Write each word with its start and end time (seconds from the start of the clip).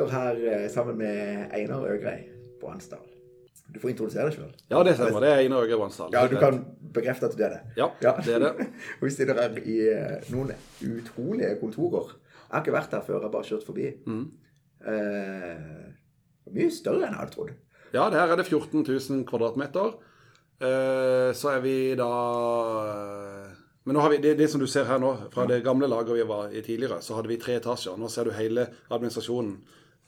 sitter 0.00 0.16
her 0.16 0.64
eh, 0.64 0.68
sammen 0.70 0.96
med 0.98 1.50
Einar 1.52 1.84
Øgrei 1.84 2.24
på 2.60 2.70
Ansdal. 2.72 3.04
Du 3.70 3.78
får 3.78 3.92
introdusere 3.92 4.26
deg 4.26 4.38
sjøl. 4.38 4.52
Ja, 4.72 4.82
det 4.86 4.96
stemmer. 4.96 5.22
Det 5.22 5.30
er 5.30 5.42
Einar 5.44 5.64
Øgrei 5.66 5.78
på 5.78 5.86
Ansdal. 5.86 6.10
Ja, 6.14 6.26
du 6.26 6.36
kan 6.40 6.62
bekrefte 6.94 7.28
at 7.28 7.36
det 7.38 7.46
er 7.46 7.56
det. 7.56 7.60
Ja, 7.76 7.90
det 8.24 8.34
er 8.34 8.44
det. 8.46 8.66
Og 9.00 9.06
vi 9.06 9.14
sitter 9.14 9.38
her 9.38 9.58
i 9.60 9.78
eh, 9.92 10.28
noen 10.32 10.52
utrolige 10.80 11.56
kontorer. 11.60 12.14
Jeg 12.40 12.56
har 12.56 12.64
ikke 12.64 12.74
vært 12.74 12.94
her 12.96 13.04
før, 13.06 13.18
jeg 13.18 13.28
har 13.28 13.34
bare 13.34 13.50
kjørt 13.50 13.66
forbi. 13.66 13.90
Mm. 14.06 14.24
Eh, 14.90 15.90
mye 16.56 16.70
større 16.74 17.04
enn 17.04 17.12
jeg 17.12 17.20
hadde 17.20 17.36
trodd. 17.36 17.56
Ja, 17.90 18.06
det 18.10 18.22
her 18.22 18.32
er 18.32 18.40
det 18.40 18.48
14 18.48 18.86
000 18.86 19.26
kvadratmeter. 19.28 19.98
Eh, 20.60 21.30
så 21.36 21.54
er 21.54 21.60
vi 21.64 21.74
da 21.96 22.08
eh, 22.84 23.52
Men 23.88 23.96
vi, 24.12 24.18
det, 24.20 24.34
det 24.36 24.48
som 24.52 24.60
du 24.60 24.66
ser 24.68 24.84
her 24.84 24.98
nå, 25.00 25.14
fra 25.32 25.46
det 25.48 25.62
gamle 25.64 25.88
laget 25.88 26.12
vi 26.18 26.26
var 26.28 26.52
i 26.52 26.60
tidligere, 26.64 27.00
så 27.02 27.16
hadde 27.16 27.30
vi 27.30 27.38
tre 27.40 27.56
etasjer. 27.60 27.96
Nå 27.96 28.10
ser 28.12 28.28
du 28.28 28.34
hele 28.36 28.66
administrasjonen 28.90 29.54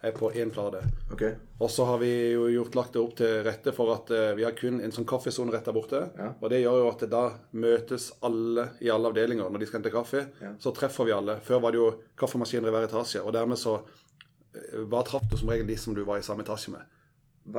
er 0.02 0.12
på 0.16 0.32
én 0.34 0.50
flate. 0.50 0.80
Okay. 1.14 1.36
Og 1.62 1.70
så 1.70 1.84
har 1.86 1.98
vi 2.02 2.10
jo 2.32 2.48
gjort 2.50 2.74
lagt 2.74 2.96
det 2.96 3.02
opp 3.02 3.12
til 3.20 3.42
rette 3.46 3.72
for 3.76 3.92
at 3.94 4.10
uh, 4.10 4.32
vi 4.34 4.42
har 4.42 4.54
kun 4.58 4.80
en 4.82 4.94
sånn 4.94 5.06
kaffesone 5.06 5.54
rett 5.54 5.68
der 5.68 5.76
borte. 5.76 6.00
Ja. 6.18 6.32
Og 6.40 6.50
det 6.50 6.62
gjør 6.62 6.80
jo 6.82 6.88
at 6.90 7.04
da 7.12 7.22
møtes 7.54 8.08
alle 8.26 8.68
i 8.82 8.90
alle 8.90 9.12
avdelinger 9.12 9.50
når 9.50 9.62
de 9.62 9.68
skal 9.70 9.80
hente 9.80 9.94
kaffe. 9.94 10.24
Ja. 10.42 10.54
Så 10.62 10.74
treffer 10.74 11.06
vi 11.06 11.14
alle. 11.14 11.38
Før 11.46 11.62
var 11.62 11.74
det 11.74 11.78
jo 11.82 11.92
kaffemaskiner 12.18 12.66
i 12.70 12.74
hver 12.74 12.88
etasje, 12.88 13.22
og 13.22 13.32
dermed 13.36 13.60
så 13.62 13.76
eh, 13.78 14.82
bare 14.82 15.06
traff 15.12 15.30
du 15.30 15.38
som 15.38 15.54
regel 15.54 15.70
de 15.70 15.78
som 15.78 15.94
du 15.94 16.02
var 16.08 16.18
i 16.18 16.26
samme 16.26 16.42
etasje 16.42 16.74
med. 16.74 16.82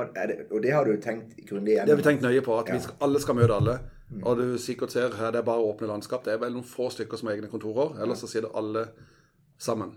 Er 0.04 0.28
det, 0.28 0.38
og 0.50 0.62
det 0.64 0.70
har 0.72 0.84
du 0.88 0.96
tenkt 0.96 1.34
grundig 1.48 1.74
Det 1.76 1.92
har 1.92 1.98
vi 2.00 2.06
tenkt 2.06 2.22
nøye 2.24 2.40
på, 2.44 2.54
at 2.56 2.68
Ja. 2.68 2.76
vi 2.76 2.84
skal, 2.86 2.96
alle 3.04 3.20
skal 3.20 3.36
møte 3.40 3.56
alle. 3.56 3.78
Og 4.22 4.36
du 4.38 4.58
sikkert 4.60 4.92
ser 4.92 5.16
her, 5.16 5.32
det 5.32 5.40
er 5.40 5.48
bare 5.48 5.64
åpne 5.64 5.88
landskap. 5.88 6.24
Det 6.24 6.32
er 6.34 6.38
vel 6.38 6.52
noen 6.54 6.64
få 6.68 6.90
stykker 6.92 7.18
som 7.18 7.28
har 7.28 7.36
egne 7.36 7.50
kontorer. 7.50 7.96
Ellers 8.04 8.20
så 8.20 8.28
sitter 8.30 8.52
alle 8.56 8.86
sammen. 9.58 9.96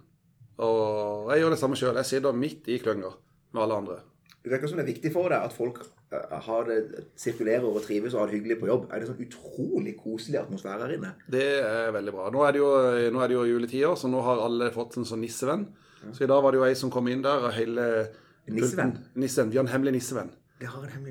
Og 0.63 1.31
jeg 1.31 1.44
gjør 1.44 1.53
det 1.53 1.59
samme 1.61 1.77
sjøl. 1.80 1.97
Jeg 2.02 2.09
sitter 2.09 2.38
midt 2.38 2.69
i 2.73 2.80
klønger 2.81 3.17
med 3.53 3.63
alle 3.63 3.81
andre. 3.83 3.97
Det 4.41 4.53
virker 4.53 4.69
som 4.72 4.80
det 4.80 4.86
er 4.86 4.94
viktig 4.94 5.11
for 5.11 5.30
deg 5.31 5.44
at 5.44 5.53
folk 5.53 5.81
eh, 5.83 6.38
har 6.45 6.69
det, 6.69 7.08
sirkulerer 7.19 7.66
og 7.67 7.81
trives 7.83 8.16
og 8.16 8.23
har 8.23 8.31
det 8.31 8.39
hyggelig 8.39 8.59
på 8.61 8.69
jobb. 8.69 8.86
Er 8.89 9.02
det 9.02 9.09
sånn 9.09 9.25
utrolig 9.25 9.97
koselig 9.99 10.39
atmosfære 10.39 10.86
her 10.86 10.95
inne? 10.95 11.11
Det 11.30 11.47
er 11.59 11.91
veldig 11.95 12.14
bra. 12.16 12.30
Nå 12.33 12.45
er 12.47 12.55
det 12.55 12.64
jo, 12.64 12.72
nå 13.14 13.22
er 13.23 13.31
det 13.31 13.38
jo 13.38 13.49
juletider, 13.52 13.97
så 13.99 14.09
nå 14.11 14.23
har 14.25 14.45
alle 14.45 14.72
fått 14.75 14.97
en 14.97 15.09
sånn 15.09 15.22
nissevenn. 15.25 15.67
Så 16.14 16.23
i 16.23 16.30
dag 16.30 16.41
var 16.45 16.53
det 16.53 16.61
jo 16.61 16.67
ei 16.67 16.77
som 16.80 16.94
kom 16.94 17.09
inn 17.11 17.25
der, 17.25 17.49
og 17.49 17.55
hele 17.58 17.88
Nissevenn? 18.47 18.94
Nissevenn. 19.19 19.52
Vi 19.52 19.59
har 19.59 19.66
en 19.66 19.73
hemmelig 19.73 19.97
nissevenn. 19.97 20.30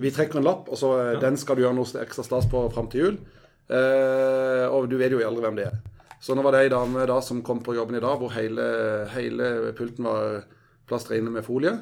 Vi 0.00 0.10
trekker 0.10 0.41
en 0.41 0.47
lapp, 0.47 0.70
og 0.72 0.78
så 0.81 0.92
ja. 0.97 1.19
den 1.22 1.36
skal 1.38 1.58
du 1.58 1.62
gjøre 1.66 1.77
noe 1.77 2.03
ekstra 2.03 2.25
stas 2.27 2.48
på 2.50 2.64
fram 2.75 2.88
til 2.91 3.03
jul. 3.03 3.19
Eh, 3.66 4.64
og 4.70 4.88
du 4.91 4.97
vet 4.98 5.12
jo 5.12 5.20
aldri 5.27 5.44
hvem 5.44 5.58
det 5.58 5.69
er. 5.69 5.77
Så 6.20 6.34
nå 6.34 6.42
var 6.42 6.56
det 6.56 6.64
ei 6.64 6.72
dame 6.72 7.05
da 7.09 7.19
som 7.22 7.42
kom 7.45 7.61
på 7.64 7.75
jobben 7.77 7.98
i 7.98 8.03
dag, 8.03 8.17
hvor 8.20 8.33
hele, 8.34 8.64
hele 9.12 9.72
pulten 9.77 10.09
var 10.09 10.41
plastra 10.89 11.19
inne 11.19 11.33
med 11.34 11.45
folie. 11.47 11.75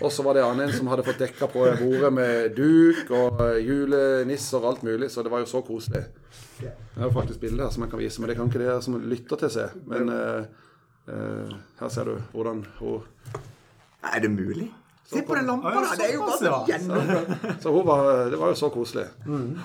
Og 0.00 0.12
så 0.12 0.22
var 0.22 0.36
det 0.36 0.42
annen 0.44 0.68
en 0.68 0.74
som 0.74 0.88
hadde 0.90 1.04
fått 1.06 1.22
dekka 1.22 1.48
på 1.50 1.64
bordet 1.80 2.10
med 2.14 2.56
duk 2.56 3.10
og 3.14 3.40
julenisser 3.62 4.62
og 4.62 4.68
alt 4.72 4.84
mulig, 4.86 5.10
så 5.10 5.24
det 5.26 5.32
var 5.32 5.42
jo 5.42 5.50
så 5.50 5.62
koselig. 5.66 6.04
Jeg 6.60 6.98
har 6.98 7.14
faktisk 7.14 7.40
bilde 7.42 7.64
her 7.64 7.72
som 7.74 7.84
jeg 7.84 7.92
kan 7.92 8.02
vise, 8.02 8.20
men 8.20 8.30
det 8.30 8.36
kan 8.38 8.50
ikke 8.50 8.62
dere 8.62 8.82
som 8.84 8.98
lytter 9.00 9.40
til 9.40 9.52
se. 9.54 9.66
Men 9.90 10.12
uh, 10.12 10.44
uh, 11.10 11.56
her 11.80 11.92
ser 11.92 12.10
du 12.10 12.20
hvordan 12.34 12.62
hun 12.78 13.08
Er 14.00 14.20
det 14.22 14.30
mulig? 14.30 14.70
Se 15.10 15.22
på 15.26 15.34
den 15.34 15.48
lampa, 15.48 15.72
da! 15.74 15.96
Det 15.98 16.06
er 16.06 16.14
jo 16.14 16.26
bare 16.28 16.38
så 16.38 16.58
gjennom... 16.68 17.56
Så 17.60 17.72
hun 17.74 17.86
var, 17.86 18.04
det 18.30 18.38
var 18.38 18.52
jo 18.52 18.58
så 18.60 18.68
koselig. 18.70 19.08
Mm. 19.26 19.58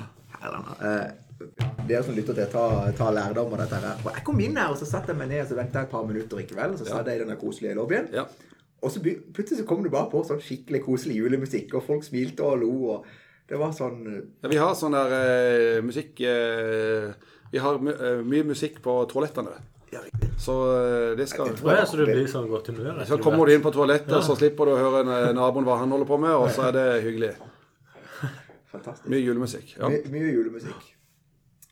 eh, 0.81 1.05
Dere 1.35 2.01
som 2.05 2.15
lytter 2.15 2.37
til, 2.37 2.47
ta, 2.51 2.65
ta 2.95 3.09
lærdom 3.11 3.53
av 3.55 3.65
dette 3.65 3.79
her. 3.83 3.99
Og 4.05 4.11
Jeg 4.15 4.23
kom 4.27 4.39
inn 4.41 4.55
her, 4.59 4.71
og 4.71 4.79
så 4.79 4.87
satte 4.87 5.11
jeg 5.11 5.19
meg 5.19 5.33
ned 5.33 5.43
og 5.43 5.49
så 5.49 5.59
jeg 5.59 5.67
et 5.67 5.91
par 5.91 6.07
minutter 6.07 6.41
i 6.41 6.47
kveld. 6.47 6.77
Og 6.77 6.81
så 6.81 6.87
satt 6.87 7.11
jeg 7.11 7.19
i 7.19 7.25
den 7.25 7.37
koselige 7.41 7.75
lobbyen. 7.77 8.07
Ja. 8.15 8.25
Og 8.85 8.91
så 8.93 9.01
plutselig 9.03 9.61
så 9.61 9.67
kom 9.67 9.83
det 9.83 9.91
bare 9.93 10.09
på 10.11 10.21
sånn 10.27 10.41
skikkelig 10.43 10.83
koselig 10.85 11.19
julemusikk, 11.19 11.73
og 11.77 11.85
folk 11.87 12.05
smilte 12.05 12.45
og 12.45 12.59
lo. 12.61 12.73
og 12.95 13.07
Det 13.49 13.59
var 13.59 13.73
sånn 13.75 14.01
eh, 14.11 14.19
Ja, 14.43 14.51
vi 14.51 14.59
har 14.61 14.75
sånn 14.77 14.95
der 14.95 15.15
uh, 15.15 15.79
musikk 15.85 16.21
uh, 16.21 17.11
Vi 17.53 17.61
har 17.61 17.79
my 17.81 17.95
uh, 17.95 18.19
mye 18.25 18.45
musikk 18.47 18.81
på 18.85 18.99
toalettene. 19.11 19.57
Ja. 19.93 20.01
Så 20.41 20.53
det 21.15 21.29
skal 21.31 21.53
Jeg 21.53 21.77
jeg 21.77 21.87
så 21.87 21.97
du 21.97 22.03
blir 22.03 22.25
sånn 22.27 22.49
godt 22.51 22.67
humør? 22.67 22.97
Så 23.07 23.19
kommer 23.23 23.47
du 23.47 23.53
inn 23.53 23.63
på 23.63 23.71
toalettet, 23.71 24.17
så 24.27 24.35
slipper 24.35 24.67
du 24.67 24.73
å 24.73 24.79
høre 24.81 25.03
naboen 25.37 25.63
hva 25.67 25.77
han 25.79 25.93
holder 25.93 26.09
på 26.09 26.17
med, 26.19 26.35
og 26.35 26.49
så 26.51 26.67
er 26.67 26.75
det 26.75 26.87
hyggelig. 27.05 27.31
Fantastisk. 28.73 29.07
Mye 29.13 29.23
julemusikk. 29.23 29.77
Ja. 29.77 29.87
My, 29.87 30.01
mye 30.17 30.33
julemusikk. 30.35 30.94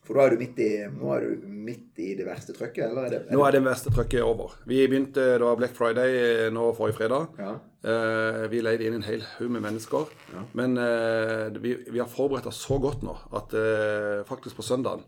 For 0.04 0.20
da 0.20 0.26
er 0.26 0.34
du 0.34 0.42
midt 0.42 0.58
i, 0.60 0.70
nå 0.92 1.12
er 1.16 1.24
du 1.24 1.44
midt 1.48 2.00
i 2.04 2.10
det 2.20 2.26
verste 2.28 2.52
trøkket, 2.56 2.90
eller 2.90 3.06
er 3.06 3.14
det, 3.14 3.20
er 3.24 3.38
Nå 3.38 3.44
er 3.48 3.56
det 3.56 3.62
verste 3.64 3.94
trøkket 3.96 4.26
over. 4.26 4.58
Vi 4.68 4.82
begynte 4.92 5.28
det 5.38 5.46
var 5.46 5.60
Black 5.60 5.78
Friday 5.78 6.18
eh, 6.20 6.50
nå 6.52 6.66
forrige 6.76 6.98
fredag. 6.98 7.38
Ja. 7.40 7.54
Eh, 7.84 8.42
vi 8.52 8.60
leide 8.64 8.88
inn 8.88 8.98
en 8.98 9.06
hel 9.08 9.24
haug 9.38 9.54
med 9.56 9.64
mennesker. 9.64 10.12
Men 10.60 10.76
eh, 10.80 11.56
vi, 11.64 11.78
vi 11.88 12.02
har 12.04 12.12
forberedt 12.12 12.52
oss 12.52 12.60
så 12.68 12.80
godt 12.84 13.06
nå 13.08 13.16
at 13.40 13.56
eh, 13.56 14.20
faktisk 14.28 14.60
på 14.60 14.68
søndagen, 14.68 15.08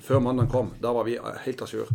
før 0.00 0.24
mandagen 0.24 0.50
kom, 0.52 0.72
da 0.80 0.94
var 0.96 1.04
vi 1.08 1.18
eh, 1.20 1.44
helt 1.44 1.62
à 1.62 1.68
jour. 1.68 1.92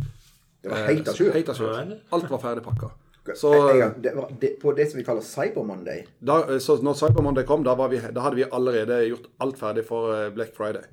Det 0.62 0.70
var 0.74 0.88
helt 0.92 1.10
à 1.10 1.18
jour? 1.18 1.34
Jour. 1.34 2.00
Alt 2.14 2.30
var 2.30 2.42
ferdig 2.46 2.66
pakka. 2.70 2.94
Så, 3.36 3.50
det 3.98 4.14
var 4.16 4.30
det, 4.40 4.54
på 4.62 4.72
det 4.72 4.86
som 4.92 4.98
vi 5.02 5.04
kaller 5.04 5.22
Cyber 5.26 5.64
Monday. 5.64 6.06
da, 6.20 6.60
så 6.64 6.78
når 6.82 6.94
Cyber 7.02 7.22
Monday 7.22 7.44
kom, 7.46 7.64
da, 7.66 7.74
var 7.76 7.90
vi, 7.92 8.00
da 8.00 8.24
hadde 8.24 8.40
vi 8.40 8.46
allerede 8.52 9.02
gjort 9.10 9.28
alt 9.44 9.60
ferdig 9.60 9.84
for 9.90 10.14
eh, 10.16 10.30
Black 10.34 10.54
Friday. 10.56 10.86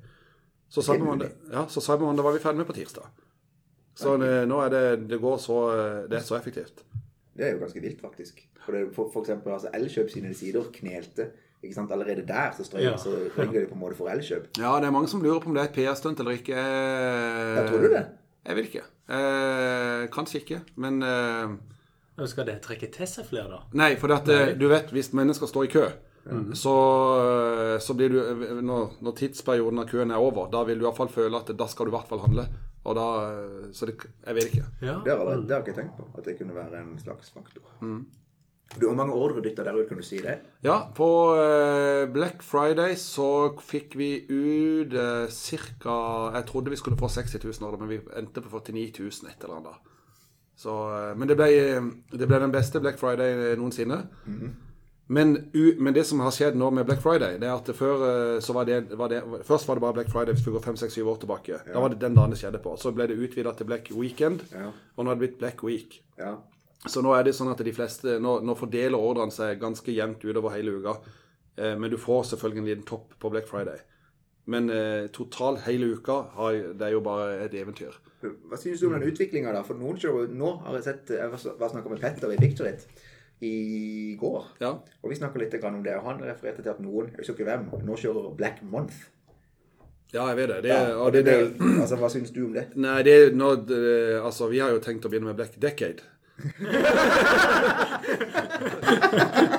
Så 0.75 0.83
Cyber 0.83 1.07
Monday, 1.07 1.31
ja, 1.53 1.63
så 1.71 1.81
Cyber 1.83 2.23
var 2.23 2.35
vi 2.35 2.43
ferdig 2.43 2.59
med 2.61 2.67
på 2.67 2.75
tirsdag. 2.75 3.07
Så 3.95 4.17
eh, 4.19 4.41
nå 4.43 4.59
er 4.65 4.73
det 4.73 4.83
Det 5.07 5.21
går 5.23 5.37
så 5.39 5.59
eh, 5.71 6.01
Det 6.11 6.17
er 6.19 6.25
så 6.27 6.35
effektivt. 6.35 6.83
Det 7.35 7.45
er 7.47 7.53
jo 7.55 7.61
ganske 7.61 7.79
vilt, 7.83 8.01
faktisk. 8.03 8.41
For, 8.65 8.75
det, 8.75 8.89
for, 8.95 9.07
for 9.13 9.23
eksempel 9.23 9.53
altså, 9.55 9.71
Elkjøp 9.75 10.11
sine 10.11 10.33
sider 10.35 10.67
knelte. 10.73 11.29
Ikke 11.63 11.75
sant? 11.77 11.91
Allerede 11.95 12.25
der 12.27 12.51
så 12.57 12.65
strøk 12.67 12.83
Ja. 12.83 12.97
så 12.97 13.11
de 13.11 13.65
på 13.69 13.73
en 13.75 13.79
måte 13.79 13.95
for 13.95 14.11
Elkjøp. 14.11 14.49
Ja, 14.59 14.75
det 14.79 14.89
er 14.89 14.95
mange 14.95 15.07
som 15.11 15.23
lurer 15.23 15.39
på 15.39 15.49
om 15.49 15.55
det 15.55 15.63
er 15.63 15.69
et 15.71 15.75
PR-stunt 15.75 16.19
eller 16.19 16.35
ikke. 16.39 16.55
Ja, 16.55 17.65
tror 17.67 17.87
du 17.87 17.89
det? 17.93 18.05
Jeg 18.45 18.55
vet 18.55 18.69
ikke. 18.69 18.83
Eh, 19.09 20.07
kanskje 20.13 20.39
ikke, 20.41 20.59
men 20.75 21.01
eh, 21.03 21.55
Skal 22.27 22.47
det 22.47 22.59
trekke 22.65 22.89
til 22.93 23.07
seg 23.09 23.27
flere, 23.29 23.47
da? 23.51 23.59
Nei, 23.77 23.95
for 24.01 24.13
at, 24.15 24.29
eh, 24.29 24.53
du 24.57 24.67
vet, 24.71 24.91
hvis 24.95 25.11
mennesker 25.13 25.49
står 25.49 25.67
i 25.67 25.71
kø, 25.73 25.85
så, 26.57 26.75
eh, 27.21 27.79
så 27.79 27.93
blir 27.93 28.09
du 28.09 28.19
eh, 28.19 28.61
når, 28.65 28.95
når 29.05 29.15
tidsperioden 29.19 29.79
av 29.83 29.85
køen 29.91 30.11
er 30.11 30.17
over, 30.17 30.47
da 30.49 30.63
vil 30.65 30.79
du 30.81 30.85
iallfall 30.87 31.11
føle 31.13 31.37
at 31.37 31.51
da 31.57 31.67
skal 31.69 31.85
du 31.85 31.91
i 31.91 31.95
hvert 31.97 32.07
fall 32.09 32.23
handle. 32.25 32.47
Og 32.85 32.95
da 32.97 33.05
eh, 33.29 33.71
Så 33.73 33.85
det 33.89 33.95
Jeg 34.25 34.35
vet 34.35 34.47
ikke. 34.53 34.65
Ja. 34.81 34.99
Det 35.05 35.13
har, 35.17 35.25
jeg- 35.31 35.47
det 35.47 35.53
har 35.55 35.61
jeg 35.61 35.67
ikke 35.67 35.81
tenkt 35.81 35.97
på. 35.97 36.07
At 36.17 36.25
det 36.25 36.37
kunne 36.39 36.55
være 36.55 36.81
en 36.81 36.97
slags 36.99 37.29
faktor. 37.29 37.61
Du, 38.79 38.87
Hvor 38.87 38.95
mange 38.97 39.13
ordre 39.13 39.41
dytta 39.45 39.63
der 39.63 39.77
ut, 39.77 39.87
kan 39.87 39.97
du 39.97 40.03
si 40.03 40.17
det? 40.17 40.39
Ja, 40.65 40.87
på 40.97 41.07
eh, 41.37 42.07
Black 42.11 42.41
Friday 42.41 42.95
så 42.97 43.53
fikk 43.61 43.93
vi 43.95 44.25
ut 44.25 44.93
uh, 44.97 45.27
ca. 45.29 46.31
Jeg 46.33 46.45
trodde 46.49 46.73
vi 46.73 46.75
skulle 46.81 46.97
få 46.97 47.07
60 47.07 47.37
000 47.43 47.67
ordre, 47.69 47.79
men 47.85 47.89
vi 47.93 47.99
endte 48.17 48.41
på 48.41 48.49
49 48.49 48.89
000 48.99 49.29
et 49.29 49.43
eller 49.45 49.59
annet. 49.61 49.91
Så, 50.57 50.73
eh, 50.97 51.13
men 51.15 51.27
det 51.29 51.37
ble, 51.37 51.51
det 52.17 52.27
ble 52.27 52.39
den 52.41 52.51
beste 52.51 52.81
Black 52.81 52.97
Friday 52.97 53.53
noensinne. 53.55 54.07
Mm 54.25 54.55
men 55.07 55.93
det 55.93 56.03
som 56.09 56.19
har 56.25 56.31
skjedd 56.33 56.55
nå 56.57 56.71
med 56.73 56.85
Black 56.87 57.01
Friday, 57.03 57.35
det 57.37 57.45
er 57.45 57.53
at 57.59 57.67
før 57.77 58.05
eh, 58.07 58.39
så 58.41 58.55
var 58.57 58.65
det, 58.65 58.79
var 58.97 59.11
det 59.11 59.19
Først 59.45 59.67
var 59.69 59.77
det 59.77 59.83
bare 59.83 59.93
Black 59.99 60.09
Friday 60.09 60.33
hvis 60.33 60.45
vi 60.47 60.53
går 60.55 60.63
5-6-7 60.65 60.97
år 61.11 61.19
tilbake. 61.21 61.59
Da 61.67 61.79
var 61.83 61.93
det 61.93 61.99
den 62.01 62.15
dagen 62.17 62.33
det 62.33 62.39
skjedde 62.41 62.61
på. 62.63 62.73
Så 62.81 62.89
ble 62.95 63.05
det 63.11 63.17
utvida 63.21 63.53
til 63.53 63.69
Black 63.69 63.91
Weekend, 63.93 64.41
Ja. 64.51 64.71
og 64.95 65.05
nå 65.05 65.11
er 65.11 65.15
det 65.19 65.23
blitt 65.25 65.37
Black 65.43 65.63
Week. 65.63 65.99
Ja. 66.17 66.35
Så 66.87 67.01
nå 67.05 67.13
er 67.17 67.23
det 67.25 67.33
sånn 67.37 67.49
at 67.51 67.61
de 67.65 67.73
fleste 67.73 68.19
Nå, 68.21 68.39
nå 68.45 68.53
fordeler 68.57 68.97
ordrene 68.97 69.33
seg 69.33 69.59
ganske 69.61 69.93
jevnt 69.93 70.21
utover 70.25 70.53
hele 70.57 70.73
uka. 70.79 70.97
Eh, 71.57 71.75
men 71.77 71.89
du 71.93 71.97
får 71.97 72.23
selvfølgelig 72.31 72.61
en 72.63 72.71
liten 72.71 72.85
topp 72.89 73.13
på 73.21 73.29
Black 73.33 73.47
Friday. 73.49 73.77
Men 74.45 74.69
eh, 74.69 75.07
totalt 75.13 75.63
hele 75.65 75.95
uka 75.97 76.19
har, 76.35 76.53
det 76.77 76.85
er 76.85 76.93
jo 76.97 77.01
bare 77.05 77.43
et 77.45 77.53
eventyr. 77.57 77.93
Hva 78.49 78.57
synes 78.57 78.81
du 78.81 78.87
om 78.89 78.93
den 78.97 79.05
utviklinga, 79.09 79.53
da? 79.53 79.61
For 79.65 79.77
noen 79.77 79.97
show 80.01 80.23
Nå 80.29 80.51
har 80.65 80.73
jeg 80.79 80.85
sett 80.87 81.11
Jeg 81.13 81.29
var 81.29 81.69
snakka 81.69 81.91
med 81.91 81.99
Petter 82.01 82.31
i 82.33 82.37
Victorit. 82.41 82.85
It 82.85 83.14
i 83.41 84.15
går. 84.19 84.43
Ja. 84.61 84.69
Og 85.03 85.09
vi 85.11 85.15
snakka 85.19 85.39
litt 85.41 85.53
om 85.63 85.83
det. 85.83 85.95
Og 85.99 86.03
han 86.07 86.21
refererte 86.23 86.61
til 86.63 86.69
at 86.71 86.79
noen, 86.79 87.09
jeg 87.11 87.17
husker 87.19 87.33
ikke 87.35 87.49
hvem, 87.49 87.67
nå 87.85 87.97
kjører 87.99 88.35
Black 88.37 88.61
Month. 88.63 88.93
ja, 90.13 90.27
jeg 90.29 90.37
vet 90.37 90.47
det. 90.49 90.61
det, 90.63 90.69
Ja, 90.69 90.95
og 90.97 91.11
det, 91.13 91.25
det 91.25 91.35
altså, 91.81 91.95
Hva 91.99 92.09
syns 92.09 92.31
du 92.31 92.45
om 92.45 92.53
det? 92.53 92.67
Nei, 92.75 93.01
det 93.03 93.13
er 93.13 93.31
nå 93.35 93.55
det- 93.67 94.21
Altså, 94.23 94.47
vi 94.47 94.59
har 94.59 94.69
jo 94.71 94.79
tenkt 94.79 95.05
å 95.05 95.09
begynne 95.09 95.27
med 95.27 95.35
Black 95.35 95.57
Decade. 95.59 96.01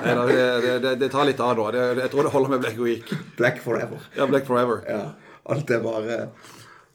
Nei 0.03 0.13
da, 0.15 0.25
det, 0.79 0.95
det, 0.99 1.09
tar 1.09 1.25
litt 1.25 1.39
av 1.41 1.55
da. 1.57 1.71
Det, 1.71 2.01
jeg 2.03 2.11
tror 2.13 2.23
det 2.27 2.31
holder 2.33 2.49
med 2.55 2.59
Black 2.65 2.77
Week. 2.79 3.13
Black 3.37 3.61
forever. 3.63 3.97
Ja, 4.17 4.27
Black 4.29 4.45
Forever. 4.45 4.81
Ja. 4.87 5.01
Alt 5.47 5.69
er 5.71 5.79
bare 5.83 6.17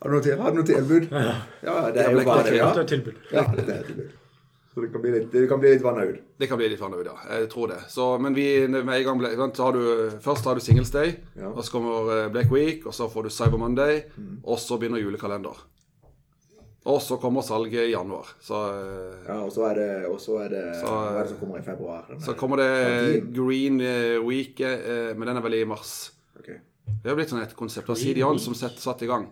Har 0.03 0.09
du 0.11 0.15
noe, 0.17 0.23
til- 0.23 0.39
har 0.41 0.51
du 0.51 0.57
noe 0.61 0.67
tilbud? 0.67 1.09
Ja, 1.13 1.91
det 1.91 2.03
er 2.03 2.11
jo 2.11 2.19
Black 2.19 2.27
bare 2.27 2.43
det. 2.51 2.57
Ja, 2.57 2.73
det 2.75 2.83
er 3.69 3.83
tilbud. 3.87 4.11
Så 4.75 4.81
det 4.81 4.89
kan 4.93 5.03
bli 5.03 5.11
litt, 5.13 5.27
det 5.33 5.49
kan 5.51 5.61
bli 5.61 5.69
litt 5.75 5.83
vanna 5.85 6.05
ut. 6.09 6.21
Det 6.41 6.47
kan 6.49 6.57
bli 6.59 6.69
litt 6.73 6.81
vanlig, 6.81 7.05
ja. 7.05 7.13
Jeg 7.39 7.49
tror 7.53 7.69
det. 7.69 7.81
Så, 7.93 8.07
men 8.19 8.33
vi, 8.35 8.67
med 8.69 8.89
en 8.89 9.05
gang 9.05 9.19
ble, 9.21 9.29
så 9.55 9.67
har 9.67 9.73
du, 9.77 9.83
Først 10.25 10.45
har 10.49 10.55
du 10.55 10.61
Singles 10.65 10.91
Day, 10.91 11.17
Ja. 11.37 11.51
og 11.53 11.61
så 11.65 11.73
kommer 11.75 12.09
eh, 12.25 12.29
Black 12.33 12.51
Week, 12.51 12.87
og 12.87 12.95
så 12.97 13.09
får 13.13 13.23
du 13.25 13.31
Cyber 13.31 13.59
Monday, 13.61 14.03
og 14.45 14.59
så 14.59 14.79
begynner 14.81 15.03
julekalender. 15.03 15.61
Og 16.85 16.99
så 17.05 17.17
kommer 17.21 17.45
salget 17.47 17.85
i 17.89 17.93
januar. 17.93 18.27
Så, 18.43 18.55
eh, 18.73 19.29
Ja, 19.29 19.37
og 19.45 19.53
så 19.55 19.69
er 19.71 19.75
det, 19.75 20.07
og 20.09 20.19
så 20.21 20.39
er 20.43 20.49
det 20.49 20.65
Så- 20.81 20.87
Hva 20.89 21.19
er 21.19 21.23
det 21.23 21.29
som 21.29 21.39
kommer 21.39 21.59
i 21.59 21.63
februar? 21.63 22.07
Så 22.19 22.31
er- 22.33 22.35
kommer 22.39 22.57
det 22.57 22.71
Martin. 22.73 23.33
Green 23.35 23.81
eh, 23.81 24.19
Week, 24.27 24.59
men 24.59 25.27
den 25.29 25.37
er 25.37 25.41
vel 25.43 25.55
i 25.55 25.65
mars. 25.65 26.11
Okay. 26.39 26.57
Det 27.03 27.09
har 27.11 27.15
blitt 27.17 27.29
sånn 27.31 27.43
et 27.43 27.55
konsept. 27.55 27.89
Og 27.91 27.97
Sidian 27.97 28.39
som 28.39 28.55
satte 28.55 28.81
satt 28.81 29.03
i 29.03 29.07
gang. 29.07 29.29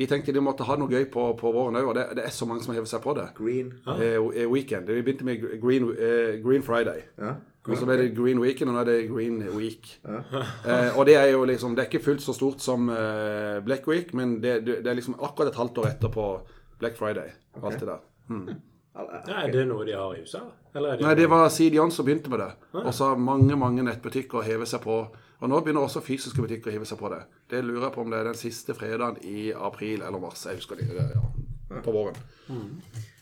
De 0.00 0.08
tenkte 0.08 0.32
de 0.32 0.40
måtte 0.40 0.64
ha 0.64 0.78
noe 0.80 0.88
gøy 0.88 1.04
på, 1.12 1.26
på 1.36 1.52
våren 1.52 1.76
òg, 1.76 1.90
og 1.90 1.96
det, 1.98 2.06
det 2.16 2.24
er 2.24 2.32
så 2.32 2.48
mange 2.48 2.64
som 2.64 2.72
hever 2.72 2.88
seg 2.88 3.02
på 3.04 3.12
det. 3.18 3.26
Green. 3.36 3.74
ah. 3.84 4.00
eh, 4.00 4.46
weekend. 4.48 4.88
Vi 4.88 5.04
begynte 5.04 5.28
med 5.28 5.44
Green, 5.60 5.90
eh, 5.92 6.38
green 6.40 6.64
Friday. 6.64 7.04
Ja. 7.20 7.36
Og 7.68 7.76
så 7.76 7.84
ble 7.84 7.96
det 8.00 8.06
Green 8.16 8.40
Weekend, 8.40 8.70
og 8.70 8.78
nå 8.78 8.80
er 8.80 8.88
det 8.88 9.10
Green 9.10 9.42
Week. 9.56 9.92
Eh, 10.70 10.96
og 10.98 11.06
det 11.08 11.14
er 11.16 11.30
jo 11.32 11.44
liksom 11.48 11.74
Det 11.76 11.82
er 11.82 11.88
ikke 11.88 12.04
fullt 12.04 12.22
så 12.22 12.32
stort 12.36 12.60
som 12.64 12.88
eh, 12.92 13.60
Black 13.64 13.86
Week, 13.88 14.14
men 14.14 14.38
det, 14.42 14.60
det, 14.66 14.86
er 14.86 14.96
liksom 14.96 15.16
akkurat 15.20 15.52
et 15.52 15.58
halvt 15.60 15.78
år 15.78 15.86
etter 15.92 16.12
på 16.12 16.26
Black 16.78 16.96
Friday. 16.98 17.32
Okay. 17.54 17.66
Alt 17.70 17.80
det 17.80 17.88
der. 17.88 18.02
Ja, 18.90 19.04
er 19.44 19.52
det 19.54 19.62
noe 19.68 19.84
de 19.86 19.92
har 19.94 20.16
i 20.18 20.24
USA? 20.24 20.40
Eller 20.74 20.92
er 20.92 20.98
det 20.98 21.04
Nei, 21.06 21.12
det 21.14 21.28
var 21.30 21.44
CDON 21.54 21.92
som 21.94 22.04
begynte 22.04 22.30
med 22.32 22.40
det. 22.42 22.48
Og 22.82 22.90
så 22.94 23.12
har 23.12 23.20
mange 23.22 23.56
mange 23.56 23.84
nettbutikker 23.86 24.42
hevet 24.44 24.68
seg 24.68 24.82
på. 24.82 24.96
Og 25.40 25.48
nå 25.48 25.60
begynner 25.64 25.86
også 25.86 26.02
fysiske 26.04 26.42
butikker 26.42 26.68
å 26.70 26.74
hive 26.74 26.88
seg 26.88 26.98
på 27.00 27.08
det. 27.12 27.20
Det 27.48 27.62
lurer 27.64 27.86
jeg 27.86 27.94
på 27.94 28.02
om 28.04 28.10
det 28.12 28.18
er 28.20 28.28
den 28.28 28.38
siste 28.38 28.74
fredagen 28.76 29.16
i 29.24 29.50
april 29.56 30.02
eller 30.04 30.20
mars. 30.20 30.44
Jeg 30.46 30.60
husker 30.60 30.76
det. 30.80 30.90
Ja, 30.92 31.80
på 31.84 31.94
våren. 31.94 32.18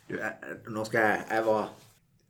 Du, 0.09 0.17
jeg, 0.17 0.57
nå 0.73 0.85
skal 0.89 1.05
jeg 1.05 1.25
Jeg 1.31 1.45
var 1.47 1.69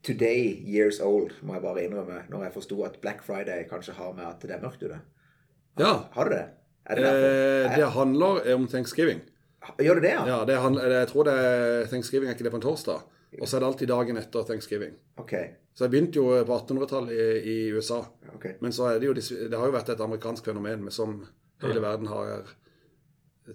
today 0.05 0.43
years 0.67 1.01
old, 1.05 1.33
må 1.43 1.57
jeg 1.57 1.63
bare 1.63 1.85
innrømme, 1.87 2.21
når 2.31 2.45
jeg 2.49 2.55
forsto 2.55 2.83
at 2.87 3.01
Black 3.03 3.23
Friday 3.27 3.65
kanskje 3.71 3.97
har 3.97 4.13
med 4.17 4.27
at 4.29 4.45
det 4.45 4.57
er 4.57 4.63
mørkt 4.63 4.83
ute. 4.83 5.01
Ja. 5.79 5.93
Har 6.15 6.29
du 6.29 6.35
det? 6.37 6.45
Det 6.89 7.05
Eh, 7.05 7.77
det 7.77 7.87
handler 7.93 8.55
om 8.55 8.67
thanksgiving. 8.67 9.21
Gjør 9.79 9.99
det 9.99 10.03
det, 10.03 10.13
ja? 10.15 10.27
Ja, 10.27 10.45
det 10.45 10.57
handler, 10.57 10.91
jeg 11.01 11.09
tror 11.09 11.25
det 11.29 11.35
er 11.35 11.87
Thanksgiving 11.91 12.31
er 12.31 12.35
ikke 12.35 12.45
det 12.47 12.53
på 12.55 12.61
en 12.61 12.65
torsdag. 12.65 13.03
Og 13.41 13.49
så 13.49 13.57
er 13.57 13.61
det 13.61 13.69
alltid 13.69 13.89
dagen 13.89 14.17
etter 14.17 14.47
Thanksgiving. 14.49 14.95
Ok. 15.21 15.35
Så 15.79 15.87
jeg 15.87 15.93
begynte 15.93 16.19
jo 16.19 16.31
på 16.43 16.57
1800-tallet 16.57 17.15
i, 17.15 17.27
i 17.53 17.59
USA. 17.71 18.01
Okay. 18.35 18.57
Men 18.59 18.73
så 18.75 18.89
er 18.91 18.97
det 18.99 19.07
jo 19.07 19.15
Det 19.15 19.55
har 19.55 19.69
jo 19.69 19.75
vært 19.77 19.93
et 19.95 20.01
amerikansk 20.03 20.49
fenomen 20.51 20.83
men 20.89 20.95
som 20.95 21.21
hele 21.63 21.83
verden 21.85 22.11
har 22.11 22.49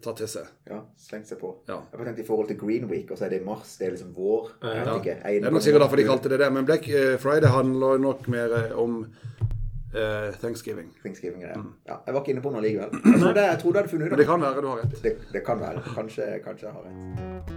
tatt 0.02 0.22
til 0.22 0.30
seg. 0.32 0.48
Ja, 0.70 0.80
slengt 0.98 1.28
seg 1.30 1.42
på. 1.42 1.52
Ja. 1.68 1.82
Jeg 1.92 2.00
bare 2.00 2.08
tenkte 2.10 2.24
i 2.24 2.28
forhold 2.28 2.50
til 2.50 2.58
Green 2.62 2.88
Week, 2.90 3.12
og 3.12 3.20
så 3.20 3.28
er 3.28 3.36
det 3.36 3.42
i 3.42 3.46
mars. 3.46 3.76
Det 3.78 3.90
er 3.90 3.96
liksom 3.98 4.14
vår. 4.16 4.54
Jeg 4.64 4.88
vet 4.88 4.94
ikke. 4.96 5.18
Det 5.20 5.50
er 5.50 5.56
nok 5.58 5.66
sikkert 5.68 5.86
derfor 5.86 6.02
de 6.02 6.08
kalte 6.08 6.32
det 6.34 6.40
det. 6.42 6.50
Men 6.56 6.70
Black 6.70 6.88
eh, 6.90 7.16
Friday 7.22 7.52
handler 7.54 8.02
nok 8.02 8.28
mer 8.34 8.56
eh, 8.58 8.78
om 8.80 9.02
eh, 9.04 10.30
Thanksgiving. 10.42 10.94
Thanksgiving, 11.04 11.44
ja. 11.46 11.58
ja. 11.92 12.00
Jeg 12.08 12.16
var 12.16 12.24
ikke 12.24 12.38
inne 12.38 12.46
på 12.46 12.56
noe 12.56 12.64
likevel. 12.64 12.96
Jeg, 13.04 13.20
trodde 13.20 13.44
jeg 13.44 13.60
hadde 13.60 13.90
funnet 13.92 14.08
ut 14.08 14.14
av 14.14 14.18
det. 14.18 14.24
det 14.24 14.32
kan 14.32 14.48
være 14.48 14.64
du 14.64 14.72
har 14.72 14.82
rett. 14.86 15.02
Det, 15.04 15.18
det 15.36 15.46
kan 15.46 15.62
være. 15.68 15.86
Kanskje, 15.94 16.32
kanskje 16.48 16.72
jeg 16.72 16.80
har 16.80 16.88
rett. 16.90 17.53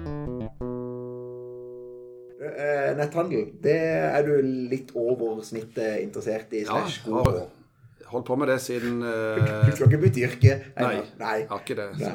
Eh, 2.53 2.89
Netthandel, 2.99 3.51
det 3.63 3.77
er 4.07 4.27
du 4.27 4.35
litt 4.71 4.93
over 4.95 5.43
snittet 5.47 6.01
interessert 6.03 6.53
i? 6.57 6.65
Ja, 6.67 6.81
har 6.87 7.31
på? 7.31 7.45
holdt 8.13 8.27
på 8.29 8.37
med 8.39 8.49
det 8.53 8.61
siden 8.63 9.01
Du 9.03 9.11
eh, 9.11 9.75
skal 9.75 9.89
ikke 9.91 10.03
bytte 10.05 10.25
yrke? 10.29 10.57
Nei, 10.79 10.97
Nei. 11.19 11.37
jeg 11.43 11.49
har 11.51 11.63
ikke 11.65 11.79
det. 11.79 11.89
Så. 12.01 12.13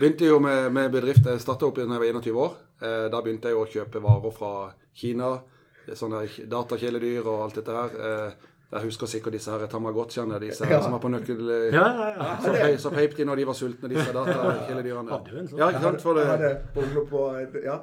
Begynte 0.00 0.28
jo 0.28 0.38
med, 0.40 0.70
med 0.72 0.92
bedrift. 0.94 1.26
Jeg 1.26 1.42
starta 1.42 1.66
opp 1.66 1.76
da 1.76 1.84
jeg 1.84 1.90
var 1.92 2.20
21 2.22 2.38
år. 2.40 2.54
Eh, 2.80 3.06
da 3.12 3.18
begynte 3.20 3.50
jeg 3.50 3.58
å 3.58 3.66
kjøpe 3.68 4.00
varer 4.04 4.32
fra 4.32 4.52
Kina. 4.96 5.34
Sånne 5.90 6.22
datakjæledyr 6.48 7.26
og 7.26 7.42
alt 7.44 7.58
dette 7.58 7.74
her. 7.74 7.98
Eh, 8.06 8.46
jeg 8.72 8.82
husker 8.86 9.06
sikkert 9.10 9.32
disse 9.34 9.50
her 9.50 9.66
Tamagotchiene, 9.66 10.36
disse 10.40 10.64
her 10.64 10.76
Ja. 10.76 10.82
som 10.82 10.92
var 10.92 11.00
på 11.02 11.08
nøkkel... 11.10 11.40
eh, 11.50 11.74
Ja, 11.74 11.86
ja, 11.90 12.08
ja. 12.14 12.36
Så, 12.44 12.52
pe, 12.54 12.68
så 12.78 12.90
peip 12.94 13.16
de 13.16 13.24
når 13.26 13.36
de 13.40 13.46
var 13.48 13.56
sultne, 13.58 13.88
disse 13.90 14.12
datakjæledyrene. 14.16 15.08
Sånn? 15.48 15.58
Ja, 15.58 15.70
ikke 15.72 15.82
sant? 15.82 16.02
For 16.04 16.14
det, 16.14 16.52
på 16.74 16.84
Ja, 16.84 17.00
på, 17.10 17.24
ja. 17.64 17.76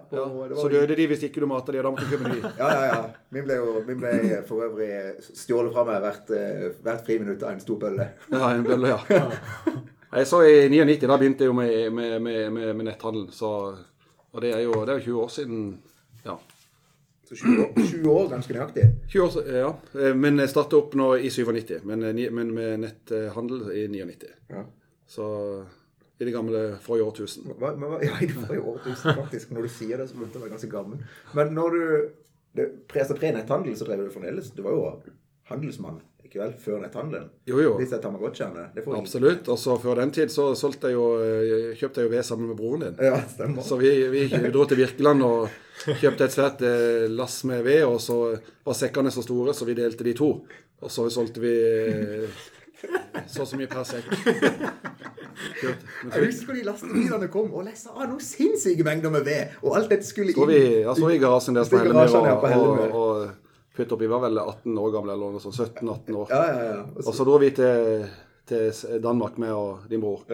det 0.47 0.57
Så 0.61 0.69
døde 0.71 0.95
de 0.95 1.07
hvis 1.11 1.23
ikke 1.27 1.43
du 1.43 1.47
matet 1.51 1.73
de, 1.75 1.81
og 1.81 1.89
da 1.89 1.91
måtte 1.91 2.07
du 2.07 2.15
kjøpe 2.15 2.31
ny. 2.31 2.39
Ja, 2.61 2.69
ja, 2.71 2.85
ja. 2.93 3.01
Min 3.35 3.43
ble 3.49 3.57
jo 3.59 3.73
min 3.87 3.99
ble 3.99 4.39
for 4.47 4.63
øvrig 4.69 4.89
stjålet 5.27 5.73
fra 5.75 5.83
meg 5.89 5.99
hvert, 6.05 6.31
eh, 6.39 6.63
hvert 6.87 7.03
friminutt 7.09 7.43
av 7.43 7.51
en 7.57 7.59
stor 7.59 7.79
bølle. 7.83 8.07
Ja, 8.31 8.53
en 8.55 8.63
bølle, 8.63 8.95
ja. 8.95 9.27
Jeg 10.17 10.27
så 10.29 10.39
i 10.47 10.69
99, 10.71 11.01
da 11.03 11.17
begynte 11.19 11.43
jeg 11.43 11.51
jo 11.51 11.53
med, 11.57 11.91
med, 11.91 12.13
med, 12.23 12.51
med, 12.55 12.69
med 12.79 12.85
netthandel. 12.87 13.27
Så, 13.35 13.49
og 14.31 14.41
det 14.41 14.53
er 14.55 14.61
jo 14.63 14.71
det 14.87 14.93
er 14.95 15.01
jo 15.01 15.05
20 15.11 15.23
år 15.25 15.33
siden. 15.35 15.65
Så 17.27 17.35
20 17.35 17.63
år, 17.63 17.71
20 17.75 18.11
år 18.11 18.29
ganske 18.31 18.55
nøyaktig. 18.55 18.85
20 19.11 19.23
år, 19.27 19.49
ja. 19.51 19.71
Eh, 19.99 20.13
Men 20.15 20.39
jeg 20.39 20.51
startet 20.53 20.77
opp 20.79 20.95
nå 20.95 21.09
i 21.19 21.31
97, 21.33 21.81
men, 21.83 22.05
eh, 22.07 22.21
men 22.31 22.53
med 22.55 22.85
netthandel 22.85 23.67
i 23.75 23.87
99. 23.91 24.31
Ja. 24.53 24.63
Så 25.07 25.25
i 26.17 26.25
det 26.25 26.31
gamle 26.33 26.61
forrige 26.81 27.05
årtusen. 27.11 27.51
Hva, 27.59 27.73
men, 27.77 27.97
ja, 28.01 28.15
i 28.23 28.29
det 28.29 28.37
forrige 28.39 28.63
årtusen, 28.63 29.13
faktisk. 29.19 29.51
Når 29.51 29.67
du 29.67 29.73
sier 29.75 29.99
det, 29.99 30.07
så 30.09 30.15
begynte 30.17 30.39
jeg 30.39 30.41
å 30.41 30.45
være 30.47 30.55
ganske 30.55 30.71
gammel. 30.71 31.03
Men 31.37 31.53
når 31.57 31.75
du 31.75 31.83
det, 32.57 32.67
pre, 32.89 33.03
altså 33.03 33.17
Pre-netthandel 33.19 33.75
så 33.77 33.85
drev 33.85 34.07
du 34.07 34.09
fremdeles 34.09 34.47
Du 34.55 34.63
var 34.65 34.73
jo 34.73 34.85
handelsmann 35.51 35.99
ikke 36.27 36.41
vel, 36.41 36.55
før 36.59 36.81
netthandelen. 36.83 37.27
Jo, 37.47 37.59
jo. 37.63 37.75
Disse 37.79 38.01
Tamagotchiene. 38.03 38.65
Det 38.75 38.83
får 38.83 38.97
Absolutt. 38.97 39.47
Og 39.53 39.59
så 39.61 39.77
før 39.79 40.01
den 40.01 40.11
tid 40.11 40.33
så 40.33 40.49
jeg 40.89 40.97
jo, 40.97 41.05
eh, 41.23 41.69
kjøpte 41.79 42.01
jeg 42.01 42.09
jo 42.09 42.11
ved 42.11 42.25
sammen 42.27 42.49
med 42.49 42.57
broren 42.59 42.83
din. 42.83 42.97
Ja, 42.99 43.21
stemmer. 43.31 43.63
Så 43.63 43.77
vi, 43.79 43.91
vi 44.11 44.25
dro 44.51 44.65
til 44.67 44.81
Virkeland 44.81 45.23
og 45.23 45.47
kjøpte 45.85 46.27
et 46.27 46.35
svært 46.35 46.63
eh, 46.65 47.07
lass 47.11 47.41
med 47.47 47.63
ved, 47.67 47.83
og 47.87 47.99
så 48.01 48.19
var 48.65 48.77
sekkene 48.77 49.13
så 49.13 49.23
store, 49.25 49.53
så 49.55 49.67
vi 49.67 49.77
delte 49.77 50.07
de 50.07 50.15
to. 50.17 50.31
Og 50.81 50.93
så 50.93 51.07
solgte 51.13 51.41
vi 51.41 51.53
eh, 51.57 52.45
så 53.27 53.43
og 53.43 53.49
så 53.49 53.57
mye 53.57 53.69
per 53.71 53.85
sekk. 53.87 54.11
Jeg 55.57 56.21
husker 56.23 56.57
de 56.57 56.63
lastebilene 56.65 57.29
kom 57.33 57.49
og 57.53 57.65
lessa 57.67 57.93
av 57.93 58.07
noen 58.09 58.21
sinnssyke 58.23 58.85
mengder 58.85 59.13
med 59.13 59.25
ved. 59.25 59.57
Og 59.63 59.75
alt 59.77 59.91
dette 59.93 60.05
skulle 60.07 60.33
inn. 60.33 60.49
vi, 60.49 60.61
ja, 60.83 60.93
så 60.97 61.09
vi 61.09 61.17
i 61.17 61.21
garasjen 61.21 61.57
deres 61.57 61.71
på 61.71 61.81
Hellemyr 61.81 62.15
og, 62.17 62.29
og, 62.53 62.97
og 63.01 63.75
putte 63.77 63.97
opp. 63.97 64.01
Vi 64.01 64.09
var 64.11 64.23
vel 64.25 64.41
18 64.41 64.79
år 64.81 64.93
gamle, 64.95 65.17
eller 65.17 65.35
noe 65.35 65.43
sånt. 65.43 65.57
17-18 65.57 66.17
år. 66.21 66.33
Ja, 66.33 66.41
ja, 66.45 66.65
ja. 66.71 66.79
Og 67.03 67.11
så, 67.11 67.25
dro 67.27 67.37
vi 67.41 67.51
til, 67.57 68.07
til 68.49 69.03
Danmark 69.03 69.37
med 69.41 69.53
og 69.53 69.85
din 69.91 70.03
bror. 70.03 70.25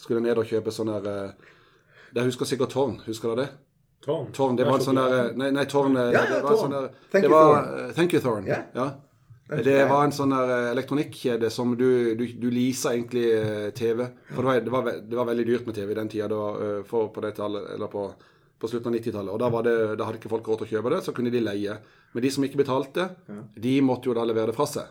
Skulle 0.00 0.22
ned 0.24 0.38
og 0.38 0.48
kjøpe 0.50 0.74
sånn 0.74 0.92
der 0.92 1.10
eh, 1.10 1.52
Jeg 2.14 2.30
husker 2.30 2.48
sikkert 2.48 2.74
Tårn. 2.74 2.98
Husker 3.06 3.32
du 3.32 3.42
det? 3.44 3.50
Tårn. 4.02 4.32
Tårn, 4.34 4.56
det 4.58 4.66
var 4.66 4.80
en 4.80 4.84
sånn 4.84 4.98
der 4.98 5.32
Nei, 5.38 5.52
nei 5.54 5.64
Tårn. 5.70 5.94
Ja, 5.94 6.10
ja, 6.10 6.22
det 6.26 6.42
var 6.42 6.50
Tårn. 6.50 6.60
sånn 6.64 6.74
der, 6.74 6.88
Thank 7.12 7.22
det 7.22 7.30
you, 7.30 7.34
var, 7.36 7.52
Thorn. 7.54 7.92
Thank 7.98 8.14
you, 8.16 8.22
Thorn. 8.24 8.48
Ja. 8.50 8.60
Ja. 8.74 8.90
Det 9.62 9.84
var 9.90 10.06
en 10.06 10.14
sånn 10.16 10.32
der 10.32 10.70
elektronikkjede 10.70 11.50
som 11.52 11.74
du, 11.76 12.14
du, 12.16 12.24
du 12.40 12.48
leasa 12.50 12.94
egentlig 12.94 13.24
eh, 13.36 13.68
TV. 13.76 14.06
For 14.32 14.40
det 14.40 14.48
var, 14.48 14.60
det, 14.64 14.72
var, 14.72 14.90
det 15.10 15.18
var 15.18 15.28
veldig 15.28 15.46
dyrt 15.46 15.68
med 15.68 15.76
TV 15.76 15.92
i 15.92 15.98
den 15.98 16.10
tida, 16.12 16.30
var, 16.32 16.60
eh, 16.64 16.78
for, 16.88 17.10
på 17.12 17.24
det 17.24 17.34
tallet, 17.36 17.68
eller 17.74 17.92
på, 17.92 18.06
på 18.58 18.70
slutten 18.72 18.94
av 18.94 18.96
90-tallet. 18.98 19.34
Og 19.34 19.42
da, 19.42 19.50
var 19.52 19.66
det, 19.68 19.76
da 20.00 20.08
hadde 20.08 20.22
ikke 20.22 20.32
folk 20.32 20.48
råd 20.48 20.62
til 20.62 20.70
å 20.70 20.72
kjøpe 20.78 20.94
det, 20.94 21.02
så 21.04 21.14
kunne 21.16 21.34
de 21.34 21.44
leie. 21.44 21.76
Men 22.14 22.24
de 22.24 22.32
som 22.32 22.46
ikke 22.48 22.62
betalte, 22.62 23.10
de 23.66 23.76
måtte 23.84 24.08
jo 24.10 24.16
da 24.16 24.24
levere 24.28 24.52
det 24.52 24.56
fra 24.56 24.68
seg. 24.70 24.90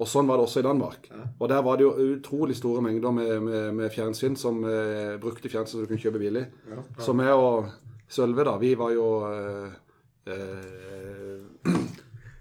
Og 0.00 0.08
sånn 0.08 0.28
var 0.28 0.40
det 0.40 0.46
også 0.46 0.62
i 0.62 0.64
Danmark. 0.64 1.10
Og 1.36 1.46
der 1.52 1.60
var 1.64 1.76
det 1.76 1.84
jo 1.84 2.14
utrolig 2.16 2.56
store 2.56 2.80
mengder 2.82 3.12
med, 3.12 3.34
med, 3.44 3.66
med 3.76 3.92
fjernsyn 3.92 4.36
som 4.40 4.62
eh, 4.64 5.18
brukte 5.20 5.52
fjernsyn 5.52 5.76
som 5.76 5.84
du 5.84 5.90
kunne 5.90 6.00
kjøpe 6.00 6.22
billig. 6.22 6.46
Så 7.04 7.12
er 7.20 7.34
og 7.36 7.68
Sølve, 8.10 8.44
da, 8.46 8.56
vi 8.58 8.74
var 8.74 8.90
jo 8.90 9.06
eh, 9.30 9.72
eh, 10.34 11.74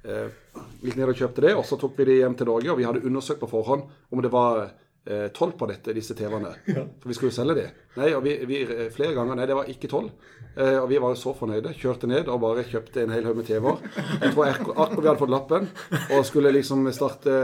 eh, 0.03 0.38
gikk 0.81 0.97
ned 0.97 1.11
og 1.11 1.17
kjøpte 1.19 1.45
det, 1.45 1.55
og 1.59 1.65
så 1.67 1.77
tok 1.77 1.97
vi 1.99 2.07
det 2.09 2.19
hjem 2.23 2.38
til 2.39 2.49
Norge, 2.49 2.71
og 2.73 2.79
vi 2.79 2.88
hadde 2.88 3.03
undersøkt 3.05 3.43
på 3.43 3.51
forhånd 3.51 3.83
om 4.09 4.23
det 4.25 4.31
var 4.33 4.63
eh, 4.65 5.27
toll 5.35 5.53
på 5.59 5.67
dette, 5.69 5.93
disse 5.93 6.17
TV-ene. 6.17 6.55
For 6.65 7.11
vi 7.11 7.17
skulle 7.17 7.29
jo 7.29 7.38
selge 7.38 7.57
de. 7.59 7.67
Nei, 7.99 8.09
og 8.17 8.25
vi, 8.25 8.33
vi 8.49 8.63
flere 8.95 9.13
ganger 9.17 9.38
Nei, 9.38 9.45
det 9.49 9.59
var 9.59 9.69
ikke 9.69 9.91
toll. 9.91 10.09
Eh, 10.55 10.79
og 10.79 10.88
vi 10.89 10.97
var 11.03 11.13
jo 11.13 11.21
så 11.21 11.35
fornøyde. 11.38 11.75
Kjørte 11.77 12.09
ned 12.09 12.33
og 12.33 12.41
bare 12.41 12.65
kjøpte 12.67 13.05
en 13.05 13.13
hel 13.13 13.29
haug 13.29 13.38
med 13.38 13.47
TV-er. 13.51 13.85
Jeg 14.23 14.33
tror 14.33 14.49
akkurat 14.49 14.97
vi 14.97 15.05
hadde 15.05 15.21
fått 15.21 15.35
lappen 15.35 15.69
og 16.17 16.25
skulle 16.27 16.55
liksom 16.55 16.89
starte 16.97 17.38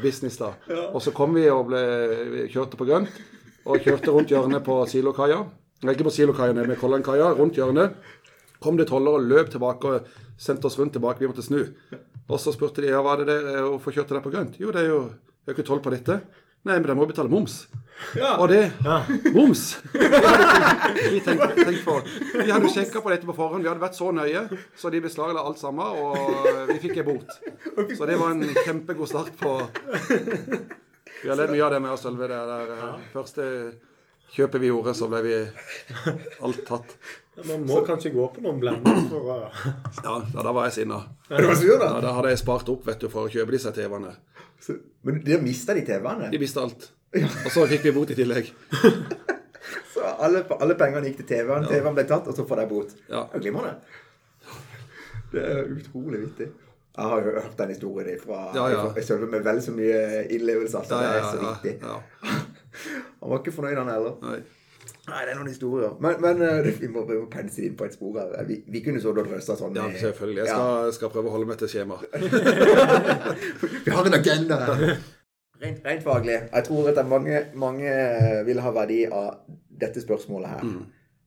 business 0.00 0.40
da. 0.40 0.54
Og 0.88 0.98
så 1.04 1.12
kom 1.16 1.36
vi 1.36 1.44
og 1.52 1.68
ble, 1.68 1.84
kjørte 2.48 2.80
på 2.80 2.88
grønt, 2.88 3.12
og 3.68 3.84
kjørte 3.84 4.16
rundt 4.16 4.32
hjørnet 4.32 4.64
på 4.64 4.80
Silokaia. 4.88 5.44
Nei, 5.84 5.92
ikke 5.92 6.06
på 6.08 6.14
Silokaia, 6.14 6.54
nede 6.56 6.70
med 6.70 6.80
Kollankaia, 6.80 7.34
Rundt 7.36 7.58
hjørnet 7.58 7.98
kom 8.62 8.78
det 8.78 8.88
toller 8.90 9.18
og 9.18 9.28
løp 9.28 9.50
tilbake 9.52 9.90
og 9.92 10.08
sendte 10.40 10.68
oss 10.70 10.78
rundt 10.80 10.96
tilbake. 10.96 11.22
Vi 11.22 11.30
måtte 11.30 11.44
snu. 11.44 11.60
Og 12.26 12.40
så 12.42 12.54
spurte 12.54 12.82
de 12.82 12.90
ja, 12.90 13.02
hva 13.04 13.14
er 13.14 13.22
det 13.22 13.28
der, 13.30 13.48
eh, 13.52 13.68
hvorfor 13.68 13.94
kjørte 13.94 14.16
dere 14.16 14.24
på 14.24 14.32
grønt? 14.34 14.58
Jo, 14.60 14.72
det 14.74 14.82
er 14.82 14.90
jo 14.90 15.00
det 15.46 15.52
er 15.52 15.54
ikke 15.54 15.68
toll 15.68 15.82
på 15.84 15.92
dette. 15.94 16.20
Nei, 16.66 16.74
men 16.80 16.88
de 16.88 16.94
må 16.98 17.04
jo 17.04 17.12
betale 17.12 17.30
moms. 17.30 17.68
Og 18.40 18.48
det 18.50 18.64
Moms! 19.32 19.60
Vi 21.12 21.20
tenkte, 21.22 21.52
tenkt, 21.54 21.84
på, 21.86 21.94
vi 22.34 22.50
hadde 22.50 22.68
sjekka 22.72 23.00
på 23.00 23.12
dette 23.12 23.28
på 23.28 23.36
forhånd. 23.36 23.62
Vi 23.62 23.70
hadde 23.70 23.80
vært 23.80 23.96
så 23.96 24.10
nøye, 24.12 24.42
så 24.76 24.90
de 24.92 25.00
beslagla 25.04 25.44
alt 25.46 25.60
sammen, 25.60 25.86
og 25.86 26.68
vi 26.72 26.76
fikk 26.82 26.98
ei 27.00 27.06
bot. 27.06 27.38
Så 27.94 28.08
det 28.10 28.18
var 28.18 28.34
en 28.34 28.42
kjempegod 28.66 29.08
start 29.08 29.32
på 29.40 29.54
Vi 31.22 31.30
har 31.30 31.38
ledd 31.38 31.54
mye 31.54 31.64
av 31.64 31.72
det 31.76 31.80
med 31.86 31.94
å 31.94 32.00
Sølve. 32.00 32.28
Det 32.28 32.42
der 32.50 32.74
eh, 32.74 33.06
første 33.14 33.46
kjøpet 34.34 34.60
vi 34.60 34.70
gjorde, 34.72 34.94
så 34.98 35.08
ble 35.12 35.22
vi 35.26 35.36
alt 36.44 36.64
tatt. 36.68 36.96
Man 37.46 37.66
må 37.68 37.82
kanskje 37.84 38.14
gå 38.14 38.26
på 38.32 38.40
noen 38.44 38.58
blender 38.62 39.02
for 39.10 39.28
å 39.28 39.38
Ja, 39.44 40.14
da, 40.32 40.42
da 40.42 40.52
var 40.56 40.70
jeg 40.70 40.78
sinna. 40.78 41.02
Det 41.28 41.42
gjør 41.44 41.84
Ja, 41.84 42.00
da 42.00 42.14
hadde 42.16 42.32
jeg 42.32 42.40
spart 42.40 42.68
opp 42.72 42.86
vet 42.88 43.02
du, 43.04 43.10
for 43.12 43.28
å 43.28 43.32
kjøpe 43.32 43.52
disse 43.52 43.72
TV-ene. 43.76 44.14
Men 44.66 45.20
Men 45.20 45.32
har 45.34 45.44
mista 45.44 45.74
de 45.76 45.84
TV-ene? 45.84 46.30
De 46.32 46.40
mista 46.40 46.64
alt. 46.64 46.90
Og 47.16 47.50
så 47.52 47.66
fikk 47.68 47.84
vi 47.86 47.92
bot 47.96 48.10
i 48.10 48.18
tillegg. 48.18 48.52
Så 49.96 50.04
alle, 50.04 50.42
alle 50.60 50.74
pengene 50.78 51.08
gikk 51.08 51.22
til 51.22 51.28
TV-en. 51.30 51.64
Ja. 51.64 51.70
TV-en 51.78 51.94
ble 51.96 52.04
tatt, 52.06 52.26
og 52.28 52.36
så 52.36 52.44
får 52.46 52.60
de 52.60 52.66
bot. 52.70 52.90
Ja. 53.08 53.22
Det 53.32 53.38
er 53.38 53.44
glimrende. 53.46 53.72
Det 55.32 55.42
er 55.42 55.70
utrolig 55.72 56.20
vittig. 56.26 56.50
Jeg 56.96 57.10
har 57.12 57.24
jo 57.26 57.32
hørt 57.34 57.56
den 57.58 57.72
historien 57.74 58.20
fra 58.22 58.42
Ja, 58.56 58.66
ja. 58.72 58.82
Jeg 58.96 59.04
føler 59.08 59.28
med 59.32 59.42
vel 59.44 59.58
så 59.64 59.72
mye 59.76 60.22
innlevelse. 60.32 60.78
Altså. 60.80 61.00
Ja, 61.00 61.08
Det 61.08 61.16
ja, 61.16 61.16
er 61.16 61.26
så 61.32 61.40
ja, 61.40 61.54
viktig. 61.54 62.45
Ja. 62.84 63.02
Han 63.22 63.32
var 63.32 63.42
ikke 63.42 63.56
fornøyd, 63.56 63.80
han 63.80 63.92
heller. 63.92 64.16
Nei. 64.24 64.38
Nei, 65.06 65.20
det 65.22 65.32
er 65.32 65.38
noen 65.38 65.50
historier. 65.50 65.92
Men, 66.02 66.16
men 66.22 66.42
eh, 66.42 66.68
vi 66.80 66.88
må, 66.90 67.04
vi 67.06 67.18
må 67.18 67.26
pense 67.30 67.62
inn 67.62 67.76
på 67.78 67.86
et 67.86 67.94
spor 67.94 68.16
her. 68.18 68.32
Vi, 68.46 68.58
vi 68.70 68.82
kunne 68.82 69.02
så 69.02 69.12
da 69.14 69.22
drøsta 69.26 69.56
sånn. 69.58 69.76
Ja, 69.78 69.86
eh, 69.90 69.98
selvfølgelig. 70.02 70.42
Jeg 70.42 70.50
skal, 70.50 70.90
skal 70.98 71.12
prøve 71.14 71.30
å 71.30 71.34
holde 71.36 71.50
meg 71.50 71.60
til 71.60 71.70
skjema. 71.70 71.98
Vi 73.86 73.94
har 73.94 74.08
en 74.10 74.18
agenda 74.18 74.58
her. 74.62 74.84
Rent, 75.62 75.78
rent 75.86 76.04
faglig. 76.04 76.36
Jeg 76.50 76.66
tror 76.66 76.90
at 76.90 76.98
mange, 77.08 77.44
mange 77.56 77.92
vil 78.46 78.60
ha 78.60 78.72
verdi 78.76 79.04
av 79.06 79.46
dette 79.80 80.02
spørsmålet 80.02 80.56
her. 80.56 80.74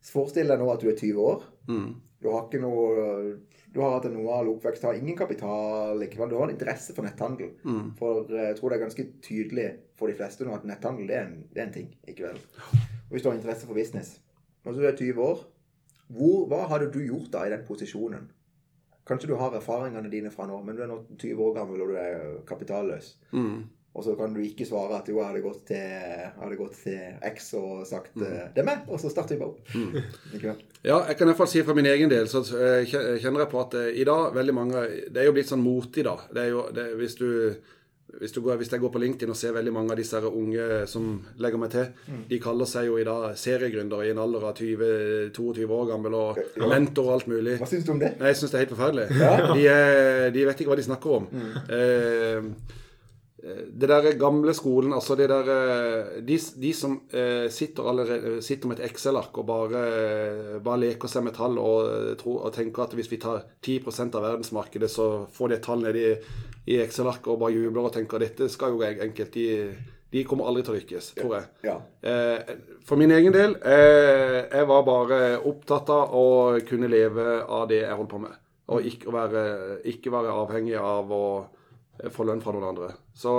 Forestill 0.09 0.51
deg 0.51 0.61
nå 0.61 0.67
at 0.73 0.83
du 0.83 0.91
er 0.91 0.99
20 0.99 1.23
år. 1.23 1.47
Mm. 1.71 1.89
Du 2.19 2.27
har 2.33 2.47
ikke 2.47 2.59
noe 2.63 3.37
Du 3.69 3.79
har 3.83 3.93
hatt 3.95 4.07
en 4.09 4.15
normal 4.17 4.49
oppvekst, 4.55 4.83
har 4.87 4.97
ingen 4.97 5.17
kapital. 5.17 5.99
Ikke, 6.01 6.25
du 6.25 6.35
har 6.39 6.47
en 6.47 6.55
interesse 6.55 6.95
for 6.97 7.05
netthandel. 7.05 7.51
Mm. 7.63 7.91
For 7.99 8.25
eh, 8.33 8.49
jeg 8.49 8.57
tror 8.57 8.71
det 8.71 8.79
er 8.79 8.85
ganske 8.85 9.05
tydelig 9.25 9.67
for 9.99 10.11
de 10.11 10.17
fleste 10.17 10.47
nå 10.47 10.55
at 10.55 10.65
netthandel 10.67 11.11
er 11.13 11.27
en, 11.27 11.37
det 11.53 11.61
er 11.61 11.67
en 11.67 11.75
ting. 11.75 11.93
ikke 12.07 12.29
vel? 12.29 12.41
Og 13.09 13.13
hvis 13.13 13.25
du 13.25 13.29
har 13.29 13.37
interesse 13.37 13.67
for 13.67 13.77
business, 13.77 14.19
Når 14.65 14.73
du 14.75 14.81
er 14.83 14.95
20 14.95 15.21
år, 15.23 15.39
hvor, 16.11 16.47
hva 16.51 16.65
hadde 16.67 16.89
du 16.91 16.99
gjort 16.99 17.31
da 17.31 17.45
i 17.47 17.51
den 17.53 17.61
posisjonen? 17.65 18.25
Kanskje 19.07 19.29
du 19.31 19.35
har 19.39 19.55
erfaringene 19.55 20.09
dine 20.11 20.31
fra 20.33 20.45
nå, 20.45 20.57
men 20.65 20.75
du 20.75 20.81
er 20.83 20.89
nå 20.89 20.97
20 21.15 21.43
år 21.45 21.53
gammel 21.55 21.81
og 21.81 21.93
du 21.93 21.95
er 21.97 22.41
kapitalløs. 22.49 23.13
Mm. 23.31 23.63
Og 23.97 24.03
så 24.05 24.13
kan 24.15 24.33
du 24.33 24.39
ikke 24.43 24.67
svare 24.69 24.99
at 24.99 25.07
jo, 25.09 25.17
jeg 25.17 25.31
hadde 25.31 25.41
gått 25.41 25.63
til, 25.71 26.25
hadde 26.37 26.57
gått 26.59 26.75
til 26.83 27.23
X 27.31 27.49
og 27.57 27.87
sagt 27.89 28.19
mm. 28.19 28.27
det 28.53 28.61
er 28.61 28.67
meg, 28.67 28.83
og 28.87 29.01
så 29.01 29.09
starter 29.09 29.35
vi 29.35 29.41
bare 29.41 29.55
opp. 29.55 29.73
Mm. 29.73 30.59
Ja, 30.89 31.01
jeg 31.09 31.17
kan 31.17 31.27
i 31.27 31.31
hvert 31.33 31.39
fall 31.41 31.49
si 31.51 31.63
fra 31.67 31.73
min 31.75 31.89
egen 31.89 32.11
del, 32.11 32.29
så 32.31 32.39
eh, 32.55 32.85
kjenner 32.87 33.43
jeg 33.43 33.51
på 33.51 33.59
at 33.59 33.73
eh, 33.75 33.89
i 33.99 34.05
dag, 34.07 34.29
veldig 34.31 34.53
mange 34.55 34.83
Det 35.09 35.19
er 35.19 35.27
jo 35.27 35.33
blitt 35.35 35.49
sånn 35.49 35.59
mote 35.59 35.99
i 35.99 36.05
dag. 36.07 36.21
Det 36.31 36.45
er 36.45 36.53
jo, 36.53 36.61
det, 36.71 36.85
hvis, 37.01 37.17
du, 37.19 37.27
hvis, 38.17 38.31
du 38.33 38.41
går, 38.41 38.57
hvis 38.57 38.71
jeg 38.73 38.81
går 38.81 38.91
på 38.93 39.01
LinkedIn 39.03 39.29
og 39.29 39.37
ser 39.37 39.53
veldig 39.53 39.73
mange 39.75 39.93
av 39.93 39.99
disse 39.99 40.17
her 40.17 40.25
unge 40.25 40.65
som 40.89 41.11
legger 41.37 41.61
meg 41.61 41.71
til, 41.75 41.91
de 42.31 42.39
kaller 42.41 42.69
seg 42.69 42.89
jo 42.89 42.97
i 42.97 43.05
dag 43.07 43.37
seriegründere 43.37 44.07
i 44.07 44.13
en 44.15 44.21
alder 44.23 44.47
av 44.49 44.57
20-22 44.57 45.69
år 45.77 45.87
gammel 45.91 46.17
og 46.17 46.41
mentor 46.65 47.11
og 47.11 47.13
alt 47.19 47.29
mulig. 47.31 47.59
Hva 47.61 47.69
syns 47.69 47.85
du 47.85 47.93
om 47.93 48.01
det? 48.01 48.15
Nei, 48.19 48.33
jeg 48.33 48.41
syns 48.41 48.55
det 48.55 48.59
er 48.59 48.65
helt 48.65 48.75
forferdelig. 48.75 49.07
De, 49.53 49.63
er, 49.69 50.29
de 50.33 50.45
vet 50.49 50.61
ikke 50.63 50.73
hva 50.73 50.79
de 50.79 50.87
snakker 50.89 51.17
om. 51.19 51.29
Eh, 51.77 52.77
det 53.41 53.87
der 53.87 54.17
gamle 54.19 54.53
skolen, 54.53 54.93
altså 54.93 55.15
det 55.15 55.29
der 55.31 55.47
eh, 55.53 56.21
De, 56.27 56.37
de 56.61 56.71
som 56.75 56.97
eh, 57.13 57.47
sitter, 57.49 57.87
allerede, 57.87 58.41
sitter 58.43 58.67
med 58.67 58.79
et 58.79 58.89
Excel-ark 58.91 59.37
og 59.37 59.45
bare, 59.47 59.83
bare 60.63 60.81
leker 60.81 61.07
seg 61.11 61.23
med 61.23 61.37
tall 61.37 61.55
og, 61.61 61.87
eh, 61.87 62.15
tror, 62.19 62.41
og 62.47 62.53
tenker 62.55 62.83
at 62.83 62.95
hvis 62.97 63.11
vi 63.11 63.21
tar 63.21 63.45
10% 63.63 64.17
av 64.17 64.25
verdensmarkedet, 64.25 64.89
så 64.91 65.07
får 65.31 65.49
de 65.49 65.55
et 65.55 65.63
tall 65.63 65.85
ned 65.85 65.99
i, 65.99 66.09
i 66.73 66.81
Excel-arket 66.83 67.31
og 67.31 67.39
bare 67.45 67.55
jubler 67.55 67.87
og 67.87 67.95
tenker 67.95 68.19
at 68.19 68.27
dette 68.27 68.49
skal 68.51 68.75
jo 68.75 68.83
enkelt. 68.83 69.31
De, 69.33 69.47
de 70.11 70.23
kommer 70.25 70.49
aldri 70.49 70.65
til 70.65 70.73
å 70.73 70.79
lykkes, 70.79 71.11
tror 71.19 71.35
jeg. 71.37 71.47
Ja. 71.69 71.77
Eh, 72.01 72.55
for 72.85 72.99
min 72.99 73.13
egen 73.13 73.33
del, 73.35 73.55
eh, 73.61 74.39
jeg 74.49 74.67
var 74.67 74.83
bare 74.87 75.21
opptatt 75.37 75.91
av 75.93 76.15
å 76.17 76.27
kunne 76.67 76.89
leve 76.91 77.39
av 77.45 77.67
det 77.69 77.83
jeg 77.83 77.95
holdt 77.95 78.11
på 78.11 78.21
med. 78.25 78.35
Og 78.73 78.85
ikke 78.85 79.13
være, 79.13 79.45
ikke 79.89 80.11
være 80.13 80.35
avhengig 80.43 80.75
av 80.81 81.13
å 81.13 81.25
eh, 81.99 82.11
få 82.13 82.27
lønn 82.27 82.41
fra 82.43 82.53
noen 82.55 82.69
andre. 82.71 82.93
Så 83.17 83.35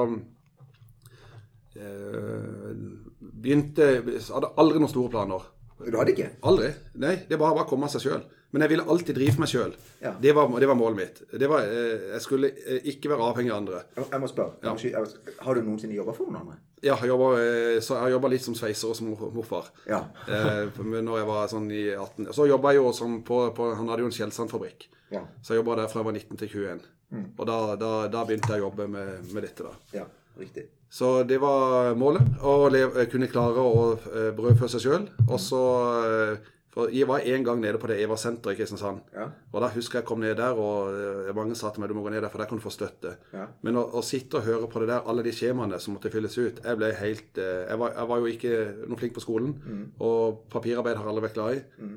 eh, 1.76 2.74
begynte 3.20 3.88
Hadde 4.04 4.52
aldri 4.60 4.82
noen 4.82 4.92
store 4.92 5.12
planer. 5.12 5.48
Du 5.80 5.96
hadde 5.96 6.12
ikke? 6.12 6.28
Aldri. 6.44 6.74
Nei, 7.00 7.14
det 7.28 7.38
bare 7.40 7.56
var 7.56 7.64
å 7.64 7.70
komme 7.70 7.88
av 7.88 7.94
seg 7.94 8.04
sjøl. 8.04 8.24
Men 8.50 8.64
jeg 8.64 8.72
ville 8.72 8.84
alltid 8.92 9.14
drive 9.14 9.40
meg 9.40 9.50
sjøl. 9.50 9.74
Ja. 10.02 10.12
Det, 10.20 10.32
var, 10.34 10.50
det 10.60 10.66
var 10.66 10.76
målet 10.78 10.98
mitt. 10.98 11.20
Det 11.38 11.48
var, 11.50 11.64
eh, 11.70 12.08
jeg 12.16 12.24
skulle 12.24 12.50
eh, 12.50 12.88
ikke 12.92 13.12
være 13.12 13.28
avhengig 13.30 13.52
av 13.54 13.60
andre. 13.60 13.82
Jeg 14.00 14.20
må 14.20 14.30
spørre. 14.30 14.58
Jeg 14.82 15.36
Har 15.46 15.56
du 15.56 15.62
noensinne 15.62 15.94
jobba 15.94 16.14
for 16.16 16.28
noen 16.28 16.40
andre? 16.42 16.58
Ja, 16.82 16.96
jeg 16.98 17.12
jobba 17.12 18.30
litt 18.32 18.44
som 18.44 18.56
sveiser 18.58 18.90
og 18.90 18.98
som 18.98 19.12
morfar. 19.14 19.70
Ja. 19.88 20.02
Eh, 20.26 20.80
når 20.82 21.20
jeg 21.20 21.28
var 21.30 21.50
sånn 21.52 21.68
i 21.70 21.84
18 21.92 22.32
Så 22.34 22.48
jobba 22.50 22.74
jeg 22.74 22.80
jo 22.80 22.94
som 22.96 23.20
på, 23.26 23.42
på 23.56 23.68
Han 23.76 23.92
hadde 23.92 24.06
jo 24.06 24.10
en 24.10 24.16
Skjelsandfabrikk. 24.16 24.88
Ja. 25.14 25.22
Så 25.44 25.54
jeg 25.54 25.62
jobba 25.62 25.78
der 25.82 25.92
fra 25.92 26.02
jeg 26.02 26.10
var 26.10 26.18
19 26.18 26.40
til 26.42 26.56
21. 26.56 26.82
Og 27.10 27.46
da, 27.48 27.58
da, 27.80 27.92
da 28.12 28.24
begynte 28.26 28.52
jeg 28.54 28.62
å 28.62 28.68
jobbe 28.68 28.86
med, 28.90 29.30
med 29.34 29.46
dette, 29.48 29.66
da. 29.66 29.74
ja. 30.00 30.06
Riktig. 30.40 30.68
Så 30.90 31.22
det 31.22 31.38
var 31.38 31.94
målet. 31.98 32.22
Å 32.42 32.68
leve, 32.72 33.04
kunne 33.10 33.28
klare 33.30 33.62
å 33.62 33.82
eh, 33.94 34.30
brødfø 34.34 34.66
seg 34.70 34.82
sjøl. 34.82 35.04
Og 35.28 35.38
så 35.42 35.60
eh, 36.06 36.48
For 36.70 36.90
jeg 36.94 37.06
var 37.10 37.26
en 37.26 37.44
gang 37.46 37.60
nede 37.62 37.78
på 37.82 37.90
det 37.90 37.98
Eva 38.02 38.16
senter 38.18 38.54
i 38.54 38.58
Kristiansand. 38.58 39.02
Ja. 39.14 39.28
Og 39.52 39.62
da 39.62 39.68
husker 39.74 40.00
jeg 40.00 40.06
kom 40.08 40.22
ned 40.22 40.36
der, 40.38 40.58
og 40.58 40.90
eh, 40.94 41.30
mange 41.36 41.54
sa 41.58 41.70
til 41.70 41.82
meg 41.82 41.92
du 41.92 41.96
må 41.98 42.02
gå 42.06 42.14
ned 42.14 42.24
der, 42.24 42.30
for 42.32 42.42
der 42.42 42.50
kan 42.50 42.58
du 42.58 42.64
få 42.64 42.72
støtte. 42.74 43.16
Ja. 43.34 43.46
Men 43.66 43.78
å, 43.78 43.84
å 44.00 44.02
sitte 44.06 44.40
og 44.40 44.48
høre 44.48 44.70
på 44.70 44.82
det 44.82 44.90
der, 44.90 45.06
alle 45.06 45.26
de 45.26 45.34
skjemaene 45.34 45.78
som 45.82 45.94
måtte 45.94 46.10
fylles 46.14 46.38
ut 46.38 46.58
Jeg 46.64 46.78
ble 46.80 46.90
helt 47.02 47.38
eh, 47.42 47.66
Jeg 47.68 47.82
var, 47.84 47.94
jeg 47.94 48.10
var 48.14 48.22
jo 48.24 48.34
ikke 48.34 48.56
noe 48.90 49.02
flink 49.02 49.18
på 49.18 49.26
skolen. 49.26 49.54
Og 50.02 50.42
papirarbeid 50.50 50.98
har 50.98 51.10
alle 51.10 51.26
vært 51.26 51.38
glad 51.38 51.58
i. 51.58 51.64
Mm. 51.82 51.96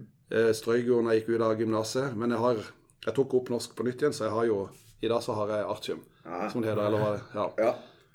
Strøyk 0.58 0.88
jo 0.90 1.02
når 1.02 1.14
jeg 1.14 1.24
gikk 1.24 1.36
ut 1.36 1.48
av 1.50 1.60
gymnaset. 1.62 2.14
Men 2.18 2.34
jeg 2.34 2.42
har 2.46 2.64
Jeg 3.10 3.18
tok 3.18 3.34
opp 3.42 3.50
norsk 3.54 3.74
på 3.78 3.86
nytt 3.86 4.02
igjen, 4.02 4.14
så 4.16 4.30
jeg 4.30 4.38
har 4.38 4.46
jo 4.50 4.64
I 5.04 5.10
dag 5.12 5.24
så 5.26 5.34
har 5.36 5.50
jeg 5.52 5.66
artium, 5.68 6.04
Ja. 6.26 6.50
som 6.50 6.62
det 6.64 6.70
heter. 6.72 6.86
Eller 6.88 7.20
ja. 7.36 7.48
Ja. 7.60 7.74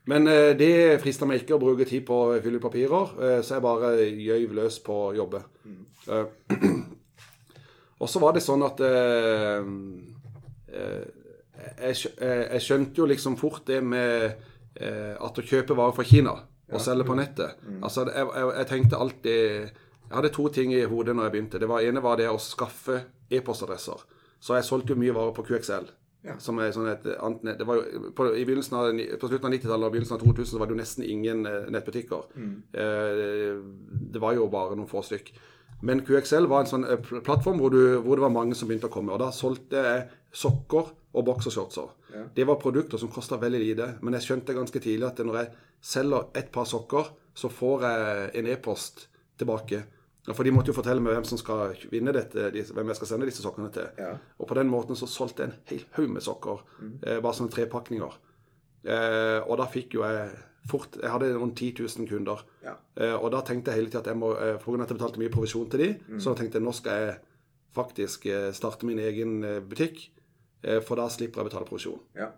Men 0.09 0.27
eh, 0.33 0.55
det 0.57 1.01
frister 1.03 1.29
meg 1.29 1.43
ikke 1.43 1.59
å 1.59 1.61
bruke 1.61 1.85
tid 1.85 2.07
på 2.09 2.17
å 2.31 2.39
fylle 2.41 2.61
papirer, 2.63 3.11
eh, 3.21 3.41
så 3.45 3.59
jeg 3.59 3.65
bare 3.67 3.91
gjøyv 4.09 4.55
løs 4.57 4.79
på 4.87 4.95
å 5.11 5.15
jobbe. 5.19 5.43
Eh, 6.09 6.25
og 8.01 8.09
så 8.09 8.23
var 8.23 8.33
det 8.37 8.41
sånn 8.45 8.65
at 8.65 8.81
eh, 8.81 9.69
eh, 10.73 11.05
jeg, 11.83 12.13
eh, 12.23 12.45
jeg 12.55 12.65
skjønte 12.65 13.03
jo 13.03 13.09
liksom 13.11 13.37
fort 13.41 13.67
det 13.69 13.83
med 13.85 14.45
at 14.79 15.35
å 15.35 15.43
kjøpe 15.43 15.75
varer 15.75 15.95
fra 15.97 16.05
Kina 16.07 16.33
og 16.71 16.79
selge 16.85 17.03
på 17.09 17.17
nettet. 17.19 17.57
Altså, 17.83 18.05
jeg, 18.15 18.29
jeg, 18.31 18.51
jeg 18.61 18.67
tenkte 18.71 19.01
alltid 19.03 19.41
Jeg 19.73 20.15
hadde 20.15 20.31
to 20.37 20.45
ting 20.55 20.71
i 20.73 20.85
hodet 20.87 21.17
når 21.19 21.27
jeg 21.27 21.33
begynte. 21.35 21.59
Det 21.59 21.67
var 21.69 21.83
ene 21.83 22.01
var 22.05 22.15
det 22.21 22.29
å 22.31 22.37
skaffe 22.39 23.01
e-postadresser. 23.35 24.05
Så 24.39 24.55
jeg 24.55 24.65
solgte 24.69 24.95
jo 24.95 25.01
mye 25.03 25.17
varer 25.17 25.35
på 25.35 25.43
QXL. 25.49 25.89
Ja. 26.27 26.35
Som 26.43 26.59
er 26.59 26.73
sånn 26.75 26.89
et 26.91 27.05
annet. 27.15 27.61
Det 27.61 27.67
var 27.67 27.79
jo, 27.79 28.09
på, 28.11 28.25
av, 28.27 28.33
på 28.35 29.29
slutten 29.31 29.47
av 29.47 29.53
90-tallet 29.55 29.87
og 29.87 29.93
begynnelsen 29.95 30.17
av 30.17 30.25
2000 30.25 30.51
så 30.51 30.59
var 30.59 30.67
det 30.67 30.75
jo 30.75 30.81
nesten 30.81 31.05
ingen 31.07 31.45
nettbutikker. 31.47 32.25
nettbutikker. 32.35 32.57
Eh, 32.75 34.09
det 34.15 34.23
var 34.23 34.35
jo 34.35 34.49
bare 34.51 34.75
noen 34.75 34.91
få 34.91 35.05
stykk. 35.07 35.31
Men 35.87 36.03
QXL 36.03 36.49
var 36.51 36.65
en 36.65 36.71
sånn 36.73 36.87
eh, 36.91 37.13
plattform 37.23 37.63
hvor, 37.63 37.71
du, 37.71 38.01
hvor 38.03 38.19
det 38.19 38.27
var 38.27 38.35
mange 38.35 38.59
som 38.59 38.71
begynte 38.71 38.91
å 38.91 38.95
komme. 38.95 39.15
Og 39.15 39.23
da 39.23 39.31
solgte 39.35 39.85
jeg 39.85 40.09
sokker 40.35 40.91
og 41.15 41.27
boksershortser. 41.31 41.95
Det 42.35 42.45
var 42.49 42.59
produkter 42.61 43.01
som 43.01 43.11
kosta 43.13 43.39
veldig 43.41 43.61
lite. 43.63 43.89
Men 44.03 44.19
jeg 44.19 44.27
skjønte 44.27 44.57
ganske 44.57 44.83
tidlig 44.83 45.07
at 45.07 45.23
når 45.25 45.39
jeg 45.39 45.53
selger 45.95 46.33
et 46.41 46.51
par 46.55 46.67
sokker, 46.69 47.13
så 47.39 47.51
får 47.53 47.87
jeg 47.87 48.29
en 48.41 48.51
e-post 48.51 49.07
tilbake. 49.39 49.85
Ja, 50.29 50.35
For 50.37 50.45
de 50.45 50.53
måtte 50.53 50.73
jo 50.73 50.77
fortelle 50.77 51.01
meg 51.01 51.17
hvem 51.17 51.25
som 51.25 51.41
skal 51.41 51.73
vinne 51.93 52.13
dette, 52.13 52.51
hvem 52.53 52.91
jeg 52.93 52.99
skal 52.99 53.09
sende 53.13 53.29
disse 53.29 53.45
sokkene 53.45 53.71
til. 53.73 53.87
Ja. 53.99 54.11
Og 54.39 54.51
på 54.51 54.57
den 54.59 54.69
måten 54.69 54.99
så 54.99 55.09
solgte 55.09 55.45
jeg 55.47 55.51
en 55.53 55.63
hel 55.71 55.87
haug 55.97 56.11
med 56.13 56.25
sokker. 56.25 56.61
Eh, 57.03 57.21
bare 57.25 57.37
sånne 57.39 57.55
trepakninger. 57.55 58.19
Eh, 58.85 59.39
og 59.49 59.57
da 59.61 59.67
fikk 59.73 59.97
jo 59.99 60.05
jeg 60.07 60.29
fort 60.69 60.99
Jeg 61.01 61.09
hadde 61.11 61.31
rundt 61.39 61.57
10 61.57 61.81
000 61.81 62.09
kunder. 62.11 62.43
Ja. 62.63 62.75
Eh, 63.01 63.15
og 63.17 63.31
da 63.33 63.41
tenkte 63.47 63.73
jeg 63.73 63.81
hele 63.81 63.91
tida 63.91 64.03
at 64.05 64.11
jeg 64.13 64.21
må 64.21 64.35
eh, 64.37 64.59
av 64.61 64.81
at 64.83 64.91
jeg 64.93 64.99
betalte 64.99 65.23
mye 65.23 65.33
provisjon 65.33 65.71
til 65.73 65.81
de, 65.81 65.89
så 66.21 66.35
da 66.35 66.43
tenkte 66.43 66.61
jeg 66.61 66.67
nå 66.67 66.75
skal 66.77 67.07
jeg 67.07 67.15
faktisk 67.79 68.27
eh, 68.29 68.51
starte 68.53 68.87
min 68.89 69.01
egen 69.01 69.39
eh, 69.45 69.61
butikk. 69.65 70.11
Eh, 70.63 70.83
for 70.85 71.01
da 71.01 71.09
slipper 71.09 71.41
jeg 71.41 71.47
å 71.47 71.51
betale 71.51 71.69
provisjon. 71.71 72.05
ja. 72.19 72.29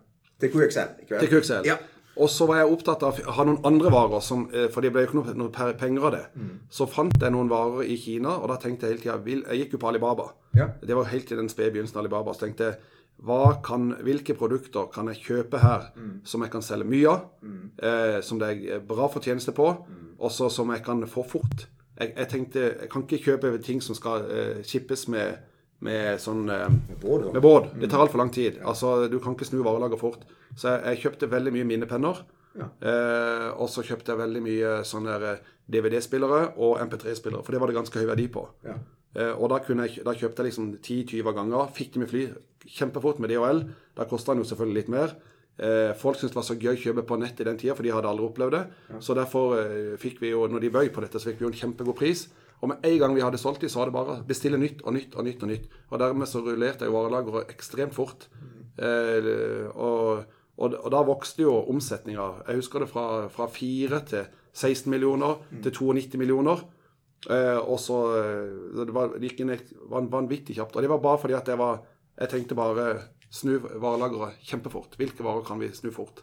Til 0.41 0.49
QXL. 0.49 0.93
Ikke 1.03 1.13
vel? 1.13 1.19
Til 1.21 1.29
QXL. 1.29 1.67
Ja. 1.69 1.75
Og 2.21 2.29
så 2.29 2.45
var 2.49 2.61
jeg 2.61 2.69
opptatt 2.75 3.03
av 3.07 3.17
å 3.17 3.33
ha 3.37 3.45
noen 3.47 3.63
andre 3.65 3.91
varer, 3.93 4.21
som, 4.21 4.45
eh, 4.53 4.67
for 4.69 4.85
det 4.85 4.91
ble 4.93 5.05
jo 5.05 5.09
ikke 5.09 5.35
noe, 5.39 5.73
penger 5.79 6.05
av 6.05 6.11
det. 6.11 6.25
Så 6.69 6.87
fant 6.89 7.17
jeg 7.17 7.33
noen 7.33 7.49
varer 7.49 7.83
i 7.89 7.97
Kina, 7.97 8.37
og 8.37 8.47
da 8.51 8.57
tenkte 8.61 8.87
jeg 8.87 9.01
hele 9.01 9.19
tida 9.19 9.47
Jeg 9.49 9.59
gikk 9.63 9.73
jo 9.73 9.81
på 9.81 9.89
Alibaba. 9.89 10.31
Ja. 10.53 10.67
Det 10.79 10.95
var 10.95 11.05
helt 11.05 11.31
i 11.31 11.35
den 11.35 11.49
spede 11.49 11.71
begynnelsen 11.73 11.97
av 11.97 12.05
Alibaba. 12.05 12.33
Så 12.33 12.45
tenkte 12.45 12.69
jeg 12.71 12.77
kan, 13.63 13.91
hvilke 14.01 14.33
produkter 14.37 14.87
kan 14.91 15.07
jeg 15.07 15.21
kjøpe 15.21 15.59
her 15.61 15.91
som 16.23 16.41
jeg 16.41 16.51
kan 16.51 16.61
selge 16.61 16.85
mye 16.85 17.07
av, 17.07 17.21
eh, 17.81 18.21
som 18.21 18.39
det 18.39 18.69
er 18.69 18.79
bra 18.79 19.07
fortjeneste 19.07 19.53
på, 19.53 19.85
og 20.19 20.31
så 20.31 20.49
som 20.49 20.69
jeg 20.71 20.83
kan 20.83 21.01
få 21.07 21.23
fort. 21.27 21.67
Jeg, 21.99 22.13
jeg 22.17 22.27
tenkte 22.29 22.59
jeg 22.59 22.89
kan 22.89 23.03
ikke 23.03 23.23
kjøpe 23.23 23.61
ting 23.63 23.81
som 23.81 23.95
skal 23.95 24.25
eh, 24.31 24.63
shippes 24.63 25.07
med, 25.07 25.37
med 25.81 26.19
sånn 26.21 26.45
Med 26.45 26.99
båt, 27.01 27.31
med 27.33 27.41
båt. 27.41 27.71
Det 27.81 27.89
tar 27.89 28.03
altfor 28.05 28.21
lang 28.21 28.29
tid. 28.33 28.59
Altså, 28.63 29.07
Du 29.09 29.19
kan 29.19 29.33
ikke 29.35 29.47
snu 29.49 29.61
varelager 29.65 29.97
fort. 29.99 30.21
Så 30.55 30.67
jeg, 30.69 30.83
jeg 30.91 31.01
kjøpte 31.05 31.29
veldig 31.31 31.53
mye 31.55 31.65
minnepenner. 31.65 32.23
Eh, 32.83 33.47
og 33.55 33.69
så 33.71 33.83
kjøpte 33.87 34.11
jeg 34.11 34.19
veldig 34.19 34.41
mye 34.43 34.71
sånne 34.87 35.17
eh, 35.29 35.37
DVD-spillere 35.71 36.41
og 36.59 36.81
MP3-spillere, 36.83 37.43
for 37.45 37.55
det 37.55 37.61
var 37.63 37.71
det 37.71 37.77
ganske 37.79 37.99
høy 38.01 38.09
verdi 38.09 38.25
på. 38.33 38.43
Ja. 38.67 38.75
Eh, 39.15 39.33
og 39.37 39.49
da, 39.53 39.59
jeg, 39.63 40.03
da 40.05 40.13
kjøpte 40.17 40.43
jeg 40.43 40.49
liksom 40.51 40.71
10-20 40.83 41.35
ganger. 41.37 41.71
Fikk 41.75 41.93
det 41.95 42.03
med 42.03 42.11
fly 42.11 42.25
kjempefort 42.67 43.21
med 43.23 43.31
DHL. 43.33 43.63
Da 43.97 44.07
kosta 44.09 44.35
den 44.35 44.43
jo 44.43 44.49
selvfølgelig 44.51 44.81
litt 44.81 44.91
mer. 44.93 45.15
eh, 45.61 45.93
folk 45.99 46.17
syntes 46.19 46.35
det 46.35 46.39
var 46.41 46.47
så 46.49 46.59
gøy 46.59 46.75
å 46.75 46.81
kjøpe 46.83 47.03
på 47.07 47.17
nett 47.21 47.39
i 47.41 47.47
den 47.47 47.57
tida, 47.57 47.75
for 47.75 47.83
de 47.87 47.91
hadde 47.95 48.09
aldri 48.11 48.27
opplevd 48.27 48.55
det. 48.57 48.63
Så 49.03 49.15
derfor 49.17 49.57
eh, 49.61 49.95
fikk 50.01 50.21
vi 50.21 50.31
jo, 50.35 50.45
når 50.51 50.67
de 50.67 50.75
bøy 50.75 50.89
på 50.93 51.01
dette, 51.05 51.19
så 51.19 51.31
fikk 51.31 51.39
vi 51.41 51.47
jo 51.47 51.51
en 51.53 51.59
kjempegod 51.63 51.97
pris. 51.99 52.27
Og 52.61 52.69
med 52.69 52.83
en 52.85 52.97
gang 53.01 53.15
vi 53.17 53.21
hadde 53.25 53.39
solgt 53.41 53.61
de, 53.63 53.69
så 53.69 53.79
var 53.81 53.89
det 53.89 53.95
bare 53.95 54.15
å 54.19 54.25
bestille 54.27 54.57
nytt 54.61 54.83
og 54.85 54.93
nytt 54.93 55.15
og 55.17 55.25
nytt. 55.25 55.41
Og 55.43 55.49
nytt. 55.49 55.63
Og 55.89 55.99
dermed 55.99 56.29
så 56.29 56.43
rullerte 56.45 56.85
jo 56.85 56.93
varelageret 56.93 57.49
ekstremt 57.55 57.95
fort. 57.97 58.27
Eh, 58.77 59.65
og, 59.73 60.21
og, 60.57 60.75
og 60.77 60.91
da 60.93 61.01
vokste 61.07 61.43
jo 61.45 61.55
omsetninga. 61.71 62.27
Jeg 62.47 62.61
husker 62.61 62.83
det 62.85 62.89
fra, 62.91 63.05
fra 63.33 63.47
4 63.51 63.99
til 64.11 64.29
16 64.53 64.91
millioner 64.93 65.39
til 65.63 65.71
92 65.73 66.19
millioner. 66.21 66.61
Eh, 67.29 67.57
og 67.61 67.77
så 67.81 67.97
eh, 68.17 68.85
Det 68.85 68.93
var, 68.93 69.11
det 69.17 69.29
gikk 69.31 69.43
inn 69.45 69.55
van- 69.91 70.09
vanvittig 70.13 70.55
kjapt. 70.57 70.75
Og 70.77 70.85
det 70.85 70.89
var 70.93 71.01
bare 71.03 71.21
fordi 71.21 71.37
at 71.37 71.47
jeg 71.53 71.57
var 71.61 71.81
Jeg 72.21 72.29
tenkte 72.29 72.55
bare 72.59 72.85
snu 73.33 73.55
varelageret 73.81 74.37
kjempefort. 74.45 74.93
Hvilke 74.99 75.23
varer 75.25 75.41
kan 75.47 75.57
vi 75.61 75.69
snu 75.73 75.89
fort? 75.95 76.21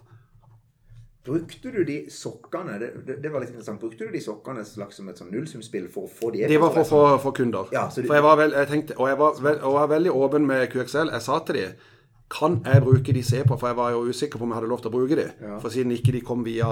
Brukte 1.27 1.71
du 1.75 1.83
de 1.85 1.97
sokkene 2.15 2.79
det, 2.81 2.89
det, 3.07 3.17
det 3.23 3.31
var 3.33 3.43
litt 3.43 3.51
interessant, 3.51 3.81
brukte 3.83 4.07
du 4.07 4.13
de 4.15 4.21
sokkene 4.23 4.63
slags 4.65 4.97
som 4.97 5.09
et 5.11 5.19
sånn 5.21 5.29
nullsumspill 5.35 5.89
for 5.93 6.07
å 6.07 6.09
få 6.09 6.31
de 6.33 6.47
Det 6.49 6.61
var 6.63 6.73
for, 6.73 6.87
for, 6.89 7.19
for 7.21 7.33
kunder. 7.37 7.69
Ja, 7.75 7.89
de- 7.95 8.07
For 8.07 8.15
jeg 8.17 8.25
var, 8.25 8.37
vel, 8.41 8.55
jeg 8.57 8.69
tenkte, 8.71 8.97
og 8.97 9.09
jeg 9.11 9.19
var, 9.21 9.35
vel, 9.43 9.59
og 9.59 9.67
jeg 9.75 9.81
var 9.83 9.91
veldig 9.93 10.15
åpen 10.15 10.47
med 10.49 10.65
QXL. 10.73 11.11
Jeg 11.13 11.27
sa 11.27 11.39
til 11.45 11.59
de 11.61 11.67
kan 12.33 12.59
jeg 12.65 12.83
bruke 12.85 13.13
de 13.17 13.23
se 13.25 13.43
på, 13.45 13.57
for 13.59 13.69
jeg 13.73 13.77
var 13.77 13.93
jo 13.97 14.07
usikker 14.09 14.39
på 14.41 14.45
om 14.45 14.51
jeg 14.53 14.61
hadde 14.61 14.69
lov 14.73 14.81
til 14.85 14.91
å 14.91 14.97
bruke 14.99 15.17
de. 15.17 15.29
Ja. 15.43 15.59
For 15.65 15.73
siden 15.75 15.93
ikke 15.97 16.13
de 16.13 16.21
kom 16.25 16.43
via 16.45 16.69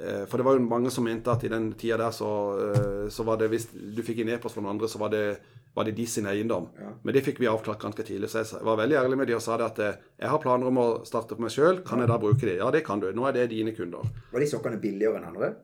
eh, 0.00 0.24
For 0.30 0.36
det 0.40 0.46
var 0.48 0.56
jo 0.58 0.64
mange 0.64 0.90
som 0.92 1.04
mente 1.04 1.28
at 1.32 1.44
i 1.44 1.50
den 1.52 1.70
tida 1.78 1.98
der 2.00 2.14
så, 2.16 2.30
eh, 2.70 3.08
så 3.12 3.24
var 3.28 3.36
det 3.40 3.50
hvis 3.52 3.68
du 3.72 4.00
fikk 4.06 4.22
en 4.24 4.34
e-post 4.36 4.56
fra 4.56 4.64
noen 4.64 4.74
andre, 4.76 4.88
så 4.88 5.00
var 5.02 5.12
det, 5.12 5.24
var 5.78 5.86
det 5.88 5.94
de 5.96 6.06
sin 6.10 6.26
eiendom. 6.26 6.66
Ja. 6.82 6.90
Men 7.06 7.14
det 7.16 7.22
fikk 7.26 7.38
vi 7.40 7.48
avklart 7.50 7.80
ganske 7.86 8.04
tidlig. 8.04 8.28
Så 8.32 8.42
jeg 8.42 8.66
var 8.66 8.80
veldig 8.82 8.98
ærlig 9.00 9.20
med 9.22 9.30
de 9.30 9.38
og 9.38 9.44
sa 9.44 9.56
det 9.60 9.70
at 9.70 9.78
eh, 9.86 10.02
jeg 10.18 10.32
har 10.34 10.42
planer 10.42 10.68
om 10.72 10.82
å 10.82 10.88
starte 11.08 11.36
for 11.38 11.46
meg 11.46 11.54
sjøl. 11.54 11.80
Kan 11.86 12.02
jeg 12.02 12.10
da 12.10 12.18
bruke 12.20 12.42
de? 12.44 12.58
Ja, 12.58 12.68
det 12.74 12.82
kan 12.86 13.00
du. 13.02 13.08
Nå 13.14 13.24
er 13.30 13.38
det 13.38 13.48
dine 13.54 13.72
kunder. 13.78 14.04
Var 14.34 14.42
de 14.44 14.50
sokkene 14.50 14.82
billigere 14.82 15.22
enn 15.22 15.30
andre? 15.30 15.54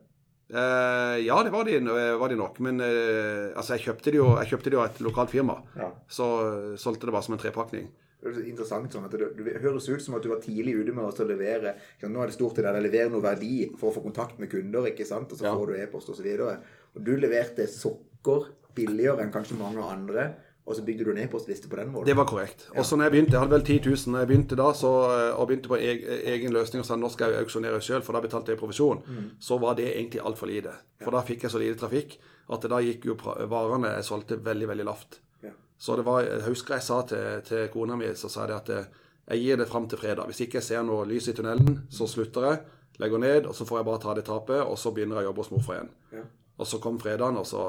Eh, 0.54 1.18
ja, 1.24 1.42
det 1.42 1.50
var 1.50 1.64
de, 1.64 1.78
var 2.20 2.28
de 2.28 2.36
nok. 2.38 2.58
Men 2.64 2.80
eh, 2.84 3.50
altså, 3.56 3.74
jeg 3.76 3.86
kjøpte 3.88 4.12
de 4.14 4.20
jo 4.20 4.30
jeg 4.42 4.50
kjøpte 4.52 4.70
de 4.70 4.76
jo 4.78 4.82
av 4.84 4.90
et 4.92 5.00
lokalt 5.04 5.32
firma. 5.32 5.58
Ja. 5.80 5.90
Så 6.08 6.30
eh, 6.46 6.72
solgte 6.80 7.08
det 7.08 7.14
bare 7.16 7.26
som 7.26 7.36
en 7.36 7.42
trepakning. 7.42 7.88
Det 8.24 8.30
er 8.40 8.46
interessant 8.48 8.92
sånn 8.94 9.04
at 9.04 9.12
det, 9.20 9.26
det 9.36 9.58
høres 9.60 9.84
ut 9.90 10.00
som 10.00 10.14
at 10.16 10.24
du 10.24 10.30
var 10.30 10.38
tidlig 10.40 10.72
ute 10.78 10.94
med 10.96 11.04
å 11.04 11.24
levere 11.28 11.74
Nå 12.08 12.22
er 12.22 12.30
det 12.30 12.36
stort 12.38 12.54
til 12.56 12.64
deg 12.64 12.78
å 12.78 12.84
levere 12.86 13.10
noe 13.12 13.20
verdi 13.20 13.66
for 13.76 13.90
å 13.90 13.96
få 13.98 14.00
kontakt 14.06 14.38
med 14.40 14.48
kunder, 14.48 14.86
ikke 14.88 15.04
sant? 15.04 15.28
og 15.34 15.36
så 15.36 15.44
Ja. 15.50 15.52
får 15.52 15.68
du 15.68 15.80
e-post 15.82 16.08
osv. 16.14 16.28
Og, 16.40 16.70
og 16.96 17.04
du 17.04 17.10
leverte 17.20 17.66
sokker 17.68 18.46
billigere 18.74 19.24
enn 19.24 19.32
kanskje 19.34 19.58
mange 19.58 19.84
andre, 19.84 20.32
og 20.64 20.76
så 20.76 20.82
bygde 20.84 21.04
du 21.04 21.10
en 21.12 21.18
e-postliste 21.20 21.68
på 21.68 21.76
den 21.76 21.90
måten. 21.92 22.08
Det 22.08 22.16
var 22.16 22.24
korrekt. 22.24 22.68
Og 22.72 22.86
så 22.88 22.96
når 22.96 23.04
jeg 23.04 23.12
begynte, 23.12 23.34
jeg 23.36 23.42
hadde 23.42 23.52
vel 23.52 23.64
10 23.66 23.80
000 23.84 24.14
da 24.14 24.22
jeg 24.22 24.30
begynte 24.30 24.56
da, 24.56 24.68
så, 24.72 24.92
eh, 25.12 25.40
og 25.40 25.48
begynte 25.50 25.68
på 25.68 25.76
egen 25.76 26.54
løsning 26.56 26.80
og 26.80 26.88
sa 26.88 26.96
nå 26.96 27.10
skal 27.12 27.34
jeg 27.34 27.44
auksjonere 27.44 27.82
sjøl, 27.84 28.04
for 28.06 28.16
da 28.16 28.22
betalte 28.24 28.54
jeg 28.54 28.60
provisjon, 28.62 29.02
så 29.40 29.58
var 29.60 29.76
det 29.76 29.90
egentlig 29.92 30.22
altfor 30.24 30.48
lite. 30.48 30.72
For 31.02 31.12
da 31.12 31.20
fikk 31.26 31.44
jeg 31.44 31.52
så 31.52 31.60
lite 31.60 31.80
trafikk 31.82 32.16
at 32.54 32.64
da 32.72 32.80
gikk 32.80 33.04
jo 33.10 33.16
varene 33.20 33.92
jeg 33.98 34.08
solgte, 34.08 34.40
veldig, 34.44 34.68
veldig 34.72 34.88
lavt. 34.88 35.20
Ja. 35.44 35.52
Så 35.78 35.96
det 36.00 36.04
var, 36.08 36.24
jeg 36.24 36.44
husker 36.48 36.78
jeg 36.78 36.86
sa 36.88 37.02
til, 37.08 37.42
til 37.44 37.68
kona 37.72 37.96
mi 38.00 38.08
så 38.16 38.32
sa 38.32 38.44
jeg 38.44 38.52
det 38.52 38.60
at 38.62 38.72
eh, 38.72 39.02
jeg 39.34 39.44
gir 39.44 39.60
det 39.60 39.68
fram 39.68 39.88
til 39.88 40.00
fredag. 40.00 40.28
Hvis 40.28 40.44
ikke 40.44 40.60
jeg 40.60 40.68
ser 40.68 40.84
noe 40.84 41.04
lys 41.08 41.28
i 41.28 41.36
tunnelen, 41.36 41.84
så 41.92 42.08
slutter 42.08 42.48
jeg, 42.48 42.62
legger 43.00 43.20
ned, 43.20 43.46
og 43.48 43.56
så 43.56 43.64
får 43.68 43.80
jeg 43.80 43.88
bare 43.88 44.00
ta 44.02 44.14
det 44.16 44.24
tapet, 44.28 44.60
og 44.60 44.76
så 44.80 44.92
begynner 44.96 45.20
jeg 45.20 45.26
å 45.26 45.30
jobbe 45.30 45.44
hos 45.44 45.52
morfar 45.52 45.78
igjen. 45.78 45.92
Ja. 46.12 46.24
Og 46.60 46.68
så 46.68 46.78
kom 46.80 47.00
fredagen, 47.02 47.40
og 47.40 47.48
så 47.48 47.62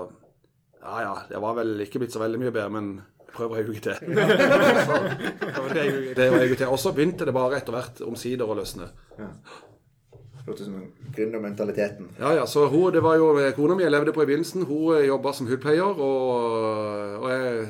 Ja 0.86 1.02
ja, 1.02 1.14
det 1.30 1.40
var 1.42 1.56
vel 1.58 1.80
ikke 1.82 2.00
blitt 2.04 2.14
så 2.14 2.22
veldig 2.22 2.40
mye 2.44 2.54
bedre, 2.54 2.70
men 2.76 2.90
prøver 3.36 3.58
å 3.58 3.64
uke 3.74 3.82
til. 3.82 3.96
Det 6.16 6.28
var 6.32 6.44
jeg 6.46 6.58
til. 6.60 6.68
Og 6.70 6.80
så 6.80 6.92
begynte 6.96 7.26
det 7.28 7.34
bare 7.36 7.58
etter 7.60 7.74
hvert 7.76 8.02
omsider 8.06 8.48
å 8.48 8.56
løsne. 8.60 8.88
Hørtes 10.46 10.62
ut 10.62 10.70
som 10.70 10.78
gründermentaliteten. 11.16 12.12
Ja, 12.22 12.36
ja, 12.38 12.46
så 12.48 12.68
hun, 12.70 12.92
det 12.94 13.02
var 13.04 13.18
jo 13.18 13.32
Kona 13.58 13.76
mi 13.80 13.84
jeg 13.88 13.92
levde 13.96 14.14
på 14.14 14.22
i 14.24 14.30
begynnelsen. 14.30 14.66
Hun 14.70 15.02
jobba 15.08 15.34
som 15.34 15.50
hudpleier, 15.50 15.98
og, 15.98 17.22
og 17.24 17.28
jeg 17.34 17.68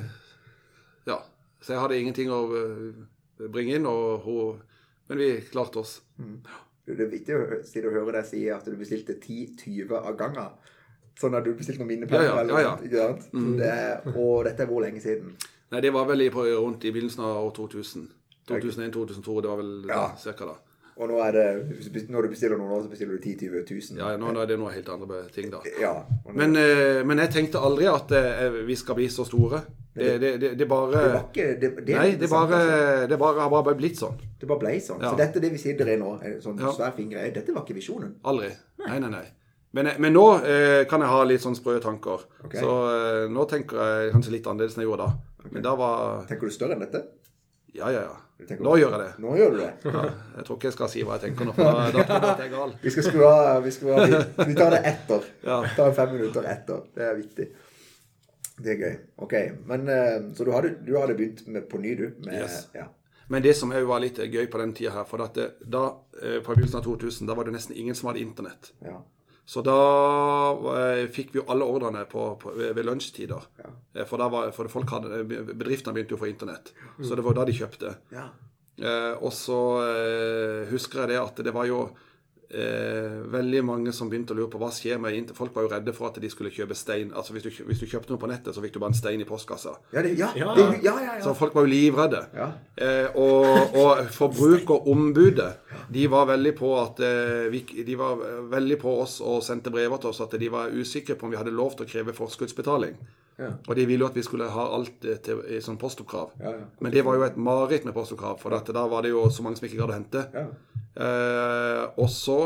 Ja. 1.07 1.21
Så 1.63 1.73
jeg 1.73 1.81
hadde 1.81 1.97
ingenting 1.97 2.29
å 2.35 2.41
eh, 2.59 3.47
bringe 3.49 3.79
inn, 3.79 3.87
og 3.89 4.21
hun 4.27 4.59
Men 5.07 5.17
vi 5.21 5.29
klarte 5.51 5.79
oss. 5.81 5.99
Det 6.85 6.99
er 6.99 7.09
viktig 7.11 7.33
å 7.37 7.43
hø- 7.45 7.91
høre 7.93 8.11
deg 8.19 8.25
si 8.25 8.39
at 8.49 8.65
du 8.65 8.75
bestilte 8.77 9.13
10-20 9.21 9.91
av 9.99 10.15
gangen. 10.17 10.49
Sånn 11.19 11.35
at 11.37 11.45
du 11.47 11.53
bestilte 11.55 11.79
noen 11.79 11.87
minneplater? 11.93 12.25
Ja, 12.27 12.41
ja, 12.43 12.59
ja, 12.59 12.59
ja. 12.61 12.75
ikke 12.83 12.97
sant? 12.99 13.29
Det 13.59 14.15
og 14.15 14.43
dette 14.49 14.63
er 14.65 14.67
hvor 14.67 14.81
lenge 14.83 14.99
siden? 15.03 15.35
Nei, 15.71 15.79
det 15.81 15.91
var 15.95 16.05
vel 16.09 16.21
i, 16.21 16.29
på, 16.29 16.43
rundt 16.59 16.83
i 16.85 16.91
begynnelsen 16.91 17.23
av 17.23 17.39
år 17.47 17.53
2000. 17.55 18.07
2001-2002, 18.49 19.41
det 19.41 19.49
var 19.49 19.57
vel 19.57 19.85
Ja. 19.89 20.11
cirka 20.17 20.45
da. 20.45 20.55
Og 20.97 21.09
nå 21.09 21.17
er 21.19 21.31
det, 21.35 21.45
når 22.09 22.21
du 22.23 22.27
bestiller 22.31 22.57
noen 22.57 22.71
år, 22.71 22.83
så 22.85 22.89
bestiller 22.89 23.17
du 23.17 23.23
10 23.23 23.49
000-20 23.49 23.95
000. 23.95 23.97
Ja, 23.99 24.13
nå, 24.17 24.29
nå 24.31 24.39
er 24.43 24.45
det 24.47 24.57
noe 24.61 24.71
helt 24.71 24.87
andre 24.89 25.23
ting, 25.33 25.49
da. 25.51 25.59
Ja. 25.81 26.05
nå- 26.25 26.33
Men, 26.35 26.55
eh, 26.55 27.03
men 27.03 27.17
jeg 27.19 27.31
tenkte 27.33 27.59
aldri 27.59 27.87
at 27.91 28.11
eh, 28.15 28.49
vi 28.65 28.75
skal 28.75 28.95
bli 28.95 29.07
så 29.09 29.25
store. 29.27 29.59
Det, 29.95 30.19
det, 30.19 30.31
det, 30.39 30.57
det 30.59 30.67
bare 30.67 31.01
ikke 31.31 31.43
Nei, 31.95 32.15
det 32.19 32.29
bare, 32.29 32.55
altså. 32.59 33.07
det 33.07 33.17
bare 33.19 33.39
har 33.39 33.49
bare 33.63 33.75
blitt 33.75 33.95
sånn. 33.99 34.15
Det 34.39 34.47
bare 34.47 34.59
ble 34.59 34.79
sånn. 34.83 35.01
Ja. 35.01 35.09
Så 35.11 35.17
dette 35.19 35.39
det 35.43 35.51
vi 35.51 35.57
sitter 35.57 35.87
i 35.87 35.97
nå, 35.99 36.13
sånn 36.43 36.59
svær 36.59 36.91
fin 36.95 37.09
greie. 37.09 37.31
Dette 37.31 37.51
var 37.55 37.63
ikke 37.63 37.75
visjonen. 37.75 38.15
Aldri. 38.23 38.49
Nei, 38.85 38.99
nei, 38.99 39.09
nei. 39.09 39.25
Men, 39.75 39.89
men 39.99 40.13
nå 40.15 40.25
eh, 40.47 40.81
kan 40.87 41.03
jeg 41.03 41.11
ha 41.11 41.23
litt 41.27 41.43
sånn 41.43 41.57
sprø 41.57 41.79
tanker. 41.83 42.21
Okay. 42.47 42.61
Så 42.63 42.75
eh, 42.93 43.25
nå 43.31 43.43
tenker 43.51 43.81
jeg 43.81 44.13
kanskje 44.13 44.37
litt 44.37 44.47
annerledes 44.47 44.77
enn 44.77 44.85
jeg 44.85 44.87
gjorde 44.87 45.07
da. 45.09 45.49
Men 45.51 45.65
da 45.65 45.73
var 45.77 46.21
Tenker 46.29 46.47
du 46.47 46.55
større 46.55 46.77
enn 46.77 46.85
dette? 46.85 47.01
Ja, 47.75 47.89
ja, 47.91 48.05
ja. 48.07 48.15
Nå 48.59 48.77
gjør 48.79 48.95
jeg 48.95 49.01
det. 49.01 49.11
Nå 49.23 49.35
gjør 49.35 49.51
du 49.51 49.59
det. 49.61 49.69
Ja, 49.83 50.01
jeg 50.37 50.47
tror 50.47 50.57
ikke 50.57 50.69
jeg 50.69 50.75
skal 50.75 50.91
si 50.91 51.03
hva 51.07 51.17
jeg 51.17 51.29
tenker 51.29 51.47
nå, 51.47 51.53
for 51.55 51.67
da, 51.67 51.85
da 51.91 52.03
tror 52.03 52.15
jeg 52.15 52.31
at 52.31 52.41
jeg 52.43 52.47
er 52.47 52.53
gal. 52.55 52.73
Vi 52.81 52.93
skal 52.95 53.05
skru 53.07 53.23
av 53.27 53.63
vi, 53.67 53.71
vi, 53.75 54.55
tar 54.57 54.75
det 54.75 54.81
etter. 54.91 55.29
Ja. 55.43 55.61
Vi 55.63 55.71
tar 55.77 55.95
fem 55.99 56.13
minutter 56.15 56.47
etter. 56.51 56.83
Det 56.95 57.07
er 57.07 57.17
viktig. 57.19 57.47
Det 58.55 58.73
er 58.73 58.79
gøy. 58.79 58.93
Ok, 59.27 59.35
men 59.71 59.89
eh, 59.91 60.13
Så 60.37 60.47
du 60.47 60.53
hadde, 60.55 60.77
du 60.87 60.93
hadde 60.95 61.17
begynt 61.19 61.43
med, 61.47 61.67
på 61.71 61.83
ny, 61.83 61.97
du? 61.99 62.05
Med, 62.27 62.45
Yes. 62.45 62.61
ja. 62.75 62.87
Men 63.27 63.43
det 63.43 63.55
som 63.57 63.71
var 63.73 63.99
litt 64.03 64.19
gøy 64.23 64.45
på 64.51 64.61
den 64.61 64.71
tida 64.77 64.93
her, 64.99 65.07
for 65.09 65.23
det, 65.35 65.49
da, 65.59 65.83
eh, 66.21 66.39
på 66.39 66.55
begynnelsen 66.55 66.79
av 66.79 66.87
2000, 66.87 67.27
da 67.27 67.35
var 67.35 67.47
det 67.47 67.55
nesten 67.57 67.75
ingen 67.75 67.97
som 67.97 68.11
hadde 68.11 68.23
internett. 68.23 68.71
Ja. 68.85 68.99
Så 69.45 69.61
da 69.61 69.77
eh, 70.73 71.03
fikk 71.13 71.35
vi 71.35 71.39
jo 71.41 71.45
alle 71.53 71.67
ordrene 71.69 72.01
på, 72.09 72.31
på, 72.41 72.53
ved, 72.57 72.81
lunsjtider. 72.85 73.45
Ja. 73.61 73.69
Eh, 73.93 74.07
For, 74.09 74.21
var, 74.31 74.49
for 74.55 74.71
folk 74.71 74.89
hadde, 74.95 75.21
bedriftene 75.27 75.93
begynte 75.93 76.15
jo 76.15 76.19
å 76.19 76.23
få 76.23 76.31
internett. 76.31 76.73
Så 76.97 77.13
det 77.15 77.25
var 77.25 77.37
da 77.37 77.45
de 77.45 77.55
kjøpte. 77.59 77.95
ja. 78.15 78.29
Eh, 78.75 79.13
og 79.23 79.31
så 79.31 79.57
eh, 79.85 80.65
husker 80.67 81.05
jeg 81.05 81.13
det 81.13 81.19
at 81.21 81.37
det 81.47 81.53
var 81.55 81.63
jo 81.69 81.85
eh, 82.55 83.15
veldig 83.33 83.61
mange 83.67 83.91
som 83.95 84.09
begynte 84.09 84.33
å 84.33 84.37
lure 84.39 84.49
på 84.53 84.59
hva 84.61 84.69
skjer 84.73 84.99
med 85.01 85.17
inter... 85.17 85.35
Folk 85.37 85.53
var 85.55 85.65
jo 85.65 85.71
redde 85.73 85.93
for 85.95 86.07
at 86.09 86.19
de 86.23 86.29
skulle 86.31 86.51
kjøpe 86.55 86.77
stein. 86.77 87.11
Altså 87.15 87.35
Hvis 87.35 87.45
du, 87.45 87.49
hvis 87.67 87.81
du 87.83 87.85
kjøpte 87.91 88.13
noe 88.13 88.21
på 88.21 88.29
nettet, 88.31 88.55
så 88.55 88.63
fikk 88.63 88.75
du 88.75 88.79
bare 88.83 88.93
en 88.93 88.97
stein 88.97 89.21
i 89.21 89.27
postkassa. 89.27 89.75
Ja, 89.93 90.01
det, 90.05 90.15
ja, 90.19 90.31
Ja. 90.39 90.53
det, 90.57 90.67
ja, 90.85 90.95
ja, 91.03 91.17
Så 91.23 91.35
folk 91.37 91.55
var 91.55 91.67
jo 91.67 91.73
livredde. 91.73 92.23
Ja. 92.35 92.49
Eh, 92.75 93.19
og, 93.19 93.75
og 93.81 94.05
forbrukerombudet 94.15 95.51
de 95.93 96.07
var 96.07 96.25
veldig 96.31 96.55
på 96.57 96.71
at 96.79 96.99
eh, 97.05 97.45
vi, 97.53 97.61
De 97.85 97.95
var 97.99 98.17
veldig 98.51 98.79
på 98.81 98.95
oss 99.03 99.19
og 99.21 99.43
sendte 99.45 99.73
brever 99.73 100.01
til 100.01 100.09
oss 100.13 100.23
at 100.25 100.33
de 100.39 100.49
var 100.49 100.73
usikre 100.73 101.15
på 101.15 101.27
om 101.27 101.33
vi 101.35 101.39
hadde 101.39 101.53
lov 101.53 101.75
til 101.75 101.85
å 101.85 101.89
kreve 101.91 102.15
forskuddsbetaling. 102.17 102.97
Ja. 103.37 103.49
Og 103.67 103.75
de 103.75 103.83
ville 103.83 103.99
jo 104.05 104.07
at 104.07 104.15
vi 104.15 104.23
skulle 104.23 104.47
ha 104.51 104.65
alt 104.77 105.03
eh, 105.03 105.17
til, 105.23 105.41
i 105.51 105.59
sånn 105.63 105.79
postoppkrav. 105.81 106.31
Ja, 106.39 106.53
ja. 106.55 106.67
Men 106.79 106.93
det 106.95 107.03
var 107.03 107.17
jo 107.19 107.25
et 107.27 107.35
mareritt 107.37 107.83
med 107.87 107.95
postoppkrav, 107.97 108.39
for 108.39 108.55
dette. 108.55 108.75
da 108.75 108.85
var 108.87 109.03
det 109.03 109.11
jo 109.11 109.25
så 109.29 109.43
mange 109.43 109.59
som 109.59 109.67
ikke 109.67 109.81
gadd 109.81 109.91
å 109.91 109.97
hente. 109.97 110.23
Ja. 110.95 111.05
Eh, 111.05 111.83
og 112.01 112.09
så, 112.11 112.39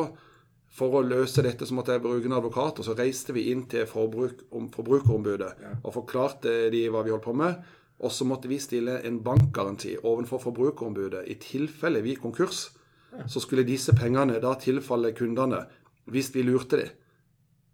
for 0.73 0.99
å 0.99 1.03
løse 1.05 1.43
dette, 1.45 1.67
så 1.67 1.75
måtte 1.77 1.95
jeg 1.95 2.03
bruke 2.03 2.29
en 2.29 2.37
advokat. 2.37 2.81
Og 2.81 2.87
så 2.87 2.95
reiste 2.97 3.35
vi 3.35 3.49
inn 3.53 3.65
til 3.69 3.87
forbruk, 3.89 4.47
om, 4.55 4.69
Forbrukerombudet 4.73 5.51
og 5.83 5.93
forklarte 5.95 6.69
de 6.73 6.85
hva 6.89 7.03
vi 7.05 7.13
holdt 7.13 7.27
på 7.27 7.35
med. 7.37 7.59
Og 7.99 8.13
så 8.15 8.23
måtte 8.27 8.47
vi 8.47 8.61
stille 8.63 9.01
en 9.05 9.19
bankgaranti 9.23 9.97
overfor 10.07 10.39
Forbrukerombudet. 10.45 11.25
I 11.27 11.35
tilfelle 11.43 12.01
vi 12.05 12.15
konkurs, 12.15 12.69
konkurs, 13.11 13.31
så 13.31 13.41
skulle 13.43 13.67
disse 13.67 13.95
pengene 13.97 14.39
da 14.39 14.53
tilfalle 14.59 15.11
kundene 15.17 15.65
hvis 16.09 16.31
vi 16.35 16.45
lurte 16.47 16.79
dem. 16.79 16.95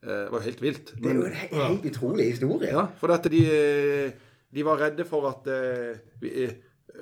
Eh, 0.06 0.24
det 0.26 0.32
var 0.32 0.40
jo 0.40 0.46
helt 0.46 0.62
vilt. 0.62 0.94
Det 1.02 1.12
er 1.12 1.20
jo 1.20 1.26
en 1.26 1.42
helt 1.42 1.86
utrolig 1.90 2.30
historie. 2.34 2.72
Ja, 2.74 2.88
for 3.00 3.14
at 3.16 3.28
de, 3.32 3.42
de 4.54 4.66
var 4.66 4.82
redde 4.82 5.06
for 5.10 5.30
at 5.30 5.48
eh, 5.50 6.02
vi, 6.22 6.34
eh, 6.44 6.56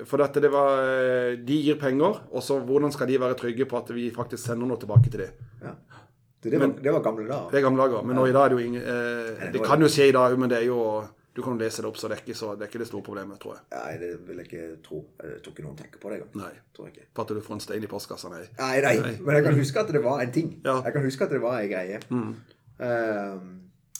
For 0.08 0.20
dette, 0.20 0.42
det 0.42 0.50
var 0.52 0.80
eh, 0.82 1.34
De 1.38 1.58
gir 1.66 1.78
penger, 1.80 2.22
og 2.30 2.42
så 2.42 2.58
hvordan 2.58 2.92
skal 2.94 3.10
de 3.10 3.20
være 3.20 3.38
trygge 3.38 3.66
på 3.70 3.78
at 3.78 3.92
vi 3.94 4.08
faktisk 4.14 4.42
sender 4.50 4.68
noe 4.68 4.80
tilbake 4.80 5.10
til 5.10 5.26
dem? 5.26 5.50
Ja. 5.62 5.74
Det, 6.44 6.58
var, 6.60 6.72
det 6.82 6.92
var 6.92 7.00
gamle 7.00 7.24
dager. 7.24 7.50
Det 7.50 7.58
er 7.58 7.62
gamle 7.64 7.84
dager. 7.86 8.02
Men 8.04 8.18
nå 8.20 8.26
i 8.28 8.32
dag 8.34 8.44
er 8.44 8.52
det 8.52 8.56
jo 8.58 8.64
ingen 8.68 8.82
eh, 8.82 9.44
Det 9.54 9.62
kan 9.64 9.80
jo 9.80 9.88
skje 9.88 10.10
i 10.10 10.16
dag, 10.16 10.34
men 10.38 10.50
det 10.52 10.58
er 10.58 10.66
jo 10.68 10.80
Du 11.34 11.40
kan 11.42 11.54
jo 11.56 11.62
lese 11.62 11.82
det 11.82 11.88
opp, 11.88 11.96
så 11.98 12.10
det 12.10 12.18
er 12.18 12.20
ikke, 12.22 12.36
så, 12.38 12.52
det, 12.54 12.66
er 12.66 12.72
ikke 12.72 12.82
det 12.82 12.88
store 12.90 13.06
problemet, 13.06 13.38
tror 13.42 13.56
jeg. 13.56 13.64
Nei, 13.72 13.94
det 14.02 14.10
vil 14.28 14.42
jeg 14.42 14.50
ikke 14.50 14.66
tro. 14.84 15.00
Jeg 15.18 15.40
tror 15.42 15.54
ikke 15.56 15.64
noen 15.64 15.78
tenker 15.78 16.02
på 16.02 16.12
det 16.12 16.20
engang. 16.20 16.36
Nei. 16.44 16.52
Tror 16.76 16.86
jeg 16.86 16.94
ikke. 16.94 17.06
For 17.16 17.24
at 17.24 17.32
du 17.32 17.40
får 17.48 17.56
en 17.56 17.64
stein 17.64 17.86
i 17.86 17.90
postkassa, 17.90 18.30
nei. 18.30 18.44
Nei, 18.60 18.76
nei, 18.84 19.14
men 19.18 19.38
jeg 19.40 19.46
kan 19.48 19.58
huske 19.58 19.82
at 19.82 19.90
det 19.96 20.02
var 20.04 20.22
en 20.22 20.34
ting. 20.36 20.52
Ja. 20.62 20.76
Jeg 20.86 20.94
kan 20.94 21.08
huske 21.08 21.26
at 21.26 21.34
det 21.34 21.40
var 21.42 21.58
en 21.58 21.72
greie. 21.72 21.98
Mm. 22.10 22.30
Ehm, 22.86 23.48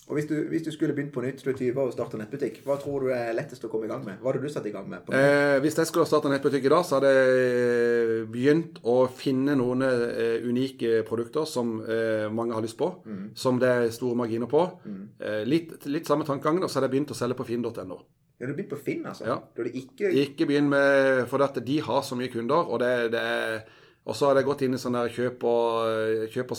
Og 0.04 0.18
hvis 0.18 0.26
du, 0.28 0.34
hvis 0.50 0.62
du 0.66 0.68
skulle 0.72 0.92
begynt 0.92 1.14
på 1.14 1.22
nytt, 1.24 1.40
du 1.40 1.48
er 1.48 1.56
20 1.56 1.78
år 1.80 1.88
og 1.88 1.94
starta 1.94 2.18
nettbutikk, 2.20 2.58
hva 2.66 2.74
tror 2.80 3.06
du 3.06 3.12
er 3.16 3.30
lettest 3.32 3.62
å 3.64 3.70
komme 3.72 3.86
i 3.86 3.88
gang 3.88 4.02
med? 4.04 4.18
Hva 4.20 4.34
hadde 4.34 4.42
du 4.42 4.52
satt 4.52 4.66
i 4.68 4.72
gang 4.74 4.88
med? 4.90 5.00
på? 5.06 5.14
Eh, 5.16 5.56
hvis 5.64 5.78
jeg 5.80 5.88
skulle 5.88 6.04
starta 6.08 6.28
nettbutikk 6.28 6.66
i 6.68 6.72
dag, 6.74 6.82
så 6.84 6.98
hadde 6.98 7.12
jeg 7.14 8.26
begynt 8.34 8.82
å 8.84 8.96
finne 9.08 9.54
noen 9.56 9.86
eh, 9.86 10.44
unike 10.44 11.00
produkter 11.08 11.48
som 11.48 11.78
eh, 11.88 12.26
mange 12.28 12.52
har 12.52 12.64
lyst 12.66 12.76
på. 12.80 12.90
Som 13.38 13.62
det 13.62 13.70
er 13.70 13.94
store 13.96 14.18
marginer 14.20 14.50
på. 14.50 14.66
Eh, 15.24 15.40
litt, 15.48 15.78
litt 15.88 16.10
samme 16.10 16.28
tankegangen, 16.28 16.66
og 16.66 16.68
så 16.68 16.78
hadde 16.82 16.90
jeg 16.90 16.96
begynt 16.98 17.14
å 17.14 17.18
selge 17.22 17.38
på 17.40 17.48
finn.no. 17.48 17.98
Ja, 18.34 18.48
du 18.50 18.52
begynt 18.52 18.74
på 18.74 18.80
Finn, 18.82 19.04
altså? 19.06 19.24
Ja. 19.30 19.38
Ikke 19.70 20.10
Ikke 20.10 20.46
begynn 20.50 20.66
med 20.66 21.20
For 21.30 21.40
at 21.46 21.54
de 21.64 21.76
har 21.86 22.00
så 22.02 22.16
mye 22.18 22.32
kunder, 22.32 22.66
og 22.66 22.80
det, 22.82 23.12
det 23.14 23.20
er 23.22 23.60
Og 24.10 24.16
så 24.18 24.26
har 24.26 24.40
jeg 24.40 24.48
gått 24.48 24.64
inn 24.66 24.74
i 24.74 24.80
sånne 24.82 25.04
der 25.06 25.14
kjøp 25.14 25.46
og, 25.46 26.26
kjøp 26.34 26.50
og 26.50 26.58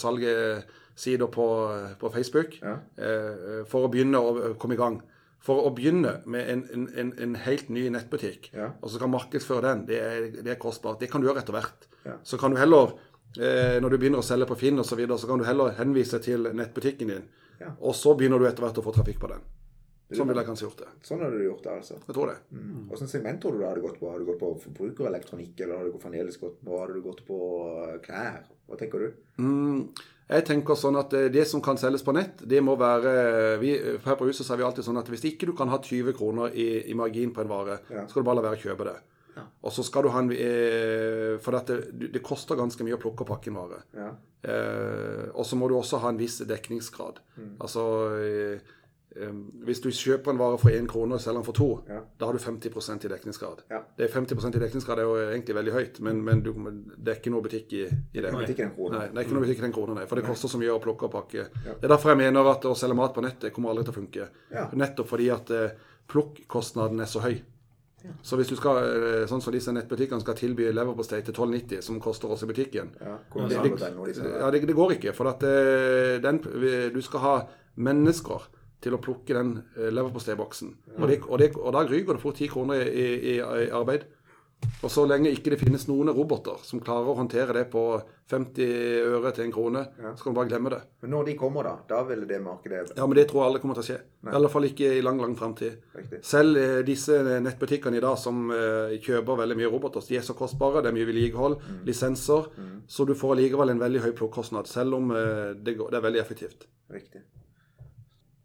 salg-sider 0.96 1.28
på, 1.28 1.98
på 2.00 2.10
Facebook 2.10 2.62
Ja. 2.62 2.80
eh, 2.98 3.66
for 3.66 3.86
å 3.86 3.92
begynne 3.92 4.18
å 4.18 4.56
komme 4.58 4.74
i 4.74 4.78
gang. 4.78 5.02
For 5.40 5.68
å 5.68 5.76
begynne 5.76 6.22
med 6.26 6.50
en, 6.50 6.88
en, 6.98 7.14
en, 7.20 7.36
helt 7.36 7.70
ny 7.70 7.90
nettbutikk, 7.90 8.52
Ja. 8.54 8.72
og 8.82 8.90
så 8.90 9.00
kan 9.00 9.12
markedsføre 9.12 9.62
den, 9.62 9.86
det 9.86 10.00
er, 10.00 10.32
det 10.42 10.52
er 10.52 10.60
kostbart. 10.60 11.00
Det 11.00 11.12
kan 11.12 11.22
du 11.22 11.28
gjøre 11.28 11.44
etter 11.44 11.54
hvert. 11.54 11.88
Ja. 12.06 12.14
Så 12.24 12.38
kan 12.38 12.52
du 12.52 12.58
heller, 12.58 12.94
eh, 13.38 13.80
når 13.80 13.90
du 13.90 13.98
begynner 13.98 14.20
å 14.20 14.26
selge 14.26 14.48
på 14.48 14.58
Finn 14.58 14.80
osv., 14.80 14.90
så, 14.90 14.96
videre, 14.96 15.18
så 15.18 15.28
kan 15.28 15.38
du 15.38 15.46
heller 15.46 15.76
henvise 15.78 16.20
til 16.20 16.50
nettbutikken 16.52 17.08
din. 17.08 17.30
Ja. 17.60 17.76
Og 17.80 17.94
så 17.96 18.16
begynner 18.18 18.40
du 18.40 18.48
etter 18.48 18.64
hvert 18.66 18.78
å 18.78 18.84
få 18.84 18.92
trafikk 18.96 19.20
på 19.20 19.28
den. 19.28 19.42
Sånn 20.14 20.28
ville 20.30 20.42
jeg 20.44 20.48
kanskje 20.48 20.66
gjort 20.68 20.82
det. 20.84 20.88
Sånn 21.02 21.22
hadde 21.24 21.38
du 21.38 21.46
gjort 21.48 21.64
det, 21.64 21.72
altså. 21.82 21.96
Jeg 21.98 22.14
tror 22.14 22.28
det. 22.30 22.36
Mm. 22.54 22.82
Hvilket 22.90 23.10
segment 23.10 23.40
tror 23.42 23.56
du 23.56 23.60
det 23.60 23.70
hadde 23.70 23.82
gått 23.82 24.00
på? 24.00 24.10
Hadde 24.12 24.22
du 24.22 24.28
gått 24.30 24.40
på 24.40 24.50
forbrukerelektronikk, 24.66 25.62
eller 25.62 25.80
hadde 25.80 25.94
du 25.94 25.98
fremdeles 26.04 26.38
gått 26.38 26.60
på, 26.62 26.78
hadde 26.78 26.94
du 26.94 27.02
gått 27.02 27.24
på 27.26 27.40
eh, 27.88 27.96
klær? 28.06 28.44
Hva 28.70 28.78
tenker 28.78 29.02
du? 29.02 29.08
Mm, 29.42 29.80
jeg 30.30 30.46
tenker 30.48 30.78
sånn 30.80 30.96
at 30.98 31.14
eh, 31.14 31.28
det 31.34 31.44
som 31.48 31.62
kan 31.62 31.78
selges 31.78 32.02
på 32.06 32.14
nett, 32.18 32.40
det 32.50 32.62
må 32.66 32.74
være 32.80 33.60
vi, 33.62 33.76
Her 34.06 34.16
på 34.18 34.26
huset 34.30 34.46
så 34.48 34.54
er 34.56 34.58
vi 34.64 34.66
alltid 34.68 34.88
sånn 34.88 34.98
at 35.02 35.10
hvis 35.12 35.26
ikke 35.30 35.46
du 35.52 35.54
kan 35.58 35.70
ha 35.70 35.78
20 35.82 36.16
kroner 36.18 36.56
i, 36.58 36.70
i 36.90 36.96
margin 36.98 37.34
på 37.36 37.44
en 37.46 37.52
vare, 37.52 37.80
Ja. 37.94 38.08
skal 38.08 38.24
du 38.24 38.30
bare 38.30 38.40
la 38.42 38.48
være 38.50 38.58
å 38.58 38.64
kjøpe 38.64 38.88
det. 38.90 38.96
Ja. 39.36 39.44
Og 39.68 39.74
så 39.76 39.84
skal 39.84 40.06
du 40.06 40.10
ha 40.14 40.20
en 40.24 40.30
eh, 40.32 41.36
For 41.44 41.52
det, 41.52 41.80
det 42.14 42.22
koster 42.24 42.56
ganske 42.56 42.86
mye 42.88 42.96
å 42.96 43.02
plukke 43.02 43.26
og 43.26 43.28
pakke 43.34 43.52
en 43.52 43.60
vare. 43.60 43.82
Ja. 43.94 44.10
Eh, 44.48 45.26
og 45.36 45.46
så 45.46 45.58
må 45.60 45.68
du 45.70 45.76
også 45.76 46.00
ha 46.04 46.10
en 46.14 46.20
viss 46.22 46.40
dekningsgrad. 46.48 47.20
Altså 47.60 47.84
eh, 48.22 48.56
eh, 48.56 48.76
Hvis 49.66 49.80
du 49.80 49.88
kjøper 49.96 50.34
en 50.34 50.40
vare 50.42 50.58
for 50.60 50.70
én 50.76 50.88
krone 50.92 51.16
og 51.16 51.22
selger 51.24 51.40
den 51.40 51.46
for 51.48 51.56
to, 51.56 51.68
Ja. 51.88 52.02
da 52.20 52.26
har 52.28 52.34
du 52.34 52.40
50% 52.40 53.06
i 53.06 53.12
dekningsgrad. 53.14 53.62
Ja. 53.72 53.80
Det 53.98 54.10
er 54.10 54.14
50% 54.14 54.56
i 54.56 54.60
dekningsgrad 54.60 55.00
er 55.00 55.08
jo 55.08 55.16
egentlig 55.32 55.56
veldig 55.56 55.72
høyt, 55.74 56.00
men, 56.04 56.22
men 56.26 56.42
du, 56.44 56.52
det 56.98 57.14
er 57.14 57.20
ikke 57.22 57.32
noe 57.32 57.42
butikk 57.46 57.74
i, 57.74 57.84
i 57.86 58.22
det. 58.22 58.34
Krone. 58.76 58.98
Nei, 58.98 59.08
det 59.08 59.18
er 59.18 59.24
ikke 59.24 59.38
noe 59.38 59.46
butikk 59.46 59.60
i 59.64 59.66
den 59.70 59.74
kronen, 59.78 59.96
nei. 60.02 60.06
For 60.06 60.20
det 60.20 60.26
koster 60.28 60.52
så 60.52 60.60
mye 60.60 60.76
å 60.76 60.82
plukke 60.84 61.08
og 61.08 61.12
pakke. 61.16 61.48
Det 61.64 61.84
er 61.88 61.94
derfor 61.96 62.12
jeg 62.12 62.18
mener 62.26 62.52
at 62.52 62.66
å 62.68 62.76
selge 62.76 62.96
mat 63.00 63.14
på 63.16 63.24
nettet 63.24 63.54
kommer 63.56 63.72
aldri 63.72 63.86
til 63.88 63.96
å 63.96 64.00
funke. 64.02 64.28
Ja. 64.52 64.68
Nettopp 64.76 65.08
fordi 65.14 65.30
at 65.32 65.52
eh, 65.56 65.72
plukkostnaden 66.12 67.00
er 67.00 67.06
så 67.12 67.24
høy. 67.24 67.38
Så 68.22 68.38
hvis 68.38 68.52
du 68.52 68.56
skal, 68.60 68.78
eh, 68.84 69.24
sånn 69.26 69.42
som 69.42 69.54
disse 69.56 69.72
nettbutikkene 69.74 70.22
skal 70.22 70.36
tilby 70.38 70.68
leverpostei 70.76 71.24
til 71.26 71.34
12,90, 71.34 71.82
som 71.82 71.98
koster 72.00 72.30
oss 72.30 72.44
i 72.46 72.50
butikken 72.52 72.92
Ja, 73.02 73.16
det, 73.48 73.64
det, 73.64 73.72
det, 73.80 74.28
ja, 74.44 74.52
det, 74.54 74.62
det 74.70 74.76
går 74.78 74.94
ikke. 75.00 75.14
For 75.18 75.32
at 75.32 75.42
eh, 75.48 76.20
den, 76.22 76.38
du 76.94 77.02
skal 77.02 77.24
ha 77.24 77.34
mennesker 77.82 78.46
til 78.86 78.96
å 78.96 79.02
plukke 79.02 79.38
den 79.38 79.56
eh, 79.76 79.90
leverposteiboksen. 79.94 80.76
Og, 81.00 81.08
det, 81.10 81.22
og, 81.26 81.40
det, 81.42 81.52
og 81.58 81.74
da 81.76 81.86
ryker 81.88 82.18
det 82.18 82.24
fort 82.24 82.38
ti 82.40 82.50
kroner 82.52 82.86
i, 82.86 83.08
i, 83.36 83.40
i 83.40 83.72
arbeid. 83.74 84.06
Og 84.84 84.92
så 84.92 85.04
lenge 85.08 85.32
ikke 85.34 85.52
det 85.54 85.60
finnes 85.60 85.86
noen 85.90 86.10
roboter 86.16 86.62
som 86.66 86.82
klarer 86.84 87.10
å 87.12 87.16
håndtere 87.18 87.54
det 87.58 87.66
på 87.74 87.82
50 88.32 88.72
øre 89.12 89.32
til 89.36 89.46
en 89.46 89.54
krone, 89.54 89.84
så 90.02 90.24
kan 90.24 90.34
du 90.34 90.38
bare 90.40 90.50
glemme 90.50 90.72
det. 90.74 90.80
Men 91.04 91.14
når 91.14 91.30
de 91.30 91.36
kommer, 91.38 91.68
da, 91.68 91.74
da 91.90 92.00
vil 92.08 92.24
det 92.30 92.40
markedet 92.42 92.96
Ja, 92.98 93.06
men 93.06 93.18
det 93.20 93.28
tror 93.30 93.44
jeg 93.44 93.52
aldri 93.52 93.62
kommer 93.62 93.78
til 93.78 93.86
å 93.86 93.88
skje. 93.90 94.00
I 94.26 94.34
alle 94.40 94.50
fall 94.50 94.70
ikke 94.70 94.90
i 94.98 95.04
lang, 95.06 95.22
lang 95.22 95.36
framtid. 95.38 95.78
Selv 96.26 96.62
eh, 96.62 96.80
disse 96.88 97.20
nettbutikkene 97.46 98.00
i 98.00 98.04
dag 98.06 98.18
som 98.22 98.50
eh, 98.56 98.98
kjøper 99.06 99.42
veldig 99.44 99.60
mye 99.62 99.72
roboter, 99.76 100.06
de 100.10 100.20
er 100.20 100.26
så 100.26 100.38
kostbare, 100.38 100.82
det 100.82 100.92
er 100.92 100.98
mye 100.98 101.10
vedlikehold, 101.12 101.60
lisenser, 101.86 102.50
så 102.90 103.06
du 103.06 103.14
får 103.18 103.36
allikevel 103.38 103.76
en 103.76 103.86
veldig 103.86 104.06
høy 104.08 104.12
plukkostnad, 104.18 104.70
selv 104.70 104.98
om 104.98 105.14
det, 105.14 105.78
går, 105.78 105.94
det 105.94 106.02
er 106.02 106.08
veldig 106.10 106.22
effektivt. 106.26 106.70
Riktig. 106.94 107.26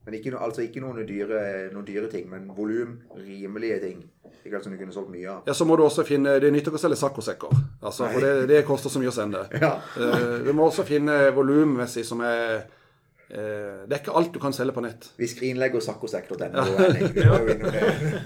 Men 0.06 0.14
ikke, 0.16 0.30
no, 0.32 0.38
altså 0.40 0.62
ikke 0.64 0.80
noen 0.80 1.04
dyre, 1.06 1.40
noen 1.74 1.84
dyre 1.84 2.08
ting, 2.08 2.24
men 2.30 2.46
volum, 2.56 2.94
rimelige 3.20 3.80
ting. 3.82 3.98
Ikke 4.40 4.56
alt 4.56 4.64
som 4.64 4.72
du 4.72 4.78
kunne 4.80 4.94
solgt 4.94 5.10
mye 5.12 5.28
av. 5.28 5.42
Ja, 5.46 5.52
så 5.54 5.66
må 5.68 5.76
du 5.76 5.82
også 5.84 6.04
finne 6.08 6.38
Det 6.40 6.48
nytter 6.54 6.72
ikke 6.72 6.80
å 6.80 6.82
selge 6.86 6.96
saccosekker, 6.96 7.52
altså, 7.84 8.06
for 8.08 8.24
det, 8.24 8.30
det 8.48 8.62
koster 8.64 8.92
så 8.92 9.02
mye 9.02 9.12
å 9.12 9.16
sende. 9.16 9.42
Ja. 9.60 9.74
uh, 9.98 10.38
Du 10.46 10.52
må 10.56 10.70
også 10.70 10.86
finne 10.88 11.18
volummessig 11.36 12.06
som 12.08 12.22
er 12.24 12.62
eh, 13.28 13.84
Det 13.84 13.92
er 13.92 14.00
ikke 14.00 14.16
alt 14.16 14.32
du 14.32 14.40
kan 14.40 14.56
selge 14.56 14.72
på 14.78 14.84
nett. 14.86 15.10
Vi 15.20 15.28
skrinlegger 15.28 15.84
saccosekk.no. 15.84 16.64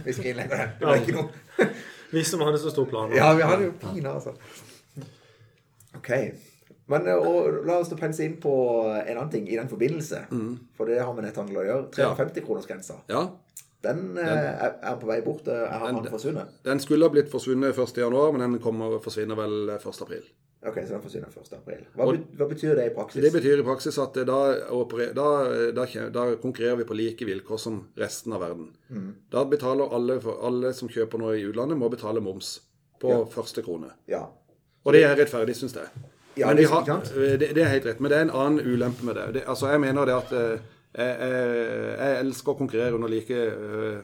Vi 0.07 0.15
skrinlegger 0.15 0.55
den. 0.55 0.79
Det 0.79 0.87
var 0.87 1.03
ikke 1.03 1.19
noe 1.19 1.69
Vi 2.15 2.23
som 2.25 2.47
hadde 2.47 2.63
så 2.63 2.71
stor 2.71 2.87
plan. 2.87 3.11
Ja, 3.19 3.33
vi 3.35 3.43
hadde 3.43 3.67
jo 3.67 3.75
pina, 3.83 4.15
altså. 4.15 4.37
OK. 5.99 6.11
Men 6.93 7.07
eh, 7.09 7.29
la 7.65 7.79
oss 7.81 7.89
pense 7.97 8.21
inn 8.25 8.37
på 8.43 8.53
en 8.93 9.17
annen 9.17 9.31
ting 9.33 9.47
i 9.49 9.57
den 9.57 9.69
forbindelse. 9.71 10.27
For 10.77 10.87
det 10.91 10.99
har 11.01 11.15
vi 11.17 11.23
netthandel 11.25 11.57
å 11.63 11.65
gjøre. 11.65 11.89
350-kronersgrensa. 11.97 12.99
Ja, 13.09 13.25
Den 13.85 14.15
den 14.15 14.19
er, 14.25 14.79
er 14.81 14.97
på 14.97 15.07
vei 15.07 15.21
bort. 15.25 15.47
eh, 15.49 15.55
den, 15.61 15.81
han 15.81 16.05
forsvunnet? 16.09 16.55
Den 16.65 16.81
skulle 16.81 17.05
ha 17.05 17.13
blitt 17.13 17.29
forsvunnet 17.33 17.77
1.1., 17.77 18.33
men 18.33 18.41
den 18.51 18.59
kommer 18.65 18.99
forsvinner 19.05 19.37
vel 19.37 19.71
1.4. 19.79 20.23
Ok, 20.65 20.79
så 20.87 20.95
den 20.95 21.03
forsvinner 21.05 21.29
1. 21.29 21.53
april. 21.59 21.83
Hva, 21.95 22.07
bet- 22.09 22.31
hva 22.41 22.47
betyr 22.49 22.75
det 22.79 22.87
i 22.89 22.95
praksis? 22.97 23.21
Det 23.21 23.33
betyr 23.35 23.61
i 23.61 23.67
praksis 23.67 23.99
at 24.01 24.15
da, 24.25 24.39
da, 25.13 25.27
da, 25.77 25.85
da 26.15 26.25
konkurrerer 26.41 26.79
vi 26.81 26.87
på 26.89 26.97
like 26.97 27.27
vilkår 27.29 27.61
som 27.61 27.83
resten 28.01 28.33
av 28.33 28.41
verden. 28.41 28.71
Da 29.33 29.45
betaler 29.45 29.93
alle, 29.93 30.17
alle 30.41 30.73
som 30.73 30.89
kjøper 30.89 31.21
noe 31.21 31.37
i 31.37 31.45
utlandet, 31.45 31.77
må 31.77 31.91
betale 31.93 32.21
moms 32.25 32.55
på 33.01 33.27
første 33.35 33.61
krone. 33.67 33.93
Ja. 34.09 34.23
Og 34.85 34.93
det 34.97 35.05
er 35.05 35.17
rettferdig, 35.21 35.57
syns 35.61 35.77
jeg. 35.77 35.89
Ja, 36.37 36.49
Men 36.49 36.57
det, 36.57 36.65
har, 36.71 36.87
det, 37.39 37.53
det 37.55 37.63
er 37.63 37.71
helt 37.71 37.85
rett, 37.87 38.01
men 38.03 38.11
det 38.11 38.19
er 38.19 38.27
en 38.27 38.35
annen 38.35 38.65
ulempe 38.67 39.07
med 39.07 39.15
det. 39.15 39.27
det 39.37 39.43
altså, 39.47 39.69
jeg 39.71 39.83
mener 39.85 40.09
det 40.09 40.17
at 40.17 40.33
eh, 40.35 40.65
jeg, 40.95 41.29
jeg, 41.29 42.17
elsker 42.25 42.55
å 42.55 42.59
konkurrere 42.59 42.99
under 42.99 43.11
like 43.13 43.39
eh, 43.39 44.01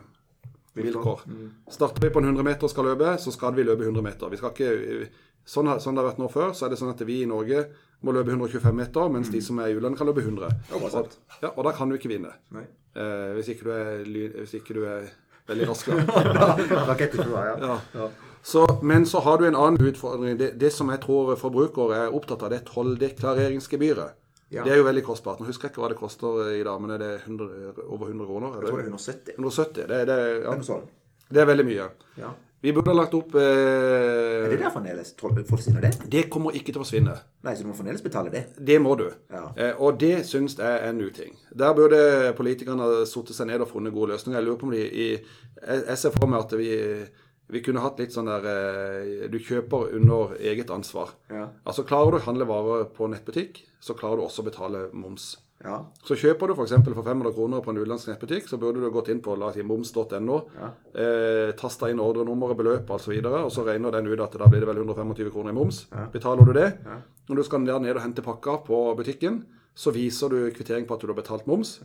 vilkår. 0.79 1.25
Starter 1.71 2.07
vi 2.07 2.13
på 2.15 2.23
en 2.23 2.31
100 2.31 2.47
meter 2.47 2.69
og 2.69 2.73
skal 2.73 2.91
løpe, 2.91 3.17
så 3.19 3.35
skal 3.35 3.55
vi 3.57 3.67
løpe 3.67 3.87
100 3.87 4.07
meter. 4.07 4.31
Vi 4.31 4.39
skal 4.41 4.55
ikke, 4.55 5.11
sånn, 5.43 5.73
sånn 5.83 5.99
det 5.99 6.05
har 6.05 6.11
vært 6.13 6.23
nå 6.23 6.31
før, 6.31 6.55
så 6.55 6.67
er 6.67 6.75
det 6.75 6.81
sånn 6.81 6.95
at 6.95 7.03
vi 7.07 7.21
i 7.25 7.31
Norge 7.31 7.65
må 8.07 8.15
løpe 8.17 8.33
125 8.33 8.79
meter, 8.79 9.11
mens 9.13 9.33
de 9.33 9.43
som 9.45 9.59
er 9.61 9.73
i 9.73 9.77
utlandet 9.77 10.01
kan 10.01 10.09
løpe 10.09 10.25
100. 10.25 10.55
sant. 10.93 11.19
Ja, 11.43 11.51
og 11.51 11.67
da 11.67 11.75
kan 11.77 11.91
du 11.91 11.99
ikke 11.99 12.13
vinne. 12.15 12.33
Eh, 12.55 13.31
hvis, 13.37 13.53
ikke 13.55 13.69
du 13.69 13.75
er, 13.75 14.07
hvis 14.39 14.57
ikke 14.61 14.79
du 14.79 14.85
er 14.89 15.11
veldig 15.51 15.71
rask. 15.71 15.91
da. 15.91 16.55
Ja. 17.99 18.11
Så, 18.43 18.65
men 18.83 19.05
så 19.07 19.21
har 19.21 19.39
du 19.39 19.47
en 19.47 19.57
annen 19.59 19.81
utfordring. 19.91 20.39
Det, 20.41 20.55
det 20.61 20.71
som 20.73 20.89
jeg 20.91 21.01
tror 21.03 21.35
forbrukere 21.37 22.07
er 22.07 22.15
opptatt 22.17 22.43
av, 22.43 22.51
det 22.51 22.63
er 22.63 22.69
tolldeklareringsgebyret. 22.73 24.17
Ja. 24.51 24.65
Det 24.67 24.73
er 24.75 24.81
jo 24.81 24.87
veldig 24.89 25.05
kostbart. 25.07 25.39
Nå 25.41 25.47
husker 25.47 25.69
jeg 25.69 25.75
ikke 25.77 25.83
hva 25.85 25.91
det 25.93 25.99
koster 26.01 26.39
i 26.57 26.63
dag, 26.67 26.81
men 26.83 26.91
er 26.97 26.99
det 26.99 27.11
100, 27.23 27.75
over 27.87 28.09
100 28.11 28.27
kroner? 28.27 28.55
Jeg 28.57 28.63
Er 28.65 28.71
tror 28.71 28.81
det? 28.81 28.87
er 28.87 28.91
170. 28.91 29.35
170. 29.39 29.75
Det, 29.87 29.99
er- 30.01 30.07
det, 30.09 30.17
er- 30.19 30.41
ja, 30.49 30.81
det 31.31 31.43
er 31.45 31.47
veldig 31.53 31.67
mye. 31.69 31.91
Ja. 32.19 32.33
Vi 32.63 32.73
burde 32.77 32.91
ha 32.93 32.97
lagt 32.99 33.15
opp 33.17 33.35
Er 33.41 34.43
eh, 34.45 34.51
det 34.51 34.59
der 34.61 34.71
fremdeles? 34.75 35.15
Forsvinner 35.49 35.81
det? 35.81 35.93
Det 36.13 36.27
kommer 36.31 36.51
ikke 36.53 36.75
til 36.75 36.81
å 36.81 36.83
forsvinne. 36.85 37.15
Nei, 37.47 37.55
så 37.57 37.63
du 37.65 37.71
må 37.71 37.77
fremdeles 37.79 38.03
betale 38.05 38.29
det? 38.35 38.43
Det 38.59 38.77
må 38.85 38.97
du. 39.01 39.07
Ja. 39.33 39.47
Eh, 39.57 39.79
og 39.81 39.97
det 40.03 40.27
syns 40.29 40.59
jeg 40.59 40.67
er 40.67 40.91
en 40.91 41.01
uting. 41.01 41.39
Der 41.57 41.73
burde 41.79 42.35
politikerne 42.37 42.83
ha 42.85 43.07
satt 43.09 43.33
seg 43.33 43.47
ned 43.49 43.63
og 43.65 43.71
funnet 43.71 43.95
gode 43.95 44.13
løsninger. 44.13 44.37
Jeg 44.43 44.47
lurer 44.51 44.61
på 44.61 44.69
om 44.69 44.75
de 44.77 44.83
i 44.85 45.09
Jeg, 45.15 45.85
jeg 45.87 45.99
ser 46.03 46.11
for 46.19 46.27
meg 46.29 46.41
at 46.45 46.53
vi, 46.59 46.69
vi 47.51 47.61
kunne 47.67 47.83
hatt 47.85 47.99
litt 48.01 48.13
sånn 48.15 48.29
der 48.31 48.47
eh, 48.51 49.29
Du 49.33 49.39
kjøper 49.43 49.93
under 49.99 50.35
eget 50.39 50.71
ansvar. 50.71 51.13
Ja. 51.31 51.49
Altså 51.67 51.85
Klarer 51.89 52.15
du 52.15 52.21
å 52.21 52.25
handle 52.27 52.47
varer 52.49 52.89
på 52.95 53.09
nettbutikk, 53.11 53.63
så 53.81 53.95
klarer 53.99 54.21
du 54.21 54.27
også 54.29 54.43
å 54.45 54.49
betale 54.51 54.89
moms. 54.93 55.33
Ja. 55.61 55.83
Så 56.09 56.17
kjøper 56.17 56.49
du 56.49 56.55
f.eks. 56.55 56.73
for 56.87 57.05
500 57.05 57.35
kroner 57.37 57.61
på 57.61 57.69
en 57.73 57.77
utenlandsk 57.83 58.09
nettbutikk, 58.09 58.47
så 58.49 58.57
burde 58.57 58.81
du 58.81 58.89
gått 58.95 59.11
inn 59.13 59.21
på 59.21 59.35
si, 59.53 59.61
moms.no, 59.63 60.39
Ja. 60.57 60.71
eh, 60.97 61.53
tasta 61.61 61.91
inn 61.93 62.01
ordrenummeret, 62.01 62.57
beløpet 62.57 62.95
osv., 62.97 63.13
og, 63.27 63.35
og 63.45 63.53
så 63.53 63.67
regner 63.67 63.93
den 63.93 64.09
ut 64.09 64.23
at 64.25 64.39
da 64.41 64.49
blir 64.49 64.65
det 64.65 64.71
vel 64.71 64.81
125 64.81 65.29
kroner 65.35 65.53
i 65.53 65.59
moms. 65.59 65.83
Betaler 66.15 66.49
du 66.49 66.53
det, 66.57 66.69
når 67.29 67.37
du 67.37 67.43
skal 67.45 67.61
ned 67.67 67.93
og 67.93 68.01
hente 68.01 68.25
pakka 68.25 68.57
på 68.65 68.81
butikken, 68.97 69.43
så 69.77 69.93
viser 69.93 70.33
du 70.33 70.39
kvittering 70.57 70.89
på 70.89 70.97
at 70.97 71.05
du 71.05 71.13
har 71.13 71.21
betalt 71.21 71.47
moms. 71.47 71.77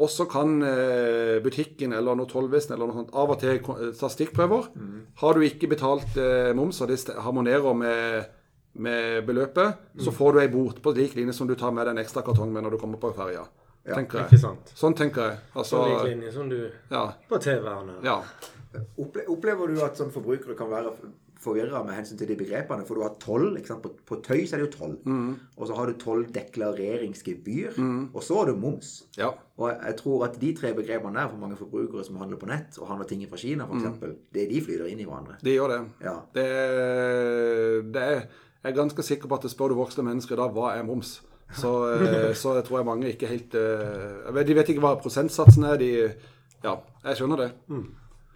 Og 0.00 0.08
så 0.08 0.24
kan 0.24 0.54
eh, 0.64 1.38
butikken 1.44 1.92
eller 1.92 2.16
noe 2.16 2.28
tollvesen 2.30 2.72
eller 2.74 2.88
noe 2.88 3.02
sånt 3.02 3.10
av 3.12 3.34
og 3.34 3.40
til 3.42 3.58
ta 3.98 4.08
stikkprøver. 4.08 4.70
Har 5.20 5.34
du 5.36 5.44
ikke 5.44 5.68
betalt 5.68 6.16
eh, 6.16 6.52
moms, 6.56 6.80
og 6.80 6.88
det 6.88 7.02
harmonerer 7.20 7.76
med 7.76 8.30
med 8.72 9.26
beløpet, 9.26 9.74
så 10.00 10.12
får 10.16 10.32
du 10.32 10.38
ei 10.40 10.48
bot 10.48 10.78
på 10.82 10.94
lik 10.96 11.12
linje 11.18 11.34
som 11.36 11.48
du 11.48 11.54
tar 11.60 11.74
med 11.76 11.84
deg 11.84 11.92
en 11.92 12.00
ekstra 12.00 12.22
kartong 12.24 12.52
med 12.54 12.64
når 12.64 12.70
du 12.72 12.78
kommer 12.80 12.96
på 13.02 13.10
ferja. 13.12 13.42
tenker 13.84 14.22
Ikke 14.22 14.38
jeg. 14.38 14.40
sant? 14.40 14.72
Sånn 14.78 14.94
tenker 14.96 15.26
jeg. 15.26 15.38
Altså, 15.54 15.82
På 15.82 15.88
lik 15.90 16.06
linje 16.14 16.32
som 16.32 16.48
du 16.48 16.70
ja, 16.90 17.02
på 17.28 17.38
TV-erne. 17.38 17.98
ja. 18.06 18.22
Opple 18.96 19.26
opplever 19.28 19.68
du 19.68 19.82
at 19.84 19.98
som 20.00 20.08
forbrukere 20.10 20.56
kan 20.56 20.70
være 20.70 20.94
forvirra 21.42 21.82
med 21.84 21.94
hensyn 21.96 22.18
til 22.20 22.28
de 22.30 22.36
begrepene. 22.38 22.84
For 22.86 22.94
du 22.94 23.02
har 23.02 23.16
sant? 23.66 23.82
På, 23.82 23.90
på 24.06 24.20
tøy 24.22 24.44
så 24.46 24.56
er 24.56 24.62
det 24.62 24.68
jo 24.68 24.78
toll. 24.78 24.96
Mm. 25.04 25.32
Og 25.58 25.66
så 25.68 25.74
har 25.74 25.86
du 25.90 25.92
tolldeklareringsgebyr. 25.98 27.78
Og 28.14 28.22
så 28.22 28.38
har 28.38 28.46
du 28.52 28.56
moms. 28.56 29.04
Ja. 29.18 29.30
Og 29.58 29.68
jeg- 29.70 29.96
tror 29.96 30.24
at 30.24 30.38
de 30.40 30.52
tre 30.56 30.72
begrepene 30.74 31.14
der 31.18 31.28
for 31.28 31.36
mange 31.36 31.56
forbrukere 31.56 32.04
som 32.04 32.16
handler 32.16 32.36
på 32.38 32.46
nett, 32.46 32.78
og 32.78 32.88
handler 32.88 33.06
ting 33.06 33.26
fra 33.28 33.36
Kina 33.36 33.66
Mm. 33.66 33.82
f.eks., 33.82 34.16
det 34.34 34.48
de 34.50 34.60
flyter 34.60 34.86
inn 34.90 35.00
i 35.00 35.04
hverandre. 35.04 35.36
De 35.44 35.50
gjør 35.54 35.68
det. 35.68 35.80
Ja. 36.02 36.14
Det, 36.34 36.46
det 37.94 38.02
er, 38.02 38.20
jeg 38.64 38.72
er 38.72 38.76
ganske 38.76 39.02
sikker 39.02 39.28
på 39.28 39.34
at 39.34 39.42
det 39.42 39.50
spør 39.50 39.68
du 39.68 39.74
voksne 39.80 40.04
mennesker 40.06 40.34
i 40.36 40.40
dag 40.42 40.52
hva 40.54 40.72
er 40.78 40.84
moms. 40.86 41.20
Så, 41.52 41.72
eh, 42.00 42.32
så 42.42 42.54
tror 42.64 42.78
jeg 42.80 42.86
mange 42.86 43.10
ikke 43.12 43.28
helt 43.28 43.54
eh, 43.54 44.32
vet- 44.32 44.46
De 44.46 44.54
vet 44.54 44.68
ikke 44.72 44.80
hva 44.84 44.94
prosentsatsen 45.02 45.64
er. 45.68 45.76
De, 45.76 45.90
ja, 46.64 46.76
jeg 47.04 47.16
skjønner 47.18 47.36
det. 47.44 47.50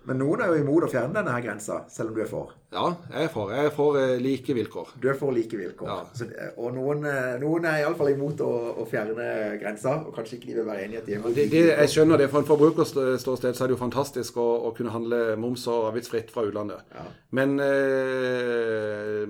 Men 0.07 0.21
noen 0.23 0.42
er 0.45 0.53
jo 0.53 0.61
imot 0.62 0.85
å 0.87 0.88
fjerne 0.90 1.16
denne 1.16 1.33
her 1.35 1.42
grensa, 1.42 1.81
selv 1.90 2.12
om 2.12 2.16
du 2.16 2.21
er 2.23 2.29
for. 2.31 2.53
Ja, 2.71 2.85
jeg 3.11 3.27
er 3.27 3.33
for. 3.33 3.51
Jeg 3.55 3.71
er 3.71 3.73
for 3.75 3.99
eh, 3.99 4.12
like 4.23 4.55
vilkår. 4.55 4.92
Du 5.03 5.09
er 5.11 5.16
for 5.19 5.35
like 5.35 5.59
vilkår. 5.59 5.88
Ja. 5.90 5.97
Så, 6.14 6.29
og 6.62 6.77
noen, 6.77 7.03
eh, 7.11 7.35
noen 7.42 7.66
er 7.66 7.81
iallfall 7.83 8.12
imot 8.12 8.42
å, 8.47 8.53
å 8.83 8.87
fjerne 8.87 9.27
grensa, 9.59 9.97
og 10.07 10.14
kanskje 10.14 10.38
ikke 10.38 10.53
de 10.53 10.57
vil 10.61 10.69
være 10.69 10.87
enig 10.87 10.99
i 10.99 11.01
at 11.01 11.11
de 11.11 11.16
er 11.16 11.21
imot 11.21 11.35
Det, 11.35 11.49
det, 11.51 11.64
jeg 11.73 11.95
skjønner 11.97 12.23
det. 12.23 12.31
For 12.31 12.42
en 12.42 12.49
forbrukerståsted 12.53 13.51
så 13.51 13.66
er 13.66 13.66
det 13.66 13.75
jo 13.75 13.83
fantastisk 13.83 14.38
å, 14.38 14.47
å 14.69 14.73
kunne 14.79 14.95
handle 14.95 15.21
moms- 15.42 15.66
og 15.73 15.90
avgiftsfritt 15.90 16.31
fra 16.35 16.47
utlandet. 16.47 16.87
Ja. 16.95 17.09
Men 17.40 17.59
eh, 17.66 19.27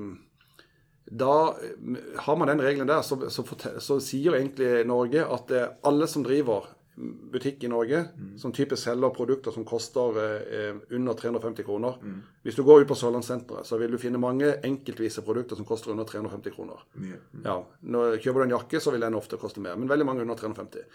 da 1.25 1.35
eh, 1.57 2.01
har 2.29 2.37
man 2.37 2.53
den 2.53 2.65
regelen 2.69 2.93
der, 2.93 3.01
så, 3.01 3.17
så, 3.33 3.49
så 3.81 4.01
sier 4.05 4.37
egentlig 4.37 4.85
Norge 4.93 5.25
at 5.25 5.57
alle 5.89 6.11
som 6.11 6.27
driver 6.27 6.76
butikk 6.97 7.65
i 7.65 7.69
Norge, 7.69 8.03
som 8.41 8.53
typisk 8.57 8.81
selger 8.83 9.13
produkter 9.15 9.53
som 9.53 9.67
koster 9.69 10.17
eh, 10.23 10.79
under 10.97 11.15
350 11.19 11.67
kroner 11.67 11.99
Hvis 12.43 12.57
du 12.57 12.63
går 12.65 12.83
ut 12.83 12.89
på 12.89 12.97
Sørlandssenteret, 12.97 13.67
så 13.69 13.77
vil 13.77 13.93
du 13.93 13.99
finne 14.01 14.21
mange 14.23 14.55
enkeltvise 14.65 15.25
produkter 15.27 15.57
som 15.57 15.69
koster 15.69 15.93
under 15.93 16.09
350 16.09 16.55
kroner. 16.57 16.85
Mye. 16.95 17.21
Ja, 17.45 17.59
når 17.83 18.17
Kjøper 18.23 18.41
du 18.41 18.47
en 18.47 18.57
jakke, 18.57 18.81
så 18.81 18.95
vil 18.95 19.05
den 19.05 19.19
ofte 19.19 19.37
koste 19.41 19.61
mer, 19.61 19.77
men 19.77 19.91
veldig 19.91 20.07
mange 20.09 20.25
under 20.25 20.39
350. 20.41 20.87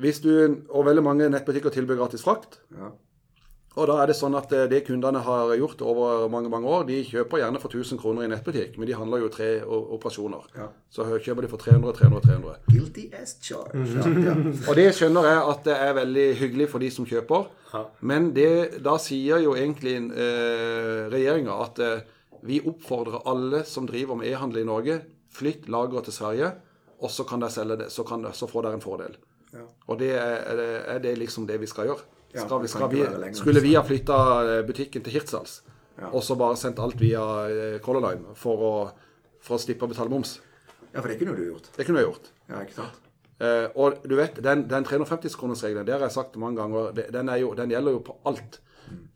Hvis 0.00 0.20
du, 0.24 0.32
og 0.68 0.86
veldig 0.88 1.04
mange 1.04 1.28
nettbutikker 1.32 1.72
tilbyr 1.72 2.00
gratis 2.00 2.24
frakt. 2.24 2.60
Ja. 2.76 2.92
Og 3.76 3.84
da 3.90 3.98
er 4.00 4.08
det 4.08 4.16
sånn 4.16 4.34
at 4.38 4.52
eh, 4.56 4.64
det 4.70 4.82
kundene 4.86 5.20
har 5.26 5.50
gjort 5.60 5.82
over 5.84 6.30
mange 6.32 6.48
mange 6.52 6.70
år, 6.72 6.86
de 6.88 7.02
kjøper 7.04 7.42
gjerne 7.42 7.60
for 7.60 7.72
1000 7.72 8.00
kroner 8.00 8.24
i 8.24 8.30
nettbutikk, 8.32 8.78
men 8.80 8.88
de 8.88 8.96
handler 8.96 9.20
jo 9.20 9.28
tre 9.32 9.50
operasjoner. 9.66 10.46
Ja. 10.56 10.70
Så 10.92 11.04
kjøper 11.12 11.44
de 11.44 11.50
for 11.52 11.60
300, 11.60 11.92
300, 11.98 12.22
300. 12.24 12.56
Guilty 12.72 13.06
as 13.20 13.36
charged. 13.44 13.92
Ja, 13.98 14.08
ja. 14.30 14.36
Og 14.64 14.80
det 14.80 14.88
skjønner 14.96 15.28
jeg 15.28 15.44
at 15.52 15.68
det 15.68 15.76
er 15.76 15.98
veldig 16.00 16.26
hyggelig 16.40 16.70
for 16.72 16.84
de 16.84 16.90
som 16.94 17.08
kjøper. 17.08 17.50
Ja. 17.74 17.84
Men 18.00 18.30
det, 18.36 18.80
da 18.86 18.96
sier 19.02 19.44
jo 19.44 19.52
egentlig 19.58 19.98
eh, 20.08 21.04
regjeringa 21.12 21.60
at 21.66 21.84
eh, 21.84 22.04
vi 22.46 22.62
oppfordrer 22.64 23.28
alle 23.28 23.64
som 23.68 23.88
driver 23.88 24.16
med 24.16 24.30
e-handel 24.32 24.62
i 24.62 24.68
Norge, 24.68 25.00
flytt 25.36 25.68
lageret 25.68 26.08
til 26.08 26.16
Sverige, 26.16 26.52
og 27.04 27.12
så 27.12 27.28
kan 27.28 27.42
dere 27.42 27.52
selge 27.52 27.82
det, 27.82 27.92
så, 27.92 28.06
kan, 28.08 28.24
så 28.32 28.48
får 28.48 28.64
dere 28.64 28.78
en 28.78 28.84
fordel. 28.84 29.16
Ja. 29.52 29.68
Og 29.88 29.98
det 30.00 30.14
er, 30.16 30.36
er 30.48 30.68
er 30.96 31.02
det 31.04 31.18
liksom 31.20 31.44
det 31.48 31.60
vi 31.60 31.68
skal 31.68 31.90
gjøre. 31.90 32.15
Skal 32.34 32.62
vi, 32.62 32.68
skal 32.68 32.90
vi, 32.92 33.04
skulle 33.38 33.62
vi 33.64 33.74
ha 33.76 33.82
flytta 33.86 34.16
butikken 34.66 35.04
til 35.04 35.14
Hirtshals, 35.14 35.60
og 36.10 36.20
så 36.24 36.36
bare 36.36 36.58
sendt 36.60 36.82
alt 36.82 36.98
via 37.00 37.22
eh, 37.48 37.78
Color 37.84 38.04
Line 38.04 38.34
for 38.36 38.64
å, 38.66 38.74
for 39.40 39.56
å 39.56 39.62
slippe 39.62 39.86
å 39.86 39.92
betale 39.92 40.12
moms? 40.12 40.36
ja, 40.96 41.02
for 41.02 41.08
det 41.12 41.18
kunne 41.20 41.36
du 41.36 41.44
gjort. 41.44 41.70
Det 41.76 41.84
kunne 41.84 42.00
jeg 42.00 42.08
gjort. 42.08 42.30
Ja, 42.48 42.62
ikke 42.64 42.78
sant? 42.78 43.02
Eh, 43.36 43.66
og 43.76 43.98
du 44.08 44.14
vet, 44.16 44.38
den, 44.44 44.64
den 44.70 44.86
350-kronersregelen, 44.88 45.84
det 45.84 45.92
har 45.96 46.06
jeg 46.06 46.14
sagt 46.14 46.38
mange 46.40 46.62
ganger, 46.62 46.94
den, 47.12 47.32
jo, 47.40 47.50
den 47.58 47.74
gjelder 47.74 47.98
jo 47.98 48.04
på 48.06 48.16
alt. 48.28 48.60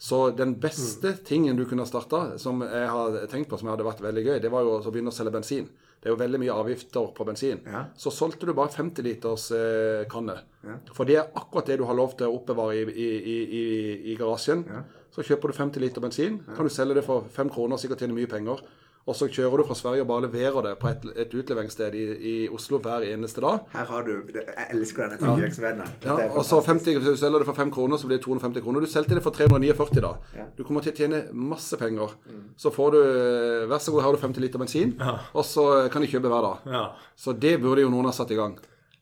Så 0.03 0.19
den 0.35 0.57
beste 0.61 1.15
tingen 1.25 1.57
du 1.57 1.65
kunne 1.69 1.87
ha 1.87 1.89
starta, 1.89 2.39
som 2.43 2.61
jeg 2.67 2.89
har 2.91 3.21
tenkt 3.33 3.49
på 3.49 3.61
som 3.61 3.71
hadde 3.71 3.87
vært 3.87 4.03
veldig 4.05 4.25
gøy, 4.27 4.37
det 4.43 4.51
var 4.53 4.67
jo 4.67 4.77
å 4.81 4.93
begynne 4.93 5.13
å 5.13 5.17
selge 5.17 5.33
bensin. 5.37 5.71
Det 6.01 6.09
er 6.09 6.15
jo 6.15 6.21
veldig 6.21 6.39
mye 6.41 6.55
avgifter 6.57 7.11
på 7.13 7.25
bensin. 7.29 7.59
Ja. 7.69 7.83
Så 7.99 8.09
solgte 8.15 8.49
du 8.49 8.55
bare 8.57 8.73
50 8.73 9.05
liters 9.05 9.51
eh, 9.53 10.07
kanne. 10.09 10.39
Ja. 10.65 10.79
For 10.97 11.09
det 11.09 11.19
er 11.21 11.29
akkurat 11.37 11.69
det 11.69 11.77
du 11.81 11.85
har 11.89 11.99
lov 11.99 12.15
til 12.17 12.31
å 12.31 12.39
oppbevare 12.39 12.79
i, 12.79 12.87
i, 12.89 13.09
i, 13.35 13.65
i, 14.13 14.17
garasjen. 14.17 14.65
Så 15.13 15.27
kjøper 15.27 15.53
du 15.53 15.59
50 15.59 15.85
liter 15.85 16.01
bensin, 16.01 16.39
kan 16.57 16.65
du 16.65 16.73
selge 16.73 16.97
det 17.01 17.05
for 17.05 17.27
5 17.35 17.53
kroner, 17.53 17.77
og 17.77 17.83
sikkert 17.83 18.05
tjene 18.05 18.17
mye 18.17 18.31
penger. 18.31 18.63
Og 19.09 19.17
så 19.17 19.27
kjører 19.33 19.63
du 19.63 19.65
fra 19.65 19.75
Sverige 19.79 20.05
og 20.05 20.11
bare 20.11 20.27
leverer 20.27 20.67
det 20.67 20.75
på 20.81 20.89
et, 20.91 21.07
et 21.25 21.33
utleveringssted 21.35 21.95
i, 21.97 22.05
i 22.31 22.35
Oslo 22.53 22.79
hver 22.85 23.07
eneste 23.09 23.41
dag. 23.41 23.63
Her 23.73 23.89
har 23.89 24.05
du 24.07 24.13
Jeg 24.35 24.67
elsker 24.75 25.07
denne 25.07 25.19
tankevirksomheten. 25.23 25.95
Ja. 26.05 26.19
Ja, 26.21 26.29
og 26.35 26.45
så 26.45 26.61
fantastisk. 26.61 26.71
50, 26.71 26.99
hvis 27.01 27.17
du 27.17 27.23
selger 27.25 27.43
det 27.43 27.49
for 27.49 27.59
5 27.59 27.73
kroner, 27.75 27.97
så 27.97 28.07
blir 28.07 28.21
det 28.21 28.25
250 28.27 28.65
kroner. 28.65 28.85
Du 28.85 28.91
solgte 28.93 29.17
det 29.17 29.25
for 29.25 29.35
349 29.35 30.05
da. 30.05 30.13
Ja. 30.37 30.49
Du 30.59 30.63
kommer 30.69 30.85
til 30.85 30.93
å 30.93 30.99
tjene 31.01 31.23
masse 31.33 31.79
penger. 31.81 32.13
Så 32.61 32.73
får 32.75 32.95
du 32.95 33.01
eh, 33.01 33.69
Vær 33.71 33.81
så 33.81 33.95
god, 33.95 34.03
her 34.03 34.11
har 34.11 34.19
du 34.19 34.23
50 34.23 34.45
liter 34.45 34.61
bensin, 34.63 34.93
og 35.01 35.45
så 35.47 35.65
kan 35.93 36.05
de 36.05 36.11
kjøpe 36.11 36.31
hver 36.31 36.45
dag. 36.47 36.69
Ja. 36.75 36.85
Så 37.17 37.33
det 37.33 37.57
burde 37.63 37.87
jo 37.87 37.93
noen 37.93 38.11
ha 38.11 38.15
satt 38.15 38.33
i 38.35 38.39
gang. 38.39 38.59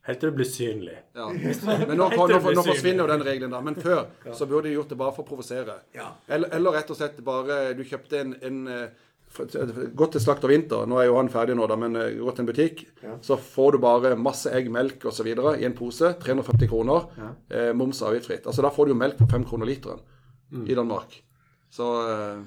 Helt 0.09 0.23
til 0.23 0.31
det 0.31 0.37
blir 0.39 0.49
synlig. 0.49 0.95
Ja. 1.19 1.27
Men 1.89 1.99
nå, 1.99 2.07
nå, 2.15 2.27
nå, 2.31 2.39
nå, 2.57 2.63
forsvinner 2.65 3.05
jo 3.05 3.09
den 3.11 3.25
regelen, 3.27 3.53
da. 3.53 3.61
Men 3.65 3.77
før 3.77 4.07
så 4.33 4.47
burde 4.49 4.71
de 4.71 4.79
gjort 4.79 4.95
det 4.95 4.97
bare 5.03 5.13
for 5.13 5.27
å 5.27 5.29
provosere. 5.29 5.83
Ja. 5.97 6.15
Eller, 6.33 6.49
eller 6.57 6.79
rett 6.79 6.89
og 6.95 6.97
slett 6.97 7.19
bare 7.25 7.75
Du 7.77 7.85
kjøpte 7.85 8.23
en, 8.23 8.33
en 8.41 8.63
Gått 9.39 10.13
til 10.17 10.23
Slakt 10.23 10.45
og 10.47 10.51
Vinter, 10.51 10.87
nå 10.91 10.99
er 10.99 11.07
jo 11.09 11.17
han 11.19 11.31
ferdig 11.33 11.55
nå, 11.59 11.67
da, 11.71 11.77
men 11.79 11.95
eh, 11.97 12.17
gått 12.19 12.39
til 12.39 12.45
en 12.45 12.49
butikk. 12.51 12.83
Så 13.25 13.37
får 13.39 13.77
du 13.77 13.79
bare 13.85 14.13
masse 14.19 14.51
egg, 14.55 14.71
melk 14.75 15.05
osv. 15.11 15.29
i 15.31 15.67
en 15.69 15.77
pose. 15.79 16.13
350 16.23 16.71
kroner. 16.71 17.07
Eh, 17.49 17.71
moms 17.77 18.03
avgiftsfritt. 18.03 18.47
Altså 18.51 18.65
Da 18.67 18.73
får 18.75 18.89
du 18.89 18.95
jo 18.95 18.99
melk 18.99 19.19
for 19.21 19.31
5 19.31 19.47
kroner 19.49 19.71
literen 19.71 20.03
i 20.67 20.75
Danmark. 20.75 21.19
Så 21.71 21.87
eh, 22.11 22.45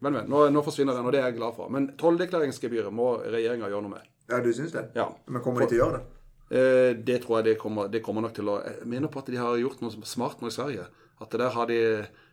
Men, 0.00 0.12
men. 0.14 0.30
Nå, 0.32 0.46
nå 0.48 0.62
forsvinner 0.64 0.96
den, 0.96 1.04
og 1.04 1.12
det 1.12 1.20
er 1.20 1.26
jeg 1.28 1.36
glad 1.36 1.56
for. 1.58 1.68
Men 1.72 1.90
tolldeklareringsgebyret 2.00 2.92
må 2.92 3.18
regjeringa 3.20 3.68
gjøre 3.68 3.84
noe 3.84 3.98
med. 3.98 4.06
Ja, 4.30 4.38
du 4.40 4.48
syns 4.56 4.72
det? 4.72 4.86
Ja. 4.96 5.10
Men 5.28 5.42
kommer 5.44 5.60
de 5.64 5.72
til 5.72 5.80
å 5.80 5.84
gjøre 5.84 5.98
det? 5.98 6.16
Eh, 6.56 6.92
det 6.96 7.18
tror 7.22 7.38
jeg 7.40 7.50
det 7.50 7.58
kommer, 7.60 7.90
det 7.92 8.00
kommer 8.02 8.24
nok 8.24 8.32
til 8.34 8.48
å 8.48 8.56
Jeg 8.64 8.88
mener 8.88 9.12
på 9.12 9.20
at 9.20 9.28
de 9.28 9.36
har 9.38 9.60
gjort 9.60 9.84
noe 9.84 10.08
smart 10.08 10.40
nå 10.40 10.48
i 10.48 10.56
Sverige. 10.56 10.88
At 11.20 11.36
der, 11.36 11.50
har 11.52 11.68
de, 11.68 11.78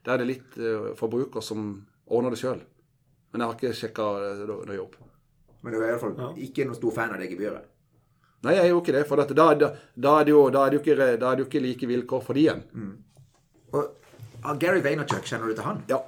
der 0.05 0.13
er 0.15 0.21
det 0.23 0.29
litt 0.29 0.55
forbruker 0.95 1.43
som 1.43 1.73
ordner 2.07 2.31
det 2.31 2.39
sjøl. 2.39 2.61
Men 3.31 3.43
jeg 3.43 3.49
har 3.49 3.57
ikke 3.57 3.77
sjekka 3.81 4.11
noe 4.47 4.77
jobb. 4.77 4.95
Men 5.61 5.73
du 5.73 5.81
er 5.81 5.91
iallfall 5.91 6.37
ikke 6.47 6.67
noen 6.67 6.77
stor 6.77 6.95
fan 6.95 7.15
av 7.15 7.21
det 7.21 7.31
gebyret. 7.31 7.65
Nei, 8.45 8.53
jeg 8.53 8.67
er 8.67 8.71
jo 8.71 8.81
ikke 8.83 8.93
det. 8.95 9.05
For 9.09 9.21
at 9.23 9.31
da, 9.35 9.47
da, 9.57 9.71
da, 9.95 10.19
er 10.19 10.27
det 10.27 10.33
jo, 10.35 10.43
da, 10.53 10.65
er 10.65 10.73
det 10.73 10.77
jo 10.77 10.83
ikke, 10.83 10.97
da 11.19 11.31
er 11.31 11.39
det 11.39 11.43
jo 11.43 11.47
ikke 11.49 11.63
like 11.63 11.89
vilkår 11.89 12.21
for 12.23 12.37
de 12.37 12.45
igjen. 12.45 12.61
Og 13.73 13.81
ah, 14.43 14.53
Gary 14.61 14.83
Vaynerchuk, 14.85 15.25
kjenner 15.27 15.49
du 15.49 15.57
til 15.57 15.65
han? 15.65 15.81
Ja. 15.89 16.03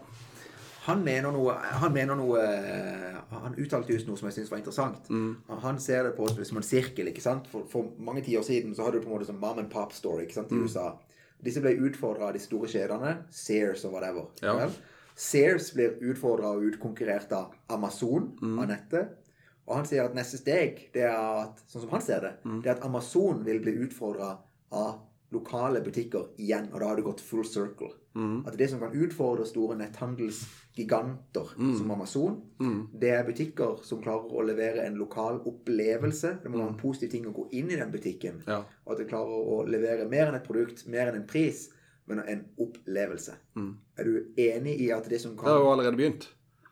Han 0.85 1.03
mener 1.05 1.33
noe 1.35 1.53
Han 1.83 1.91
mener 1.93 2.17
noe 2.17 2.39
eh, 2.41 3.17
Han 3.43 3.57
uttalte 3.61 3.93
just 3.93 4.07
noe 4.07 4.17
som 4.17 4.29
jeg 4.29 4.39
syns 4.39 4.49
var 4.49 4.61
interessant. 4.61 5.09
Han 5.65 5.81
ser 5.83 6.07
det 6.07 6.15
på 6.17 6.29
som 6.37 6.61
en 6.61 6.65
sirkel. 6.65 7.11
ikke 7.11 7.25
sant? 7.25 7.49
For, 7.51 7.67
for 7.69 7.91
mange 7.97 8.23
tiår 8.25 8.45
siden 8.47 8.77
så 8.77 8.87
hadde 8.87 9.01
du 9.01 9.05
på 9.05 9.11
en 9.11 9.17
måte 9.17 9.29
sånn 9.29 9.41
mom 9.41 9.59
and 9.61 9.71
pop 9.73 9.93
story 9.93 10.25
ikke 10.25 10.39
sant, 10.39 10.53
i 10.53 10.61
USA. 10.61 10.93
Disse 11.43 11.61
ble 11.63 11.75
utfordra 11.87 12.29
av 12.29 12.35
de 12.35 12.41
store 12.43 12.69
kjedene. 12.71 13.17
Sears 13.33 13.85
og 13.87 13.93
whatever. 13.95 14.29
Ja. 14.43 14.55
Vel? 14.59 14.73
Sears 15.19 15.73
blir 15.75 15.97
utfordra 16.11 16.53
og 16.55 16.63
utkonkurrert 16.69 17.33
av 17.35 17.57
Amazon, 17.75 18.31
av 18.61 18.69
nettet. 18.71 19.17
Og 19.67 19.75
han 19.75 19.85
sier 19.85 20.07
at 20.07 20.15
neste 20.17 20.39
steg, 20.39 20.85
det 20.95 21.03
er 21.05 21.13
at, 21.13 21.59
sånn 21.69 21.83
som 21.83 21.91
han 21.93 22.01
ser 22.01 22.23
det, 22.23 22.31
det 22.63 22.71
er 22.71 22.77
at 22.77 22.85
Amazon 22.87 23.43
vil 23.45 23.59
bli 23.61 23.75
utfordra 23.83 24.31
av 24.71 25.01
lokale 25.35 25.81
butikker 25.85 26.31
igjen. 26.41 26.71
Og 26.73 26.79
da 26.81 26.87
har 26.89 26.97
det 26.97 27.05
gått 27.05 27.21
full 27.21 27.43
circle. 27.45 27.91
At 28.49 28.55
det 28.57 28.65
som 28.71 28.79
kan 28.81 28.95
utfordre 28.97 29.45
store 29.45 29.75
netthandelsgiganter 29.77 31.51
som 31.77 31.91
Amazon, 31.93 32.39
det 32.99 33.11
er 33.13 33.27
butikker 33.27 33.83
som 33.85 34.01
klarer 34.01 34.33
å 34.33 34.41
levere 34.47 34.87
en 34.87 34.97
lokal 34.97 35.37
opplevelse. 35.47 36.39
Det 36.41 36.49
må 36.49 36.57
være 36.57 36.73
en 36.73 36.79
positiv 36.81 37.11
ting 37.13 37.27
å 37.29 37.35
gå 37.35 37.45
inn 37.59 37.69
i 37.69 37.77
den 37.77 37.91
butikken. 37.93 38.41
Ja. 38.47 38.63
Og 38.87 38.95
at 38.95 39.03
det 39.03 39.09
klarer 39.11 39.51
å 39.53 39.61
levere 39.69 40.09
mer 40.09 40.31
enn 40.31 40.39
et 40.39 40.47
produkt, 40.47 40.87
mer 40.87 41.11
enn 41.11 41.21
en 41.21 41.29
pris, 41.29 41.67
men 42.09 42.23
en 42.25 42.41
opplevelse. 42.57 43.37
Er 43.99 44.07
du 44.07 44.39
enig 44.39 44.77
i 44.79 44.91
at 44.95 45.09
det 45.11 45.21
som 45.21 45.35
kan 45.37 45.49
Det 45.49 45.55
har 45.57 45.65
jo 45.65 45.71
allerede 45.73 45.99
begynt. 45.99 46.29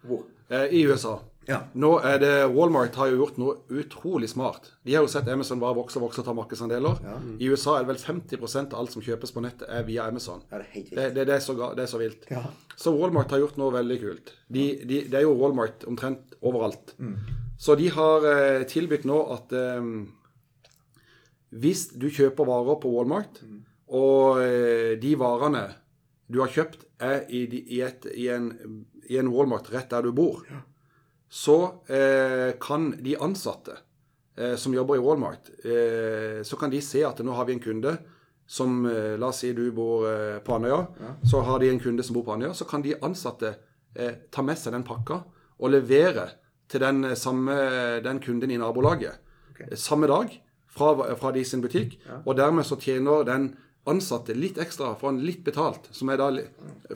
Hvor? 0.07 0.23
Eh, 0.49 0.69
I 0.79 0.85
USA. 0.87 1.17
Ja. 1.47 1.61
Nå 1.79 1.93
er 2.03 2.17
det 2.19 2.31
Walmart 2.51 2.97
har 2.99 3.07
jo 3.07 3.21
gjort 3.21 3.37
noe 3.39 3.53
utrolig 3.79 4.27
smart. 4.27 4.73
De 4.83 4.95
har 4.97 5.05
jo 5.05 5.11
sett 5.11 5.29
Amazon 5.31 5.61
bare 5.61 5.77
vokse 5.77 5.95
og 5.99 6.09
vokse 6.09 6.19
og 6.19 6.27
ta 6.27 6.33
markedsandeler. 6.35 6.99
I 7.39 7.47
USA 7.47 7.77
er 7.77 7.85
det 7.85 7.93
vel 7.93 8.01
50% 8.03 8.75
av 8.75 8.81
alt 8.81 8.95
som 8.95 9.03
kjøpes 9.05 9.31
på 9.31 9.43
nettet, 9.45 9.63
er 9.71 9.85
via 9.87 10.09
Amazon. 10.11 10.43
Ja, 10.51 10.59
det 10.59 10.67
er 10.67 10.73
helt 10.73 10.91
Det, 10.91 11.07
det, 11.15 11.27
er, 11.37 11.43
så, 11.43 11.55
det 11.55 11.85
er 11.85 11.91
så 11.91 12.01
vilt. 12.01 12.27
Ja. 12.31 12.43
Så 12.75 12.91
Walmart 12.97 13.31
har 13.31 13.39
gjort 13.45 13.59
noe 13.61 13.71
veldig 13.77 13.99
kult. 14.03 14.33
De, 14.51 14.65
de, 14.83 15.01
det 15.07 15.21
er 15.21 15.23
jo 15.23 15.37
Walmart 15.39 15.87
omtrent 15.87 16.35
overalt. 16.43 16.91
Så 17.57 17.77
de 17.79 17.87
har 17.95 18.27
eh, 18.27 18.65
tilbudt 18.69 19.07
nå 19.07 19.21
at 19.37 19.55
eh, 19.55 19.87
hvis 21.55 21.87
du 21.95 22.09
kjøper 22.11 22.47
varer 22.49 22.75
på 22.83 22.91
Walmart, 22.91 23.39
og 23.87 24.43
eh, 24.43 24.97
de 24.99 25.15
varene 25.15 25.63
du 26.27 26.41
har 26.43 26.51
kjøpt 26.51 26.83
er 26.99 27.25
i, 27.29 27.45
i, 27.45 27.81
et, 27.85 28.07
i, 28.13 28.27
en, 28.33 28.51
i 29.09 29.19
en 29.19 29.29
Walmart 29.33 29.69
rett 29.73 29.91
der 29.91 30.07
du 30.07 30.11
bor, 30.15 30.43
så 31.29 31.57
eh, 31.91 32.55
kan 32.61 32.91
de 33.03 33.17
ansatte 33.21 33.75
eh, 34.37 34.55
som 34.55 34.73
jobber 34.73 34.97
i 34.97 35.03
Walmart, 35.03 35.51
eh, 35.65 36.43
så 36.47 36.59
kan 36.59 36.71
de 36.71 36.81
se 36.81 37.03
at 37.05 37.19
nå 37.23 37.35
har 37.35 37.49
vi 37.49 37.57
en 37.57 37.63
kunde 37.63 37.97
som 38.47 38.85
eh, 38.85 39.17
La 39.19 39.27
oss 39.27 39.43
si 39.43 39.51
du 39.53 39.71
bor 39.75 40.07
eh, 40.07 40.39
på 40.39 40.55
Andøya. 40.55 40.85
Så 41.27 41.41
har 41.43 41.59
de 41.59 41.69
en 41.69 41.81
kunde 41.83 42.03
som 42.03 42.15
bor 42.15 42.23
på 42.23 42.37
Andøya. 42.37 42.53
Så 42.55 42.65
kan 42.65 42.81
de 42.81 42.95
ansatte 43.03 43.53
eh, 43.93 44.13
ta 44.31 44.41
med 44.41 44.57
seg 44.57 44.73
den 44.73 44.87
pakka 44.87 45.19
og 45.57 45.73
levere 45.73 46.29
til 46.71 46.83
den, 46.83 47.03
samme, 47.15 47.53
den 48.03 48.19
kunden 48.23 48.51
i 48.51 48.59
nabolaget 48.59 49.19
okay. 49.51 49.75
samme 49.75 50.07
dag 50.07 50.31
fra, 50.67 50.93
fra 51.15 51.31
de 51.35 51.43
sin 51.47 51.63
butikk. 51.63 51.97
Og 52.23 52.35
dermed 52.39 52.67
så 52.67 52.79
tjener 52.79 53.27
den 53.27 53.51
ansatte 53.87 54.35
litt 54.35 54.57
ekstra, 54.61 54.93
får 54.99 55.11
han 55.13 55.21
litt 55.25 55.43
betalt. 55.47 55.87
Som 55.95 56.09
er 56.13 56.19
da, 56.19 56.27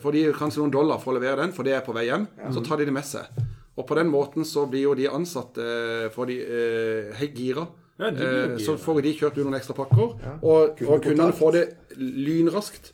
for 0.00 0.12
de 0.14 0.26
kanskje 0.36 0.62
noen 0.62 0.74
dollar 0.74 1.00
for 1.02 1.12
å 1.12 1.18
levere 1.18 1.40
den, 1.42 1.52
for 1.56 1.66
det 1.66 1.74
er 1.76 1.84
på 1.86 1.94
vei 1.96 2.06
hjem. 2.10 2.26
Så 2.52 2.62
tar 2.66 2.80
de 2.80 2.88
det 2.88 2.94
med 2.94 3.06
seg. 3.08 3.28
Og 3.76 3.86
på 3.88 3.96
den 3.96 4.10
måten 4.12 4.44
så 4.44 4.66
blir 4.68 4.84
jo 4.84 4.94
de 4.98 5.06
ansatte 5.08 5.64
får 6.12 6.26
de, 6.28 6.36
eh, 6.44 7.14
helt 7.20 7.38
gira. 7.38 7.66
Ja, 7.98 8.08
Eh, 8.10 8.56
så 8.58 8.74
får 8.80 9.02
de 9.02 9.12
kjørt 9.14 9.36
ut 9.38 9.44
noen 9.46 9.54
ekstra 9.60 9.74
pakker. 9.76 10.16
Og, 10.42 10.80
og 10.82 11.02
kundene 11.04 11.32
får 11.32 11.52
det 11.52 11.64
lynraskt. 11.96 12.92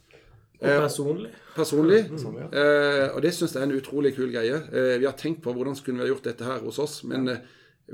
Og 0.60 0.66
personlig. 0.82 1.30
Personlig. 1.54 2.00
Eh, 2.52 3.14
og 3.14 3.22
det 3.22 3.32
syns 3.34 3.54
jeg 3.54 3.62
er 3.62 3.66
en 3.68 3.76
utrolig 3.78 4.14
kul 4.16 4.30
greie. 4.34 4.58
Eh, 4.72 4.96
vi 4.98 5.06
har 5.06 5.14
tenkt 5.18 5.42
på 5.44 5.54
hvordan 5.54 5.76
skulle 5.78 5.98
vi 6.00 6.06
ha 6.06 6.10
gjort 6.12 6.26
dette 6.26 6.44
her 6.46 6.58
hos 6.66 6.78
oss, 6.82 7.00
men 7.04 7.28
eh, 7.30 7.38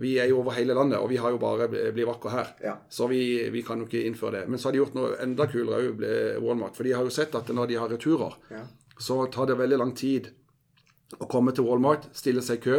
vi 0.01 0.17
er 0.19 0.27
jo 0.31 0.41
over 0.41 0.57
hele 0.57 0.75
landet, 0.75 0.99
og 0.99 1.09
vi 1.11 1.17
har 1.23 1.31
jo 1.31 1.39
bare 1.39 1.69
Bli 1.69 2.05
vakker 2.09 2.33
her. 2.35 2.49
Ja. 2.65 2.73
Så 2.91 3.07
vi, 3.09 3.21
vi 3.55 3.63
kan 3.63 3.79
jo 3.79 3.87
ikke 3.87 4.05
innføre 4.09 4.41
det. 4.41 4.49
Men 4.49 4.59
så 4.59 4.69
har 4.69 4.73
de 4.75 4.81
gjort 4.83 4.95
noe 4.99 5.13
enda 5.23 5.47
kulere 5.47 5.93
òg, 5.93 6.05
Walmart. 6.43 6.75
For 6.77 6.83
de 6.87 6.93
har 6.97 7.05
jo 7.07 7.13
sett 7.15 7.35
at 7.39 7.49
når 7.55 7.71
de 7.71 7.79
har 7.79 7.89
returer, 7.93 8.35
Ja. 8.51 8.65
så 8.99 9.21
tar 9.31 9.47
det 9.47 9.59
veldig 9.59 9.79
lang 9.79 9.95
tid 9.95 10.33
å 11.21 11.29
komme 11.31 11.53
til 11.55 11.65
Walmart, 11.69 12.09
stille 12.17 12.43
seg 12.43 12.59
i 12.59 12.65
kø 12.65 12.79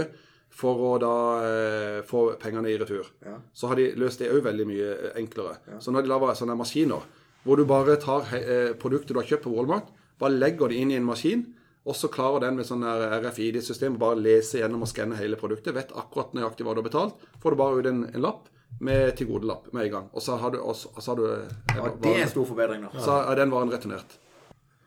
for 0.55 0.79
å 0.87 0.91
da 0.99 1.13
eh, 1.43 2.01
få 2.07 2.25
pengene 2.39 2.69
i 2.71 2.77
retur. 2.79 3.07
Ja. 3.23 3.37
Så 3.53 3.67
har 3.71 3.75
de 3.79 3.89
løst 3.99 4.19
det 4.19 4.29
òg 4.31 4.43
veldig 4.43 4.65
mye 4.67 4.91
eh, 4.95 5.11
enklere. 5.19 5.57
Så 5.83 5.91
nå 5.91 5.99
har 5.99 6.03
de 6.07 6.11
laga 6.11 6.35
sånne 6.35 6.55
maskiner 6.59 7.03
hvor 7.45 7.59
du 7.59 7.65
bare 7.69 7.95
tar 8.01 8.25
eh, 8.39 8.71
produktet 8.79 9.11
du 9.13 9.19
har 9.19 9.27
kjøpt 9.27 9.43
på 9.45 9.51
Walmart, 9.53 9.91
bare 10.19 10.33
legger 10.39 10.71
det 10.71 10.79
inn 10.81 10.91
i 10.91 10.95
en 10.97 11.05
maskin, 11.05 11.43
og 11.85 11.95
så 11.95 12.09
klarer 12.09 12.47
den 12.47 12.57
med 12.57 12.65
sånn 12.65 12.83
RFID-system 12.85 13.99
å 13.99 14.01
bare 14.01 14.17
lese 14.17 14.57
gjennom 14.57 14.83
og 14.85 14.89
skanne 14.89 15.19
hele 15.19 15.37
produktet. 15.37 15.75
Vet 15.75 15.93
akkurat 15.93 16.33
nøyaktig 16.33 16.65
hva 16.65 16.73
du 16.73 16.81
har 16.81 16.87
betalt. 16.87 17.25
Får 17.43 17.53
du 17.53 17.59
bare 17.59 17.77
ut 17.77 17.89
en, 17.91 18.03
en 18.09 18.23
lapp 18.25 18.47
med 18.79 19.13
tilgodelapp 19.19 19.69
med 19.73 19.85
en 19.85 19.91
gang. 19.91 20.07
Og 20.13 20.23
så 20.25 20.39
har 20.41 20.51
du, 20.51 20.59
og 20.59 20.75
så, 20.75 20.89
og 20.95 21.03
så 21.03 21.13
har 21.13 21.19
du 21.21 21.25
eh, 21.29 21.75
Ja, 21.77 21.91
det 22.01 22.15
er 22.15 22.23
en 22.25 22.31
stor 22.33 22.47
forbedring 22.49 22.87
da. 22.87 22.91
så 22.99 23.19
er 23.21 23.39
den 23.39 23.53
varen 23.53 23.71
returnert. 23.71 24.17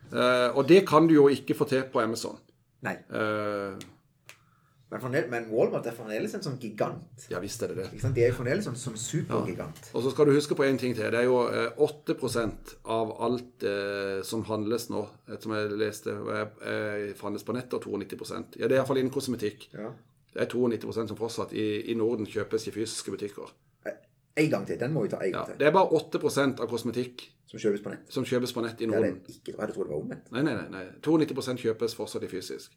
Uh, 0.09 0.57
og 0.57 0.65
det 0.69 0.83
kan 0.89 1.07
du 1.07 1.15
jo 1.15 1.29
ikke 1.29 1.55
få 1.57 1.69
til 1.69 1.85
på 1.93 2.01
Amazon. 2.01 2.39
Nei. 2.87 2.95
Eh, 3.11 3.87
Men, 4.89 5.03
fremdeles, 5.03 5.29
men 5.29 5.49
Walmart 5.53 5.85
er 5.91 5.93
fremdeles 5.93 6.33
en 6.39 6.45
sånn 6.45 6.57
gigant. 6.63 7.27
ja 7.29 7.41
visst 7.43 7.61
er 7.63 7.75
det 7.75 7.83
det. 7.83 8.13
De 8.17 8.23
er 8.25 8.31
jo 8.31 8.39
fremdeles 8.39 8.65
sånn, 8.65 8.79
sånn 8.81 8.97
supergigant. 8.97 9.91
Og 9.93 10.05
så 10.05 10.13
skal 10.15 10.31
du 10.31 10.33
huske 10.33 10.57
på 10.57 10.65
en 10.65 10.81
ting 10.81 10.97
til. 10.97 11.11
Det 11.13 11.21
er 11.21 11.29
jo 11.29 11.43
eh, 11.53 11.83
8 11.85 12.17
av 12.97 13.13
alt 13.27 13.67
eh, 13.69 14.23
som 14.25 14.47
handles 14.49 14.89
nå, 14.89 15.05
eh, 15.29 15.37
som 15.43 15.53
jeg 15.59 15.77
leste, 15.77 16.17
er, 16.33 16.49
er, 16.65 17.07
handles 17.21 17.45
på 17.45 17.57
nett, 17.57 17.77
og 17.77 17.85
92% 17.85 18.57
Ja, 18.57 18.65
det 18.65 18.79
er 18.79 18.81
iallfall 18.81 19.03
innen 19.03 19.13
kosmetikk. 19.13 19.69
Ja. 19.77 19.93
Det 20.33 20.47
er 20.47 20.53
92% 20.57 21.13
som 21.13 21.21
fortsatt 21.21 21.53
i, 21.53 21.69
i 21.93 21.97
Norden 21.99 22.29
kjøpes 22.29 22.71
i 22.71 22.73
fysiske 22.73 23.13
butikker. 23.13 23.53
En 24.39 24.51
gang 24.51 24.67
til. 24.67 24.79
Den 24.81 24.93
må 24.95 25.03
vi 25.05 25.11
ta 25.13 25.19
en 25.21 25.33
gang 25.35 25.49
til. 25.51 25.57
Ja, 25.57 25.59
det 25.59 25.67
er 25.67 25.75
bare 25.75 25.99
8% 25.99 26.61
av 26.63 26.71
kosmetikk 26.71 27.25
Som 27.49 27.61
kjøpes 27.61 27.83
på 27.83 27.91
nett. 27.91 28.13
som 28.13 28.25
kjøpes 28.29 28.53
på 28.55 28.63
nett 28.65 28.81
i 28.81 28.87
Ja, 28.87 29.01
det 29.01 29.09
er 29.09 29.33
ikke, 29.33 29.55
jeg 29.57 29.75
trodde 29.75 29.89
det 29.89 29.95
var 29.95 30.01
omvendt. 30.03 30.31
Nei, 30.33 30.43
nei, 30.47 30.55
nei. 30.55 30.69
nei. 30.73 30.85
92 31.03 31.65
kjøpes 31.65 31.97
fortsatt 31.99 32.25
i 32.25 32.31
fysisk. 32.31 32.77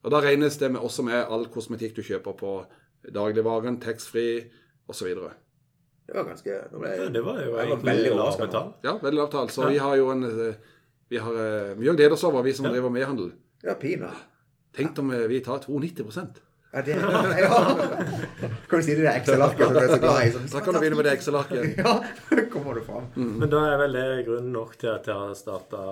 Og 0.00 0.14
da 0.14 0.22
regnes 0.24 0.56
det 0.60 0.70
med, 0.72 0.80
også 0.80 1.04
med 1.04 1.20
all 1.20 1.46
kosmetikk 1.52 1.98
du 1.98 2.02
kjøper 2.06 2.36
på 2.40 2.56
dagligvaren, 3.12 3.78
taxfree 3.82 4.46
osv. 4.90 5.12
Det 6.10 6.16
var 6.16 6.26
ganske 6.26 6.50
Det, 6.50 6.78
ble, 6.78 6.90
Ja, 6.96 7.08
det 7.14 7.22
var 7.24 7.40
jo 7.44 7.56
egentlig 7.60 7.92
veldig 7.92 8.14
lavt 8.18 8.44
nå. 8.52 8.62
Ja, 8.82 8.96
veldig 8.98 9.20
lavt 9.20 9.34
tall. 9.36 9.50
Så 9.54 9.68
vi 9.70 9.78
har 9.78 9.96
jo 10.00 10.10
en 10.10 10.26
eh, 10.26 10.54
Vi 11.10 11.20
har 11.22 11.40
eh, 11.44 11.72
mye 11.78 11.92
å 11.92 11.96
glede 11.98 12.16
oss 12.16 12.24
over, 12.26 12.42
vi 12.46 12.54
som 12.54 12.66
driver 12.66 12.90
med 12.90 13.04
e-handel. 13.04 13.32
Ja, 13.62 13.74
pina. 13.78 14.10
Tenk 14.76 14.98
om 15.02 15.10
eh, 15.14 15.26
vi 15.30 15.40
tar 15.44 15.62
92 15.66 16.06
Ja, 16.72 16.82
det 16.86 16.96
ja. 17.42 17.60
Kan 18.70 18.78
du 18.78 18.84
si 18.86 18.94
det 18.94 19.10
Excel-arket 19.10 19.66
som 19.66 19.74
du 19.74 19.80
er 19.82 19.90
så 19.90 19.98
glad 20.02 20.20
i? 20.22 20.44
Da 20.52 20.62
kan 20.62 20.74
du 20.74 20.80
begynne 20.80 21.00
med 21.00 21.08
det 21.10 21.16
Excel-arket. 21.18 21.78
Ja, 21.84 21.96
kommer 22.52 22.78
du 22.78 22.84
fram. 22.86 23.10
Men 23.14 23.50
da 23.50 23.64
er 23.72 23.82
vel 23.84 23.98
det 23.98 24.06
grunnen 24.28 24.52
nok 24.54 24.76
til 24.78 24.92
at 24.94 25.06
jeg 25.10 25.18
har 25.18 25.34
starta 25.38 25.84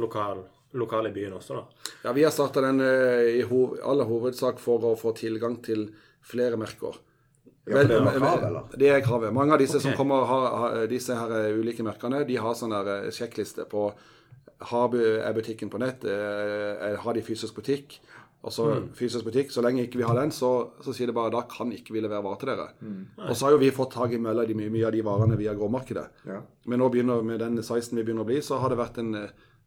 lokal, 0.00 0.44
lokal 0.78 1.06
i 1.08 1.12
byen 1.14 1.34
også, 1.36 1.56
da. 1.58 1.88
Ja, 2.04 2.12
vi 2.16 2.22
har 2.24 2.32
starta 2.34 2.62
den 2.64 2.80
eh, 2.80 3.38
i 3.38 3.42
hov 3.48 3.76
aller 3.84 4.08
hovedsak 4.08 4.58
for 4.62 4.84
å 4.88 4.94
få 4.98 5.12
tilgang 5.18 5.58
til 5.64 5.88
flere 6.24 6.56
merker. 6.60 6.96
Ja, 7.68 7.82
det 7.86 7.94
er 7.94 8.02
Vel, 8.02 8.18
krav, 8.18 8.42
eller? 8.48 8.72
Det 8.78 8.88
er 8.90 9.04
kravet. 9.04 9.32
Mange 9.36 9.54
av 9.54 9.60
disse 9.62 9.78
som 9.82 9.92
kommer 9.94 10.24
har, 10.26 10.80
disse 10.90 11.14
her 11.14 11.30
eh, 11.42 11.58
ulike 11.60 11.84
merkene, 11.86 12.24
de 12.26 12.40
har 12.42 12.56
sånn 12.58 12.72
eh, 12.80 13.10
sjekkliste 13.14 13.68
på 13.70 13.90
har 14.72 14.92
er 14.94 15.34
butikken 15.34 15.70
på 15.70 15.78
nett, 15.82 16.04
er- 16.06 16.96
har 17.02 17.14
de 17.14 17.22
fysisk 17.26 17.56
butikk? 17.58 17.96
Og 18.42 18.50
så 18.50 18.64
fysisk 18.98 19.24
butikk, 19.26 19.50
Så 19.54 19.62
lenge 19.62 19.84
ikke 19.86 19.98
vi 20.00 20.06
har 20.06 20.14
den, 20.18 20.30
så, 20.34 20.70
så 20.82 20.90
sier 20.94 21.06
det 21.06 21.14
bare 21.14 21.30
da 21.30 21.42
kan 21.46 21.70
ikke 21.74 21.94
vi 21.94 22.00
levere 22.02 22.22
varer 22.22 22.38
til 22.40 22.50
dere. 22.50 22.66
Og 23.28 23.36
så 23.38 23.46
har 23.46 23.52
jo 23.54 23.58
vi 23.62 23.70
fått 23.70 23.92
tak 23.94 24.12
i 24.14 24.18
mye 24.18 24.70
mye 24.70 24.86
av 24.86 24.92
de 24.92 25.02
varene 25.06 25.36
via 25.38 25.54
gråmarkedet. 25.54 26.06
Ja. 26.26 26.40
Men 26.66 26.78
nå 26.82 26.88
begynner 26.90 27.22
med 27.22 27.38
den 27.42 27.60
sizen 27.62 27.98
vi 27.98 28.02
begynner 28.02 28.22
å 28.26 28.30
bli, 28.30 28.40
så 28.42 28.58
har 28.58 28.70
det 28.74 28.78
vært 28.82 28.98
en 28.98 29.12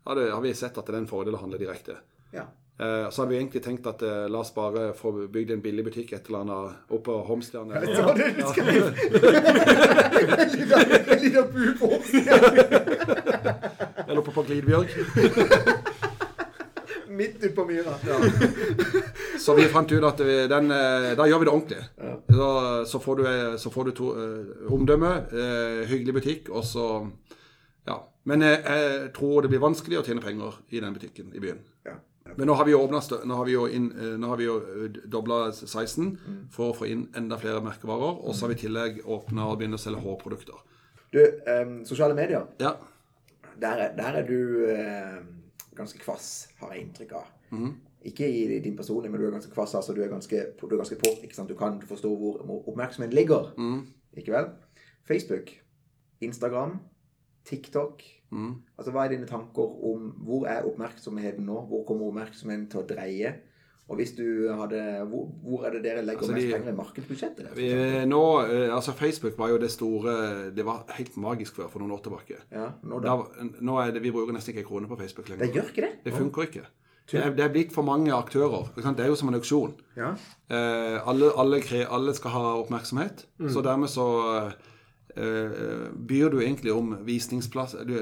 eh, 0.05 0.29
har, 0.33 0.41
vi 0.41 0.53
sett 0.53 0.77
at 0.77 0.85
det 0.85 0.93
er 0.95 1.01
en 1.01 1.07
fordel 1.09 1.33
å 1.37 1.41
handle 1.41 1.57
direkte. 1.61 1.95
Ja. 2.33 2.45
Eh, 2.79 3.09
så 3.09 3.21
hadde 3.21 3.31
vi 3.31 3.37
egentlig 3.39 3.61
tenkt 3.63 3.85
at 3.87 4.01
eh, 4.03 4.25
la 4.27 4.41
oss 4.43 4.49
bare 4.55 4.89
få 4.97 5.13
bygd 5.31 5.51
en 5.55 5.61
billig 5.63 5.85
butikk 5.87 6.11
et 6.17 6.25
eller 6.27 6.41
annet 6.43 6.91
oppe 6.91 7.05
på 7.07 7.13
Holmstjerne. 7.29 7.73
Ja, 7.95 8.11
det 8.11 8.25
det 8.35 8.45
skal 8.51 8.65
vi 8.67 8.73
En 11.15 11.21
liten- 11.23 11.51
bu 11.53 11.65
på 11.79 11.87
Eller 14.07 14.19
oppe 14.19 14.31
på 14.35 14.43
Glidbjørg. 14.43 14.91
midt 17.15 17.37
ute 17.39 17.55
på 17.55 17.63
myra. 17.65 17.93
Så 19.39 19.53
vi 19.55 19.69
fant 19.71 19.91
ut 19.91 20.03
at 20.03 20.19
vi, 20.19 20.35
den, 20.51 20.67
eh, 20.75 21.13
da 21.15 21.27
gjør 21.29 21.39
vi 21.39 21.47
det 21.47 21.53
ordentlig. 21.53 21.83
Da, 22.27 22.49
så 22.91 22.99
får 22.99 23.15
du, 23.15 23.23
eh, 23.29 23.55
så 23.61 23.71
får 23.71 23.83
du 23.87 23.91
to, 23.95 24.09
omdømme, 24.75 25.13
hyggelig 25.87 26.13
butikk, 26.19 26.49
og 26.51 26.65
så 26.67 26.89
Ja. 27.85 28.01
Men 28.25 28.41
jeg, 28.41 28.61
jeg 28.65 29.13
tror 29.13 29.45
det 29.45 29.51
blir 29.53 29.61
vanskelig 29.61 29.99
å 29.99 30.03
tjene 30.05 30.23
penger 30.23 30.57
i 30.73 30.81
den 30.81 30.95
butikken 30.95 31.33
i 31.35 31.41
byen. 31.43 31.61
Ja. 31.85 31.99
Men 32.35 32.49
nå 32.49 32.55
har 32.57 32.65
vi 32.65 32.73
jo 32.73 32.79
åpnet, 32.81 33.11
nå 33.29 33.35
har 33.37 33.45
vi 33.45 33.53
jo, 33.53 33.67
inn, 33.69 33.91
eh, 33.93 34.15
nå 34.19 34.31
har 34.31 34.39
vi 34.41 34.47
jo 34.47 34.55
eh, 34.57 34.97
dobla 35.13 35.51
sizen 35.53 36.15
for 36.51 36.71
å 36.71 36.75
få 36.75 36.87
inn 36.89 37.05
enda 37.15 37.37
flere 37.37 37.61
merkevarer. 37.63 38.17
Og 38.25 38.33
så 38.33 38.45
har 38.45 38.53
vi 38.55 38.57
i 38.57 38.63
tillegg 38.65 39.03
åpna 39.05 39.45
og 39.51 39.59
begynt 39.61 39.77
å 39.77 39.81
selge 39.81 40.01
hårprodukter. 40.01 40.63
Du, 41.13 41.21
um, 41.21 41.77
sosiale 41.87 42.17
medier. 42.17 42.47
Ja. 42.59 42.73
Der 43.61 43.83
er, 43.85 43.93
der 43.95 44.17
er 44.19 44.25
du 44.27 44.39
uh, 44.67 45.21
ganske 45.77 46.01
kvass, 46.01 46.49
har 46.59 46.73
jeg 46.73 46.87
inntrykk 46.87 47.13
av. 47.21 47.29
Ikke 48.05 48.27
i 48.27 48.59
din 48.61 48.75
personlighet, 48.77 49.13
men 49.13 49.21
du 49.21 49.29
er 49.29 49.37
ganske 49.37 49.53
kvass. 49.53 49.77
altså 49.77 49.93
Du 49.95 50.01
er 50.03 50.09
ganske, 50.11 50.41
du 50.59 50.65
er 50.65 50.81
ganske 50.81 50.97
på. 50.99 51.13
ikke 51.23 51.37
sant? 51.37 51.49
Du 51.49 51.55
kan 51.57 51.77
forstå 51.81 52.09
hvor 52.19 52.41
oppmerksomheten 52.65 53.15
ligger. 53.15 53.53
Ikke 54.17 54.33
vel? 54.33 54.49
Facebook, 55.07 55.53
Instagram, 56.25 56.79
TikTok. 57.45 58.03
Altså, 58.77 58.91
Hva 58.91 59.05
er 59.05 59.13
dine 59.15 59.27
tanker 59.29 59.63
om 59.87 60.09
hvor 60.25 60.45
er 60.49 60.65
oppmerksomheten 60.67 61.45
nå? 61.47 61.61
Hvor 61.69 61.85
kommer 61.87 62.09
oppmerksomheten 62.09 62.65
til 62.71 62.81
å 62.81 62.87
dreie? 62.89 63.35
Og 63.87 63.99
hvis 63.99 64.15
du 64.17 64.23
hadde 64.49 64.79
Hvor, 65.11 65.27
hvor 65.45 65.65
er 65.67 65.75
det 65.75 65.83
dere 65.83 66.01
legger 66.01 66.23
Altså, 66.25 66.33
mest 66.33 66.47
de- 66.47 66.53
penger 66.55 66.71
i 66.71 66.75
markedsbudsjettet? 66.75 67.51
Vi, 67.55 67.67
nå, 68.09 68.21
eh, 68.49 68.73
altså 68.73 68.91
Facebook 68.97 69.37
var 69.37 69.49
jo 69.53 69.59
det 69.61 69.69
store 69.71 70.15
Det 70.57 70.65
var 70.65 70.85
helt 70.97 71.17
magisk 71.21 71.55
før 71.59 71.69
for 71.69 71.79
noen 71.79 71.91
år 71.93 72.01
tilbake. 72.01 72.39
ja, 72.51 72.71
nå 72.83 72.99
da. 72.99 73.13
Da, 73.15 73.45
nå 73.61 73.77
er 73.83 73.91
det, 73.93 74.01
Vi 74.01 74.11
bruker 74.11 74.33
nesten 74.33 74.55
ikke 74.55 74.63
en 74.65 74.69
krone 74.71 74.87
på 74.89 74.97
Facebook 74.97 75.29
lenger. 75.29 75.45
Det 75.45 75.53
gjør 75.53 75.69
ikke 75.69 75.81
det? 75.85 75.91
Det 76.03 76.13
funker 76.13 76.41
ikke. 76.49 76.65
Det 77.11 77.19
er, 77.21 77.29
det 77.37 77.43
er 77.45 77.49
blitt 77.53 77.71
for 77.71 77.83
mange 77.85 78.09
aktører. 78.11 78.71
Det 78.75 78.99
er 79.05 79.07
jo 79.13 79.15
som 79.15 79.29
en 79.29 79.35
auksjon. 79.37 79.75
Ja. 79.95 80.15
Eh, 80.49 80.97
alle, 81.07 81.29
alle, 81.37 81.61
alle 81.87 82.13
skal 82.17 82.31
ha 82.31 82.55
oppmerksomhet. 82.63 83.27
Mm. 83.37 83.49
Så 83.53 83.61
dermed 83.61 83.87
så 83.93 84.51
eh, 85.17 85.89
byr 86.11 86.29
du 86.33 86.39
egentlig 86.41 86.73
om 86.73 86.95
visningsplass 87.05 87.75
du, 87.87 87.95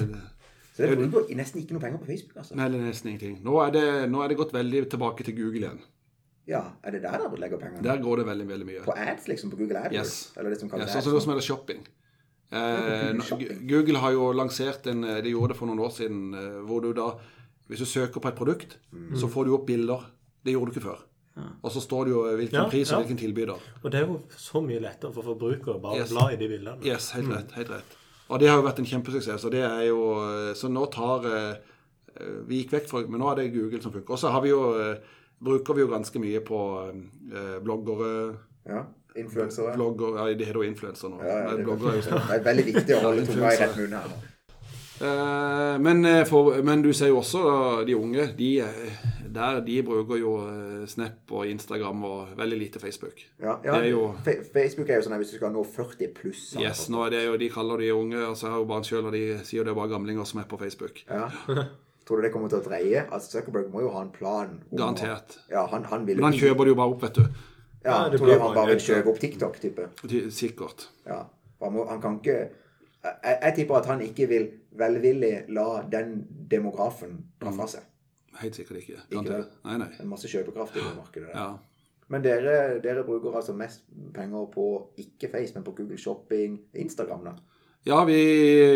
Så 0.74 0.88
det 0.90 0.98
bruker 1.12 1.36
nesten 1.38 1.62
ikke 1.62 1.76
noe 1.78 1.82
penger 1.84 2.00
på 2.02 2.06
Facebook, 2.10 2.38
altså. 2.42 2.56
Nei, 2.58 2.70
det 2.74 2.80
nesten 2.82 3.10
ingenting. 3.12 3.36
Nå 3.46 3.58
er, 3.62 3.72
det, 3.76 3.84
nå 4.10 4.24
er 4.24 4.32
det 4.34 4.38
gått 4.40 4.54
veldig 4.56 4.86
tilbake 4.90 5.24
til 5.28 5.36
Google 5.38 5.68
igjen. 5.68 5.82
Ja, 6.48 6.64
Er 6.84 6.92
det 6.92 7.04
der 7.04 7.20
dere 7.22 7.38
legger 7.40 7.58
pengene? 7.62 7.84
Der 7.86 8.02
går 8.04 8.18
det 8.20 8.26
veldig, 8.28 8.48
veldig 8.50 8.66
mye. 8.68 8.82
På 8.84 8.96
ads, 8.98 9.28
liksom? 9.30 9.52
På 9.54 9.56
Google 9.62 9.80
AdWords? 9.80 9.94
Yes. 9.96 10.34
Eller 10.38 10.50
det 10.50 10.60
som 10.60 10.70
kalles 10.70 10.90
sånn 10.90 10.98
ads? 11.00 11.06
som 11.06 11.14
det 11.16 11.22
som 11.24 11.32
heter 11.34 11.46
shopping. 11.48 11.86
Eh, 12.52 13.06
Google 13.14 13.24
Shopping. 13.30 13.62
Google 13.70 14.02
har 14.04 14.12
jo 14.12 14.26
lansert 14.36 14.86
en 14.92 15.02
De 15.02 15.30
gjorde 15.32 15.54
det 15.54 15.58
for 15.58 15.66
noen 15.72 15.80
år 15.86 15.94
siden 15.96 16.34
eh, 16.38 16.60
hvor 16.68 16.82
du 16.84 16.92
da 16.94 17.08
Hvis 17.72 17.80
du 17.80 17.86
søker 17.88 18.20
på 18.22 18.28
et 18.30 18.36
produkt, 18.36 18.78
Mm. 18.92 19.16
så 19.18 19.28
får 19.32 19.46
du 19.46 19.54
opp 19.56 19.66
bilder. 19.66 20.04
Det 20.46 20.52
gjorde 20.54 20.74
du 20.74 20.80
ikke 20.80 20.90
før. 20.90 21.00
Og 21.36 21.72
så 21.74 21.82
står 21.82 22.06
det 22.06 22.12
jo 22.14 22.24
hvilken 22.38 22.60
Ja, 22.60 22.70
pris 22.70 22.92
og 22.92 23.00
ja. 23.00 23.06
hvilken 23.06 23.18
tilbyder. 23.18 23.62
Og 23.84 23.92
det 23.92 24.00
er 24.02 24.06
jo 24.06 24.20
så 24.38 24.62
mye 24.62 24.80
lettere 24.84 25.12
for 25.16 25.24
forbrukere 25.24 25.80
bare 25.82 25.98
Yes. 26.04 26.12
å 26.12 26.20
bla 26.20 26.26
i 26.34 26.36
de 26.38 26.48
bildene. 26.52 26.86
Yes, 26.86 27.12
helt 27.16 27.32
rett. 27.34 27.52
helt 27.58 27.70
rett. 27.74 27.96
Og 28.30 28.40
det 28.40 28.48
har 28.50 28.58
jo 28.62 28.68
vært 28.68 28.80
en 28.80 28.86
kjempesuksess. 28.86 29.42
Så 29.42 29.50
det 29.52 29.64
er 29.66 29.88
jo 29.88 30.54
Så 30.56 30.70
nå 30.70 30.86
tar 30.92 31.26
eh, 31.26 31.56
Vi 32.48 32.62
gikk 32.64 32.72
vekk 32.78 32.88
fra 32.90 33.02
Men 33.08 33.20
nå 33.20 33.32
er 33.32 33.36
det 33.42 33.54
Google 33.54 33.82
som 33.82 33.92
funker. 33.92 34.14
Og 34.14 34.20
så 34.20 34.30
har 34.32 34.42
vi 34.42 34.50
jo 34.50 34.62
eh, 34.80 34.98
bruker 35.44 35.74
vi 35.74 35.82
jo 35.82 35.88
ganske 35.88 36.20
mye 36.22 36.40
på 36.46 36.60
eh, 37.34 37.58
bloggere 37.64 38.38
Ja. 38.70 38.84
Influensere. 39.16 39.74
blogger, 39.76 40.16
ja, 40.18 40.34
Det 40.34 40.46
heter 40.48 40.62
jo 40.64 40.70
influenser 40.70 41.10
nå. 41.10 41.20
Ja, 41.22 41.56
det, 41.56 41.66
bloggere 41.66 41.98
er 41.98 42.02
sånn. 42.02 42.22
det 42.30 42.38
er 42.40 42.44
veldig 42.48 42.66
viktig 42.66 42.96
å 42.96 43.02
holde 43.04 43.26
tunga 43.28 43.52
i 43.54 43.58
rett 43.60 43.76
munn 43.78 43.92
her. 43.94 44.08
nå. 44.10 44.16
Eh, 45.02 45.78
men, 45.80 46.06
eh, 46.06 46.24
for, 46.26 46.62
men 46.64 46.82
du 46.82 46.94
ser 46.94 47.08
jo 47.12 47.20
også 47.20 47.42
da, 47.44 47.84
de 47.86 47.96
unge. 47.98 48.28
De, 48.38 48.50
eh, 48.62 49.04
der, 49.34 49.60
de 49.66 49.76
bruker 49.84 50.18
jo 50.20 50.34
eh, 50.48 50.86
Snap 50.88 51.32
og 51.32 51.48
Instagram 51.50 52.04
og 52.08 52.34
veldig 52.38 52.58
lite 52.60 52.80
Facebook. 52.82 53.20
Ja, 53.42 53.56
ja, 53.66 53.76
er 53.80 53.90
jo- 53.90 54.14
Facebook 54.54 54.90
er 54.90 55.00
jo 55.00 55.06
sånn 55.08 55.14
at 55.18 55.22
hvis 55.24 55.32
du 55.34 55.38
skal 55.40 55.52
nå 55.56 55.64
40 55.66 56.12
pluss? 56.18 56.44
Yes, 56.60 56.88
nå 56.94 57.06
er 57.06 57.10
det 57.16 57.24
jo, 57.26 57.38
De 57.38 57.50
kaller 57.50 57.78
de 57.84 57.92
unge 57.94 58.22
og 58.28 58.36
så 58.38 58.50
har 58.54 58.58
jo 58.62 58.66
barn 58.70 58.84
sjøl, 58.84 59.06
og 59.06 59.12
de 59.16 59.24
sier 59.44 59.64
det 59.64 59.72
er 59.74 59.80
bare 59.80 59.90
gamlinger 59.94 60.26
som 60.30 60.40
er 60.44 60.48
på 60.50 60.60
Facebook. 60.60 61.04
Ja. 61.10 61.30
Tror 62.06 62.20
du 62.20 62.26
det 62.26 62.34
kommer 62.34 62.50
til 62.52 62.60
å 62.60 62.64
dreie? 62.66 63.06
Altså, 63.16 63.38
Zuckerberg 63.38 63.70
må 63.72 63.80
jo 63.86 63.90
ha 63.96 64.02
en 64.04 64.12
plan. 64.12 64.58
om 64.72 64.78
Garantert. 64.78 65.38
Ja, 65.50 65.66
han, 65.72 65.86
han 65.88 66.06
vil 66.06 66.18
Men 66.20 66.32
han 66.32 66.40
kjøper 66.40 66.66
det 66.68 66.74
jo 66.74 66.76
bare 66.76 66.92
opp, 66.92 67.02
vet 67.06 67.16
du. 67.16 67.22
Ja, 67.84 67.94
Ja, 68.08 68.10
tror 68.18 68.26
du 68.28 68.32
han 68.32 68.40
bare 68.42 68.56
bare 68.56 68.74
vil 68.74 68.82
kjøpe 68.84 69.08
opp 69.12 69.20
TikTok-type? 69.20 69.88
Sikkert. 70.32 70.90
Ja. 71.08 71.22
Han, 71.64 71.74
må, 71.74 71.86
han 71.88 72.02
kan 72.04 72.20
ikke 72.20 72.36
jeg, 73.04 73.38
jeg 73.42 73.56
tipper 73.56 73.76
at 73.80 73.86
han 73.92 74.02
ikke 74.04 74.28
vil 74.28 74.46
velvillig 74.80 75.34
la 75.56 75.82
den 75.92 76.14
demografen 76.52 77.18
dra 77.42 77.52
fra 77.56 77.68
seg. 77.68 77.84
Helt 78.42 78.56
sikkert 78.58 78.82
ikke. 78.82 79.00
Ikke 79.12 79.24
det? 79.30 79.46
Nei, 79.66 79.78
nei. 79.78 79.90
En 80.02 80.10
masse 80.10 80.28
kjøpekraft 80.32 80.76
i 80.76 80.82
det 80.82 80.96
markedet. 80.98 81.30
der. 81.34 81.40
Ja. 81.40 81.58
Men 82.10 82.22
dere, 82.26 82.80
dere 82.84 83.04
bruker 83.08 83.36
altså 83.40 83.54
mest 83.58 83.84
penger 84.14 84.46
på 84.54 84.66
ikke 84.98 85.30
Face, 85.32 85.54
men 85.56 85.64
på 85.64 85.72
Google 85.78 85.98
Shopping, 85.98 86.60
Instagram, 86.76 87.24
da? 87.30 87.34
ja, 87.86 87.98
vi 88.08 88.16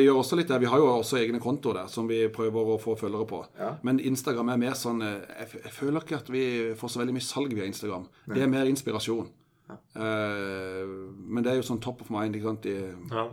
gjør 0.03 0.18
også 0.20 0.36
litt 0.36 0.47
det. 0.51 0.60
Vi 0.60 0.68
har 0.68 0.78
jo 0.82 0.88
også 0.97 1.18
egne 1.22 1.39
kontoer 1.39 1.74
der 1.82 1.88
som 1.91 2.08
vi 2.10 2.22
prøver 2.34 2.74
å 2.74 2.80
få 2.82 2.95
følgere 2.99 3.28
på. 3.30 3.38
Ja. 3.60 3.70
Men 3.88 3.99
Instagram 4.03 4.49
er 4.51 4.58
mer 4.58 4.74
sånn 4.76 5.01
eh, 5.01 5.22
Jeg, 5.45 5.62
jeg 5.64 5.72
føler 5.72 6.01
ikke 6.03 6.18
at 6.20 6.32
vi 6.34 6.41
får 6.76 6.91
så 6.91 6.99
veldig 6.99 7.16
mye 7.16 7.24
salg 7.28 7.53
via 7.55 7.68
Instagram. 7.70 8.08
Det 8.34 8.41
er 8.43 8.51
mer 8.51 8.68
inspirasjon. 8.68 9.30
Eh, 9.95 10.84
men 11.28 11.43
det 11.43 11.51
er 11.53 11.60
jo 11.62 11.66
sånn 11.68 11.80
top 11.84 12.01
of 12.03 12.10
mind. 12.14 12.36
ikke 12.36 12.49
sant? 12.51 12.66
I, 12.68 12.76
Ja. 13.12 13.28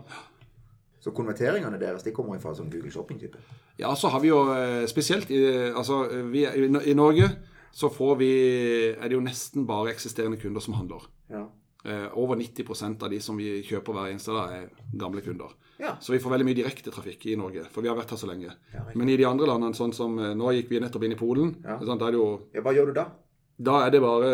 Så 1.05 1.11
konverteringene 1.13 1.77
deres 1.77 2.01
de 2.01 2.11
kommer 2.15 2.39
fra 2.41 2.55
sånn 2.57 2.71
Google 2.73 2.89
Shopping-type? 2.89 3.37
Ja, 3.77 3.91
så 3.93 4.09
har 4.09 4.23
vi 4.23 4.31
jo 4.31 4.39
eh, 4.55 4.87
spesielt 4.89 5.29
i, 5.29 5.37
altså, 5.69 5.99
vi, 6.33 6.45
er- 6.49 6.57
i, 6.57 6.69
I 6.89 6.95
Norge 6.97 7.27
så 7.75 7.91
får 7.93 8.15
vi 8.17 8.29
er 8.95 9.03
det 9.05 9.13
jo 9.13 9.21
nesten 9.21 9.67
bare 9.69 9.91
eksisterende 9.93 10.39
kunder 10.41 10.63
som 10.63 10.73
handler. 10.79 11.05
Ja. 11.29 11.43
Eh, 11.85 12.07
over 12.17 12.39
90% 12.39 13.03
av 13.05 13.11
de 13.13 13.19
som 13.21 13.37
vi 13.37 13.59
kjøper 13.67 13.93
hver 13.93 14.09
eneste 14.15 14.33
dag, 14.33 14.55
er 14.55 14.97
gamle 14.97 15.21
kunder. 15.21 15.53
Ja. 15.77 15.91
Så 16.01 16.15
vi 16.15 16.21
får 16.23 16.31
veldig 16.33 16.47
mye 16.47 16.57
direktetrafikk 16.57 17.27
i 17.29 17.35
Norge, 17.37 17.67
for 17.69 17.83
vi 17.85 17.91
har 17.91 17.97
vært 17.99 18.15
her 18.15 18.21
så 18.23 18.29
lenge. 18.31 18.55
Ja. 18.73 18.85
Men 18.95 19.11
i 19.11 19.17
de 19.19 19.27
andre 19.29 19.45
landene, 19.51 19.75
sånn 19.77 19.93
som 19.93 20.17
eh, 20.17 20.33
Nå 20.39 20.55
gikk 20.55 20.71
vi 20.73 20.79
nettopp 20.81 21.03
inn 21.05 21.13
i 21.13 21.19
Polen. 21.19 21.53
Ikke 21.61 21.85
Da 21.99 22.07
er 22.09 22.15
det 22.15 22.21
jo. 22.23 22.29
Hva 22.65 22.73
gjør 22.79 22.89
du 22.89 22.97
da? 22.97 23.05
Da 23.69 23.81
er 23.85 23.93
det 23.93 24.01
bare 24.03 24.31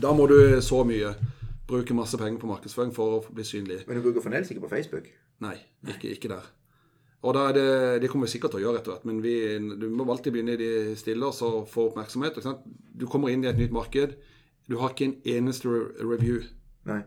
Da 0.00 0.14
må 0.16 0.24
du 0.30 0.38
så 0.64 0.80
mye 0.86 1.12
bruke 1.74 1.96
masse 1.96 2.18
penger 2.20 2.40
på 2.42 2.50
markedsføring 2.50 2.92
for 2.96 3.18
å 3.18 3.22
bli 3.34 3.46
synlig. 3.46 3.82
Men 3.88 3.98
du 3.98 4.06
bruker 4.06 4.24
fremdeles 4.24 4.50
ikke 4.54 4.64
på 4.66 4.72
Facebook? 4.72 5.10
Nei, 5.44 5.56
ikke, 5.90 6.14
ikke 6.16 6.30
der. 6.32 6.46
Og 7.24 7.32
da 7.32 7.46
er 7.48 7.56
det, 7.56 7.68
det 8.02 8.10
kommer 8.12 8.28
vi 8.28 8.34
sikkert 8.34 8.52
til 8.52 8.60
å 8.60 8.66
gjøre 8.66 8.82
etter 8.82 8.92
hvert, 8.92 9.06
men 9.08 9.22
vi, 9.24 9.34
du 9.80 9.86
må 9.88 10.04
alltid 10.12 10.34
begynne 10.34 10.58
i 10.58 10.60
de 10.60 10.70
stille 11.00 11.24
og 11.24 11.32
så 11.36 11.50
få 11.70 11.88
oppmerksomhet. 11.88 12.36
Ikke 12.36 12.44
sant? 12.44 12.66
Du 12.92 13.06
kommer 13.10 13.32
inn 13.32 13.46
i 13.46 13.48
et 13.48 13.60
nytt 13.60 13.72
marked. 13.72 14.18
Du 14.68 14.76
har 14.80 14.92
ikke 14.92 15.08
en 15.08 15.16
eneste 15.32 15.72
review. 16.04 16.42
Nei. 16.88 17.00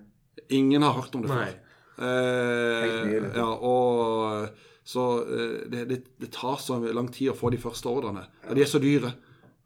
Ingen 0.58 0.86
har 0.86 0.98
hørt 0.98 1.14
om 1.18 1.26
det 1.26 1.30
Nei. 1.30 1.44
før. 1.46 1.62
Eh, 1.98 2.88
nye, 3.06 3.22
liksom. 3.26 3.38
ja, 3.38 3.46
og 3.66 4.88
så 4.88 5.06
eh, 5.26 5.56
det, 5.70 5.86
det, 5.90 6.02
det 6.22 6.30
tar 6.34 6.60
så 6.62 6.78
lang 6.82 7.10
tid 7.14 7.32
å 7.34 7.38
få 7.38 7.50
de 7.54 7.62
første 7.62 7.90
ordrene. 7.90 8.26
De 8.50 8.62
er 8.62 8.70
så 8.70 8.82
dyre. 8.82 9.14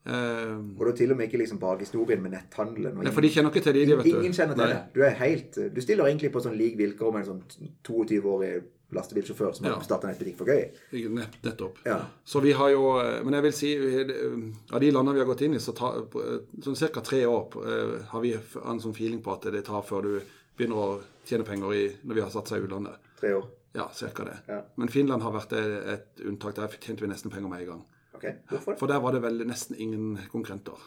Eh, 0.05 0.57
Og 0.79 0.85
du 0.87 0.91
til 0.97 1.11
og 1.11 1.17
med 1.17 1.27
ikke 1.29 1.37
liksom 1.43 1.59
bakhistorien 1.61 2.21
med 2.23 2.31
netthandelen. 2.33 2.95
Nei, 3.03 3.11
for 3.13 3.21
de 3.21 3.29
kjenner 3.29 3.51
ikke 3.53 3.61
til 3.67 3.73
det, 3.77 3.87
de 3.87 3.95
vet 3.99 4.05
du. 4.07 4.17
Ingen 4.17 4.33
kjenner 4.33 4.55
til 4.57 4.63
Nei. 4.65 4.73
det. 4.73 4.83
Du 4.95 5.01
er 5.05 5.17
helt 5.19 5.59
Du 5.75 5.81
stiller 5.81 6.05
egentlig 6.09 6.31
på 6.33 6.41
sånn 6.41 6.57
lik 6.57 6.77
vilkår 6.79 7.13
med 7.13 7.21
en 7.27 7.29
sånn 7.35 7.43
22-årig 7.85 8.63
lastebilsjåfør 8.91 9.53
som 9.55 9.65
Ja. 9.67 9.73
har 9.75 9.83
starta 9.83 10.07
nettbutikk 10.09 10.37
for 10.37 10.45
gøy. 10.45 10.71
Nett, 11.13 11.37
nettopp. 11.43 11.77
Ja. 11.85 11.99
Så 12.25 12.41
vi 12.41 12.51
har 12.51 12.69
jo 12.69 13.21
Men 13.23 13.33
jeg 13.33 13.43
vil 13.43 13.53
si 13.53 13.75
eh, 13.75 14.73
av 14.73 14.79
de 14.81 14.91
landene 14.91 15.13
vi 15.13 15.19
har 15.19 15.27
gått 15.29 15.41
inn 15.43 15.53
i, 15.53 15.59
så 15.59 15.71
tar 15.75 16.01
eh, 16.01 16.39
sånn 16.61 16.75
ca. 16.91 17.01
tre 17.01 17.25
år 17.25 17.47
eh, 17.63 18.03
har 18.09 18.21
vi 18.21 18.33
en 18.33 18.79
sånn 18.79 18.93
feeling 18.95 19.21
på 19.21 19.31
at 19.33 19.51
det 19.51 19.63
tar 19.65 19.81
før 19.83 20.01
du 20.01 20.21
begynner 20.57 20.75
å 20.75 21.01
tjene 21.25 21.45
penger 21.45 21.73
i, 21.73 21.95
når 22.03 22.13
vi 22.15 22.21
har 22.21 22.29
satt 22.29 22.47
seg 22.47 22.61
i 22.61 22.65
utlandet. 22.67 22.97
Tre 23.19 23.33
år. 23.33 23.45
Ja, 23.75 23.87
ca. 23.87 24.23
det. 24.25 24.37
Ja. 24.49 24.61
Men 24.75 24.89
Finland 24.89 25.21
har 25.23 25.31
vært 25.31 25.53
et, 25.53 25.87
et 25.87 26.25
unntak. 26.27 26.55
Der 26.55 26.67
tjente 26.67 27.01
vi 27.01 27.07
nesten 27.07 27.31
penger 27.31 27.47
med 27.47 27.61
en 27.61 27.67
gang. 27.67 27.85
Ok, 28.21 28.27
Hvorfor? 28.51 28.75
For 28.77 28.91
der 28.91 29.01
var 29.01 29.15
det 29.15 29.23
vel 29.23 29.41
nesten 29.49 29.79
ingen 29.81 30.13
konkurrenter. 30.29 30.77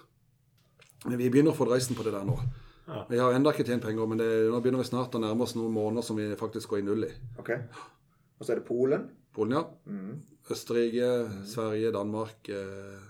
Men 1.05 1.19
vi 1.19 1.27
begynner 1.29 1.51
å 1.51 1.59
få 1.59 1.67
dreisen 1.67 1.99
på 1.99 2.07
det 2.07 2.15
der 2.15 2.23
nå. 2.29 2.37
Ja. 2.87 3.01
Vi 3.09 3.19
har 3.19 3.35
ennå 3.35 3.51
ikke 3.51 3.65
tjent 3.67 3.83
penger, 3.83 4.07
men 4.07 4.21
det, 4.21 4.29
nå 4.53 4.61
begynner 4.63 4.85
vi 4.85 4.87
snart 4.87 5.17
å 5.17 5.21
nærme 5.21 5.43
oss 5.43 5.57
noen 5.57 5.73
måneder 5.75 6.07
som 6.07 6.21
vi 6.21 6.29
faktisk 6.39 6.71
går 6.71 6.83
i 6.83 6.87
null 6.87 7.09
i. 7.09 7.11
Ok. 7.43 7.51
Og 8.39 8.47
så 8.47 8.55
er 8.55 8.61
det 8.61 8.67
Polen. 8.69 9.09
Polen, 9.35 9.57
ja. 9.59 9.65
Mm. 9.91 10.23
Østerrike, 10.55 11.11
Sverige, 11.49 11.91
Danmark, 11.97 12.49
eh, 12.53 13.03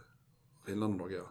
Finland 0.65 0.97
og 0.97 1.05
Norge, 1.05 1.21
ja. 1.21 1.31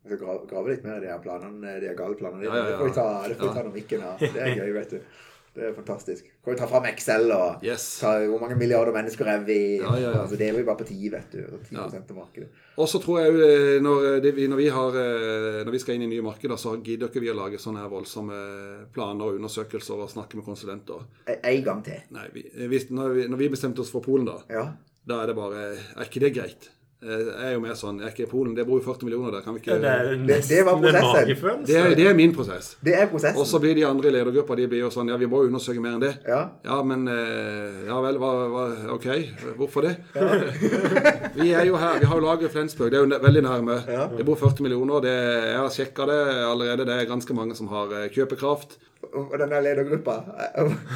Skal 0.00 0.20
grave, 0.48 0.70
litt 0.72 0.84
mer 0.84 0.98
i 0.98 1.04
de 1.04 1.10
her 1.12 1.20
planene, 1.22 1.74
de 1.80 1.90
her 1.90 1.96
gale 1.96 2.16
planene 2.18 2.44
dine. 2.44 2.52
Ja, 2.52 2.60
ja, 2.60 2.68
ja. 2.68 2.70
Det 2.70 2.78
får 2.80 2.88
vi 2.90 2.96
ta, 2.96 3.08
det 3.28 3.36
får 3.40 3.50
vi 3.50 3.56
ta 3.58 3.64
når 3.66 3.74
mikken 3.74 4.06
er. 4.08 4.22
Det 4.36 4.44
er 4.44 4.54
gøy, 4.56 4.70
vet 4.78 4.94
du. 4.94 5.18
Det 5.54 5.64
er 5.66 5.72
fantastisk. 5.74 6.24
Kan 6.44 6.52
vi 6.54 6.58
ta 6.60 6.66
fram 6.70 6.84
Excel 6.86 7.30
og 7.34 7.64
Yes. 7.66 7.98
ta 7.98 8.12
hvor 8.30 8.38
mange 8.40 8.54
milliarder 8.56 8.92
mennesker 8.94 9.26
er 9.26 9.40
vi? 9.44 9.56
Ja, 9.80 9.94
ja, 9.98 10.10
ja. 10.14 10.20
Altså, 10.22 10.36
det 10.38 10.46
er 10.48 10.52
vi 10.56 10.62
bare 10.62 10.78
på 10.78 10.86
10, 10.86 11.08
vet 11.10 11.32
du. 11.32 11.40
10 11.68 11.74
Ja. 11.74 11.86
av 11.88 12.14
markedet. 12.16 12.48
Og 12.78 12.86
så 12.88 13.00
tror 13.02 13.18
jeg 13.18 13.34
eh, 13.34 13.80
når, 13.82 14.20
det, 14.22 14.34
vi, 14.36 14.46
når, 14.46 14.56
vi 14.56 14.68
har, 14.68 14.88
eh, 14.94 15.64
når 15.66 15.70
vi 15.74 15.78
skal 15.82 15.94
inn 15.98 16.02
i 16.06 16.06
nye 16.14 16.22
markeder, 16.22 16.56
så 16.56 16.76
gidder 16.82 17.08
ikke 17.10 17.20
vi 17.20 17.32
å 17.32 17.34
lage 17.34 17.58
sånne 17.58 17.82
her 17.82 17.90
voldsomme 17.90 18.38
planer 18.94 19.24
og 19.26 19.40
undersøkelser 19.40 19.98
og 20.00 20.08
snakke 20.10 20.36
med 20.38 20.44
konsulenter. 20.46 21.02
En- 21.26 21.40
En 21.42 21.64
gang 21.64 21.82
til. 21.84 21.98
Nei, 22.10 22.28
vi, 22.32 22.44
når, 22.90 23.36
vi, 23.36 23.48
bestemte 23.48 23.80
oss 23.80 23.90
for 23.90 24.00
Polen, 24.00 24.26
da, 24.26 24.38
Ja. 24.48 24.68
da 25.06 25.22
er 25.22 25.26
det 25.26 25.36
bare 25.36 25.74
Er 25.96 26.04
ikke 26.06 26.20
det 26.20 26.34
greit? 26.34 26.70
Eh, 27.02 27.08
Jeg 27.08 27.46
er 27.48 27.52
jo 27.54 27.60
mer 27.64 27.72
sånn 27.80 27.96
Er 28.04 28.10
ikke 28.12 28.26
Polen 28.28 28.54
Det 28.54 28.66
bor 28.68 28.76
jo 28.76 28.84
40 28.84 29.06
millioner 29.08 29.30
der, 29.32 29.40
kan 29.40 29.54
vi 29.54 29.60
ikke 29.62 29.78
Det 29.80 29.88
er 29.88 30.10
Det- 30.26 30.48
det 30.50 30.64
var 30.66 30.74
prosessen. 30.76 31.64
det 31.64 31.76
er, 31.76 31.94
det 31.96 32.06
er 32.06 32.14
min 32.14 32.34
prosess. 32.34 32.76
Det 32.84 32.92
er 32.94 33.06
prosessen. 33.06 33.38
Og 33.40 33.46
så 33.46 33.58
blir 33.58 33.74
de 33.74 33.84
andre 33.88 34.08
i 34.08 34.12
ledergruppa 34.12 34.54
de 34.56 34.66
blir 34.68 34.80
jo 34.84 34.90
sånn 34.90 35.08
Ja, 35.08 35.16
vi 35.16 35.24
må 35.26 35.40
jo 35.42 35.48
undersøke 35.48 35.80
mer 35.80 35.94
enn 35.96 36.00
det. 36.00 36.18
Ja. 36.28 36.48
Ja, 36.62 36.82
men 36.82 37.08
eh, 37.08 37.86
Ja 37.86 38.00
vel, 38.02 38.18
hva, 38.20 38.32
hva 38.52 38.92
OK. 38.92 39.06
Hvorfor 39.56 39.80
det? 39.88 39.96
vi 41.40 41.52
er 41.54 41.64
jo 41.64 41.76
her. 41.76 41.98
Vi 42.00 42.06
har 42.06 42.20
jo 42.20 42.24
laget 42.26 42.52
Flensburg. 42.52 42.90
Det 42.90 42.98
er 43.00 43.06
jo 43.06 43.18
veldig 43.24 43.42
nærme. 43.42 43.78
Ja. 43.88 44.06
Det 44.16 44.26
bor 44.26 44.36
40 44.36 44.60
millioner. 44.62 45.00
Det, 45.00 45.16
jeg 45.48 45.56
har 45.56 45.68
sjekka 45.72 46.06
det 46.10 46.20
allerede. 46.52 46.84
Det 46.84 47.00
er 47.00 47.08
ganske 47.10 47.34
mange 47.34 47.56
som 47.56 47.68
har 47.72 47.86
eh, 47.96 48.08
kjøpekraft. 48.12 48.76
Og 49.10 49.32
denne 49.40 49.58
ledergruppa, 49.64 50.14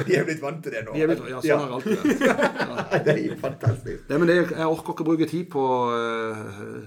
de 0.07 0.15
er 0.15 0.27
blitt 0.27 0.41
vant 0.43 0.61
til 0.63 0.71
det 0.75 0.83
nå. 0.85 0.93
De 0.95 1.07
blitt, 1.09 1.23
ja, 1.31 1.39
sånn 1.41 1.63
har 1.63 1.71
det 1.71 1.77
alltid 1.79 2.21
vært. 2.21 2.93
Det 3.07 3.15
er 3.15 3.39
fantastisk. 3.41 4.03
Nei, 4.09 4.19
men 4.21 4.29
det, 4.29 4.35
jeg 4.53 4.67
orker 4.69 4.93
ikke 4.93 5.03
å 5.03 5.07
bruke 5.09 5.27
tid 5.31 5.49
på 5.51 5.63
eh, 5.97 6.85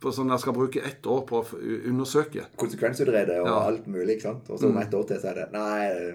på 0.00 0.12
sånn 0.16 0.32
jeg 0.32 0.42
skal 0.42 0.56
bruke 0.56 0.82
ett 0.88 1.06
år 1.12 1.22
på 1.28 1.40
å 1.42 1.60
undersøke. 1.92 2.46
Konsekvensutrede 2.60 3.36
og 3.42 3.48
Ja. 3.50 3.56
alt 3.68 3.86
mulig, 3.86 4.16
ikke 4.16 4.28
sant? 4.30 4.48
Og 4.50 4.58
så 4.60 4.70
om 4.70 4.78
ett 4.80 4.94
år 4.96 5.06
til 5.10 5.20
så 5.20 5.30
er 5.32 5.42
det 5.42 5.48
Nei, 5.52 6.12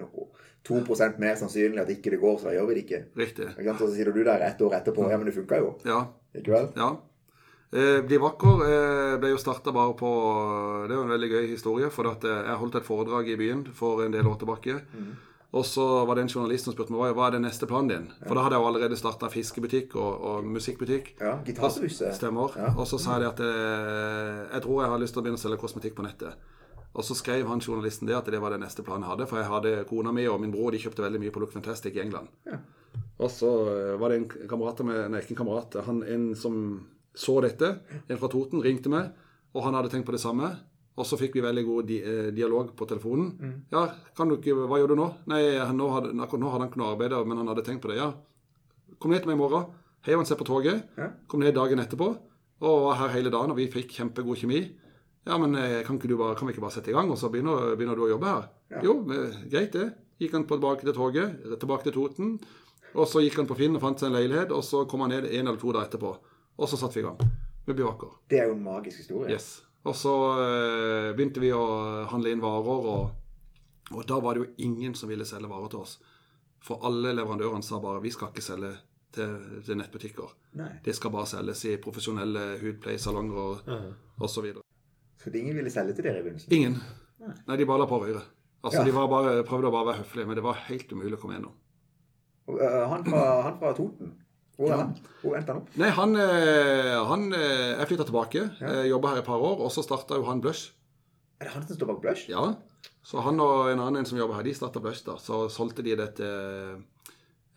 2% 0.65 1.19
mer 1.21 1.35
sannsynlig 1.37 1.81
at 1.83 1.91
ikke 1.93 2.15
det 2.15 2.19
går, 2.21 2.39
så 2.41 2.49
da 2.49 2.55
gjør 2.57 2.69
vi 2.71 2.77
det 2.79 2.83
ikke. 2.85 3.01
Riktig. 3.21 3.49
Så 3.77 3.89
sier 3.93 4.09
du 4.11 4.23
der 4.25 4.41
ett 4.47 4.61
år 4.65 4.73
etterpå 4.79 5.09
Ja, 5.11 5.17
men 5.21 5.29
det 5.29 5.35
funka 5.37 5.59
jo. 5.61 5.75
Ja. 5.85 5.99
Ikke 6.35 6.55
vel? 6.55 6.71
Ja. 6.75 6.95
Eh, 7.73 8.01
Bli 8.05 8.17
vakker 8.21 8.63
eh, 8.65 9.13
ble 9.19 9.31
jo 9.33 9.39
starta 9.41 9.73
bare 9.75 9.95
på 9.97 10.09
Det 10.85 10.93
er 10.93 10.99
jo 10.99 11.05
en 11.05 11.13
veldig 11.15 11.29
gøy 11.31 11.47
historie. 11.49 11.91
For 11.93 12.11
at 12.11 12.25
eh, 12.27 12.41
jeg 12.49 12.59
holdt 12.61 12.79
et 12.81 12.87
foredrag 12.87 13.29
i 13.31 13.37
byen 13.39 13.65
for 13.75 14.03
en 14.05 14.13
del 14.13 14.27
år 14.27 14.37
tilbake. 14.41 14.79
Og 15.55 15.63
så 15.63 15.83
var 16.03 16.17
det 16.17 16.25
en 16.25 16.31
journalist 16.33 16.67
som 16.67 16.73
spurte 16.75 16.91
meg 16.91 17.13
hva 17.15 17.29
er 17.29 17.37
den 17.37 17.45
neste 17.47 17.67
planen 17.69 17.87
din. 17.87 18.07
For 18.25 18.35
da 18.35 18.43
hadde 18.43 18.57
jeg 18.57 18.65
jo 18.65 18.69
allerede 18.73 18.97
starta 18.99 19.29
fiskebutikk 19.31 19.95
og, 19.95 20.25
og 20.27 20.49
musikkbutikk. 20.51 21.13
Ja. 21.21 21.37
Gitarhuset. 21.47 22.11
Stemmer. 22.17 22.57
Ja. 22.59 22.73
Og 22.75 22.89
så 22.91 22.99
sa 22.99 23.21
de 23.23 23.29
at 23.29 23.39
jeg, 23.39 24.49
jeg 24.51 24.65
tror 24.65 24.81
jeg 24.83 24.91
har 24.91 24.99
lyst 24.99 25.15
til 25.15 25.23
å 25.23 25.25
begynne 25.25 25.39
å 25.39 25.45
selge 25.45 25.61
kosmetikk 25.61 25.95
på 25.95 26.03
nettet. 26.03 26.35
Og 26.95 27.03
så 27.03 27.15
skrev 27.15 27.47
han 27.47 27.63
journalisten 27.63 28.07
det 28.07 28.15
at 28.15 28.27
det 28.31 28.39
var 28.43 28.51
den 28.55 28.63
neste 28.63 28.83
planen 28.83 29.03
jeg 29.03 29.11
hadde. 29.13 29.27
For 29.31 29.39
jeg 29.39 29.51
hadde 29.51 29.73
kona 29.87 30.11
mi 30.15 30.27
og 30.31 30.39
min 30.43 30.51
bror 30.51 30.75
de 30.75 30.79
kjøpte 30.83 31.03
veldig 31.03 31.23
mye 31.23 31.33
på 31.35 31.43
Look 31.43 31.55
Fantastic 31.55 31.95
i 31.95 32.03
England. 32.03 32.31
Ja. 32.47 32.59
Og 33.19 33.31
så 33.31 33.51
eh, 33.71 33.95
var 33.99 34.11
det 34.11 34.19
en 34.21 34.27
kamerat 34.51 34.83
meg, 34.87 35.01
nei 35.11 35.23
ikke 35.23 35.35
en 35.35 35.41
kamerat, 35.41 35.75
han, 35.87 36.01
en 36.03 36.29
som 36.39 36.55
så 37.15 37.39
dette, 37.43 37.71
en 38.07 38.19
fra 38.21 38.29
Toten, 38.31 38.63
ringte 38.63 38.91
meg, 38.91 39.11
og 39.55 39.63
han 39.65 39.77
hadde 39.77 39.91
tenkt 39.93 40.07
på 40.07 40.15
det 40.15 40.23
samme. 40.23 40.51
Og 40.95 41.07
så 41.07 41.17
fikk 41.19 41.33
vi 41.35 41.43
veldig 41.43 41.63
god 41.67 41.87
di 41.89 41.97
eh, 41.99 42.29
dialog 42.35 42.69
på 42.77 42.87
telefonen. 42.87 43.31
Mm. 43.35 43.55
Ja, 43.73 43.87
kan 44.15 44.29
du 44.31 44.37
ikke, 44.37 44.55
hva 44.55 44.79
gjør 44.79 44.93
du 44.93 44.99
nå? 45.01 45.09
Nei, 45.31 45.41
nå 45.75 45.89
hadde, 45.91 46.13
akkurat 46.23 46.43
nå 46.43 46.53
hadde 46.53 46.63
han 46.63 46.71
ikke 46.71 46.81
noe 46.81 46.93
arbeid, 46.93 47.17
men 47.27 47.41
han 47.41 47.51
hadde 47.51 47.65
tenkt 47.67 47.83
på 47.83 47.91
det. 47.91 47.99
Ja, 47.99 48.13
kom 48.99 49.11
ned 49.11 49.25
til 49.25 49.31
meg 49.31 49.39
i 49.39 49.41
morgen. 49.41 49.67
Heiv 50.07 50.21
han 50.21 50.29
seg 50.29 50.39
på 50.39 50.47
toget. 50.47 50.85
Ja. 50.95 51.09
Kom 51.27 51.43
ned 51.43 51.55
dagen 51.57 51.81
etterpå 51.83 52.13
og 52.65 52.85
var 52.85 52.99
her 53.01 53.11
hele 53.17 53.31
dagen, 53.33 53.51
og 53.51 53.59
vi 53.59 53.67
fikk 53.71 53.91
kjempegod 53.97 54.39
kjemi. 54.39 54.61
Ja, 55.25 55.39
men 55.41 55.57
eh, 55.59 55.81
kan, 55.85 55.97
ikke 55.99 56.11
du 56.11 56.15
bare, 56.19 56.37
kan 56.37 56.47
vi 56.47 56.55
ikke 56.55 56.63
bare 56.63 56.77
sette 56.77 56.93
i 56.93 56.95
gang, 56.95 57.09
og 57.11 57.19
så 57.19 57.31
begynner, 57.33 57.73
begynner 57.75 57.97
du 57.97 58.05
å 58.05 58.11
jobbe 58.13 58.29
her? 58.29 58.45
Ja. 58.71 58.83
Jo, 58.85 58.99
eh, 59.11 59.41
greit 59.51 59.75
det. 59.75 59.89
Gikk 60.21 60.37
han 60.37 60.45
tilbake 60.47 60.85
til 60.85 60.95
toget, 60.95 61.41
tilbake 61.59 61.89
til 61.89 61.95
Toten. 61.97 62.37
Og 62.95 63.09
så 63.11 63.19
gikk 63.19 63.41
han 63.41 63.49
på 63.49 63.57
Finn 63.59 63.75
og 63.75 63.83
fant 63.83 63.99
seg 63.99 64.07
en 64.07 64.15
leilighet, 64.15 64.53
og 64.55 64.63
så 64.63 64.85
kom 64.87 65.03
han 65.03 65.11
ned 65.11 65.27
en 65.27 65.49
eller 65.49 65.59
to 65.59 65.73
dager 65.75 65.89
etterpå. 65.89 66.13
Og 66.57 66.69
så 66.71 66.77
satte 66.79 66.95
vi 66.99 67.03
i 67.03 67.07
gang 67.07 67.19
med 67.65 67.75
Bivaker. 67.75 68.11
Det 68.29 68.39
er 68.39 68.49
jo 68.49 68.55
en 68.55 68.63
magisk 68.63 68.97
historie. 69.03 69.31
Yes. 69.33 69.61
Og 69.85 69.95
så 69.97 70.13
eh, 70.41 71.11
begynte 71.17 71.41
vi 71.43 71.51
å 71.53 71.63
handle 72.09 72.31
inn 72.33 72.41
varer, 72.41 72.89
og, 72.89 73.93
og 73.93 74.05
da 74.09 74.19
var 74.23 74.33
det 74.37 74.43
jo 74.45 74.51
ingen 74.65 74.95
som 74.97 75.09
ville 75.11 75.25
selge 75.27 75.49
varer 75.51 75.69
til 75.73 75.83
oss. 75.83 75.97
For 76.65 76.81
alle 76.87 77.11
leverandørene 77.13 77.63
sa 77.63 77.77
bare 77.79 78.01
'vi 78.01 78.11
skal 78.11 78.31
ikke 78.31 78.41
selge 78.41 78.71
til, 79.13 79.35
til 79.65 79.77
nettbutikker. 79.77 80.31
Nei. 80.59 80.71
Det 80.83 80.95
skal 80.95 81.11
bare 81.11 81.25
selges 81.29 81.65
i 81.65 81.75
profesjonelle 81.77 82.45
hudpleiesalonger 82.61 83.37
og, 83.37 83.59
Ja. 83.67 83.81
og 84.19 84.29
så 84.29 84.41
videre. 84.41 84.63
Så 85.21 85.29
det 85.31 85.39
ingen 85.39 85.55
ville 85.55 85.69
selge 85.69 85.93
til 85.95 86.03
dere 86.03 86.19
i 86.19 86.23
begynnelsen? 86.23 86.51
Ingen. 86.53 86.79
Nei. 87.19 87.35
Nei, 87.47 87.57
de 87.57 87.65
bare 87.65 87.79
la 87.79 87.85
på 87.85 87.99
å 87.99 88.05
røre. 88.07 88.23
Altså, 88.63 88.79
Ja. 88.81 88.85
De 88.85 88.91
var 88.91 89.07
bare, 89.07 89.43
prøvde 89.43 89.67
å 89.69 89.71
bare 89.71 89.85
være 89.93 90.01
høflige, 90.03 90.25
men 90.27 90.35
det 90.35 90.43
var 90.43 90.53
helt 90.67 90.91
umulig 90.91 91.13
å 91.13 91.21
komme 91.21 91.35
gjennom. 91.37 91.53
Øh, 92.49 92.89
han, 92.89 93.05
fra, 93.05 93.41
han 93.43 93.59
fra 93.59 93.73
Toten, 93.73 94.13
hvor 94.55 94.71
er 94.71 94.77
han? 94.81 94.93
Hvor 95.21 95.35
endte 95.37 95.51
han 95.53 95.61
opp? 95.61 95.69
Nei, 95.81 95.89
han, 95.97 96.15
eh, 96.15 96.95
han 97.09 97.25
eh, 97.33 97.75
Jeg 97.79 97.87
flytta 97.89 98.05
tilbake, 98.07 98.43
Ja. 98.61 98.73
ja. 98.79 98.83
jobba 98.93 99.09
her 99.13 99.17
et 99.23 99.25
par 99.27 99.41
år, 99.43 99.59
og 99.65 99.71
så 99.71 99.83
starta 99.83 100.15
jo 100.15 100.23
han 100.29 100.41
Blush. 100.41 100.71
Er 101.39 101.45
det 101.49 101.53
han 101.53 101.67
som 101.67 101.75
står 101.75 101.87
bak 101.91 102.01
Blush? 102.01 102.29
Ja. 102.31 102.53
Så 103.05 103.21
han 103.21 103.39
og 103.43 103.69
en 103.71 103.79
annen 103.83 104.05
som 104.07 104.17
jobber 104.17 104.35
her, 104.39 104.43
de 104.47 104.53
starta 104.55 104.79
Blush, 104.81 105.03
da. 105.05 105.17
Så 105.21 105.45
solgte 105.51 105.83
de 105.83 105.95
det 105.99 106.07
til 106.15 106.25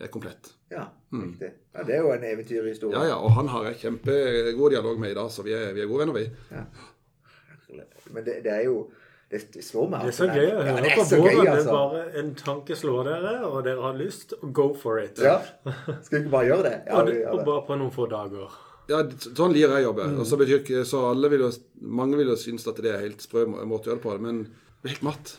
eh, 0.01 0.09
komplett. 0.11 0.53
Ja, 0.71 0.89
Mm. 1.11 1.23
riktig. 1.25 1.49
Ja, 1.75 1.83
det 1.89 1.95
er 1.95 2.03
jo 2.05 2.11
en 2.13 2.25
eventyrhistorie. 2.25 2.93
Ja, 2.99 3.05
ja, 3.09 3.15
og 3.17 3.31
han 3.33 3.49
har 3.49 3.65
jeg 3.71 3.79
kjempegod 3.81 4.71
dialog 4.75 4.99
med 5.01 5.11
i 5.11 5.15
dag, 5.17 5.31
så 5.33 5.43
vi 5.43 5.55
er, 5.57 5.73
vi 5.73 5.81
er 5.81 5.87
gode 5.89 6.03
venner, 6.05 6.13
vi. 6.19 6.27
Men 8.13 8.25
det, 8.25 8.35
det 8.45 8.53
er 8.53 8.65
jo 8.67 8.91
Det, 9.29 9.43
det 9.53 9.63
slår 9.65 9.91
meg 9.93 10.07
Det 10.07 10.13
er 10.15 10.17
så 10.17 10.27
gøy 10.31 10.47
å 10.55 10.61
høre 10.65 10.83
det 10.85 10.93
er 10.93 10.95
på 10.97 11.03
det 11.11 11.49
altså. 11.53 11.73
bare 11.75 12.05
en 12.17 12.31
tanke 12.39 12.77
slår 12.81 13.11
dere, 13.11 13.33
og 13.45 13.59
dere 13.67 13.83
har 13.85 13.99
lyst, 13.99 14.33
go 14.57 14.71
for 14.73 15.03
it. 15.03 15.21
Ja. 15.21 15.35
Skal 15.67 16.15
vi 16.15 16.23
ikke 16.23 16.33
bare 16.33 16.49
gjøre 16.49 16.65
det? 16.65 16.79
Ja, 16.89 17.03
og, 17.03 17.11
det, 17.11 17.19
og 17.29 17.43
bare 17.45 17.65
på 17.67 17.77
noen 17.77 17.93
få 17.93 18.07
dager. 18.09 18.57
Ja, 18.89 19.03
sånn 19.21 19.53
liker 19.53 19.75
jeg 19.77 19.85
å 19.85 19.91
jobbe. 19.91 20.07
Og 20.17 20.25
så 20.31 20.39
betyr 20.41 20.63
ikke, 20.63 20.87
så 20.89 21.03
alle 21.11 21.29
vil 21.29 21.45
jo, 21.45 21.51
mange 22.01 22.17
vil 22.17 22.33
jo 22.33 22.39
synes 22.41 22.65
at 22.71 22.81
det 22.81 22.95
er 22.95 23.05
helt 23.05 23.21
sprø 23.21 23.45
måte 23.51 23.91
å 23.91 23.93
gjøre 23.93 24.01
det 24.01 24.07
på, 24.07 24.17
men 24.25 24.41
det 24.49 24.89
er 24.89 24.95
helt 24.95 25.07
matt. 25.11 25.35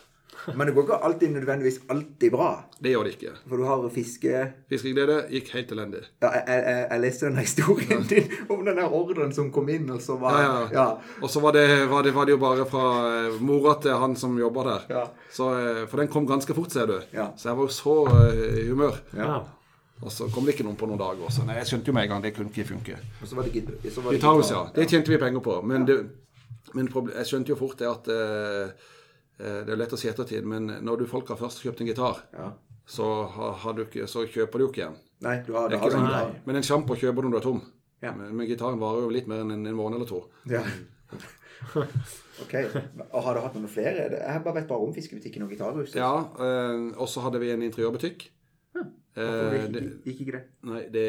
Men 0.56 0.68
det 0.68 0.74
går 0.76 0.84
ikke 0.88 0.98
alltid 1.08 1.32
nødvendigvis 1.36 1.80
alltid 1.94 2.32
bra. 2.34 2.48
Det 2.82 2.94
gjør 2.94 3.04
det 3.10 3.14
ikke. 3.18 3.34
For 3.50 3.58
du 3.62 3.66
har 3.68 3.84
fiske... 3.94 4.42
Fiskeglede 4.72 5.18
gikk 5.34 5.52
helt 5.54 5.72
elendig. 5.76 6.02
Ja, 6.24 6.32
jeg, 6.40 6.44
jeg, 6.48 6.88
jeg- 6.92 7.02
leste 7.04 7.26
denne 7.30 7.44
historien 7.46 8.04
din 8.10 8.32
om 8.50 8.66
den 8.66 8.80
der 8.82 8.96
ordren 9.02 9.34
som 9.36 9.52
kom 9.56 9.70
inn, 9.70 9.90
og 9.94 10.02
så 10.02 10.18
var 10.22 10.40
Ja, 10.40 10.48
ja. 10.48 10.66
ja. 10.74 10.88
Og 11.22 11.30
så 11.30 11.44
var 11.44 11.52
det, 11.58 11.68
var, 11.92 12.04
det, 12.08 12.14
var 12.16 12.26
det 12.26 12.36
jo 12.38 12.42
bare 12.42 12.66
fra 12.70 12.86
eh, 13.28 13.38
mora 13.42 13.76
til 13.84 13.96
han 14.02 14.16
som 14.20 14.38
jobber 14.40 14.64
der. 14.74 14.90
Ja. 14.90 15.06
Så, 15.32 15.52
eh, 15.60 15.86
for 15.92 15.98
den 16.04 16.08
kom 16.12 16.28
ganske 16.30 16.54
fort, 16.58 16.72
ser 16.72 16.88
du. 16.90 16.98
Ja. 17.14 17.30
Så 17.38 17.50
jeg 17.52 17.58
var 17.60 17.68
jo 17.70 17.78
så 17.78 17.96
eh, 18.10 18.60
i 18.64 18.68
humør. 18.72 19.00
Ja. 19.18 19.40
Og 20.00 20.12
så 20.16 20.30
kom 20.32 20.46
det 20.48 20.54
ikke 20.56 20.64
noen 20.64 20.78
på 20.80 20.88
noen 20.88 21.00
dager. 21.02 21.28
Så 21.36 21.44
nei, 21.44 21.58
jeg 21.60 21.68
skjønte 21.74 21.92
jo 21.92 21.96
med 21.98 22.06
en 22.08 22.14
gang 22.14 22.22
det 22.24 22.30
kunne 22.38 22.48
ikke 22.54 22.70
funke. 22.70 22.96
Og 23.20 23.28
så 23.28 23.36
var 23.36 23.44
det 23.50 23.52
gitt- 23.58 23.90
så 23.92 24.00
var 24.06 24.14
det 24.14 24.22
Gitarhus, 24.22 24.52
ja. 24.56 24.62
Det 24.78 24.86
tjente 24.88 25.12
vi 25.12 25.18
penger 25.20 25.44
på. 25.44 25.58
Men, 25.68 25.84
det, 25.90 25.98
men 26.78 26.88
jeg 26.88 27.26
skjønte 27.28 27.52
jo 27.52 27.58
fort 27.60 27.76
det 27.82 27.90
at 27.92 28.08
eh, 28.14 28.96
Det 29.40 29.72
er 29.72 29.80
lett 29.80 29.94
å 29.96 29.98
si 29.98 30.10
ettertid, 30.12 30.44
men 30.46 30.68
når 30.84 30.98
du 31.00 31.06
folk 31.08 31.30
har 31.32 31.38
først 31.40 31.62
kjøpt 31.64 31.82
en 31.82 31.88
gitar, 31.88 32.18
Ja. 32.36 32.50
så, 32.86 33.06
har, 33.32 33.54
har 33.64 33.74
du 33.78 33.86
ikke, 33.86 34.04
så 34.12 34.26
kjøper 34.28 34.60
du 34.60 34.66
ikke 34.68 34.82
igjen. 34.84 34.98
Nei, 35.24 35.38
du 35.48 35.54
har, 35.56 35.70
Det 35.72 35.80
har 35.80 35.92
sånn 35.94 36.36
men 36.46 36.56
en 36.60 36.64
sjampo 36.68 36.96
kjøper 37.00 37.24
du 37.24 37.30
når 37.30 37.32
du 37.32 37.38
er 37.40 37.46
tom. 37.48 37.62
Ja. 38.04 38.12
Men, 38.16 38.36
men 38.36 38.48
gitaren 38.48 38.80
varer 38.80 39.04
jo 39.08 39.10
litt 39.16 39.28
mer 39.32 39.42
enn 39.46 39.52
en, 39.56 39.66
en 39.68 39.76
måned 39.80 40.00
eller 40.00 40.08
to. 40.12 40.24
Ja. 40.52 40.64
Ok. 42.40 42.54
Og 43.12 43.24
har 43.26 43.36
du 43.36 43.42
hatt 43.44 43.56
noen 43.58 43.68
flere? 43.68 44.06
Jeg 44.16 44.44
bare 44.46 44.56
vet 44.62 44.68
bare 44.70 44.86
om 44.86 44.94
fiskebutikken 44.96 45.44
og 45.44 45.50
gitarhuset. 45.52 45.98
Ja, 46.00 46.14
eh, 46.40 46.86
og 46.96 47.10
så 47.12 47.20
hadde 47.26 47.42
vi 47.44 47.50
en 47.52 47.66
interiørbutikk. 47.68 48.30
Hvorfor 48.76 48.96
Eh, 49.20 49.66
det, 49.74 49.82
gikk 50.06 50.20
ikke 50.24 50.32
det? 50.38 50.42
nei, 50.64 50.84
det 50.94 51.06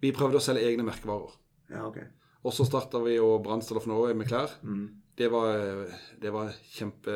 Vi 0.00 0.12
prøvde 0.16 0.38
å 0.38 0.40
selge 0.40 0.62
egne 0.64 0.86
merkevarer. 0.86 1.34
Ja, 1.68 1.82
ok. 1.90 1.98
Og 2.46 2.54
så 2.56 2.64
starta 2.64 3.02
vi 3.04 3.18
jo 3.18 3.34
Brandstad 3.44 3.76
of 3.76 3.86
Norway 3.90 4.14
med 4.16 4.30
klær. 4.30 4.54
Mm. 4.64 4.86
Det 5.20 5.28
var, 5.28 5.84
det 6.22 6.30
var 6.32 6.48
kjempe, 6.72 7.14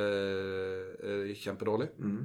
eh, 1.02 1.34
kjempedårlig. 1.40 1.88
Mm. 1.98 2.22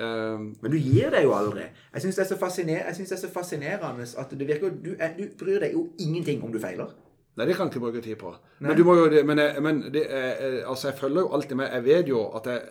Eh, 0.00 0.38
Men 0.62 0.70
du 0.70 0.78
gir 0.78 1.10
deg 1.12 1.24
jo 1.26 1.32
aldri. 1.36 1.66
Jeg 1.92 2.02
syns 2.06 2.16
det, 2.20 2.26
så 2.30 2.38
fasciner- 2.38 2.86
jeg 2.86 2.94
synes 3.00 3.08
det 3.10 3.16
er 3.18 3.26
så 3.26 3.32
fascinerende 3.34 4.06
at 4.22 4.30
det 4.38 4.46
virker 4.48 4.70
du, 4.82 4.92
er, 4.98 5.14
du 5.18 5.26
bryr 5.40 5.60
deg 5.66 5.72
jo 5.74 5.88
ingenting 5.98 6.42
om 6.46 6.52
du 6.54 6.58
feiler. 6.62 6.92
Nei, 7.38 7.46
det 7.46 7.54
kan 7.56 7.68
jeg 7.68 7.76
ikke 7.76 7.80
bruke 7.84 8.00
tid 8.04 8.16
på. 8.20 8.30
Nei. 8.60 8.68
Men 8.68 8.76
du 8.76 8.82
må 8.84 8.94
jo 8.98 9.04
men, 9.24 9.38
jeg, 9.38 9.62
men 9.62 9.80
det, 9.94 10.02
er- 10.10 10.64
altså, 10.68 10.88
jeg 10.90 10.98
følger 10.98 11.20
jo 11.26 11.28
alltid 11.36 11.56
med. 11.56 11.70
Jeg 11.72 11.84
vet 11.84 12.08
jo 12.08 12.22
at 12.36 12.46
jeg, 12.46 12.62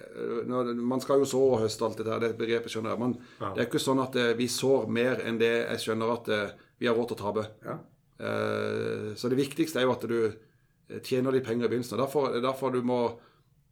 når, 0.48 0.74
Man 0.76 1.00
skal 1.02 1.20
jo 1.20 1.26
så 1.26 1.40
og 1.54 1.60
høste 1.64 1.86
alt 1.86 1.98
dette 1.98 2.20
det 2.20 2.38
begrepet 2.38 2.70
skjønner 2.72 2.92
jeg. 2.96 3.00
Men 3.00 3.16
Ja. 3.42 3.54
det 3.56 3.62
er 3.64 3.70
ikke 3.70 3.80
sånn 3.84 4.04
at 4.04 4.16
eh, 4.16 4.34
vi 4.38 4.48
sår 4.48 4.88
mer 4.90 5.22
enn 5.26 5.40
det 5.40 5.54
jeg 5.70 5.80
skjønner 5.86 6.12
at 6.14 6.30
eh, 6.30 6.52
vi 6.80 6.88
har 6.88 6.96
råd 6.96 7.08
til 7.12 7.18
å 7.18 7.24
tape. 7.24 7.48
Ja. 7.66 7.78
Eh, 8.20 9.16
Så 9.16 9.30
det 9.30 9.38
viktigste 9.40 9.80
er 9.80 9.88
jo 9.88 9.92
at 9.96 10.02
du 10.08 10.26
eh, 10.28 10.32
tjener 11.04 11.36
de 11.36 11.42
penger 11.46 11.68
i 11.68 11.72
begynnelsen. 11.72 11.98
og 11.98 12.06
Derfor, 12.06 12.40
derfor 12.42 12.70
du 12.74 12.82
må 12.86 13.20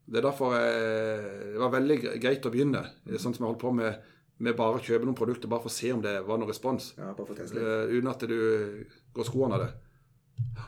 Det 0.08 0.22
er 0.22 0.24
derfor 0.24 0.54
jeg, 0.56 1.24
det 1.52 1.60
var 1.60 1.72
veldig 1.74 1.96
greit 2.24 2.46
å 2.48 2.52
begynne, 2.52 2.80
eh, 3.10 3.18
sånn 3.20 3.34
som 3.36 3.44
jeg 3.44 3.50
holdt 3.50 3.60
på 3.60 3.74
med, 3.76 3.98
med 4.40 4.56
bare 4.56 4.80
å 4.80 4.80
kjøpe 4.80 5.04
noen 5.04 5.18
produkter, 5.20 5.50
bare 5.52 5.66
for 5.66 5.68
å 5.68 5.76
se 5.76 5.92
om 5.92 6.00
det 6.00 6.14
var 6.24 6.40
noen 6.40 6.48
respons. 6.48 6.94
ja, 6.96 7.10
bare 7.12 7.26
for 7.26 7.36
å 7.36 7.40
teste 7.42 7.58
litt. 7.58 7.66
Uh, 7.68 7.92
uten 7.92 8.08
at 8.14 8.24
du 8.24 8.86
går 9.18 9.28
skoene 9.28 9.58
av 9.58 9.66
det. 9.66 10.64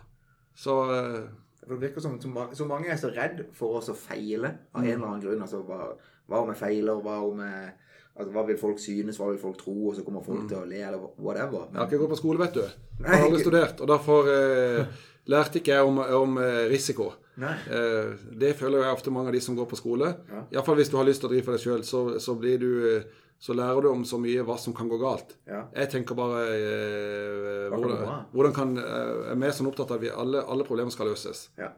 Så 0.59 0.75
uh, 0.91 1.23
det 1.69 1.79
virker 1.85 2.03
som 2.03 2.19
så 2.19 2.67
mange, 2.67 2.91
er 2.91 2.99
så 2.99 3.13
redd 3.15 3.45
for 3.55 3.79
oss 3.79 3.87
å 3.87 3.95
feile 3.95 4.57
av 4.73 4.83
en 4.83 4.91
eller 4.91 5.07
annen 5.07 5.23
grunn. 5.23 5.45
Altså, 5.47 5.63
hva, 5.63 5.87
hva 6.27 6.43
om 6.43 6.51
jeg 6.51 6.59
feiler? 6.65 6.99
Hva 6.99 7.21
om 7.23 7.39
jeg 7.45 7.77
Altså, 8.19 8.33
hva 8.35 8.41
vil 8.49 8.57
folk 8.59 8.79
synes? 8.83 9.15
Hva 9.15 9.29
vil 9.31 9.39
folk 9.39 9.55
tro? 9.61 9.73
Og 9.89 9.93
så 9.95 10.03
kommer 10.03 10.23
folk 10.25 10.49
til 10.49 10.57
å 10.59 10.65
le, 10.67 10.81
eller 10.83 11.03
whatever. 11.23 11.69
jeg 11.71 11.79
har 11.79 11.85
ikke 11.87 11.99
gått 12.01 12.11
på 12.11 12.19
skole, 12.19 12.41
vet 12.41 12.57
du. 12.57 12.65
Jeg 12.99 13.13
har 13.13 13.21
aldri 13.23 13.45
studert, 13.45 13.79
og 13.79 13.87
derfor 13.87 14.27
eh, 14.33 14.97
lærte 15.29 15.59
ikke 15.61 15.75
jeg 15.77 15.87
om, 15.87 15.99
om 16.19 16.37
eh, 16.43 16.65
risiko. 16.71 17.11
Eh, 17.39 18.13
det 18.41 18.55
føler 18.59 18.83
jeg 18.83 18.97
ofte 18.97 19.13
mange 19.15 19.31
av 19.31 19.37
de 19.37 19.41
som 19.45 19.55
går 19.55 19.67
på 19.71 19.77
skole. 19.79 20.11
Ja. 20.29 20.43
Iallfall 20.57 20.79
hvis 20.81 20.91
du 20.91 20.97
har 20.99 21.07
lyst 21.07 21.21
til 21.23 21.29
å 21.29 21.33
drive 21.33 21.45
for 21.47 21.55
deg 21.55 21.63
sjøl, 21.63 21.83
så, 21.87 22.01
så, 22.19 22.35
eh, 22.43 23.03
så 23.39 23.55
lærer 23.55 23.85
du 23.85 23.91
om 23.93 24.01
så 24.07 24.19
mye 24.19 24.43
hva 24.43 24.57
som 24.59 24.73
kan 24.75 24.89
gå 24.91 24.97
galt. 24.99 25.37
Ja. 25.47 25.61
Jeg 25.77 25.91
tenker 25.93 26.17
bare 26.19 26.41
eh, 26.55 27.67
hvordan, 27.71 28.25
hvordan 28.33 28.55
kan 28.57 28.73
eh, 28.81 29.13
Jeg 29.29 29.35
er 29.35 29.39
mer 29.45 29.53
sånn 29.55 29.69
opptatt 29.71 29.93
av 29.93 30.01
at 30.01 30.03
vi 30.03 30.11
alle, 30.11 30.41
alle 30.43 30.65
problemer 30.67 30.91
skal 30.95 31.11
løses. 31.13 31.49
ja. 31.59 31.71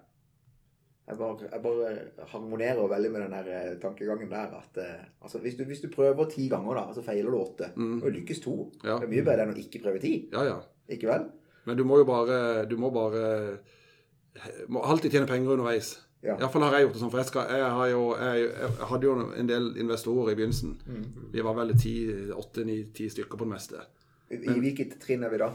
Jeg 1.11 1.17
bare, 1.19 1.47
jeg 1.51 1.59
bare 1.59 2.27
harmonerer 2.31 2.87
veldig 2.87 3.09
med 3.11 3.23
den 3.25 3.33
der 3.33 3.73
tankegangen 3.81 4.29
der 4.31 4.53
at 4.61 4.77
eh, 4.79 5.01
altså, 5.19 5.41
hvis, 5.43 5.57
du, 5.59 5.65
hvis 5.67 5.81
du 5.83 5.89
prøver 5.91 6.29
ti 6.31 6.45
ganger, 6.47 6.77
da, 6.77 6.93
så 6.95 7.03
feiler 7.03 7.33
du 7.33 7.39
åtte, 7.41 7.71
og 7.75 8.05
lykkes 8.15 8.39
to 8.45 8.53
Mm. 8.71 8.85
Ja. 8.85 8.95
Det 9.01 9.07
er 9.09 9.11
mye 9.11 9.25
bedre 9.27 9.43
enn 9.43 9.51
å 9.51 9.59
ikke 9.59 9.81
prøve 9.83 9.99
ti. 9.99 10.13
Ja, 10.31 10.45
ja. 10.47 10.55
Ikke 10.93 11.09
vel? 11.09 11.25
Men 11.65 11.77
du 11.77 11.83
må 11.85 11.99
jo 12.01 12.07
bare 12.09 12.65
Du 12.65 12.77
må 12.77 12.89
bare 12.93 13.59
må 14.71 14.81
alltid 14.87 15.11
tjene 15.11 15.27
penger 15.27 15.57
underveis. 15.57 15.95
Ja. 16.21 16.35
Iallfall 16.37 16.63
har 16.67 16.77
jeg 16.77 16.85
gjort 16.85 16.95
det 16.95 17.01
sånn. 17.01 17.11
For 17.13 17.21
jeg, 17.21 17.29
skal, 17.31 17.49
jeg, 17.57 17.71
har 17.77 17.89
jo, 17.89 18.03
jeg, 18.13 18.45
jeg 18.53 18.87
hadde 18.91 19.09
jo 19.09 19.15
en 19.41 19.49
del 19.49 19.71
investorer 19.81 20.31
i 20.31 20.37
begynnelsen. 20.37 20.77
Mm. 20.85 21.03
Vi 21.33 21.43
var 21.45 21.57
vel 21.57 21.73
ti, 21.81 21.95
åtte, 22.37 22.65
ni, 22.67 22.77
ti 22.95 23.09
stykker 23.09 23.39
på 23.39 23.47
det 23.47 23.55
meste. 23.55 23.83
I, 24.31 24.39
I 24.39 24.57
hvilket 24.61 24.95
trinn 25.01 25.25
er 25.27 25.33
vi 25.33 25.41
da? 25.41 25.49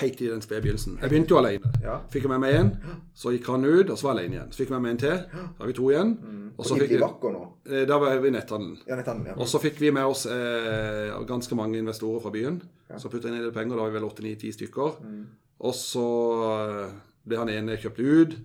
Helt 0.00 0.20
i 0.22 0.28
den 0.30 0.42
spede 0.42 0.62
begynnelsen. 0.66 0.98
Jeg 1.00 1.10
begynte 1.10 1.34
jo 1.34 1.38
alene. 1.40 1.70
Ja. 1.82 1.96
Fikk 2.10 2.26
jeg 2.26 2.32
med 2.32 2.42
meg 2.42 2.58
en, 2.58 2.68
så 3.16 3.32
gikk 3.34 3.48
han 3.50 3.64
ut, 3.66 3.90
og 3.90 3.96
så 3.98 4.06
var 4.06 4.18
jeg 4.18 4.18
alene 4.18 4.36
igjen. 4.36 4.52
Så 4.52 4.60
fikk 4.60 4.70
jeg 4.70 4.76
med 4.76 4.84
meg 4.84 4.92
en 4.94 5.00
til, 5.02 5.16
så 5.40 5.62
har 5.62 5.70
vi 5.70 5.76
to 5.78 5.88
igjen. 5.90 6.12
Og 6.60 6.68
så 6.68 6.78
fikk 6.78 6.92
vi, 6.92 7.00
eh, 7.00 7.86
da 7.88 7.98
var 8.02 8.20
vi 8.22 8.30
i 8.30 8.34
netthandelen. 8.34 8.76
Ja. 8.90 8.98
Ja. 9.00 9.34
Og 9.36 9.48
så 9.50 9.62
fikk 9.62 9.80
vi 9.82 9.90
med 9.94 10.10
oss 10.10 10.26
eh, 10.30 11.14
ganske 11.26 11.58
mange 11.58 11.80
investorer 11.80 12.22
fra 12.22 12.34
byen. 12.34 12.60
Så 12.98 13.10
putta 13.10 13.30
inn 13.30 13.38
en 13.38 13.46
del 13.46 13.54
penger, 13.54 13.78
da 13.78 13.86
var 13.86 13.94
vi 13.94 13.98
vel 13.98 14.06
åtte-ni-ti 14.10 14.52
stykker. 14.54 15.00
Mm. 15.06 15.22
Og 15.60 15.74
så 15.76 16.04
eh, 16.46 16.92
ble 17.28 17.36
han 17.42 17.50
ene 17.52 17.76
kjøpt 17.80 18.00
ut, 18.00 18.36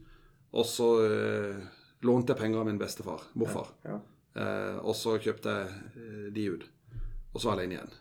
og 0.55 0.66
så 0.68 0.88
eh, 1.05 1.61
lånte 2.05 2.34
jeg 2.34 2.41
penger 2.41 2.59
av 2.63 2.68
min 2.70 2.80
bestefar, 2.82 3.24
morfar. 3.39 3.70
Ja. 3.88 3.99
Eh, 4.36 4.80
og 4.84 4.95
så 4.99 5.16
kjøpte 5.24 5.53
jeg 5.55 6.32
de 6.36 6.49
ut. 6.57 6.66
Og 7.36 7.41
så 7.43 7.53
alene 7.53 7.78
igjen. 7.78 7.93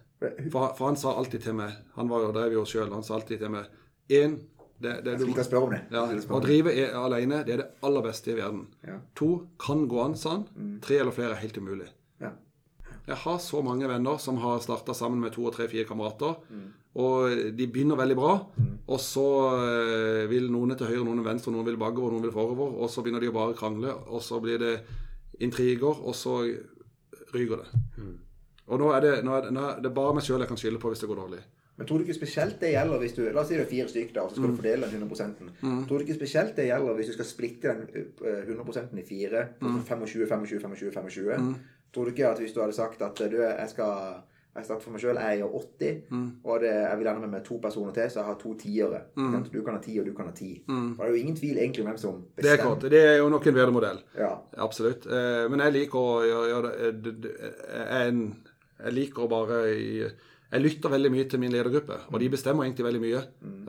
For- 0.50 0.72
For, 0.78 0.86
han 0.88 0.96
sa 0.96 1.12
alltid 1.18 1.42
til 1.42 1.56
meg 1.58 1.72
Han 1.98 2.08
var 2.08 2.22
jo, 2.22 2.28
drev 2.32 2.52
jo 2.54 2.60
sjøl, 2.64 2.86
han 2.94 3.02
sa 3.04 3.16
alltid 3.18 3.40
til 3.42 3.50
meg 3.50 3.66
Én, 4.14 4.36
det, 4.80 4.92
det 5.04 5.16
du 5.20 5.24
jeg 5.26 5.44
spørre 5.48 5.66
om 5.66 5.72
det. 5.74 5.80
ja, 5.92 6.04
Å 6.06 6.38
drive 6.44 6.72
alene, 7.00 7.40
det 7.44 7.52
er 7.56 7.60
det 7.64 7.66
aller 7.86 8.02
beste 8.06 8.30
i 8.32 8.36
verden. 8.38 8.62
Ja. 8.86 8.98
To 9.18 9.28
kan 9.60 9.86
gå 9.90 10.00
an, 10.04 10.14
sa 10.18 10.36
han. 10.38 10.78
Tre 10.84 10.98
eller 11.02 11.12
flere 11.14 11.34
er 11.36 11.42
helt 11.42 11.58
umulig. 11.58 11.86
Jeg 13.04 13.20
har 13.20 13.38
så 13.42 13.60
mange 13.64 13.88
venner 13.88 14.20
som 14.22 14.38
har 14.40 14.62
starta 14.64 14.94
sammen 14.96 15.20
med 15.20 15.34
to 15.34 15.44
og 15.44 15.52
tre, 15.56 15.68
fire 15.68 15.84
kamerater. 15.88 16.38
Og 16.94 17.54
de 17.58 17.66
begynner 17.66 17.98
veldig 17.98 18.16
bra. 18.16 18.34
Og 18.84 19.00
så 19.00 19.26
eh, 19.58 20.24
vil 20.30 20.46
noen 20.52 20.76
til 20.78 20.88
høyre, 20.88 21.04
noen 21.04 21.20
til 21.20 21.26
venstre, 21.26 21.52
noen 21.52 21.66
vil 21.66 21.80
bakover, 21.80 22.14
noen 22.14 22.26
vil 22.26 22.34
forover. 22.34 22.76
Og 22.78 22.92
så 22.92 23.02
begynner 23.02 23.24
de 23.24 23.32
å 23.32 23.36
bare 23.36 23.56
krangle, 23.58 23.92
og 24.08 24.22
så 24.22 24.38
blir 24.44 24.60
det 24.62 24.74
intriger, 25.42 26.00
og 26.04 26.14
så 26.16 26.38
ryker 27.34 27.64
det. 27.64 27.82
Og 28.70 28.80
nå 28.80 28.92
er 28.96 29.04
det, 29.04 29.16
nå 29.26 29.34
er 29.36 29.48
det, 29.48 29.52
nå 29.52 29.66
er 29.68 29.82
det 29.84 29.92
bare 29.96 30.14
meg 30.16 30.24
sjøl 30.24 30.44
jeg 30.44 30.50
kan 30.52 30.60
skylde 30.60 30.80
på 30.80 30.92
hvis 30.92 31.02
det 31.02 31.10
går 31.10 31.20
dårlig. 31.20 31.42
Men 31.74 31.88
tror 31.88 31.98
du 31.98 32.04
ikke 32.04 32.14
spesielt 32.14 32.60
det 32.62 32.70
gjelder 32.70 33.00
hvis 33.02 33.16
du 33.16 33.24
La 33.24 33.42
oss 33.42 33.48
si 33.50 33.56
det 33.58 33.64
er 33.64 33.70
fire 33.70 33.88
stykker, 33.90 34.12
da, 34.14 34.22
og 34.22 34.30
så 34.30 34.38
skal 34.38 34.52
du 34.52 34.58
fordele 34.60 34.90
den 34.92 35.02
100 35.02 35.48
mm. 35.58 35.80
Tror 35.88 35.98
du 35.98 36.04
ikke 36.04 36.16
spesielt 36.20 36.52
det 36.54 36.68
gjelder 36.68 36.98
hvis 36.98 37.10
du 37.10 37.14
skal 37.16 37.26
splitte 37.26 37.72
den 37.74 38.04
eh, 38.22 38.52
100% 38.54 39.00
i 39.00 39.06
fire? 39.08 39.42
mm. 39.58 39.80
25, 39.88 40.06
25, 40.30 40.60
25, 40.62 40.92
25? 40.94 41.48
Tror 41.94 42.04
du 42.08 42.10
ikke 42.14 42.28
at 42.32 42.38
hvis 42.42 42.52
du 42.54 42.60
hadde 42.60 42.74
sagt 42.76 43.02
at 43.06 43.20
eh, 43.24 43.28
du, 43.30 43.36
jeg 43.44 43.68
skal 43.70 44.22
jeg 44.54 44.62
starter 44.68 44.84
for 44.84 44.94
meg 44.94 45.00
sjøl, 45.02 45.16
jeg 45.18 45.40
er 45.42 45.50
80, 45.50 46.02
og 46.46 46.60
det, 46.62 46.68
jeg 46.70 46.98
vil 46.98 47.06
gjerne 47.08 47.20
med 47.24 47.30
meg 47.32 47.40
to 47.42 47.56
personer 47.58 47.90
til, 47.96 48.04
så 48.10 48.20
jeg 48.20 48.26
har 48.28 48.36
to 48.38 48.52
tiere. 48.54 49.00
Mm. 49.18 49.32
Du 49.50 49.56
kan 49.66 49.74
ha 49.74 49.80
ti, 49.82 49.96
og 49.98 50.04
du 50.06 50.12
kan 50.14 50.28
ha 50.30 50.34
ti. 50.38 50.50
For 50.68 51.00
det 51.02 51.08
er 51.08 51.10
jo 51.10 51.22
ingen 51.24 51.34
tvil 51.40 51.58
egentlig 51.58 51.82
om 51.82 51.88
hvem 51.90 51.98
som 51.98 52.20
Det 52.38 52.52
er 52.52 52.60
klart. 52.62 52.84
Det 52.92 53.00
er 53.02 53.16
jo 53.18 53.28
nok 53.32 53.48
en 53.50 53.56
bedre 53.56 53.72
modell. 53.74 53.98
Ja. 54.14 54.28
Absolutt. 54.62 55.08
Eh, 55.10 55.48
Men 55.50 55.58
jeg 55.64 55.74
liker 55.74 55.98
å 55.98 56.46
gjøre 56.52 56.70
eh, 56.86 56.92
d- 57.02 57.32
jeg, 57.34 58.14
jeg 58.84 58.94
liker 59.00 59.24
å 59.26 59.28
bare 59.32 59.58
jeg 60.54 60.62
lytter 60.62 60.92
veldig 60.92 61.10
mye 61.10 61.26
til 61.26 61.40
min 61.42 61.50
ledergruppe, 61.50 61.96
og 62.12 62.20
de 62.22 62.28
bestemmer 62.30 62.62
egentlig 62.68 62.86
veldig 62.86 63.00
mye. 63.02 63.22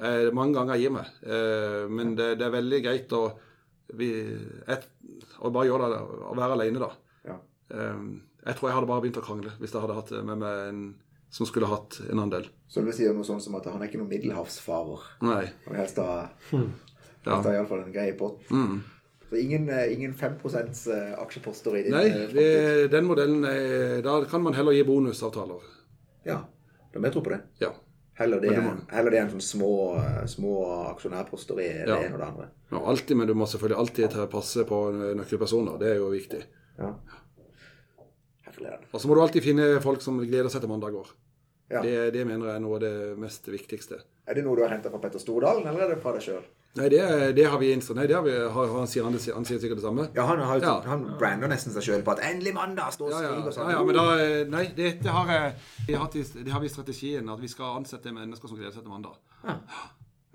Jeg, 0.06 0.34
mange 0.38 0.54
ganger 0.60 0.78
gir 0.84 0.94
meg. 0.94 1.10
Eh, 1.26 1.88
men 1.90 2.14
det, 2.20 2.36
det 2.38 2.46
er 2.46 2.54
veldig 2.60 2.82
greit 2.86 3.16
å, 3.18 3.24
vi, 3.98 4.12
et, 4.70 4.86
å 5.42 5.50
bare 5.50 5.66
gjøre 5.72 5.90
det, 5.96 6.00
å 6.30 6.38
være 6.38 6.60
alene, 6.60 6.84
da. 6.86 6.92
Ja. 7.76 7.90
Eh, 7.92 8.06
jeg 8.46 8.56
tror 8.60 8.70
jeg 8.70 8.76
hadde 8.78 8.88
bare 8.88 9.02
begynt 9.02 9.18
å 9.18 9.26
krangle 9.26 9.52
hvis 9.60 9.72
jeg 9.74 9.82
hadde 9.82 9.96
hatt 9.98 10.12
med 10.24 10.38
meg 10.38 10.68
en 10.70 10.82
som 11.36 11.46
skulle 11.50 11.68
hatt 11.68 11.98
en 12.12 12.20
andel. 12.22 12.46
Så 12.70 12.80
du 12.80 12.86
vil 12.88 12.94
si 12.96 13.08
noe 13.12 13.26
sånt 13.28 13.44
som 13.44 13.56
at 13.58 13.66
han 13.68 13.82
er 13.82 13.90
ikke 13.90 14.00
noen 14.00 14.12
middelhavsfarer. 14.14 15.02
Nei. 15.26 15.46
Han 15.66 15.74
vil 15.74 15.80
helst 15.82 15.98
ha, 16.00 16.30
Ja. 16.52 16.60
helst 17.26 17.48
ha 17.50 17.54
iallfall 17.56 17.82
en 17.84 17.92
grei 17.92 18.12
pott. 18.18 18.44
Mm. 18.50 18.84
Så 19.30 19.36
ingen, 19.42 19.70
eh, 19.70 19.92
ingen 19.94 20.14
5 20.14 20.38
eh, 20.94 21.16
aksjeposter 21.20 21.76
i 21.76 21.84
din 21.84 21.92
Nei, 21.92 22.10
vi, 22.32 22.88
den 22.88 23.06
modellen 23.06 23.44
er, 23.44 24.02
Da 24.06 24.24
kan 24.30 24.44
man 24.44 24.54
heller 24.54 24.72
gi 24.72 24.84
bonusavtaler. 24.84 25.62
Ja, 26.26 26.44
da 26.94 27.00
må 27.00 27.10
jeg 27.10 27.14
tro 27.14 27.22
på 27.22 27.34
det. 27.34 27.42
Ja. 27.60 27.72
Heller 28.16 28.40
det, 28.40 28.54
heller 28.94 29.12
det 29.12 29.20
enn 29.20 29.32
sånne 29.34 29.44
små, 29.44 29.72
eh, 30.00 30.26
små 30.26 30.54
aksjonærposter 30.94 31.60
i 31.60 31.68
det 31.84 31.88
Ja. 31.90 31.98
ene 31.98 32.14
og 32.14 32.20
det 32.20 32.28
andre. 32.28 32.48
Ja, 32.72 32.78
alltid, 32.80 33.18
men 33.18 33.28
du 33.28 33.34
må 33.34 33.46
selvfølgelig 33.46 33.78
alltid 33.78 34.30
passe 34.32 34.64
på 34.64 34.80
nøkkelpersoner. 35.18 35.80
Det 35.80 35.88
er 35.92 35.96
jo 35.96 36.10
viktig. 36.12 36.44
Ja. 36.80 36.94
Og 38.92 39.00
så 39.02 39.08
må 39.08 39.16
du 39.18 39.22
alltid 39.22 39.44
finne 39.44 39.70
folk 39.84 40.02
som 40.02 40.20
gleder 40.24 40.50
seg 40.54 40.62
til 40.66 40.70
mandager. 40.72 41.10
Ja. 41.70 41.82
Det, 41.82 41.96
det 42.14 42.26
mener 42.28 42.46
jeg 42.52 42.56
er 42.60 42.62
noe 42.62 42.76
av 42.78 42.84
det 42.84 43.18
mest 43.18 43.48
viktigste. 43.50 43.98
Er 44.30 44.38
det 44.38 44.44
noe 44.46 44.56
du 44.58 44.62
har 44.62 44.70
henta 44.76 44.92
fra 44.94 45.00
Petter 45.02 45.20
Stordalen, 45.20 45.66
eller 45.66 45.88
er 45.88 45.96
det 45.96 46.02
fra 46.04 46.14
deg 46.14 46.22
sjøl? 46.22 46.44
Nei, 46.76 46.90
det, 46.92 47.00
det 47.38 47.46
har 47.48 47.58
vi 47.62 47.70
innsatt. 47.72 47.96
Nei, 47.96 48.04
det 48.12 48.16
har 48.18 48.24
vi, 48.26 48.34
har, 48.36 48.72
han, 48.76 48.88
sier, 48.92 49.06
han, 49.08 49.14
han 49.16 49.46
sier 49.48 49.62
sikkert 49.64 49.80
det 49.80 49.86
samme. 49.86 50.10
Ja, 50.14 50.26
han, 50.28 50.42
har, 50.44 50.60
Ja. 50.62 50.74
han 50.86 51.06
brander 51.18 51.48
nesten 51.48 51.72
seg 51.72 51.86
sjøl 51.88 52.04
på 52.04 52.12
at 52.12 52.20
'endelig 52.20 52.52
mandag'! 52.54 52.92
står 52.98 53.06
og 53.08 53.12
Ja, 53.16 53.22
ja, 53.24 53.38
og 53.48 53.54
sånn. 53.56 53.70
ja, 53.72 53.78
ja, 53.80 53.84
men 53.88 53.96
da 53.96 54.58
Nei, 54.58 54.66
dette 54.76 55.04
det 55.08 55.14
har, 55.16 55.54
det 55.88 56.52
har 56.52 56.60
vi 56.60 56.68
i 56.68 56.74
strategien. 56.76 57.30
At 57.32 57.40
vi 57.42 57.48
skal 57.48 57.78
ansette 57.80 58.12
mennesker 58.12 58.48
som 58.52 58.58
gleder 58.60 58.76
seg 58.76 58.84
til 58.84 58.92
mandag. 58.92 59.16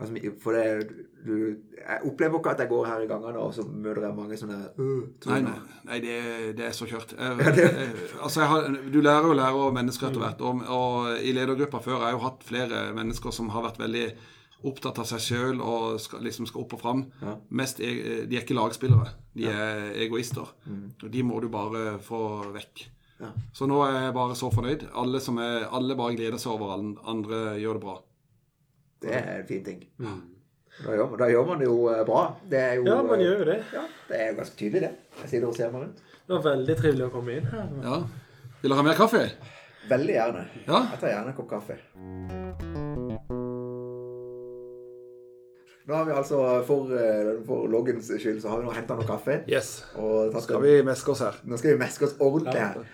Altså, 0.00 0.32
for 0.40 0.56
det, 0.56 0.96
du, 1.26 1.34
jeg 1.76 2.00
opplever 2.08 2.38
ikke 2.40 2.52
at 2.54 2.62
jeg 2.64 2.70
går 2.70 2.86
her 2.88 3.04
i 3.04 3.08
gangene 3.10 3.42
og 3.44 3.52
så 3.52 3.66
møter 3.68 4.06
jeg 4.06 4.16
mange 4.16 4.38
sånne 4.40 4.58
uh, 4.78 5.02
Nei, 5.28 5.40
nei, 5.44 5.56
nei 5.90 6.00
det, 6.04 6.16
det 6.56 6.66
er 6.70 6.74
så 6.76 6.88
kjørt. 6.88 7.12
Jeg, 7.18 7.54
jeg, 7.60 7.94
altså, 8.22 8.40
jeg 8.40 8.50
har, 8.54 8.68
du 8.94 9.00
lærer 9.04 9.28
jo 9.28 9.36
lære 9.36 9.64
om 9.68 9.76
mennesker 9.76 10.08
etter 10.08 10.24
hvert. 10.24 10.44
Og, 10.46 10.62
og 10.72 11.10
i 11.20 11.34
ledergruppa 11.36 11.82
før 11.84 12.00
har 12.00 12.12
jeg 12.12 12.18
jo 12.18 12.26
hatt 12.26 12.46
flere 12.48 12.84
mennesker 12.96 13.36
som 13.36 13.52
har 13.52 13.66
vært 13.68 13.82
veldig 13.82 14.06
opptatt 14.70 15.00
av 15.00 15.08
seg 15.08 15.22
sjøl 15.24 15.60
og 15.64 16.00
skal, 16.02 16.22
liksom 16.24 16.48
skal 16.48 16.64
opp 16.64 16.74
og 16.76 16.82
fram. 16.82 17.04
Ja. 17.24 17.36
Mest, 17.60 17.80
e- 17.80 18.24
de 18.28 18.36
er 18.36 18.42
ikke 18.44 18.56
lagspillere. 18.56 19.12
De 19.36 19.48
er 19.48 19.90
egoister. 20.06 20.48
Og 20.68 21.08
de 21.12 21.24
må 21.24 21.40
du 21.40 21.48
bare 21.52 21.98
få 22.04 22.22
vekk. 22.56 22.86
Ja. 23.20 23.32
Så 23.56 23.68
nå 23.68 23.80
er 23.84 24.06
jeg 24.06 24.16
bare 24.16 24.36
så 24.38 24.48
fornøyd. 24.52 24.86
Alle, 24.96 25.20
som 25.20 25.40
er, 25.42 25.66
alle 25.68 25.96
bare 25.96 26.16
gleder 26.16 26.40
seg 26.40 26.54
over 26.56 26.74
alle 26.76 26.94
andre 27.08 27.40
gjør 27.60 27.76
det 27.76 27.84
bra. 27.84 27.96
Det 29.00 29.14
er 29.16 29.38
en 29.38 29.46
fin 29.48 29.64
ting. 29.64 29.84
Da, 30.00 30.94
gjør, 30.96 31.16
da 31.20 31.28
gjør 31.28 31.46
man 31.48 31.60
det 31.60 31.68
jo 31.68 31.76
eh, 31.92 32.02
bra. 32.08 32.24
Det 32.50 32.58
er 32.60 32.74
jo 32.78 32.84
Ja, 32.88 32.98
man 33.02 33.20
eh, 33.20 33.24
gjør 33.26 33.42
jo 33.42 33.46
det. 33.48 33.58
Ja, 33.74 33.84
det 34.08 34.20
er 34.20 34.28
jo 34.30 34.36
ganske 34.40 34.56
tydelig, 34.60 34.82
det. 34.88 35.20
Jeg 35.22 35.32
sitter 35.32 35.48
og 35.48 35.56
ser 35.56 35.72
meg 35.72 35.86
rundt. 35.86 36.02
Det 36.26 36.36
var 36.36 36.44
veldig 36.46 36.76
trivelig 36.78 37.06
å 37.08 37.12
komme 37.14 37.38
inn 37.38 37.48
her. 37.50 37.72
Ja. 37.84 37.98
Vil 38.60 38.70
dere 38.70 38.78
ha 38.78 38.86
mer 38.86 38.98
kaffe? 39.00 39.24
Veldig 39.90 40.14
gjerne. 40.14 40.44
Ja. 40.66 40.82
Jeg 40.92 41.00
tar 41.02 41.12
gjerne 41.14 41.32
en 41.32 41.38
kopp 41.40 41.50
kaffe. 41.50 41.80
Nå 45.90 45.96
har 45.96 46.04
vi 46.06 46.12
altså, 46.14 46.38
for, 46.68 46.92
eh, 46.94 47.32
for 47.46 47.66
loggens 47.72 48.12
skyld, 48.12 48.42
så 48.42 48.52
har 48.52 48.60
vi 48.60 48.68
nå 48.68 48.74
henta 48.76 48.94
noe 48.94 49.08
kaffe. 49.08 49.40
Yes. 49.50 49.80
Og 49.98 50.30
nå 50.34 50.44
Skal 50.44 50.62
vi 50.62 50.76
meske 50.86 51.16
oss 51.16 51.24
her? 51.24 51.40
Nå 51.44 51.58
skal 51.58 51.74
vi 51.74 51.80
meske 51.80 52.06
oss 52.06 52.14
ordentlig 52.20 52.60
her. 52.60 52.84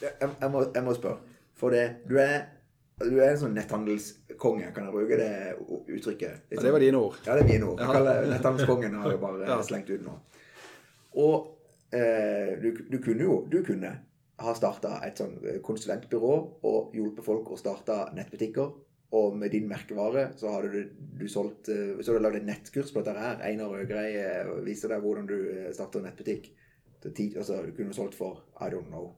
Jeg, 0.00 0.14
jeg, 0.22 0.50
må, 0.50 0.64
jeg 0.74 0.86
må 0.86 0.94
spørre. 0.96 1.34
For 1.56 1.74
det, 1.74 1.84
du 2.08 2.16
er, 2.22 2.46
du 3.04 3.18
er 3.20 3.34
en 3.34 3.38
sånn 3.42 3.52
netthandelskonge, 3.56 4.70
kan 4.72 4.86
jeg 4.88 4.94
bruke 4.94 5.16
det 5.20 5.32
uttrykket? 5.98 6.46
Ja, 6.54 6.62
det 6.64 6.72
var 6.72 6.80
dine 6.80 7.00
ord. 7.02 7.18
Ja, 7.26 7.34
det 7.36 7.42
er 7.44 7.50
mine 7.50 7.68
ord. 7.68 7.82
Jeg 7.82 7.92
kaller 7.92 8.28
netthandelskongen 8.30 8.94
har 9.02 9.10
jeg 9.12 9.20
bare 9.20 9.46
Ja. 9.50 9.58
slengt 9.66 9.90
ut 9.92 10.04
nå. 10.06 10.14
Og 11.20 11.36
eh, 11.92 12.54
du, 12.62 12.70
du 12.88 12.96
kunne 13.04 13.26
jo 13.26 13.36
du 13.52 13.58
kunne 13.66 13.90
ha 14.40 14.52
starta 14.56 14.98
et 15.04 15.20
sånn 15.20 15.36
konsulentbyrå 15.64 16.32
og 16.68 16.96
hjulpet 16.96 17.24
folk 17.24 17.52
å 17.52 17.58
starte 17.60 17.98
nettbutikker. 18.16 18.72
Og 19.16 19.36
med 19.38 19.52
din 19.54 19.68
merkevare 19.70 20.30
så 20.36 20.50
hadde 20.56 20.72
du, 20.72 20.96
du 21.20 21.28
solgt 21.30 21.68
eh, 21.72 21.94
Så 22.00 22.10
hadde 22.10 22.18
du 22.18 22.24
lagd 22.26 22.40
et 22.40 22.48
nettkurs 22.48 22.90
på 22.96 23.04
dette 23.04 23.20
her. 23.20 23.38
Einar 23.46 23.76
Øgrei 23.76 24.08
eh, 24.18 24.48
viser 24.66 24.92
deg 24.92 25.04
hvordan 25.04 25.28
du 25.28 25.36
eh, 25.52 25.68
starter 25.76 26.00
nettbutikk. 26.04 26.48
Altså, 27.06 27.60
du 27.62 27.70
kunne 27.76 27.94
solgt 27.94 28.16
for 28.18 28.40
I 28.58 28.72
don't 28.72 28.88
know 28.88 29.12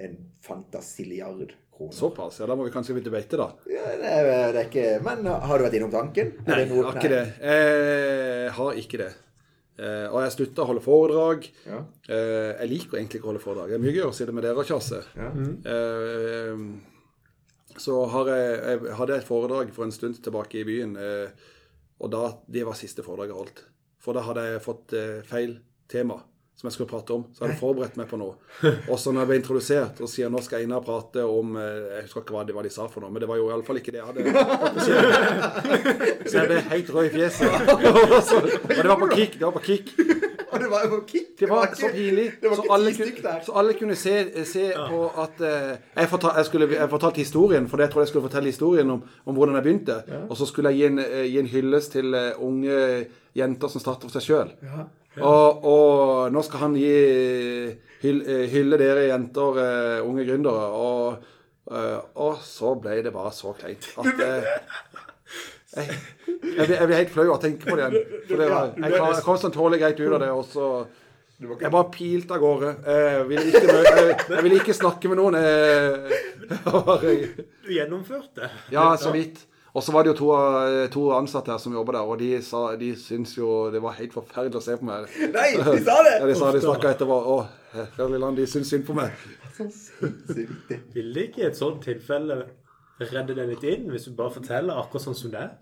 en 0.00 0.14
fantasiliard 0.40 1.50
kroner. 1.76 1.96
Såpass? 1.96 2.38
Ja, 2.40 2.48
da 2.50 2.56
må 2.58 2.66
vi 2.66 2.74
kanskje 2.74 2.96
begynne 2.96 3.12
å 3.12 3.16
beite, 3.16 3.40
da. 3.40 3.48
Ja, 3.70 3.88
det, 3.98 4.12
er, 4.20 4.30
det 4.54 4.62
er 4.62 4.70
ikke 4.70 4.86
Men 5.04 5.26
har 5.26 5.58
du 5.58 5.66
vært 5.66 5.76
innom 5.80 5.92
tanken? 5.94 6.32
Nei, 6.46 6.60
det 6.60 6.68
jeg 6.68 6.72
har 6.76 6.96
ikke 6.96 7.12
det. 7.12 7.24
Jeg 7.42 8.54
har 8.60 8.80
ikke 8.84 9.02
det. 9.02 9.10
Eh, 9.82 10.06
og 10.12 10.18
jeg 10.20 10.34
slutta 10.36 10.64
å 10.64 10.68
holde 10.68 10.84
foredrag. 10.84 11.46
Ja. 11.66 11.82
Eh, 12.06 12.50
jeg 12.60 12.72
liker 12.74 13.00
egentlig 13.00 13.20
ikke 13.20 13.28
å 13.28 13.32
holde 13.32 13.44
foredrag. 13.44 13.72
Det 13.72 13.78
er 13.78 13.84
mye 13.86 13.94
gøy 13.96 14.06
å 14.06 14.16
sitte 14.16 14.34
med 14.36 14.44
dere 14.46 14.62
og 14.62 14.68
kjasse. 14.68 15.00
Ja. 15.16 15.30
Eh, 15.72 16.64
så 17.80 18.02
har 18.12 18.28
jeg, 18.28 18.56
jeg 18.68 18.96
hadde 18.98 19.16
et 19.16 19.28
foredrag 19.28 19.72
for 19.72 19.88
en 19.88 19.94
stund 19.94 20.20
tilbake 20.22 20.60
i 20.60 20.66
byen, 20.68 20.92
eh, 21.00 21.52
og 22.02 22.10
da, 22.12 22.26
det 22.52 22.66
var 22.68 22.76
siste 22.76 23.04
foredrag 23.06 23.32
jeg 23.32 23.38
holdt. 23.38 23.64
For 24.02 24.18
da 24.18 24.24
hadde 24.26 24.44
jeg 24.50 24.64
fått 24.64 24.92
eh, 24.98 25.22
feil 25.26 25.56
tema 25.90 26.18
som 26.56 26.68
jeg 26.68 26.76
skulle 26.76 26.90
prate 26.90 27.14
om. 27.14 27.24
Så 27.32 27.42
jeg 27.42 27.50
hadde 27.50 27.60
forberedt 27.60 27.96
meg 27.98 28.08
på 28.10 28.18
noe. 28.20 28.36
Og 28.92 28.98
så 29.00 29.10
når 29.10 29.24
jeg 29.24 29.30
ble 29.30 29.38
introdusert 29.40 30.02
og 30.04 30.10
sier 30.10 30.30
nå 30.30 30.42
skal 30.44 30.62
Einar 30.62 30.84
prate 30.84 31.24
om 31.26 31.56
eh, 31.58 31.96
Jeg 31.96 32.04
husker 32.06 32.22
ikke 32.22 32.36
hva 32.36 32.44
de, 32.46 32.54
hva 32.56 32.62
de 32.66 32.72
sa 32.72 32.86
for 32.92 33.02
noe, 33.02 33.10
men 33.10 33.24
det 33.24 33.30
var 33.30 33.40
jo 33.40 33.48
iallfall 33.50 33.80
ikke 33.80 33.94
det 33.94 34.02
jeg 34.02 34.08
hadde. 34.10 34.20
Så 36.28 36.36
jeg 36.38 36.50
ble 36.50 36.60
helt 36.68 36.92
rød 36.94 37.08
i 37.08 37.14
fjeset. 37.16 37.48
Og, 37.72 38.76
det 38.76 38.88
var 38.88 39.00
på 39.00 39.10
kick. 39.16 39.40
Det 39.40 39.48
var 39.48 39.56
på 39.56 39.64
kick. 39.64 39.90
Og 40.52 40.60
det 40.60 40.70
var 40.70 40.86
jo 40.86 41.00
kick. 41.08 41.28
Det 41.40 41.48
var 41.50 41.74
så 41.74 41.88
pinlig. 41.92 42.28
Så 42.42 42.64
alle, 42.70 42.94
kunne, 42.94 43.36
så 43.46 43.52
alle 43.56 43.76
kunne 43.78 43.96
se, 43.96 44.16
se 44.46 44.68
på 44.76 45.02
at 45.24 45.40
eh, 45.40 45.74
jeg, 45.96 46.08
fortal, 46.12 46.36
jeg, 46.36 46.50
skulle, 46.50 46.70
jeg 46.76 46.90
fortalte 46.92 47.24
historien, 47.24 47.68
for 47.68 47.80
jeg 47.80 47.90
trodde 47.90 48.06
jeg 48.06 48.12
skulle 48.12 48.28
fortelle 48.28 48.52
historien 48.52 48.90
om, 48.90 49.02
om 49.24 49.34
hvordan 49.34 49.58
jeg 49.58 49.66
begynte. 49.66 50.02
Og 50.28 50.36
så 50.36 50.46
skulle 50.46 50.70
jeg 50.70 50.82
gi 50.82 50.90
en, 50.92 51.04
eh, 51.08 51.28
gi 51.32 51.38
en 51.40 51.52
hyllest 51.56 51.96
til 51.96 52.18
unge 52.38 53.06
jenter 53.34 53.72
som 53.72 53.80
starter 53.80 54.06
for 54.10 54.20
seg 54.20 54.28
sjøl. 54.28 54.52
Og, 55.20 55.64
og 55.68 56.32
nå 56.32 56.40
skal 56.46 56.62
han 56.64 56.74
gi 56.78 56.92
hyll, 58.02 58.22
eh, 58.24 58.46
hylle 58.52 58.78
dere 58.80 59.02
jenter, 59.10 59.58
eh, 59.60 59.98
unge 60.08 60.24
gründere. 60.24 60.70
Og, 60.72 61.26
eh, 61.70 61.98
og 62.24 62.38
så 62.46 62.72
ble 62.80 63.02
det 63.04 63.12
bare 63.12 63.32
så 63.36 63.52
kleint 63.58 63.90
at 64.00 64.22
eh, 64.24 64.48
jeg, 65.76 65.86
jeg, 66.56 66.66
blir, 66.66 66.74
jeg 66.78 66.86
blir 66.88 66.96
helt 66.98 67.12
flau 67.12 67.26
av 67.30 67.36
å 67.38 67.42
tenke 67.42 67.68
på 67.68 67.76
det 67.76 67.86
igjen. 67.90 68.10
For 68.30 68.40
det 68.42 68.48
var, 68.50 68.72
jeg, 68.76 68.92
klar- 68.96 69.14
jeg 69.18 69.24
kom 69.28 69.38
sånn 69.44 69.54
tålelig 69.54 69.80
greit 69.84 70.00
ut 70.02 70.16
av 70.16 70.20
det, 70.24 70.32
og 70.32 70.44
så 70.48 70.66
Jeg 71.42 71.72
bare 71.74 71.88
pilte 71.90 72.36
av 72.36 72.42
gårde. 72.42 72.72
Jeg 72.86 73.22
ville 73.30 73.46
ikke, 73.50 73.62
mø- 73.66 73.86
jeg, 73.86 74.18
jeg 74.30 74.42
ville 74.46 74.58
ikke 74.62 74.76
snakke 74.78 75.08
med 75.10 75.18
noen. 75.18 75.38
Jeg, 75.42 76.20
jeg 76.52 77.06
jeg, 77.06 77.48
Du 77.66 77.72
gjennomførte. 77.74 78.50
ja, 78.70 78.84
så 79.00 79.10
vidt. 79.14 79.40
Og 79.72 79.80
så 79.80 79.92
var 79.94 80.04
det 80.04 80.12
jo 80.12 80.16
to, 80.18 80.30
to 80.92 81.02
ansatte 81.16 81.52
her 81.54 81.60
som 81.60 81.72
jobber 81.72 81.96
der, 81.96 82.04
og 82.04 82.18
de, 82.20 82.28
sa, 82.44 82.74
de 82.76 82.90
syntes 83.00 83.38
jo 83.38 83.70
det 83.72 83.80
var 83.80 83.96
helt 83.96 84.12
forferdelig 84.12 84.60
å 84.60 84.64
se 84.64 84.76
på 84.76 84.84
meg. 84.84 85.06
Nei, 85.36 85.46
de 85.56 85.78
sa 85.86 85.96
det! 86.04 86.16
Ja, 86.18 86.26
de 86.28 86.36
sa 86.36 86.50
de 86.52 86.60
snakka 86.60 86.92
etterpå. 86.92 87.16
Å, 87.32 87.38
herlig 87.96 88.20
land, 88.20 88.36
de 88.36 88.44
syns 88.52 88.72
synd 88.72 88.84
på 88.88 88.96
meg. 88.98 89.16
Vil 90.92 91.22
ikke 91.24 91.44
i 91.44 91.48
et 91.48 91.56
sånt 91.56 91.80
tilfelle 91.86 92.42
redde 93.00 93.34
deg 93.38 93.48
litt 93.54 93.64
inn, 93.64 93.88
hvis 93.94 94.10
du 94.10 94.16
bare 94.18 94.34
forteller 94.34 94.76
akkurat 94.76 95.06
sånn 95.08 95.16
som 95.18 95.32
det 95.32 95.40
er? 95.40 95.54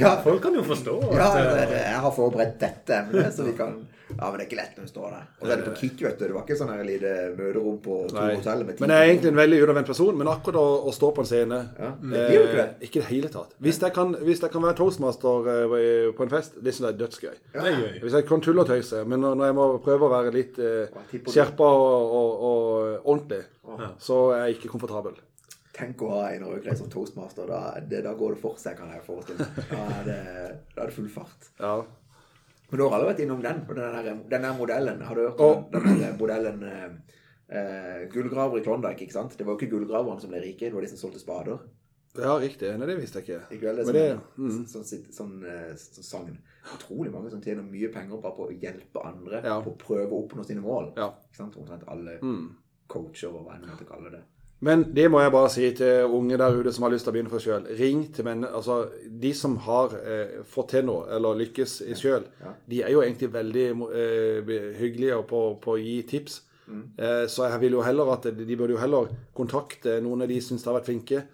Ja, 0.00 0.14
Folk 0.24 0.40
kan 0.42 0.54
jo 0.56 0.62
forstå 0.64 0.92
at 1.10 1.16
ja 1.18 1.26
eh, 1.40 1.66
det- 1.68 1.82
jeg 1.84 2.00
har 2.00 2.12
forberedt 2.14 2.58
dette 2.60 2.94
emnet, 3.02 3.34
så 3.36 3.44
vi 3.44 3.52
kan 3.58 3.74
Ja, 4.14 4.28
men 4.30 4.38
det 4.38 4.44
er 4.44 4.48
ikke 4.50 4.56
lett 4.60 4.76
når 4.76 4.84
du 4.84 4.90
står 4.92 5.10
der. 5.10 5.22
Og 5.40 5.46
så 5.48 5.52
er 5.52 5.56
det 5.56 5.64
på 5.64 5.72
kick, 5.80 6.00
vet 6.04 6.18
du. 6.18 6.24
Det 6.28 6.34
var 6.34 6.42
ikke 6.44 6.56
sånn 6.60 6.68
her 6.70 6.84
lite 6.84 7.12
møterom 7.38 7.78
på 7.82 7.94
to 8.10 8.16
hoteller 8.20 8.64
med 8.68 8.76
ti 8.76 8.84
Men 8.84 8.90
jeg 8.92 9.00
er 9.00 9.10
egentlig 9.14 9.30
en 9.32 9.38
veldig 9.40 9.58
utadvendt 9.64 9.86
person, 9.88 10.18
men 10.20 10.28
akkurat 10.28 10.58
å, 10.60 10.66
å 10.88 10.92
stå 10.94 11.10
på 11.16 11.24
en 11.24 11.28
scene 11.30 11.58
Ja, 11.80 11.88
eh, 11.88 12.12
det 12.12 12.26
blir 12.28 12.36
jo 12.36 12.42
ikke 12.44 12.60
det. 12.60 12.68
Ikke 12.88 12.96
i 12.96 13.00
det 13.00 13.08
hele 13.08 13.28
tatt. 13.32 13.54
Hvis 13.64 13.80
jeg 13.80 13.92
kan, 13.96 14.14
hvis 14.28 14.40
jeg 14.44 14.50
kan 14.52 14.62
være 14.62 14.76
toastmaster 14.76 15.48
eh, 15.50 16.12
på 16.14 16.22
en 16.28 16.32
fest, 16.36 16.52
det 16.62 16.74
syns 16.76 16.84
jeg 16.86 16.94
er 16.94 17.00
dødsgøy. 17.00 17.36
Det 17.56 17.74
gøy. 17.80 18.00
Hvis 18.04 18.12
jeg 18.20 18.26
kan 18.28 18.40
tulle 18.44 18.60
og 18.60 18.66
tøyse, 18.68 19.04
men 19.08 19.20
når 19.24 19.44
jeg 19.48 19.54
må 19.58 19.68
prøve 19.88 20.06
å 20.08 20.12
være 20.14 20.32
litt 20.36 20.58
eh, 20.58 20.86
skjerpa 21.24 21.64
og, 21.64 22.16
og, 22.20 22.30
og 22.52 23.06
ordentlig, 23.14 23.42
så 23.98 24.20
er 24.36 24.46
jeg 24.46 24.58
ikke 24.60 24.68
komfortabel. 24.76 25.16
Tenk 25.74 26.02
å 26.06 26.08
ha 26.14 26.28
en 26.30 26.44
rødkledd 26.46 26.78
som 26.78 26.88
toastmaster. 26.92 27.48
Da, 27.50 27.80
det, 27.82 28.04
da 28.06 28.12
går 28.14 28.36
det 28.36 28.40
for 28.44 28.56
seg, 28.62 28.76
kan 28.78 28.92
jeg 28.94 29.02
forestille 29.06 29.42
meg. 29.42 29.68
Da 29.72 29.80
er 29.98 30.04
det, 30.06 30.18
da 30.76 30.82
er 30.84 30.86
det 30.90 30.94
full 30.94 31.08
fart. 31.10 31.48
Ja. 31.58 31.72
Men 32.70 32.78
du 32.80 32.84
har 32.86 32.94
aldri 32.96 33.08
vært 33.12 33.22
innom 33.24 33.42
den, 33.42 33.64
den 33.68 34.42
der, 34.46 34.52
modellen. 34.58 35.02
Har 35.06 35.18
du 35.18 35.24
hørt 35.26 35.40
om 35.42 35.64
om 35.66 35.84
den 35.88 35.98
der 36.00 36.14
modellen 36.18 36.62
eh, 36.68 37.16
eh, 37.58 38.04
Gullgraver 38.12 38.58
i 38.60 38.64
Klondyke, 38.64 39.02
ikke 39.04 39.16
sant? 39.18 39.34
Det 39.38 39.44
var 39.46 39.54
jo 39.54 39.60
ikke 39.60 39.72
gullgraverne 39.74 40.22
som 40.22 40.30
ble 40.32 40.40
rike, 40.46 40.70
det 40.70 40.74
var 40.78 40.86
de 40.86 40.92
som 40.94 41.00
solgte 41.02 41.20
spader. 41.22 41.58
ja, 42.14 42.32
riktig. 42.38 42.70
Nei, 42.78 42.86
det 42.86 42.96
visste 43.02 43.20
jeg 43.20 43.26
ikke. 43.26 43.58
Vel? 43.66 43.76
Det 43.76 43.82
er 43.82 43.88
sånn, 43.90 43.98
det, 43.98 44.08
mm, 44.38 44.64
sånn, 44.70 44.84
sånn, 44.88 45.06
sånn, 45.18 45.34
eh, 45.50 45.70
sånn 45.98 46.06
sagn. 46.08 46.36
Utrolig 46.78 47.10
mange 47.12 47.30
som 47.34 47.42
tjener 47.42 47.66
mye 47.66 47.90
penger 47.92 48.22
bare 48.22 48.36
på 48.38 48.46
å 48.48 48.54
hjelpe 48.62 49.02
andre 49.04 49.42
Ja. 49.44 49.58
på 49.60 49.74
å 49.74 49.78
prøve 49.82 50.08
å 50.14 50.22
oppnå 50.24 50.46
sine 50.46 50.62
mål. 50.64 50.92
ja. 50.96 51.10
Ikke 51.28 51.42
sant? 51.42 51.56
Omtrent 51.58 51.82
alle 51.90 52.18
Mm. 52.22 52.54
coacher 52.88 53.28
og 53.34 53.44
hva 53.48 53.56
enn 53.58 53.66
man 53.66 53.74
måtte 53.76 53.88
kalle 53.90 54.10
det. 54.14 54.22
Men 54.64 54.86
det 54.96 55.10
må 55.12 55.20
jeg 55.20 55.32
bare 55.34 55.50
si 55.52 55.66
til 55.76 56.14
unge 56.16 56.38
der 56.40 56.56
ute 56.56 56.72
som 56.72 56.86
har 56.86 56.94
lyst 56.94 57.04
til 57.04 57.12
å 57.12 57.16
begynne 57.16 57.32
for 57.32 57.42
sjøl. 57.42 57.66
Ring 57.78 58.06
til 58.14 58.24
menn, 58.24 58.46
altså 58.48 58.84
De 59.04 59.34
som 59.36 59.58
har 59.66 59.92
eh, 60.00 60.40
fått 60.48 60.72
til 60.72 60.86
noe, 60.88 61.04
eller 61.12 61.36
lykkes 61.42 61.82
i 61.84 61.96
ja. 61.98 62.54
de 62.70 62.80
er 62.82 62.94
jo 62.94 63.02
egentlig 63.04 63.32
veldig 63.34 63.68
eh, 64.00 64.54
hyggelige 64.80 65.20
på, 65.28 65.44
på 65.60 65.76
å 65.76 65.80
gi 65.80 66.00
tips. 66.08 66.40
Eh, 66.96 67.26
så 67.28 67.48
jeg 67.50 67.60
vil 67.60 67.76
jo 67.76 67.84
heller 67.84 68.12
at 68.14 68.30
de 68.32 68.56
burde 68.56 68.72
jo 68.72 68.80
heller 68.80 69.10
kontakte 69.36 69.98
noen 70.00 70.24
av 70.24 70.30
de 70.32 70.40
som 70.40 70.60
har 70.64 70.78
vært 70.78 70.88
flinke, 70.88 71.24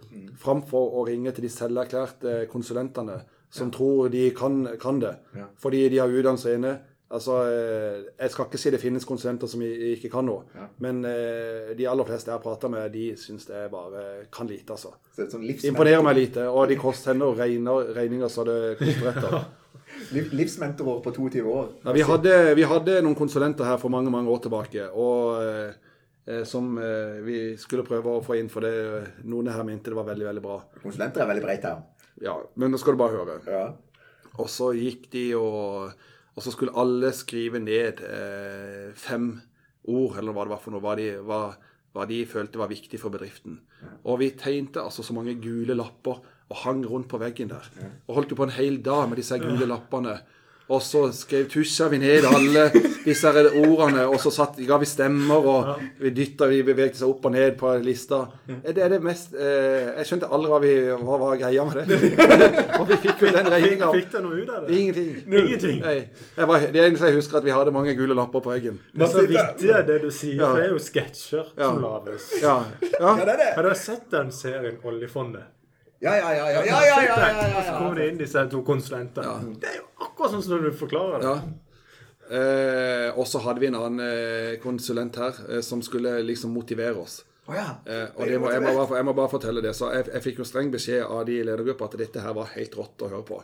framfor 0.40 0.98
å 0.98 1.06
ringe 1.06 1.30
til 1.36 1.46
de 1.46 1.52
selverklærte 1.54 2.40
konsulentene 2.50 3.20
som 3.50 3.70
tror 3.74 4.08
de 4.10 4.28
kan, 4.34 4.62
kan 4.80 5.00
det. 5.02 5.14
Fordi 5.58 5.88
de 5.90 5.98
har 5.98 6.10
utdannelse 6.10 6.54
inne. 6.54 6.76
Altså, 7.10 7.36
eh, 7.50 8.02
Jeg 8.20 8.30
skal 8.30 8.46
ikke 8.46 8.58
si 8.62 8.70
det 8.70 8.78
finnes 8.78 9.04
konsulenter 9.04 9.50
som 9.50 9.62
ikke 9.62 10.10
kan 10.12 10.28
noe, 10.28 10.44
men 10.78 11.02
eh, 11.08 11.72
de 11.74 11.88
aller 11.90 12.06
fleste 12.06 12.30
jeg 12.30 12.36
har 12.36 12.44
prata 12.44 12.70
med, 12.70 12.92
de 12.94 13.16
syns 13.18 13.48
det 13.48 13.64
bare 13.72 14.28
kan 14.30 14.46
lite, 14.46 14.76
altså. 14.76 14.92
Så 15.16 15.24
et 15.24 15.34
sånn 15.34 15.48
Imponerer 15.66 16.04
meg 16.06 16.20
lite. 16.20 16.46
Og 16.46 16.68
de 16.70 16.78
koster 16.78 17.10
henne 17.12 17.32
regner, 17.34 17.90
regninger 17.96 18.30
så 18.30 18.46
det 18.46 18.60
koster 18.78 19.10
etter. 19.10 19.40
Livsmentorår 20.10 21.00
på 21.00 21.12
22 21.12 21.42
år. 21.52 21.68
Ja, 21.84 21.92
vi, 21.92 22.02
hadde, 22.06 22.34
vi 22.54 22.66
hadde 22.66 23.00
noen 23.04 23.16
konsulenter 23.18 23.66
her 23.68 23.78
for 23.80 23.92
mange 23.92 24.10
mange 24.12 24.30
år 24.30 24.42
tilbake. 24.46 24.86
og 24.90 25.42
eh, 25.42 25.74
eh, 26.26 26.44
Som 26.48 26.78
eh, 26.78 27.20
vi 27.26 27.40
skulle 27.60 27.84
prøve 27.86 28.16
å 28.16 28.22
få 28.24 28.38
inn, 28.38 28.48
for 28.52 28.64
det, 28.64 28.72
noen 29.26 29.50
her 29.50 29.66
mente 29.66 29.90
det 29.90 29.98
var 29.98 30.08
veldig 30.08 30.30
veldig 30.30 30.44
bra. 30.44 30.60
Konsulenter 30.82 31.24
er 31.24 31.30
veldig 31.32 31.44
breit 31.44 31.66
her. 31.68 31.82
Ja, 32.22 32.38
Men 32.54 32.72
nå 32.72 32.80
skal 32.80 32.96
du 32.96 33.02
bare 33.02 33.18
høre. 33.18 33.38
Ja. 33.50 33.66
Og 34.38 34.48
så 34.50 34.72
gikk 34.76 35.10
de 35.12 35.26
og 35.38 35.92
Og 36.40 36.44
så 36.46 36.54
skulle 36.54 36.72
alle 36.80 37.10
skrive 37.12 37.60
ned 37.60 37.98
eh, 38.00 38.92
fem 38.96 39.34
ord, 39.92 40.14
eller 40.16 40.32
hva 40.32 40.46
det 40.46 40.52
var 40.54 40.62
for 40.62 40.72
noe, 40.72 40.80
hva 40.80 40.94
de, 40.96 41.10
hva, 41.20 41.40
hva 41.92 42.06
de 42.08 42.22
følte 42.24 42.56
var 42.56 42.70
viktig 42.70 42.96
for 43.02 43.12
bedriften. 43.12 43.58
Og 44.08 44.22
vi 44.22 44.30
tegnte 44.40 44.80
altså 44.80 45.04
så 45.04 45.12
mange 45.12 45.34
gule 45.36 45.76
lapper 45.76 46.22
og 46.48 46.62
hang 46.62 46.80
rundt 46.88 47.10
på 47.12 47.20
veggen 47.20 47.52
der. 47.52 47.68
Og 48.08 48.16
holdt 48.16 48.32
jo 48.32 48.38
på 48.40 48.46
en 48.48 48.56
hel 48.56 48.80
dag 48.80 49.04
med 49.10 49.20
disse 49.20 49.36
gule 49.42 49.68
lappene. 49.68 50.16
Og 50.70 50.82
så 50.86 51.00
skrev, 51.14 51.48
tusja 51.50 51.88
vi 51.90 51.98
ned 51.98 52.26
alle 52.28 52.68
disse 53.02 53.30
ordene, 53.58 54.04
og 54.06 54.20
så 54.22 54.30
satt, 54.30 54.60
ga 54.68 54.76
vi 54.78 54.86
stemmer, 54.86 55.46
og 55.50 55.82
vi 55.98 56.12
dytta, 56.14 56.46
vi 56.50 56.60
bevegde 56.66 57.00
seg 57.00 57.10
opp 57.10 57.26
og 57.26 57.34
ned 57.34 57.56
på 57.58 57.72
lista. 57.82 58.20
Det 58.46 58.78
er 58.78 58.92
det 58.94 59.00
mest 59.02 59.34
eh, 59.34 59.90
Jeg 59.98 60.06
skjønte 60.06 60.30
aldri 60.30 60.52
hva, 60.52 60.60
vi, 60.62 60.72
hva 61.02 61.18
var 61.24 61.36
greia 61.40 61.66
med 61.66 61.90
det. 61.90 61.98
og 62.78 62.86
vi 62.90 63.00
fikk 63.02 63.26
jo 63.26 63.32
den 63.34 63.50
regninga. 63.50 63.90
Fikk 63.98 64.14
du 64.14 64.18
noe 64.28 64.38
ut 64.38 64.54
av 64.54 64.66
det? 64.68 64.78
Ingenting. 64.78 65.12
Ingenting. 65.26 65.80
Nei. 65.82 65.96
Jeg 66.38 66.50
var, 66.52 66.66
det 66.78 66.84
eneste 66.86 67.10
jeg 67.10 67.18
husker, 67.18 67.40
at 67.42 67.48
vi 67.50 67.56
hadde 67.58 67.74
mange 67.74 67.96
gule 67.98 68.14
lapper 68.18 68.44
på 68.46 68.54
veggen. 68.54 68.78
Det 68.94 69.08
er 69.08 69.14
så 69.16 69.26
vittig 69.26 69.74
det 69.90 70.00
du 70.06 70.10
sier, 70.14 70.38
Ja. 70.38 70.50
for 70.52 70.60
det 70.62 70.68
er 70.68 70.74
jo 70.76 70.82
sketsjer 70.86 71.46
Ja. 71.56 71.66
som 71.66 71.82
lages. 71.82 72.30
Ja. 72.42 72.58
ja. 72.86 72.98
ja, 73.00 73.24
det 73.24 73.32
er 73.34 73.42
det. 73.42 73.54
Har 73.58 73.66
du 73.66 73.74
sett 73.74 74.06
den 74.14 74.30
serien 74.34 74.78
Oljefondet? 74.86 75.50
Ja, 76.00 76.14
ja, 76.16 76.30
ja. 76.32 76.44
ja, 76.48 76.60
ja, 76.64 76.64
ja, 76.64 77.00
ja, 77.04 77.16
ja, 77.16 77.32
ja, 77.44 77.48
Og 77.58 77.64
så 77.66 77.72
kommer 77.76 77.98
det 78.00 78.06
inn 78.10 78.20
disse 78.20 78.44
to 78.52 78.62
konsulentene. 78.64 79.34
Det 79.60 79.68
er 79.68 79.80
jo 79.82 79.88
akkurat 80.06 80.32
sånn 80.36 80.44
som 80.46 80.62
du 80.64 80.70
forklarer 80.76 81.20
det. 81.20 81.34
ja. 81.34 81.66
Eh, 82.30 83.08
og 83.18 83.26
så 83.26 83.40
hadde 83.42 83.58
vi 83.58 83.66
en 83.66 83.74
annen 83.74 84.04
eh, 84.06 84.52
konsulent 84.62 85.16
her 85.18 85.34
eh, 85.50 85.60
som 85.66 85.80
skulle 85.82 86.12
liksom 86.22 86.52
motivere 86.54 86.94
oss. 87.02 87.24
Oh, 87.50 87.56
ja. 87.56 87.64
Eh, 87.82 88.04
og 88.14 88.28
det 88.30 88.36
må, 88.38 88.52
jeg, 88.54 88.62
må 88.62 88.70
bare, 88.76 89.00
jeg 89.00 89.06
må 89.08 89.14
bare 89.18 89.32
fortelle 89.32 89.64
det. 89.64 89.72
Så 89.74 89.88
jeg, 89.90 90.06
jeg 90.14 90.22
fikk 90.28 90.38
jo 90.38 90.46
streng 90.46 90.70
beskjed 90.70 91.02
av 91.02 91.24
de 91.26 91.40
i 91.40 91.42
ledergruppa 91.48 91.88
at 91.90 91.96
dette 91.98 92.22
her 92.22 92.36
var 92.36 92.52
helt 92.54 92.76
rått 92.78 93.02
å 93.02 93.10
høre 93.10 93.26
på. 93.26 93.40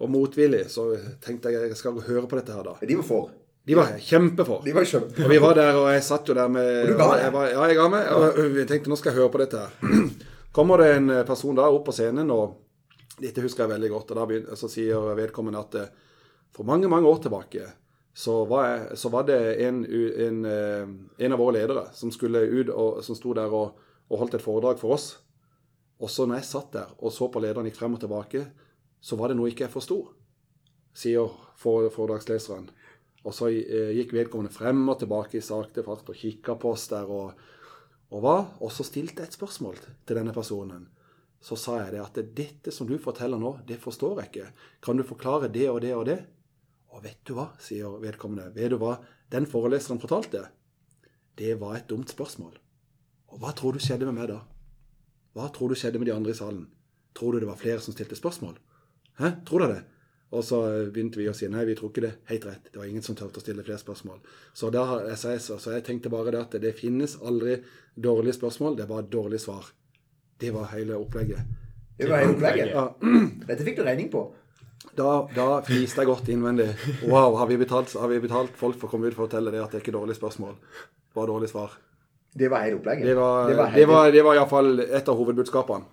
Og 0.00 0.08
motvillig 0.08 0.62
så 0.72 0.86
tenkte 1.20 1.52
jeg 1.52 1.68
jeg 1.68 1.76
skal 1.82 2.00
høre 2.06 2.24
på 2.30 2.40
dette 2.40 2.56
her, 2.56 2.64
da. 2.64 2.78
De 2.80 2.96
var 3.02 3.06
for. 3.10 3.28
De 3.68 3.76
var 3.76 3.92
kjempefor. 4.00 4.64
De 4.64 4.72
var 4.72 4.88
kjempefor. 4.88 5.28
Og 5.28 5.34
vi 5.36 5.42
var 5.44 5.60
der, 5.60 5.76
og 5.76 5.90
jeg 5.92 6.06
satt 6.08 6.32
jo 6.32 6.34
der 6.40 6.48
med 6.48 6.70
Og 6.80 6.94
du 6.94 6.96
ga 6.96 7.10
deg? 7.12 7.40
Ja, 7.52 7.66
jeg 7.68 7.76
ga 7.76 7.88
meg. 7.92 8.08
Og 8.16 8.40
jeg 8.62 8.68
tenkte 8.72 8.88
nå 8.88 8.96
skal 8.96 9.12
jeg 9.12 9.20
høre 9.20 9.34
på 9.36 9.44
dette 9.44 9.66
her. 9.66 10.08
Kommer 10.52 10.82
det 10.82 10.94
en 10.94 11.12
person 11.26 11.54
da 11.54 11.68
opp 11.70 11.84
på 11.86 11.94
scenen, 11.94 12.30
og 12.34 12.58
dette 13.20 13.42
husker 13.44 13.64
jeg 13.64 13.74
veldig 13.74 13.90
godt, 13.92 14.10
og 14.10 14.18
da 14.18 14.26
begynner, 14.26 14.58
så 14.58 14.70
sier 14.70 15.12
vedkommende 15.18 15.60
at 15.60 15.76
eh, 15.78 15.92
for 16.54 16.66
mange, 16.66 16.88
mange 16.90 17.08
år 17.08 17.20
tilbake 17.22 17.68
så 18.16 18.40
var, 18.50 18.64
jeg, 18.66 18.98
så 18.98 19.10
var 19.12 19.26
det 19.28 19.38
en, 19.62 19.84
en, 19.86 20.40
eh, 20.50 20.88
en 21.24 21.36
av 21.36 21.40
våre 21.40 21.60
ledere 21.60 21.86
som 21.94 22.10
skulle 22.10 22.42
ut 22.42 22.72
og 22.74 22.98
som 23.06 23.18
sto 23.18 23.34
der 23.36 23.52
og, 23.54 23.78
og 24.10 24.22
holdt 24.24 24.40
et 24.40 24.44
foredrag 24.44 24.80
for 24.80 24.96
oss. 24.96 25.12
Og 26.00 26.10
så 26.10 26.26
når 26.26 26.40
jeg 26.40 26.48
satt 26.50 26.74
der 26.74 26.90
og 26.98 27.14
så 27.14 27.28
på 27.30 27.42
lederen 27.44 27.68
gikk 27.68 27.78
frem 27.78 27.94
og 27.94 28.02
tilbake, 28.02 28.42
så 29.00 29.16
var 29.20 29.30
det 29.30 29.38
noe 29.38 29.52
ikke 29.52 29.68
jeg 29.68 29.72
forsto, 29.72 30.00
sier 30.96 31.30
foredragsleseren. 31.60 32.66
Og 33.22 33.36
så 33.36 33.52
eh, 33.52 33.94
gikk 34.00 34.16
vedkommende 34.16 34.52
frem 34.52 34.82
og 34.88 34.98
tilbake 35.04 35.38
i 35.38 35.44
sakte 35.44 35.84
fart 35.86 36.08
og 36.10 36.18
kikka 36.18 36.56
på 36.58 36.74
oss 36.74 36.88
der. 36.90 37.06
Og, 37.06 37.36
og 38.10 38.24
hva? 38.24 38.36
Og 38.60 38.72
så 38.74 38.84
stilte 38.86 39.22
jeg 39.22 39.30
et 39.30 39.38
spørsmål 39.38 39.78
til 39.78 40.18
denne 40.18 40.34
personen. 40.34 40.88
Så 41.40 41.56
sa 41.56 41.78
jeg 41.80 41.94
det 41.94 42.02
at 42.02 42.18
dette 42.36 42.72
som 42.74 42.88
du 42.88 42.98
forteller 43.00 43.40
nå, 43.40 43.54
det 43.68 43.78
forstår 43.80 44.20
jeg 44.20 44.30
ikke. 44.30 44.48
Kan 44.84 44.98
du 44.98 45.06
forklare 45.06 45.48
det 45.52 45.68
og 45.70 45.80
det 45.84 45.94
og 45.96 46.04
det? 46.10 46.18
Og 46.90 47.04
vet 47.04 47.20
du 47.24 47.36
hva, 47.36 47.52
sier 47.62 48.00
vedkommende. 48.02 48.50
Vet 48.56 48.74
du 48.74 48.80
hva 48.82 48.98
den 49.32 49.46
foreleseren 49.48 50.02
fortalte? 50.02 50.48
Det 51.38 51.54
var 51.60 51.78
et 51.78 51.88
dumt 51.88 52.10
spørsmål. 52.10 52.58
Og 53.30 53.40
hva 53.40 53.54
tror 53.56 53.72
du 53.72 53.80
skjedde 53.80 54.08
med 54.10 54.18
meg 54.18 54.32
da? 54.32 54.40
Hva 55.38 55.46
tror 55.54 55.70
du 55.70 55.78
skjedde 55.78 56.02
med 56.02 56.10
de 56.10 56.16
andre 56.16 56.34
i 56.34 56.36
salen? 56.36 56.66
Tror 57.16 57.32
du 57.32 57.40
det 57.40 57.48
var 57.48 57.60
flere 57.60 57.80
som 57.80 57.94
stilte 57.94 58.18
spørsmål? 58.18 58.58
Hæ? 59.20 59.30
Tror 59.46 59.62
du 59.62 59.70
det? 59.70 59.84
Og 60.30 60.44
så 60.46 60.60
begynte 60.94 61.18
vi 61.18 61.26
å 61.26 61.34
si 61.34 61.48
nei, 61.50 61.64
vi 61.66 61.74
tror 61.74 61.90
ikke 61.90 62.04
det. 62.04 62.12
Helt 62.30 62.44
rett. 62.46 62.68
Det 62.70 62.78
var 62.78 62.86
ingen 62.86 63.02
som 63.02 63.16
turte 63.18 63.40
å 63.40 63.42
stille 63.42 63.64
flere 63.66 63.80
spørsmål. 63.82 64.20
Så, 64.54 64.68
da, 64.70 64.84
har 64.86 65.08
jeg, 65.10 65.40
så 65.42 65.56
jeg 65.74 65.82
tenkte 65.88 66.12
bare 66.12 66.30
det 66.30 66.40
at 66.44 66.54
det 66.62 66.70
finnes 66.78 67.16
aldri 67.26 67.56
dårlige 67.98 68.36
spørsmål, 68.38 68.76
det 68.78 68.84
er 68.86 68.92
bare 68.92 69.08
dårlige 69.10 69.42
svar. 69.42 69.66
Det 70.40 70.52
var 70.54 70.70
hele 70.76 70.94
opplegget. 71.02 71.42
Det 71.98 72.06
var 72.08 72.22
hele 72.22 72.36
opplegget. 72.36 72.70
Ja, 72.76 72.84
Dette 73.50 73.66
fikk 73.66 73.80
du 73.80 73.84
regning 73.88 74.08
på. 74.12 74.22
da, 74.96 75.10
da 75.34 75.48
fniste 75.66 76.00
jeg 76.04 76.08
godt 76.12 76.30
innvendig. 76.32 76.70
Wow, 77.10 77.34
har 77.42 77.50
vi, 77.50 77.58
betalt, 77.60 77.92
har 77.98 78.08
vi 78.08 78.22
betalt 78.22 78.54
folk 78.56 78.78
for 78.78 78.86
å 78.86 78.94
komme 78.94 79.10
ut 79.10 79.16
for 79.18 79.26
å 79.26 79.28
fortelle 79.28 79.50
det 79.52 79.60
at 79.64 79.74
det 79.74 79.80
er 79.80 79.84
ikke 79.84 79.98
dårlige 79.98 80.16
spørsmål? 80.22 80.54
Bare 81.18 81.26
dårlige 81.34 81.50
svar. 81.56 81.74
Det 82.38 82.46
var 82.48 82.62
hele 82.68 82.78
opplegget. 82.78 83.10
Det 83.10 83.16
var, 83.18 83.50
helt- 83.50 83.74
det 83.76 83.86
var, 83.90 84.12
det 84.14 84.22
var 84.24 84.38
iallfall 84.38 84.78
et 84.86 85.08
av 85.10 85.18
hovedbudskapene. 85.18 85.90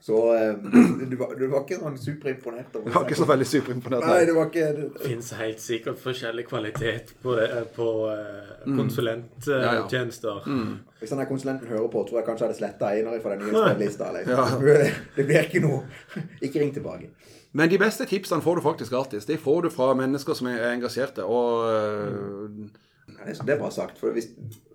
Så 0.00 0.16
eh, 0.34 0.54
du, 1.10 1.16
var, 1.20 1.34
du 1.36 1.42
var 1.52 1.60
ikke 1.66 1.76
sånn 1.80 1.98
superimponert? 2.00 2.72
Du 2.72 2.88
var 2.94 3.04
ikke 3.04 3.18
så 3.18 3.26
veldig 3.28 3.46
superimponert. 3.50 4.06
Nei, 4.08 4.22
det 4.24 4.34
var 4.36 4.46
ikke 4.48 4.68
Det 4.78 5.02
finnes 5.04 5.28
helt 5.36 5.60
sikkert 5.60 5.98
forskjellig 6.00 6.46
kvalitet 6.48 7.12
på, 7.22 7.34
det, 7.36 7.50
på 7.76 7.88
eh, 8.14 8.46
Mm. 8.60 8.76
konsulenttjenester. 8.76 10.42
Hvis 11.00 11.10
denne 11.14 11.24
konsulenten 11.28 11.68
hører 11.70 11.88
på, 11.88 12.02
tror 12.08 12.18
jeg 12.20 12.26
kanskje 12.26 12.44
jeg 12.44 12.50
hadde 12.50 12.58
sletta 12.58 12.90
Einar 12.92 13.20
fra 13.24 13.30
den 13.36 13.46
nye 13.46 13.54
spillelista. 13.56 14.10
Liksom. 14.12 14.66
Ja. 14.68 14.90
Det 15.16 15.24
blir 15.28 15.46
ikke 15.48 15.62
noe 15.64 15.78
Ikke 16.44 16.60
ring 16.60 16.74
tilbake. 16.76 17.08
Men 17.56 17.70
de 17.72 17.78
beste 17.82 18.04
tipsene 18.06 18.44
får 18.44 18.60
du 18.60 18.62
faktisk 18.62 18.92
gratis. 18.94 19.24
De 19.26 19.38
får 19.40 19.62
du 19.66 19.70
fra 19.74 19.88
mennesker 19.98 20.36
som 20.38 20.46
er 20.52 20.68
engasjerte. 20.74 21.24
Og 21.24 21.66
Mm. 22.50 22.70
Det 23.10 23.50
er- 23.52 23.58
bra 23.58 23.68
sagt. 23.74 23.98
For 23.98 24.12
hvis, 24.14 24.28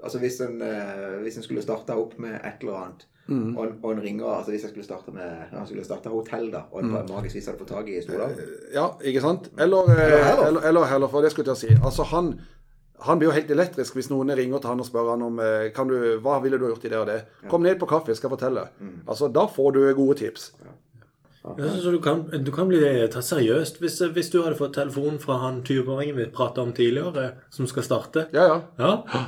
altså 0.03 0.19
hvis, 0.19 0.39
en, 0.43 0.61
eh, 0.61 1.21
hvis 1.23 1.38
en 1.38 1.43
skulle 1.43 1.61
starta 1.63 1.95
opp 1.97 2.17
med 2.19 2.36
et 2.43 2.61
eller 2.61 2.73
annet, 2.82 3.05
Mm. 3.28 3.57
og, 3.57 3.63
en, 3.65 3.71
og 3.84 3.91
en 3.91 4.01
ringer 4.03 4.26
altså 4.38 4.51
Hvis 4.51 4.61
jeg 4.63 4.69
skulle 4.69 4.84
starte 4.86 5.11
med 5.11 5.23
jeg 5.51 5.61
skulle 5.65 5.84
starte 5.86 6.09
hotell, 6.13 6.51
da, 6.53 6.59
og 6.71 6.84
en 6.84 6.91
Mm. 6.91 7.07
magisk 7.09 7.36
vis 7.36 7.45
hadde 7.49 7.57
fått 7.59 7.71
tak 7.73 7.88
i 7.89 8.01
Stordalen 8.01 8.38
Ja, 8.73 8.84
ikke 9.01 9.21
sant? 9.21 9.47
Eller, 9.57 9.89
øh, 9.89 9.97
heller. 9.97 10.45
eller, 10.47 10.61
eller 10.61 10.86
heller, 10.86 11.07
for 11.07 11.21
det 11.26 11.32
skulle 11.32 11.49
jeg 11.49 11.57
til 11.57 11.71
å 11.71 11.73
si. 11.73 11.80
Altså, 11.86 12.03
han, 12.11 12.30
han 13.01 13.17
blir 13.19 13.28
jo 13.32 13.34
helt 13.39 13.51
elektrisk 13.51 13.93
hvis 13.97 14.09
noen 14.11 14.30
ringer 14.38 14.59
til 14.61 14.69
han 14.69 14.80
og 14.80 14.86
spør 14.86 15.09
han 15.15 15.21
om 15.26 15.39
øh, 15.39 15.71
kan 15.73 15.88
du, 15.89 15.95
hva 16.21 16.38
ville 16.43 16.57
du 16.61 16.67
gjort 16.67 16.86
i 16.86 16.89
det 16.93 16.97
og 17.01 17.07
det. 17.09 17.17
Kom 17.49 17.61
ned 17.65 17.80
på 17.82 17.86
kaffe, 17.89 18.13
jeg 18.13 18.17
skal 18.21 18.30
fortelle. 18.30 18.67
fortelle. 18.78 19.01
Altså, 19.07 19.28
Da 19.34 19.47
får 19.47 19.71
du 19.73 19.93
gode 19.97 20.17
tips. 20.21 20.51
Ja, 21.45 21.67
så 21.82 21.91
du, 21.91 21.99
kan, 22.01 22.23
du 22.45 22.51
kan 22.51 22.67
bli 22.67 22.80
tatt 23.13 23.23
seriøst 23.26 23.78
hvis, 23.82 23.99
hvis 24.13 24.30
du 24.34 24.39
hadde 24.41 24.57
fått 24.57 24.73
telefonen 24.73 25.19
fra 25.21 25.36
han 25.43 25.59
20-åringen 25.63 26.15
vi 26.17 26.26
prata 26.34 26.61
om 26.61 26.71
tidligere, 26.73 27.32
som 27.53 27.67
skal 27.69 27.84
starte. 27.84 28.23
Ja, 28.34 28.45
ja. 28.47 28.61
Ja, 28.80 29.26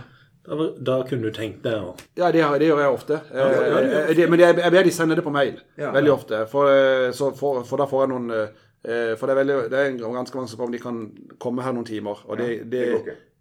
da, 0.47 0.67
da 0.79 0.95
kunne 1.07 1.27
du 1.27 1.35
tenkt 1.35 1.65
deg 1.65 1.75
å 1.75 1.91
Ja, 2.15 2.29
det, 2.31 2.43
det 2.61 2.69
gjør 2.69 2.79
jeg 2.79 2.93
ofte. 2.95 3.19
ja, 3.35 3.47
ja, 3.51 3.65
gjør 3.67 3.89
Eh, 4.07 4.15
det, 4.15 4.29
men 4.31 4.39
jeg, 4.39 4.55
jeg 4.63 4.71
ber 4.71 4.87
de 4.87 4.93
sende 4.95 5.17
det 5.19 5.23
på 5.25 5.33
mail. 5.35 5.59
Ja. 5.75 5.91
veldig 5.91 6.13
ofte. 6.13 6.45
For, 6.51 6.71
eh, 6.71 7.11
så, 7.11 7.33
for, 7.35 7.65
for 7.67 7.81
da 7.81 7.87
får 7.89 8.05
jeg 8.05 8.11
noen 8.13 8.31
eh, 8.37 9.13
For 9.19 9.27
det 9.27 9.33
er, 9.33 9.39
veldig, 9.41 9.57
det 9.73 9.79
er 9.81 9.97
ganske 9.99 10.37
mange 10.37 10.47
som 10.47 10.59
kommer, 10.61 10.69
om 10.69 10.75
de 10.77 10.79
kan 10.79 11.01
komme 11.43 11.65
her 11.65 11.75
noen 11.75 11.89
timer. 11.89 12.23
Og 12.29 12.39
det, 12.39 12.47
det, 12.71 12.85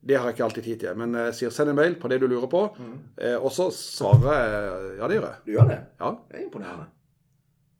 det 0.02 0.18
har 0.18 0.26
jeg 0.26 0.34
ikke 0.34 0.46
alltid 0.48 0.66
tid 0.66 0.82
til. 0.82 0.98
Men 0.98 1.14
jeg 1.20 1.38
sier 1.38 1.54
send 1.54 1.70
en 1.70 1.78
mail 1.78 1.94
på 2.02 2.10
det 2.10 2.18
du 2.22 2.26
lurer 2.26 2.50
på, 2.50 2.64
mm. 2.74 2.98
og 3.38 3.50
så 3.54 3.68
svarer 3.74 4.26
jeg 4.26 4.98
Ja, 4.98 5.06
det 5.06 5.20
gjør 5.20 5.28
jeg. 5.28 5.42
Du 5.46 5.52
gjør 5.54 5.70
det? 5.70 5.80
Ja, 6.00 6.12
Det 6.26 6.40
er 6.40 6.44
imponerende. 6.48 6.90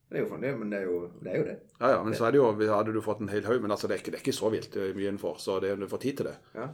Det 0.07 0.21
er 0.21 0.23
jo, 0.23 0.37
det, 0.39 0.53
men 0.61 0.71
det 0.71 0.79
er 0.79 0.85
jo 0.87 0.99
det. 1.19 1.33
Er 1.33 1.39
jo 1.41 1.47
det. 1.49 1.57
ja, 1.81 1.89
ja 1.97 2.03
men 2.07 2.15
så 2.15 2.29
er 2.29 2.37
det 2.37 2.39
jo 2.39 2.53
Hadde 2.71 2.93
du 2.95 3.01
fått 3.03 3.25
en 3.25 3.33
hel 3.33 3.43
haug, 3.49 3.59
men 3.65 3.75
altså, 3.75 3.89
det, 3.91 3.97
er 3.97 4.05
ikke, 4.05 4.13
det 4.15 4.21
er 4.21 4.27
ikke 4.29 4.37
så 4.39 4.51
vilt 4.55 4.77
mye 4.79 5.09
innenfor. 5.09 5.41
Så 5.43 5.59
det, 5.65 5.73
du 5.81 5.89
får 5.91 6.05
tid 6.05 6.21
til 6.21 6.29
det. 6.31 6.37
Ja. 6.55 6.69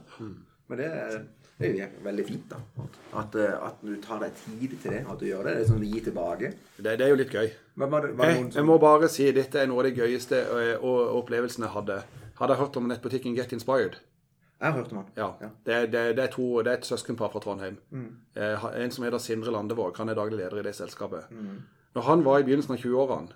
Men 0.69 0.77
det 0.77 0.85
er, 0.85 1.23
det 1.59 1.69
er 1.69 1.83
jo 1.83 2.03
veldig 2.03 2.23
fint, 2.27 2.45
da. 2.49 2.87
At, 3.21 3.35
eh, 3.37 3.53
at 3.67 3.81
du 3.85 3.93
tar 4.01 4.23
deg 4.23 4.33
tid 4.39 4.73
til 4.81 4.95
det. 4.95 5.03
At 5.09 5.19
du 5.19 5.27
gjør 5.27 5.45
det. 5.47 5.53
Det 5.57 5.65
er 5.65 5.69
sånn 5.69 5.83
å 5.85 5.91
gi 5.91 6.01
tilbake. 6.07 6.49
Det, 6.77 6.95
det 6.99 7.05
er 7.05 7.13
jo 7.13 7.19
litt 7.19 7.35
gøy. 7.35 7.51
Var 7.83 7.93
det, 7.93 8.15
var 8.17 8.31
det 8.31 8.39
noen 8.39 8.49
jeg 8.57 8.65
må 8.67 8.79
bare 8.81 9.09
si 9.11 9.27
dette 9.35 9.61
er 9.61 9.69
noe 9.69 9.83
av 9.83 9.87
det 9.89 9.93
gøyeste 10.01 10.39
eh, 10.41 10.87
opplevelsene 11.19 11.69
jeg 11.69 11.75
hadde. 11.77 11.99
Hadde 12.39 12.57
jeg 12.57 12.63
hørt 12.63 12.81
om 12.81 12.89
nettbutikken 12.89 13.37
Get 13.37 13.53
Inspired? 13.55 13.99
Jeg 14.63 14.71
har 14.71 14.77
hørt 14.79 14.91
om 14.95 15.01
han. 15.01 15.07
Ja. 15.19 15.29
Ja. 15.43 15.51
Det, 15.67 15.77
det, 15.93 16.03
det, 16.17 16.25
er 16.25 16.33
to, 16.33 16.47
det 16.63 16.71
er 16.71 16.81
et 16.81 16.87
søskenpar 16.87 17.31
fra 17.33 17.41
Trondheim. 17.43 17.77
Eh, 18.33 18.67
en 18.79 18.93
som 18.95 19.05
heter 19.05 19.21
Sindre 19.21 19.53
Landevåg. 19.53 19.97
Han 20.01 20.09
er 20.09 20.17
daglig 20.17 20.39
leder 20.39 20.61
i 20.61 20.67
det 20.67 20.75
selskapet. 20.77 21.29
Når 21.93 22.09
han 22.09 22.23
var 22.25 22.41
i 22.41 22.45
begynnelsen 22.47 22.73
av 22.73 22.81
20-årene, 22.81 23.35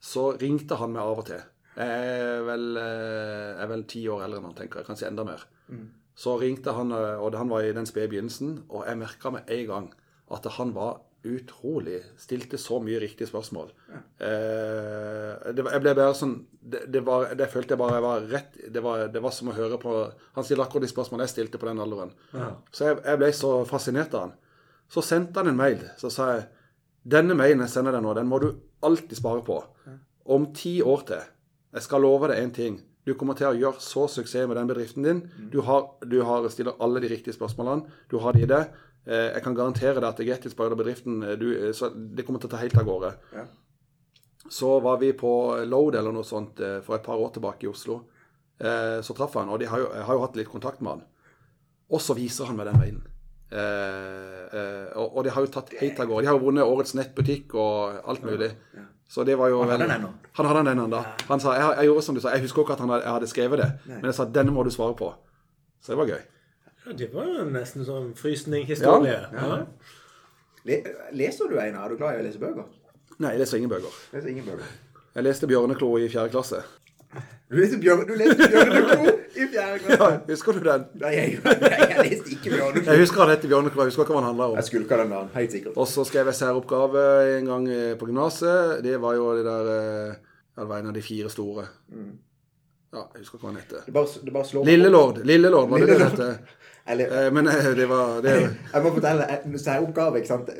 så 0.00 0.30
ringte 0.40 0.78
han 0.80 0.94
meg 0.94 1.02
av 1.04 1.18
og 1.20 1.26
til. 1.28 1.42
Jeg 1.76 2.12
er 2.40 3.66
vel, 3.68 3.82
ti 3.88 4.06
år 4.10 4.24
eldre 4.24 4.40
enn 4.40 4.46
han, 4.48 4.56
tenker 4.56 4.80
jeg. 4.80 4.88
Kanskje 4.88 5.10
enda 5.10 5.26
mer. 5.28 5.44
Så 6.14 6.36
ringte 6.40 6.74
han, 6.76 6.92
eh, 6.92 7.20
og 7.20 7.36
han 7.38 7.50
var 7.52 7.64
i 7.64 7.76
den 7.76 7.88
spede 7.88 8.10
begynnelsen, 8.12 8.64
og 8.68 8.84
jeg 8.88 8.98
merka 9.00 9.32
med 9.34 9.48
en 9.50 9.66
gang 9.66 9.88
at 10.30 10.46
han 10.56 10.74
var 10.74 11.00
utrolig 11.20 11.98
Stilte 12.16 12.56
så 12.58 12.78
mye 12.80 13.00
riktige 13.00 13.28
spørsmål. 13.28 13.72
Eh, 13.92 15.50
det, 15.52 15.64
jeg 15.66 15.82
ble 15.84 15.92
bare 15.92 16.14
sånn 16.16 16.36
det, 16.60 16.86
det, 16.92 17.02
var, 17.04 17.34
det 17.36 17.48
følte 17.52 17.74
jeg 17.74 17.80
bare 17.80 17.98
jeg 17.98 18.04
var 18.06 18.28
rett 18.30 18.56
det 18.72 18.82
var, 18.84 19.02
det 19.12 19.20
var 19.20 19.34
som 19.34 19.50
å 19.50 19.56
høre 19.56 19.76
på 19.80 19.92
Han 20.36 20.46
stiller 20.46 20.64
akkurat 20.64 20.86
de 20.86 20.92
spørsmålene 20.92 21.26
jeg 21.28 21.34
stilte 21.34 21.60
på 21.60 21.68
den 21.68 21.82
alderen. 21.82 22.14
Så 22.72 22.88
jeg, 22.88 23.00
jeg 23.04 23.20
ble 23.20 23.30
så 23.36 23.52
fascinert 23.68 24.16
av 24.16 24.28
han. 24.28 24.34
Så 24.90 25.04
sendte 25.04 25.42
han 25.42 25.52
en 25.52 25.60
mail. 25.60 25.84
Så 26.00 26.10
sa 26.12 26.30
jeg 26.34 26.48
denne 27.10 27.36
mailen 27.36 27.64
jeg 27.64 27.72
sender 27.72 27.96
deg 27.96 28.04
nå, 28.04 28.14
den 28.16 28.28
må 28.28 28.40
du 28.42 28.50
alltid 28.84 29.16
spare 29.16 29.44
på. 29.44 29.60
Om 30.30 30.50
ti 30.56 30.78
år 30.84 31.04
til. 31.08 31.28
Jeg 31.76 31.86
skal 31.86 32.04
love 32.04 32.28
deg 32.30 32.42
én 32.42 32.52
ting. 32.54 32.80
Du 33.10 33.16
kommer 33.18 33.34
til 33.38 33.48
å 33.48 33.56
gjøre 33.58 33.82
så 33.82 34.04
suksess 34.10 34.46
med 34.46 34.58
den 34.60 34.70
bedriften 34.70 35.06
din. 35.06 35.22
Du, 35.52 35.58
har, 35.66 35.88
du 36.06 36.20
har, 36.26 36.46
stiller 36.52 36.78
alle 36.78 37.02
de 37.02 37.10
riktige 37.10 37.34
spørsmålene. 37.34 37.90
Du 38.10 38.20
har 38.22 38.36
det 38.36 38.44
i 38.44 38.50
det. 38.50 38.60
Eh, 39.06 39.32
Jeg 39.34 39.42
kan 39.46 39.56
garantere 39.58 39.98
deg 39.98 40.08
at 40.12 40.22
Gettysburg 40.28 40.76
og 40.76 40.82
bedriften 40.82 41.22
eh, 41.26 41.36
du, 41.40 41.48
eh, 41.56 41.82
Det 42.16 42.26
kommer 42.26 42.42
til 42.42 42.50
å 42.50 42.54
ta 42.54 42.62
helt 42.62 42.78
av 42.78 42.86
gårde. 42.86 43.12
Ja. 43.34 43.46
Så 44.50 44.76
var 44.82 45.02
vi 45.02 45.12
på 45.14 45.32
Load 45.68 45.98
eller 45.98 46.14
noe 46.14 46.26
sånt 46.26 46.58
for 46.86 46.96
et 46.96 47.04
par 47.04 47.20
år 47.20 47.30
tilbake 47.34 47.66
i 47.66 47.70
Oslo. 47.70 48.00
Så 48.58 49.14
traff 49.14 49.36
han, 49.38 49.48
og 49.52 49.60
de 49.60 49.68
har 49.70 49.78
jo, 49.78 49.86
jeg 49.94 50.04
har 50.08 50.16
jo 50.16 50.22
hatt 50.24 50.36
litt 50.36 50.50
kontakt 50.50 50.80
med 50.82 50.90
han. 50.96 51.04
Og 51.90 52.02
så 52.02 52.16
viser 52.18 52.48
han 52.48 52.58
meg 52.58 52.66
den 52.66 52.80
veien. 52.80 52.98
Eh, 53.50 54.42
eh, 54.54 54.88
og, 54.94 55.16
og 55.18 55.24
de 55.26 55.32
har 55.34 55.44
jo 55.44 55.50
tatt 55.50 55.72
helt 55.80 55.98
av 55.98 56.06
gårde. 56.10 56.22
De 56.24 56.30
har 56.30 56.38
jo 56.38 56.44
vunnet 56.44 56.66
årets 56.70 56.94
nettbutikk 56.98 57.54
og 57.58 58.00
alt 58.10 58.26
mulig. 58.26 58.50
Så 59.10 59.24
det 59.26 59.34
var 59.38 59.48
jo 59.50 59.62
Han 59.64 59.70
hadde 59.72 59.86
den 59.88 59.94
ennå? 59.96 60.08
Han 60.38 60.46
hadde 60.46 60.60
den 60.64 60.72
ennå. 60.78 60.84
da. 60.92 61.00
Han 61.28 61.40
sa, 61.42 61.54
jeg, 61.58 61.76
jeg 61.80 61.88
gjorde 61.90 62.02
som 62.06 62.14
du 62.14 62.20
sa, 62.22 62.30
jeg 62.36 62.44
husker 62.44 62.62
ikke 62.62 62.76
at 62.76 62.82
han 62.84 62.92
hadde, 62.94 63.04
jeg 63.08 63.12
hadde 63.16 63.30
skrevet 63.32 63.58
det, 63.64 63.70
men 63.90 64.04
jeg 64.06 64.14
sa 64.20 64.26
denne 64.38 64.52
må 64.54 64.62
du 64.64 64.70
svare 64.70 64.94
på. 64.98 65.08
Så 65.82 65.92
det 65.92 65.98
var 65.98 66.12
gøy. 66.12 66.20
Ja, 66.86 66.92
det 67.00 67.08
var 67.14 67.26
jo 67.26 67.46
nesten 67.50 67.84
sånn 67.88 68.12
frysninghistorie. 68.18 69.16
Ja, 69.34 69.48
Ja. 69.50 69.64
Le, 70.68 70.76
leser 71.16 71.48
du, 71.48 71.56
Einar? 71.58 71.86
Er 71.86 71.94
du 71.94 71.96
glad 71.96 72.18
i 72.18 72.20
å 72.20 72.24
lese 72.26 72.38
bøker? 72.38 72.66
Nei, 73.18 73.30
jeg 73.32 73.40
leser 73.40 73.58
ingen 73.58 73.70
bøker. 73.72 73.94
Leser 74.12 74.28
ingen 74.28 74.44
bøker. 74.44 74.66
Jeg 75.16 75.24
leste 75.26 75.48
Bjørneklo 75.50 75.88
i 75.98 76.08
fjerde 76.12 76.30
klasse. 76.34 76.60
Du 77.50 77.56
leste, 77.56 77.78
bjør, 77.82 78.04
du 78.06 78.12
leste 78.20 78.46
Bjørneklo 78.52 79.14
i 79.44 79.48
fjerde 79.52 79.78
klasse? 79.82 79.98
Ja, 80.10 80.20
Husker 80.30 80.56
du 80.56 80.60
den? 80.66 80.84
Nei, 81.02 81.10
jeg, 81.16 81.36
jeg, 81.44 81.76
jeg 81.90 82.06
leste 82.10 82.32
ikke 82.36 82.52
Bjørneklo. 82.54 82.86
Jeg 82.92 83.02
husker 83.04 83.22
han 83.24 83.32
heter 83.34 83.52
Bjørneklo, 83.52 83.82
jeg 83.84 83.92
husker 83.92 84.04
ikke 84.06 84.14
hva 84.16 84.22
han 84.22 84.28
handler 84.30 84.54
om. 84.54 84.56
Jeg 84.60 84.68
skulka 84.70 84.98
den 85.02 85.14
der, 85.16 85.28
helt 85.34 85.54
sikkert. 85.56 85.76
Og 85.76 85.88
så 85.90 86.04
skrev 86.08 86.30
jeg 86.32 86.38
særoppgave 86.40 87.04
en 87.38 87.50
gang 87.52 87.68
eh, 87.74 87.92
på 88.00 88.08
gymnaset. 88.10 88.80
Det 88.86 88.96
var 89.02 89.14
jo 89.18 89.30
det 89.38 89.44
der 89.48 89.70
eh, 89.76 90.14
Ja, 90.56 90.62
det 90.64 90.68
var 90.72 90.78
en 90.82 90.90
av 90.90 90.96
de 90.98 91.02
fire 91.06 91.30
store. 91.32 91.66
Ja, 92.90 93.04
jeg 93.14 93.22
husker 93.22 93.38
ikke 93.38 93.46
hva 93.46 93.52
han 93.52 93.60
heter. 93.62 93.84
Det 93.86 93.92
bare, 93.94 94.24
det 94.26 94.32
bare. 94.34 94.64
Lillelord. 94.66 95.20
Lillelord 95.24 95.68
var 95.70 95.78
det 95.84 95.88
det 95.92 95.98
det 96.00 96.08
het. 96.10 96.50
Eh, 96.90 97.28
Men 97.32 97.46
det 97.78 97.86
var 97.88 98.20
det, 98.24 98.32
jeg 98.74 98.82
må 98.82 98.90
fortelle, 98.96 99.26
særoppgave, 99.62 100.18
ikke 100.22 100.28
sant? 100.32 100.50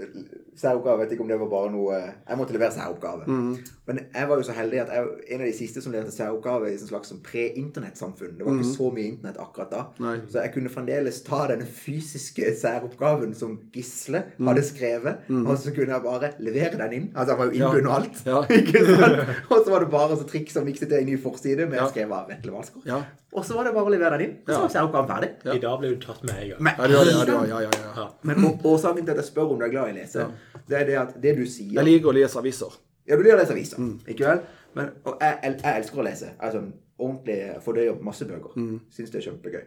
Særoppgave, 0.56 0.98
vet 1.04 1.12
ikke 1.14 1.22
om 1.22 1.28
det 1.30 1.38
var 1.40 1.48
bare 1.48 1.70
noe 1.72 1.94
Jeg 2.00 2.36
måtte 2.38 2.52
levere 2.52 2.72
særoppgave. 2.74 3.26
Mm. 3.26 3.52
Men 3.86 3.98
jeg 4.14 4.28
var 4.28 4.36
jo 4.36 4.42
så 4.42 4.52
heldig 4.56 4.80
at 4.82 4.90
jeg 4.94 5.04
var 5.06 5.20
en 5.34 5.40
av 5.40 5.46
de 5.46 5.52
siste 5.56 5.82
som 5.82 5.92
leverte 5.94 6.12
særoppgave 6.14 6.70
i 6.70 6.74
et 6.74 6.82
slags 6.88 7.08
sånn 7.12 7.20
pre-internettsamfunn. 7.22 8.36
Det 8.38 8.46
var 8.46 8.58
ikke 8.58 8.72
så 8.74 8.90
mye 8.94 9.06
internett 9.12 9.38
akkurat 9.42 9.70
da. 9.70 9.82
Mhm. 9.98 10.04
Nei. 10.06 10.16
Så 10.30 10.42
jeg 10.44 10.52
kunne 10.54 10.72
fremdeles 10.72 11.22
ta 11.26 11.40
denne 11.50 11.66
fysiske 11.66 12.50
særoppgaven 12.60 13.34
som 13.34 13.56
Gisle 13.74 14.24
hadde 14.38 14.62
skrevet, 14.66 15.24
og 15.30 15.56
så 15.58 15.74
kunne 15.74 15.94
jeg 15.94 16.02
bare 16.04 16.32
levere 16.38 16.76
den 16.82 16.92
inn. 16.98 17.08
Altså, 17.14 17.34
jeg 17.34 17.38
var 17.38 17.46
jo 17.46 17.56
innbundet 17.60 17.86
og 17.86 17.96
alt. 18.00 18.20
Mhm. 18.20 18.30
Ja. 18.30 18.42
Ikke 18.60 18.84
sant? 18.86 19.34
Og 19.50 19.64
så 19.64 19.70
var 19.70 19.80
det 19.86 19.90
bare 19.90 20.16
så 20.20 20.28
triks 20.28 20.56
og 20.60 20.66
mikse 20.66 20.86
til 20.86 20.98
en 20.98 21.06
ny 21.06 21.16
forside 21.22 21.66
med 21.70 21.78
Ja. 21.80 21.88
skrevet 21.88 22.12
av 22.12 22.28
Vetle 22.28 22.52
Valskår. 22.52 22.82
Ja. 22.86 23.02
Og 23.32 23.44
så 23.46 23.54
var 23.54 23.62
det 23.64 23.74
bare 23.74 23.86
å 23.86 23.90
levere 23.94 24.16
den 24.18 24.24
inn. 24.26 24.36
Og 24.42 24.50
så 24.54 24.60
var 24.60 24.70
særoppgaven 24.74 25.08
ferdig. 25.08 25.30
I 25.54 25.58
dag 25.62 25.78
ble 25.78 25.88
du 25.94 26.00
tatt 26.02 26.22
med 26.26 26.34
en 26.34 26.48
gang. 26.50 26.66
Ja. 26.66 26.86
Ja, 26.90 27.44
ja, 27.46 27.58
ja, 27.60 27.70
ja. 27.70 27.92
Ja. 27.96 28.06
men 28.26 28.36
årsaken 28.64 29.04
til 29.04 29.10
at 29.14 29.20
jeg 29.22 29.24
spør 29.30 29.52
om 29.54 29.58
du 29.60 29.64
er 29.66 29.70
glad 29.70 29.90
i 29.90 29.92
å 29.92 29.98
lese, 30.00 30.26
det 30.68 30.78
er 30.80 30.86
det 30.88 30.96
at 31.00 31.16
det 31.22 31.34
du 31.38 31.44
sier 31.46 31.74
Jeg 31.78 31.86
liker 31.86 32.12
å 32.12 32.16
lese 32.16 32.38
aviser. 32.38 32.76
Ja, 33.08 33.16
du 33.16 33.22
liker 33.24 33.38
å 33.38 33.40
lese 33.42 33.54
aviser, 33.56 33.82
ikke 34.10 34.26
vel? 34.28 34.44
Men, 34.76 34.92
og 35.04 35.18
jeg, 35.20 35.38
jeg, 35.42 35.56
jeg 35.64 35.82
elsker 35.82 35.98
å 36.02 36.06
lese. 36.06 36.30
Sånn 36.54 36.70
ordentlig 37.00 37.38
fordøyer 37.64 37.98
masse 38.06 38.28
bøker. 38.28 38.54
Syns 38.92 39.10
det 39.10 39.18
er 39.20 39.26
kjempegøy. 39.30 39.64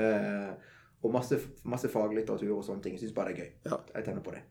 Eh, 0.00 0.74
og 1.04 1.12
masse, 1.12 1.38
masse 1.68 1.90
faglitteratur 1.92 2.54
og 2.56 2.64
sånne 2.64 2.82
ting. 2.86 2.98
Syns 3.00 3.14
bare 3.16 3.34
det 3.34 3.36
er 3.36 3.42
gøy. 3.44 3.50
Ja. 3.68 3.80
Jeg 3.98 4.06
tenner 4.08 4.24
på 4.24 4.32
det. 4.34 4.42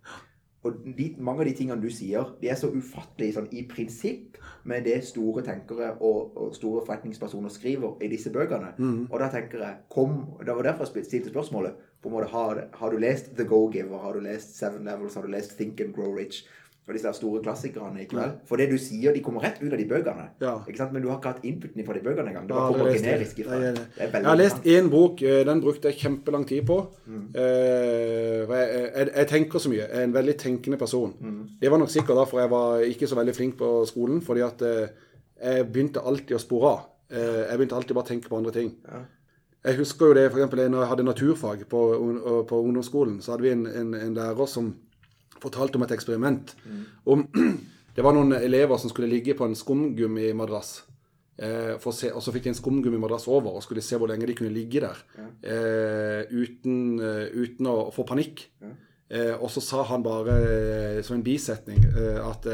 Og 0.65 0.79
de, 0.97 1.11
mange 1.21 1.43
av 1.43 1.47
de 1.47 1.53
tingene 1.53 1.81
du 1.81 1.91
sier, 1.93 2.31
de 2.41 2.49
er 2.49 2.57
så 2.57 2.71
ufattelige 2.73 3.35
sånn 3.37 3.49
i 3.53 3.61
prinsipp 3.69 4.39
med 4.65 4.83
det 4.87 4.97
store 5.05 5.43
tenkere 5.45 5.91
og, 6.01 6.33
og 6.41 6.55
store 6.57 6.81
forretningspersoner 6.87 7.53
skriver 7.53 8.01
i 8.01 8.09
disse 8.09 8.31
bøkene. 8.33 8.73
Og 9.11 9.19
da 9.21 9.27
tenker 9.29 9.61
jeg 9.61 9.77
kom, 9.93 10.15
Det 10.41 10.55
var 10.57 10.63
derfor 10.71 10.89
jeg 10.95 11.05
stilte 11.05 11.29
spørsmålet. 11.29 11.75
på 12.01 12.09
en 12.09 12.13
måte, 12.13 12.27
har, 12.33 12.67
har 12.73 12.89
du 12.91 12.97
lest 12.97 13.31
The 13.37 13.45
Go-Giver? 13.45 13.97
Har 14.01 14.13
du 14.13 14.19
lest 14.21 14.57
Seven 14.57 14.85
Levels? 14.85 15.15
Har 15.15 15.21
du 15.23 15.31
lest 15.33 15.57
Think 15.57 15.81
and 15.81 15.93
Grow 15.93 16.13
Rich? 16.13 16.43
Og 16.87 16.93
disse 16.93 17.11
store 17.17 17.41
klassikerne. 17.41 18.01
ikke 18.03 18.13
vel? 18.15 18.31
For 18.45 18.57
det 18.61 18.67
du 18.69 18.77
sier, 18.77 19.11
de 19.13 19.19
kommer 19.25 19.41
rett 19.41 19.57
ut 19.63 19.71
av 19.73 19.79
de 19.79 19.85
bøkene. 19.89 20.25
Ja. 20.41 20.51
Men 20.91 21.01
du 21.01 21.07
har 21.09 21.17
ikke 21.17 21.31
hatt 21.33 21.43
inputen 21.43 21.85
fra 21.85 21.93
de 21.97 21.99
bøkene 22.05 22.29
engang. 22.29 22.45
Det 22.47 22.53
Jeg 22.53 22.61
ja, 22.61 22.67
bare 22.69 22.73
kommer 22.77 22.91
det. 22.91 23.01
generisk 23.01 23.39
ifra. 23.39 23.57
Nei, 23.59 23.71
Det 23.71 23.87
jeg- 23.97 24.11
Jeg 24.13 24.25
har 24.25 24.35
lest 24.37 24.63
én 24.63 24.89
bok, 24.91 25.21
eh, 25.23 25.43
den 25.45 25.61
brukte 25.61 25.85
jeg 25.89 25.95
kjempelang 25.97 26.45
tid 26.47 26.61
på. 26.67 26.77
Mm. 27.07 27.31
jeg, 27.33 28.91
jeg, 28.95 29.09
jeg 29.15 29.27
tenker 29.27 29.59
så 29.59 29.69
mye. 29.71 29.81
Jeg 29.87 29.89
er 29.99 30.03
en 30.03 30.13
veldig 30.13 30.35
tenkende 30.37 30.77
person. 30.77 31.13
Det 31.61 31.71
var 31.71 31.77
nok 31.81 31.89
sikkert 31.89 32.17
derfor 32.21 32.39
jeg 32.43 32.49
var 32.53 32.79
ikke 32.85 33.07
så 33.09 33.15
veldig 33.19 33.35
flink 33.35 33.57
på 33.57 33.71
skolen. 33.89 34.21
Fordi 34.21 34.41
at 34.45 34.61
eh, 34.61 34.87
jeg 35.43 35.67
begynte 35.71 36.03
alltid 36.05 36.37
å 36.37 36.39
spore 36.43 36.71
av. 36.75 36.79
Eh, 37.11 37.43
Jeg 37.49 37.57
begynte 37.59 37.75
alltid 37.75 37.95
bare 37.95 38.05
å 38.05 38.07
tenke 38.13 38.29
på 38.29 38.37
andre 38.37 38.51
ting. 38.51 38.71
Ja. 38.87 39.03
Jeg 39.65 39.77
husker 39.79 40.05
jo 40.07 40.13
det 40.13 40.31
for 40.31 40.37
eksempel, 40.39 40.69
når 40.69 40.79
jeg 40.83 40.89
hadde 40.89 41.03
naturfag 41.07 41.63
på, 41.69 41.81
på 42.47 42.59
ungdomsskolen. 42.61 43.19
Så 43.21 43.31
hadde 43.33 43.41
vi 43.47 43.49
en, 43.49 43.65
en, 43.65 43.93
en 43.95 44.13
lærer 44.13 44.45
som 44.47 44.75
fortalte 45.45 45.79
om 45.79 45.85
et 45.85 45.93
eksperiment. 45.95 46.55
Om, 47.05 47.23
det 47.95 48.03
var 48.03 48.17
noen 48.17 48.35
elever 48.37 48.81
som 48.81 48.91
skulle 48.91 49.11
ligge 49.11 49.37
på 49.37 49.47
en 49.47 49.55
skumgummimadrass. 49.57 50.75
Eh, 51.35 51.75
se, 51.91 52.11
og 52.15 52.23
så 52.23 52.31
fikk 52.31 52.45
de 52.45 52.53
en 52.53 52.57
skumgummimadrass 52.57 53.27
over, 53.27 53.55
og 53.57 53.63
skulle 53.63 53.83
se 53.83 53.97
hvor 53.99 54.07
lenge 54.11 54.27
de 54.29 54.35
kunne 54.37 54.53
ligge 54.55 54.79
der 54.83 55.01
eh, 55.43 56.21
uten, 56.31 56.99
eh, 57.03 57.27
uten 57.35 57.67
å 57.67 57.89
få 57.95 58.05
panikk. 58.07 58.45
Eh, 59.09 59.35
og 59.35 59.49
så 59.53 59.61
sa 59.61 59.83
han 59.91 60.03
bare 60.05 60.35
eh, 60.43 61.01
som 61.05 61.17
en 61.17 61.25
bisetning 61.25 61.83
eh, 61.91 62.21
at 62.25 62.47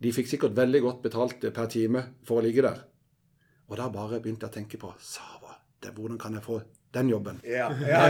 de 0.00 0.12
fikk 0.16 0.30
sikkert 0.30 0.54
veldig 0.56 0.80
godt 0.80 1.02
betalt 1.04 1.42
per 1.52 1.66
time 1.68 2.04
for 2.24 2.40
å 2.40 2.44
ligge 2.46 2.64
der. 2.64 2.86
Og 3.70 3.76
da 3.78 3.90
bare 3.92 4.18
begynte 4.22 4.46
jeg 4.46 4.50
å 4.50 4.56
tenke 4.56 4.78
på 4.80 4.88
Sava, 4.98 5.39
det, 5.82 5.94
hvordan 5.96 6.18
kan 6.20 6.34
jeg 6.36 6.42
få 6.44 6.60
den 6.94 7.08
jobben? 7.08 7.40
Ja, 7.46 7.68
ja. 7.92 8.00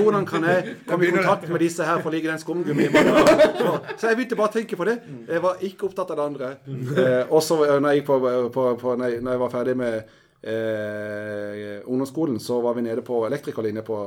Hvordan 0.00 0.26
kan 0.26 0.44
jeg 0.48 0.76
komme 0.88 1.06
i 1.06 1.10
kontakt 1.10 1.48
med 1.48 1.60
disse 1.60 1.84
her 1.84 2.00
for 2.00 2.10
å 2.10 2.14
ligge 2.14 2.30
den 2.30 2.40
skumgummien? 2.40 2.94
Så, 2.94 4.08
jeg 4.08 4.16
begynte 4.18 4.38
bare 4.38 4.48
å 4.50 4.56
tenke 4.56 4.78
på 4.78 4.88
det. 4.88 4.96
Jeg 5.28 5.44
var 5.44 5.62
ikke 5.68 5.90
opptatt 5.90 6.10
av 6.14 6.20
det 6.20 6.26
andre. 6.30 6.50
Eh, 6.66 7.32
også 7.32 7.60
når 7.68 7.88
jeg, 7.92 8.04
på, 8.08 8.18
på, 8.54 8.66
på, 8.80 8.96
når 8.98 9.32
jeg 9.34 9.42
var 9.44 9.52
ferdig 9.52 9.76
med 9.78 9.98
eh, 10.42 11.80
ungdomsskolen, 11.84 12.40
så 12.40 12.60
var 12.64 12.78
vi 12.78 12.86
nede 12.88 13.04
på 13.06 13.22
elektrikerlinje 13.28 13.84
på, 13.86 14.00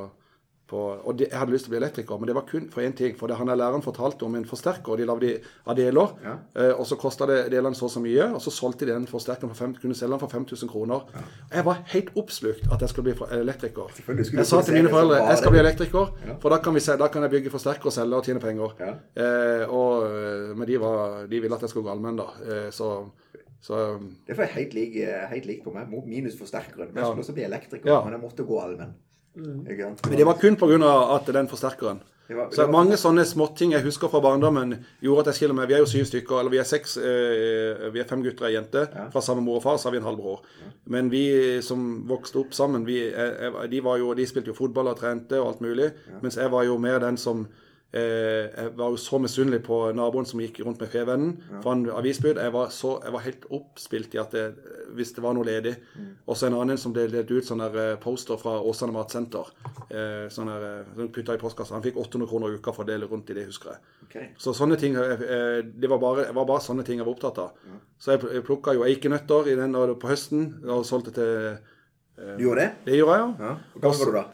på 0.67 0.77
og 1.05 1.17
de, 1.17 1.27
Jeg 1.29 1.37
hadde 1.39 1.51
lyst 1.53 1.65
til 1.65 1.71
å 1.71 1.75
bli 1.75 1.81
elektriker, 1.85 2.17
men 2.17 2.27
det 2.27 2.35
var 2.35 2.45
kun 2.49 2.69
for 2.73 2.81
én 2.81 2.93
ting. 2.97 3.15
For 3.17 3.27
det, 3.27 3.35
han 3.37 3.47
der 3.47 3.55
læreren 3.59 3.83
fortalte 3.85 4.25
om 4.25 4.35
en 4.35 4.45
forsterker, 4.49 4.91
og 4.91 4.97
de 4.97 5.05
lagde 5.05 5.29
av 5.67 5.75
deler. 5.77 6.13
Ja. 6.23 6.33
Eh, 6.57 6.71
og 6.79 6.85
så 6.89 6.95
kosta 6.97 7.27
delene 7.29 7.75
så 7.77 7.85
og 7.85 7.91
så 7.91 8.01
mye, 8.01 8.31
og 8.33 8.41
så 8.41 8.49
solgte 8.51 8.85
de 8.87 8.91
den 8.95 9.05
forsterkeren 9.07 9.51
for 9.53 9.59
fem, 9.59 9.75
kunne 9.75 9.93
selge 9.95 10.15
den 10.15 10.19
for 10.19 10.27
5000 10.33 10.69
kroner. 10.71 11.05
Jeg 11.53 11.65
var 11.65 11.83
helt 11.93 12.09
oppslukt 12.17 12.65
at 12.73 12.81
jeg 12.81 12.89
skulle 12.89 13.13
bli 13.13 13.27
elektriker. 13.39 13.93
Skulle 13.93 14.25
Jeg 14.41 14.45
sa 14.49 14.61
til 14.61 14.73
mine 14.79 14.89
foreldre 14.89 15.21
jeg 15.27 15.37
skal 15.37 15.51
bli 15.51 15.59
elektriker, 15.59 16.11
Ja. 16.27 16.35
for 16.41 16.49
da 16.49 16.57
kan, 16.57 16.73
vi 16.73 16.79
da 16.79 17.07
kan 17.07 17.21
jeg 17.21 17.31
bygge 17.31 17.49
forsterker 17.53 17.85
og 17.85 17.93
selge 17.93 18.15
og 18.15 18.23
tjene 18.25 18.39
penger. 18.39 18.73
Ja. 18.79 18.93
Eh, 19.15 19.69
og, 19.69 20.03
eh, 20.09 20.55
men 20.57 20.67
de, 20.67 20.77
var, 20.81 21.27
de 21.27 21.39
ville 21.41 21.55
at 21.55 21.61
jeg 21.61 21.69
skulle 21.69 21.85
gå 21.85 21.91
allmenn, 21.93 22.17
da. 22.17 22.27
Eh, 22.41 22.69
så, 22.71 23.05
så 23.61 23.99
Det 24.27 24.37
er 24.39 24.45
helt 24.57 24.73
lik, 24.73 24.95
helt 25.29 25.45
lik 25.45 25.63
på 25.63 25.73
meg, 25.73 25.87
minus 26.05 26.37
forsterkeren. 26.39 26.87
Men 26.89 26.95
jeg 26.95 27.03
Ja. 27.03 27.11
skulle 27.11 27.21
også 27.23 27.33
bli 27.33 27.43
elektriker, 27.43 27.85
Ja. 27.89 28.03
men 28.03 28.13
jeg 28.13 28.21
måtte 28.21 28.43
gå 28.47 28.59
allmenn. 28.61 28.93
Ikke? 29.35 29.93
Men 30.09 30.17
det 30.17 30.25
var 30.25 30.37
kun 30.39 30.55
pga. 30.55 31.15
at 31.15 31.25
den 31.33 31.47
forsterkeren. 31.47 31.99
Var- 32.27 32.49
Så 32.51 32.65
mange 32.71 32.95
sånne 32.97 33.21
småting 33.25 33.71
jeg 33.73 33.83
husker 33.83 34.07
fra 34.09 34.19
barndommen, 34.19 34.71
gjorde 35.03 35.19
at 35.19 35.25
jeg 35.27 35.35
skiller 35.35 35.53
meg. 35.55 35.67
Vi 35.67 35.73
er 35.75 35.83
jo 35.83 35.85
syv 35.85 36.05
stykker, 36.09 36.39
eller 36.39 36.49
vi 36.49 36.57
er 36.57 36.63
seks, 36.63 36.97
eh, 36.97 37.91
vi 37.93 37.99
er 37.99 38.07
fem 38.09 38.23
gutter 38.23 38.45
og 38.45 38.49
ei 38.49 38.55
jente. 38.55 38.87
Ja. 38.95 39.09
Fra 39.11 39.21
samme 39.21 39.43
mor 39.45 39.57
og 39.57 39.63
far 39.63 39.77
så 39.77 39.85
har 39.85 39.91
vi 39.91 39.97
en 39.97 40.03
halvbror. 40.09 40.41
Men 40.87 41.09
vi 41.11 41.61
som 41.61 42.03
vokste 42.07 42.39
opp 42.39 42.51
sammen, 42.53 42.83
vi, 42.85 42.97
jeg, 43.11 43.37
jeg, 43.41 43.69
de, 43.69 43.79
var 43.83 43.97
jo, 43.97 44.13
de 44.15 44.25
spilte 44.25 44.47
jo 44.47 44.53
fotball 44.57 44.87
og 44.87 44.97
trente 44.97 45.33
og 45.39 45.47
alt 45.53 45.61
mulig. 45.61 45.91
Mens 46.23 46.35
jeg 46.35 46.49
var 46.51 46.63
jo 46.63 46.77
mer 46.77 46.99
den 46.99 47.17
som 47.17 47.47
eh, 47.93 48.45
Jeg 48.55 48.71
var 48.77 48.93
jo 48.93 48.97
så 48.99 49.19
misunnelig 49.21 49.61
på 49.65 49.77
naboen 49.95 50.25
som 50.27 50.39
gikk 50.41 50.61
rundt 50.65 50.81
med 50.81 50.89
Fevennen. 50.91 51.35
For 51.61 51.71
han 51.71 51.85
avisbud. 51.89 52.39
Jeg 52.41 52.53
var, 52.53 52.71
så, 52.73 52.95
jeg 53.03 53.13
var 53.13 53.23
helt 53.25 53.45
oppspilt 53.55 54.15
i 54.15 54.21
at 54.21 54.35
det, 54.35 54.45
hvis 54.95 55.13
det 55.15 55.23
var 55.23 55.35
noe 55.37 55.47
ledig. 55.47 55.75
Og 56.25 56.37
så 56.37 56.47
en 56.47 56.57
annen 56.57 56.79
som 56.81 56.93
delte 56.95 57.25
ut 57.33 57.47
sånne 57.47 57.69
eh, 57.71 57.91
poster 58.01 58.39
fra 58.41 58.57
Åsane 58.61 58.95
Matsenter. 58.95 59.51
Eh, 59.89 60.25
sånne 60.33 60.55
eh, 60.69 61.03
putta 61.13 61.35
i 61.35 61.41
postkassa. 61.41 61.75
Han 61.77 61.85
fikk 61.85 61.99
800 62.01 62.29
kroner 62.31 62.53
i 62.53 62.59
uka 62.59 62.73
for 62.75 62.85
å 62.85 62.89
dele 62.89 63.09
rundt 63.11 63.29
i 63.29 63.37
det, 63.37 63.45
husker 63.51 63.75
jeg. 63.75 63.93
Okay. 64.07 64.31
Så 64.39 64.55
sånne 64.55 64.77
ting, 64.79 64.95
det 64.95 65.89
var 65.91 65.99
bare, 65.99 66.29
var 66.35 66.47
bare 66.47 66.63
sånne 66.63 66.85
ting 66.87 67.01
jeg 67.01 67.07
var 67.07 67.15
opptatt 67.17 67.41
av. 67.41 67.77
Så 67.99 68.15
jeg, 68.15 68.23
jeg 68.37 68.45
plukka 68.47 68.75
jo 68.77 68.85
eikenøtter 68.87 69.49
i 69.51 69.57
den 69.59 69.75
på 69.75 70.09
høsten 70.11 70.45
og 70.63 70.85
solgte 70.87 71.11
til 71.15 71.57
Du 72.37 72.45
gjorde 72.45 72.63
det? 72.63 72.69
Det 72.85 72.99
gjorde 72.99 73.17
jeg, 73.17 73.25
ja. 73.25 73.49
Ja. 73.49 73.55
Hvor 73.73 73.83
gammel 73.83 74.03
var 74.05 74.11
du 74.13 74.19
da? 74.21 74.25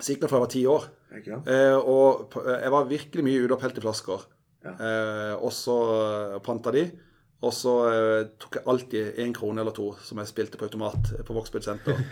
Sikkert 0.00 0.32
fra 0.32 0.40
jeg 0.40 0.44
var 0.44 0.52
ti 0.52 0.64
år. 0.68 0.88
Eh, 1.46 1.76
og 1.76 2.34
jeg 2.46 2.72
var 2.72 2.90
virkelig 2.90 3.24
mye 3.26 3.44
ute 3.44 3.56
og 3.56 3.62
pelte 3.62 3.82
flasker. 3.82 4.26
Ja. 4.64 4.74
Eh, 4.76 5.34
og 5.40 5.52
så 5.56 5.76
eh, 5.94 6.36
panta 6.44 6.72
de. 6.74 6.84
Og 7.40 7.54
så 7.56 7.72
eh, 7.88 8.26
tok 8.36 8.58
jeg 8.58 8.66
alltid 8.68 9.20
én 9.24 9.30
krone 9.32 9.62
eller 9.62 9.72
to 9.72 9.94
som 10.04 10.18
jeg 10.20 10.28
spilte 10.28 10.58
på 10.60 10.66
automat 10.68 11.08
på 11.24 11.36
Vågsbygd 11.36 11.64
senter. 11.64 12.02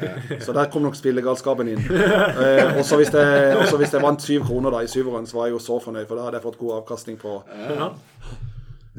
Så 0.40 0.54
der 0.56 0.70
kom 0.72 0.86
nok 0.86 0.96
spillegalskapen 0.96 1.68
inn. 1.74 1.82
Eh, 1.84 2.78
og 2.78 2.84
så 2.88 2.96
hvis, 2.96 3.12
hvis 3.12 3.92
jeg 3.92 4.02
vant 4.04 4.24
syv 4.24 4.46
kroner 4.48 4.72
da 4.72 4.80
i 4.86 4.88
syveren, 4.88 5.28
så 5.28 5.36
var 5.42 5.50
jeg 5.50 5.58
jo 5.58 5.64
så 5.66 5.76
fornøyd, 5.84 6.06
for 6.08 6.16
da 6.16 6.24
hadde 6.28 6.40
jeg 6.40 6.46
fått 6.48 6.62
god 6.62 6.78
avkastning 6.80 7.20
på 7.20 7.42
Ja. 7.68 7.92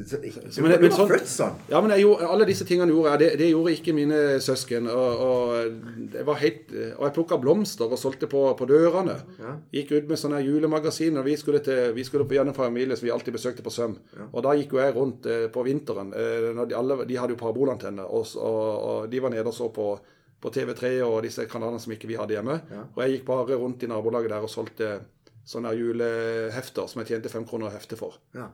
Men 0.00 0.74
men 0.80 0.94
sånn-. 0.94 1.56
Ja, 1.70 1.80
men 1.82 1.94
gjorde, 1.98 2.28
alle 2.32 2.46
disse 2.48 2.66
tingene 2.68 2.92
gjorde 2.92 3.12
jeg. 3.12 3.20
Det, 3.22 3.28
det 3.40 3.48
gjorde 3.50 3.74
ikke 3.76 3.94
mine 3.96 4.20
søsken. 4.42 4.88
Og, 4.90 5.24
og 5.26 6.14
jeg 6.16 6.26
var 6.28 6.40
helt, 6.40 6.72
og 6.96 7.04
jeg 7.06 7.16
plukka 7.18 7.38
blomster 7.42 7.90
og 7.90 8.00
solgte 8.00 8.30
på, 8.30 8.42
på 8.58 8.68
dørene. 8.70 9.16
Ja. 9.40 9.56
Gikk 9.80 9.92
ut 9.96 10.10
med 10.12 10.20
sånne 10.20 10.42
julemagasiner. 10.44 11.26
Vi 11.26 11.36
skulle, 11.40 11.62
til, 11.64 11.92
vi 11.96 12.06
skulle 12.06 12.28
på 12.28 12.38
gjennom 12.38 12.56
familie 12.56 12.98
som 12.98 13.08
vi 13.08 13.14
alltid 13.14 13.36
besøkte 13.36 13.66
på 13.66 13.74
Søm. 13.74 13.98
Og 14.30 14.40
da 14.46 14.56
gikk 14.58 14.74
jo 14.76 14.82
jeg 14.82 14.96
rundt 14.96 15.28
eh, 15.30 15.46
på 15.52 15.64
vinteren. 15.66 16.14
Eh, 16.16 16.50
de, 16.64 16.76
alle, 16.76 17.02
de 17.08 17.20
hadde 17.20 17.36
jo 17.36 17.40
parabolantenne, 17.40 18.06
og, 18.06 18.34
og, 18.40 18.64
og 18.90 19.12
de 19.12 19.22
var 19.22 19.34
nede 19.34 19.48
og 19.50 19.56
så 19.56 19.70
på, 19.74 19.92
på 20.40 20.52
TV3 20.54 20.92
og 21.06 21.20
disse 21.26 21.46
kanalene 21.50 21.82
som 21.82 21.94
ikke 21.94 22.10
vi 22.10 22.18
hadde 22.20 22.38
hjemme. 22.38 22.60
Ja. 22.72 22.84
Og 22.94 23.02
jeg 23.04 23.18
gikk 23.18 23.26
bare 23.30 23.58
rundt 23.60 23.84
i 23.84 23.90
nabolaget 23.90 24.32
der 24.32 24.46
og 24.46 24.52
solgte 24.52 24.92
sånne 25.50 25.72
julehefter 25.74 26.88
som 26.90 27.02
jeg 27.02 27.14
tjente 27.14 27.32
fem 27.32 27.46
kroner 27.48 27.70
å 27.70 27.74
heftet 27.74 27.98
for. 28.00 28.20
Ja. 28.36 28.50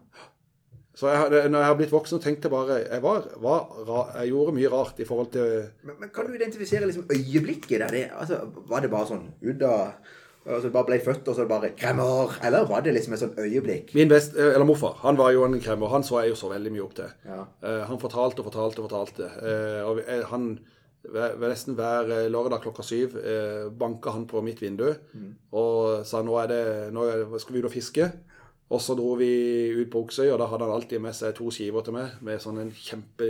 Så 0.96 1.10
jeg, 1.12 1.48
når 1.52 1.60
jeg 1.60 1.68
har 1.68 1.74
blitt 1.76 1.92
voksen, 1.92 2.20
tenkte 2.24 2.48
jeg 2.48 2.54
bare 2.54 2.76
jeg, 2.80 3.02
var, 3.04 3.26
var, 3.44 4.12
jeg 4.16 4.30
gjorde 4.32 4.54
mye 4.56 4.70
rart 4.72 5.00
i 5.02 5.06
forhold 5.08 5.32
til 5.34 5.50
Men, 5.84 5.98
men 6.00 6.12
kan 6.14 6.24
du 6.24 6.32
identifisere 6.32 6.88
liksom 6.88 7.10
øyeblikket 7.12 7.82
der 7.84 7.92
det 7.92 8.04
altså, 8.16 8.38
Var 8.70 8.84
det 8.84 8.92
bare 8.94 9.10
sånn 9.10 9.26
ut 9.44 9.66
av 9.68 10.14
Altså 10.46 10.70
bare 10.70 10.86
ble 10.86 11.00
født, 11.02 11.26
og 11.26 11.34
så 11.34 11.44
bare 11.50 11.72
kremmer? 11.74 12.36
Eller 12.46 12.68
var 12.70 12.84
det 12.86 12.92
liksom 12.94 13.16
et 13.16 13.18
sånt 13.18 13.38
øyeblikk? 13.42 13.90
Min 13.98 14.10
best, 14.12 14.36
eh, 14.38 14.52
eller 14.54 14.66
morfar, 14.68 14.94
han 15.02 15.18
var 15.18 15.32
jo 15.34 15.42
en 15.42 15.58
kremmer. 15.58 15.90
Han 15.90 16.06
så 16.06 16.20
jeg 16.22 16.30
jo 16.30 16.36
så 16.38 16.52
veldig 16.52 16.70
mye 16.70 16.84
opp 16.84 16.94
til. 16.94 17.08
Ja. 17.26 17.40
Uh, 17.64 17.82
han 17.88 17.98
fortalte 17.98 18.44
og 18.44 18.46
fortalte 18.52 18.78
og 18.78 18.86
fortalte. 18.86 19.26
Uh, 19.42 19.80
og 19.90 20.02
han, 20.30 20.46
nesten 21.42 21.74
hver 21.78 22.12
lørdag 22.30 22.62
klokka 22.62 22.82
syv 22.82 23.18
eh, 23.18 23.66
banka 23.70 24.10
han 24.10 24.24
på 24.26 24.40
mitt 24.42 24.58
vindu 24.62 24.88
og 25.54 26.06
sa 26.06 26.18
nå, 26.26 26.34
det, 26.50 26.90
nå 26.90 27.04
skal 27.38 27.54
vi 27.54 27.62
ut 27.62 27.68
og 27.68 27.74
fiske. 27.74 28.08
Og 28.66 28.80
så 28.82 28.96
dro 28.98 29.12
vi 29.14 29.28
ut 29.78 29.90
på 29.92 30.00
Oksøy, 30.02 30.26
og 30.32 30.40
da 30.40 30.48
hadde 30.50 30.66
han 30.66 30.74
alltid 30.74 31.02
med 31.04 31.14
seg 31.14 31.36
to 31.36 31.52
skiver 31.54 31.84
til 31.86 31.94
meg. 31.94 32.16
med 32.26 32.40
sånn 32.42 32.58
en 32.58 32.72
kjempe, 32.74 33.28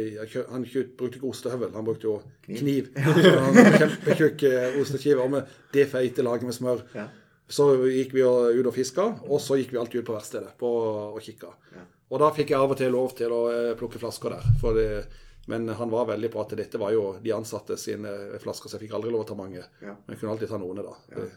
Han 0.49 0.65
brukte 0.65 1.19
ikke 1.19 1.29
ostehøvel, 1.29 1.75
han 1.75 1.85
brukte 1.85 2.09
jo 2.09 2.23
kniv. 2.47 2.89
En 2.97 3.77
Kjempetjukk 3.77 4.47
eh, 4.49 4.81
osteskive 4.81 5.29
med 5.29 5.45
det 5.73 5.85
feite 5.93 6.25
laget 6.25 6.49
med 6.49 6.57
smør. 6.57 6.81
Ja. 6.95 7.09
Så 7.49 7.69
gikk 7.85 8.15
vi 8.17 8.25
ut 8.25 8.67
og 8.67 8.75
fiska, 8.75 9.05
og 9.29 9.41
så 9.41 9.61
gikk 9.61 9.75
vi 9.75 9.79
alltid 9.79 10.01
ut 10.01 10.09
på 10.09 10.17
verkstedet 10.17 10.57
på 10.59 10.73
og 11.13 11.21
kikka. 11.23 11.53
Og 12.09 12.23
da 12.23 12.31
fikk 12.33 12.55
jeg 12.55 12.63
av 12.63 12.73
og 12.73 12.79
til 12.79 12.93
lov 12.95 13.13
til 13.19 13.33
å 13.35 13.43
eh, 13.53 13.77
plukke 13.77 14.01
flasker 14.01 14.39
der. 14.39 14.75
Det, 14.79 14.89
men 15.53 15.69
han 15.69 15.93
var 15.93 16.09
veldig 16.09 16.31
på 16.33 16.41
at 16.41 16.57
dette 16.57 16.81
var 16.81 16.95
jo 16.95 17.11
de 17.23 17.35
ansatte 17.37 17.77
sine 17.77 18.41
flasker, 18.41 18.71
så 18.71 18.79
jeg 18.79 18.87
fikk 18.87 18.97
aldri 18.97 19.13
lov 19.13 19.27
å 19.27 19.29
ta 19.29 19.37
mange. 19.37 19.61
Ja. 19.83 19.93
Men 19.93 20.15
jeg 20.15 20.23
kunne 20.23 20.33
alltid 20.33 20.49
ta 20.55 20.63
noen, 20.63 20.81
da. 20.81 20.97
Ja. 21.13 21.29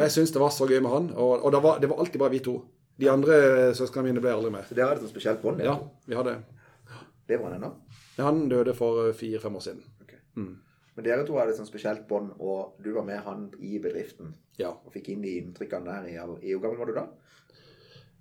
Jeg 0.00 0.10
syns 0.10 0.32
det 0.32 0.40
var 0.40 0.50
så 0.50 0.66
gøy 0.66 0.80
med 0.80 0.90
han, 0.90 1.12
og, 1.14 1.44
og 1.44 1.52
det, 1.54 1.60
var, 1.62 1.78
det 1.78 1.92
var 1.92 2.02
alltid 2.02 2.22
bare 2.24 2.34
vi 2.34 2.42
to. 2.42 2.56
De 2.98 3.08
andre 3.12 3.74
søsknene 3.76 4.08
mine 4.08 4.20
ble 4.24 4.30
aldri 4.32 4.50
med. 4.54 4.64
Så 4.68 4.74
dere 4.74 4.88
hadde 4.94 5.04
et 5.04 5.10
spesielt 5.12 5.42
bånd? 5.42 5.60
Ja, 5.64 5.74
vi 6.06 6.14
hadde 6.16 6.38
Det 7.28 7.36
var 7.40 7.50
han 7.50 7.58
ennå? 7.62 7.72
Han 8.16 8.48
døde 8.48 8.72
for 8.74 9.12
fire-fem 9.12 9.56
år 9.56 9.60
siden. 9.60 9.82
Okay. 10.02 10.18
Mm. 10.36 10.54
Men 10.96 11.04
dere 11.04 11.26
to 11.28 11.36
hadde 11.36 11.52
et 11.52 11.58
sånt 11.58 11.68
spesielt 11.68 12.06
bånd, 12.08 12.30
og 12.40 12.78
du 12.82 12.92
var 12.94 13.04
med 13.04 13.18
han 13.26 13.50
i 13.60 13.78
bedriften. 13.82 14.34
Ja. 14.56 14.70
Og 14.70 14.92
fikk 14.94 15.10
inn 15.12 15.20
de 15.22 15.34
inntrykkene 15.42 15.84
der 15.84 16.06
i 16.40 16.54
Hvor 16.54 16.62
gammel 16.62 16.78
var 16.78 16.86
du 16.86 16.94
da? 16.96 17.06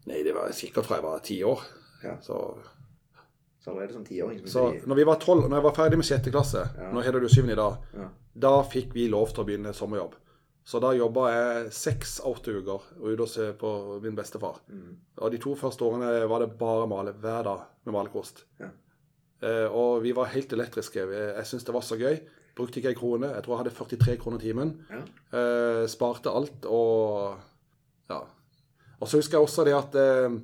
Nei, 0.10 0.24
det 0.24 0.34
var 0.36 0.52
sikkert 0.54 0.86
fra 0.86 0.98
jeg 1.00 1.06
var 1.08 1.20
ti 1.26 1.38
år. 1.44 1.62
Ja. 2.04 2.18
Så, 2.22 2.58
Så 3.64 3.72
allerede 3.72 3.94
som 3.94 4.04
tiåring. 4.06 4.44
så 4.48 4.72
du 4.82 4.88
når, 4.88 4.96
vi 4.96 5.04
var 5.04 5.16
12, 5.16 5.48
når 5.50 5.56
jeg 5.58 5.64
var 5.64 5.74
ferdig 5.74 5.98
med 5.98 6.06
sjette 6.06 6.32
klasse, 6.32 6.68
Ja. 6.78 6.92
nå 6.94 7.02
heter 7.02 7.20
det 7.20 7.30
jo 7.32 7.36
syvende 7.36 7.54
i 7.54 7.56
dag, 7.56 7.78
Ja. 7.96 8.10
da 8.36 8.62
fikk 8.64 8.94
vi 8.94 9.08
lov 9.08 9.32
til 9.34 9.44
å 9.44 9.48
begynne 9.48 9.74
sommerjobb. 9.74 10.14
Så 10.66 10.82
da 10.82 10.96
jobba 10.98 11.28
jeg 11.30 11.74
seks 11.78 12.16
åtte 12.26 12.56
uker 12.58 12.88
ute 12.98 13.22
og 13.22 13.30
så 13.30 13.52
på 13.60 13.70
min 14.02 14.16
bestefar. 14.18 14.64
Mm. 14.66 14.96
Og 15.22 15.34
de 15.34 15.40
to 15.42 15.54
første 15.60 15.86
årene 15.86 16.26
var 16.30 16.42
det 16.42 16.56
bare 16.58 16.88
male 16.90 17.14
hver 17.22 17.46
dag 17.46 17.68
med 17.86 17.94
malerkost. 17.94 18.42
Ja. 18.60 18.72
Eh, 19.46 19.68
og 19.70 20.02
vi 20.02 20.16
var 20.18 20.32
helt 20.34 20.54
elektriske. 20.58 21.06
Jeg, 21.06 21.46
syntes 21.46 21.68
det 21.68 21.76
var 21.76 21.86
så 21.86 22.00
gøy. 22.02 22.18
Brukte 22.58 22.82
ikke 22.82 22.96
ei 22.96 22.98
krone. 22.98 23.30
Jeg 23.36 23.46
tror 23.46 23.54
jeg 23.54 23.62
hadde 23.62 23.76
43 23.78 24.18
kroner 24.24 24.42
timen. 24.42 24.74
Ja. 24.90 25.04
Eh, 25.38 25.84
sparte 25.92 26.34
alt 26.34 26.66
og 26.66 27.38
ja. 28.10 28.24
Og 29.00 29.10
så 29.10 29.20
husker 29.20 29.38
jeg 29.38 29.46
også 29.46 29.66
det 29.68 29.78
at 29.78 29.98
eh, 30.02 30.38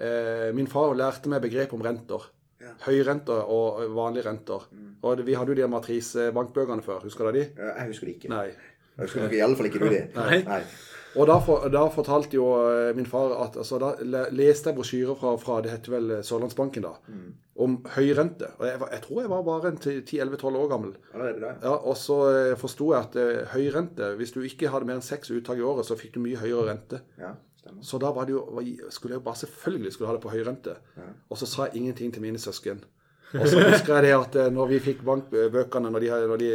eh, 0.00 0.50
min 0.56 0.70
far 0.72 0.94
lærte 0.96 1.28
meg 1.28 1.44
begrep 1.44 1.76
om 1.76 1.84
renter. 1.84 2.30
Ja. 2.60 2.72
Høyrenter 2.86 3.44
og 3.48 3.84
vanlige 3.96 4.24
renter. 4.28 4.68
Mm. 4.72 4.90
Og 5.04 5.20
vi 5.26 5.36
hadde 5.36 5.52
jo 5.52 5.60
de 5.60 5.68
matrisebankbøkene 5.72 6.84
før. 6.84 7.04
Husker 7.04 7.28
du 7.28 7.38
de? 7.40 7.46
Jeg 7.56 7.88
husker 7.92 8.08
de 8.08 8.16
ikke. 8.16 8.32
Nei. 8.32 8.48
Jeg 9.00 9.08
husker 9.08 9.24
nok 9.26 9.32
iallfall 9.40 9.66
ikke 9.72 9.80
du 9.82 9.88
det. 9.90 10.04
Nei. 10.20 10.42
Nei. 10.46 10.62
Og 11.18 11.26
da, 11.26 11.40
for, 11.42 11.64
da 11.74 11.80
fortalte 11.90 12.36
jo 12.36 12.44
eh, 12.70 12.92
min 12.94 13.06
far 13.10 13.32
at 13.42 13.56
altså, 13.58 13.80
Da 13.82 13.96
leste 14.30 14.70
jeg 14.70 14.76
brosjyrer 14.76 15.16
fra, 15.18 15.32
fra 15.42 15.56
det 15.64 15.72
heter 15.72 15.96
vel 15.96 16.12
Sørlandsbanken 16.22 16.84
da, 16.86 16.92
Mm. 17.10 17.32
om 17.66 17.74
høy 17.96 18.12
rente. 18.14 18.46
Og 18.60 18.68
jeg, 18.68 18.78
jeg 18.92 19.02
tror 19.08 19.18
jeg 19.24 19.30
var 19.32 19.42
bare 19.48 19.72
en 19.72 19.80
10-11-12 19.82 20.60
år 20.60 20.68
gammel. 20.70 20.92
Da? 21.10 21.50
Ja, 21.64 21.72
Og 21.90 21.96
så 21.98 22.20
eh, 22.30 22.54
forsto 22.60 22.92
jeg 22.94 23.08
at 23.08 23.18
eh, 23.18 23.42
høy 23.56 23.66
rente 23.74 24.12
Hvis 24.20 24.30
du 24.36 24.38
ikke 24.46 24.70
hadde 24.70 24.86
mer 24.86 25.00
enn 25.00 25.08
seks 25.08 25.34
uttak 25.34 25.58
i 25.58 25.66
året, 25.66 25.88
så 25.90 25.98
fikk 25.98 26.14
du 26.14 26.22
mye 26.22 26.38
høyere 26.38 26.68
rente. 26.70 27.02
Ja, 27.18 27.34
stemmer. 27.58 27.82
Så 27.90 27.98
da 28.06 28.14
var 28.14 28.30
det 28.30 28.36
jo, 28.38 28.44
var- 28.54 28.70
skulle 28.94 29.16
jeg 29.16 29.24
jo 29.24 29.26
bare 29.26 29.42
selvfølgelig 29.42 29.92
skulle 29.96 30.12
ha 30.12 30.18
det 30.20 30.22
på 30.28 30.30
høy 30.36 30.44
rente. 30.46 30.78
Ja. 30.96 31.10
Og 31.28 31.42
så 31.42 31.50
sa 31.50 31.66
jeg 31.66 31.82
ingenting 31.82 32.14
til 32.14 32.22
mine 32.22 32.38
søsken. 32.38 32.84
Og 33.34 33.46
så 33.46 33.60
husker 33.62 33.94
jeg 33.98 34.06
det 34.08 34.14
at 34.14 34.36
eh, 34.46 34.48
når 34.54 34.70
vi 34.76 34.78
fikk 34.86 35.02
bankbøkene, 35.06 35.90
når 35.90 36.06
de, 36.06 36.14
når 36.30 36.40
de 36.46 36.52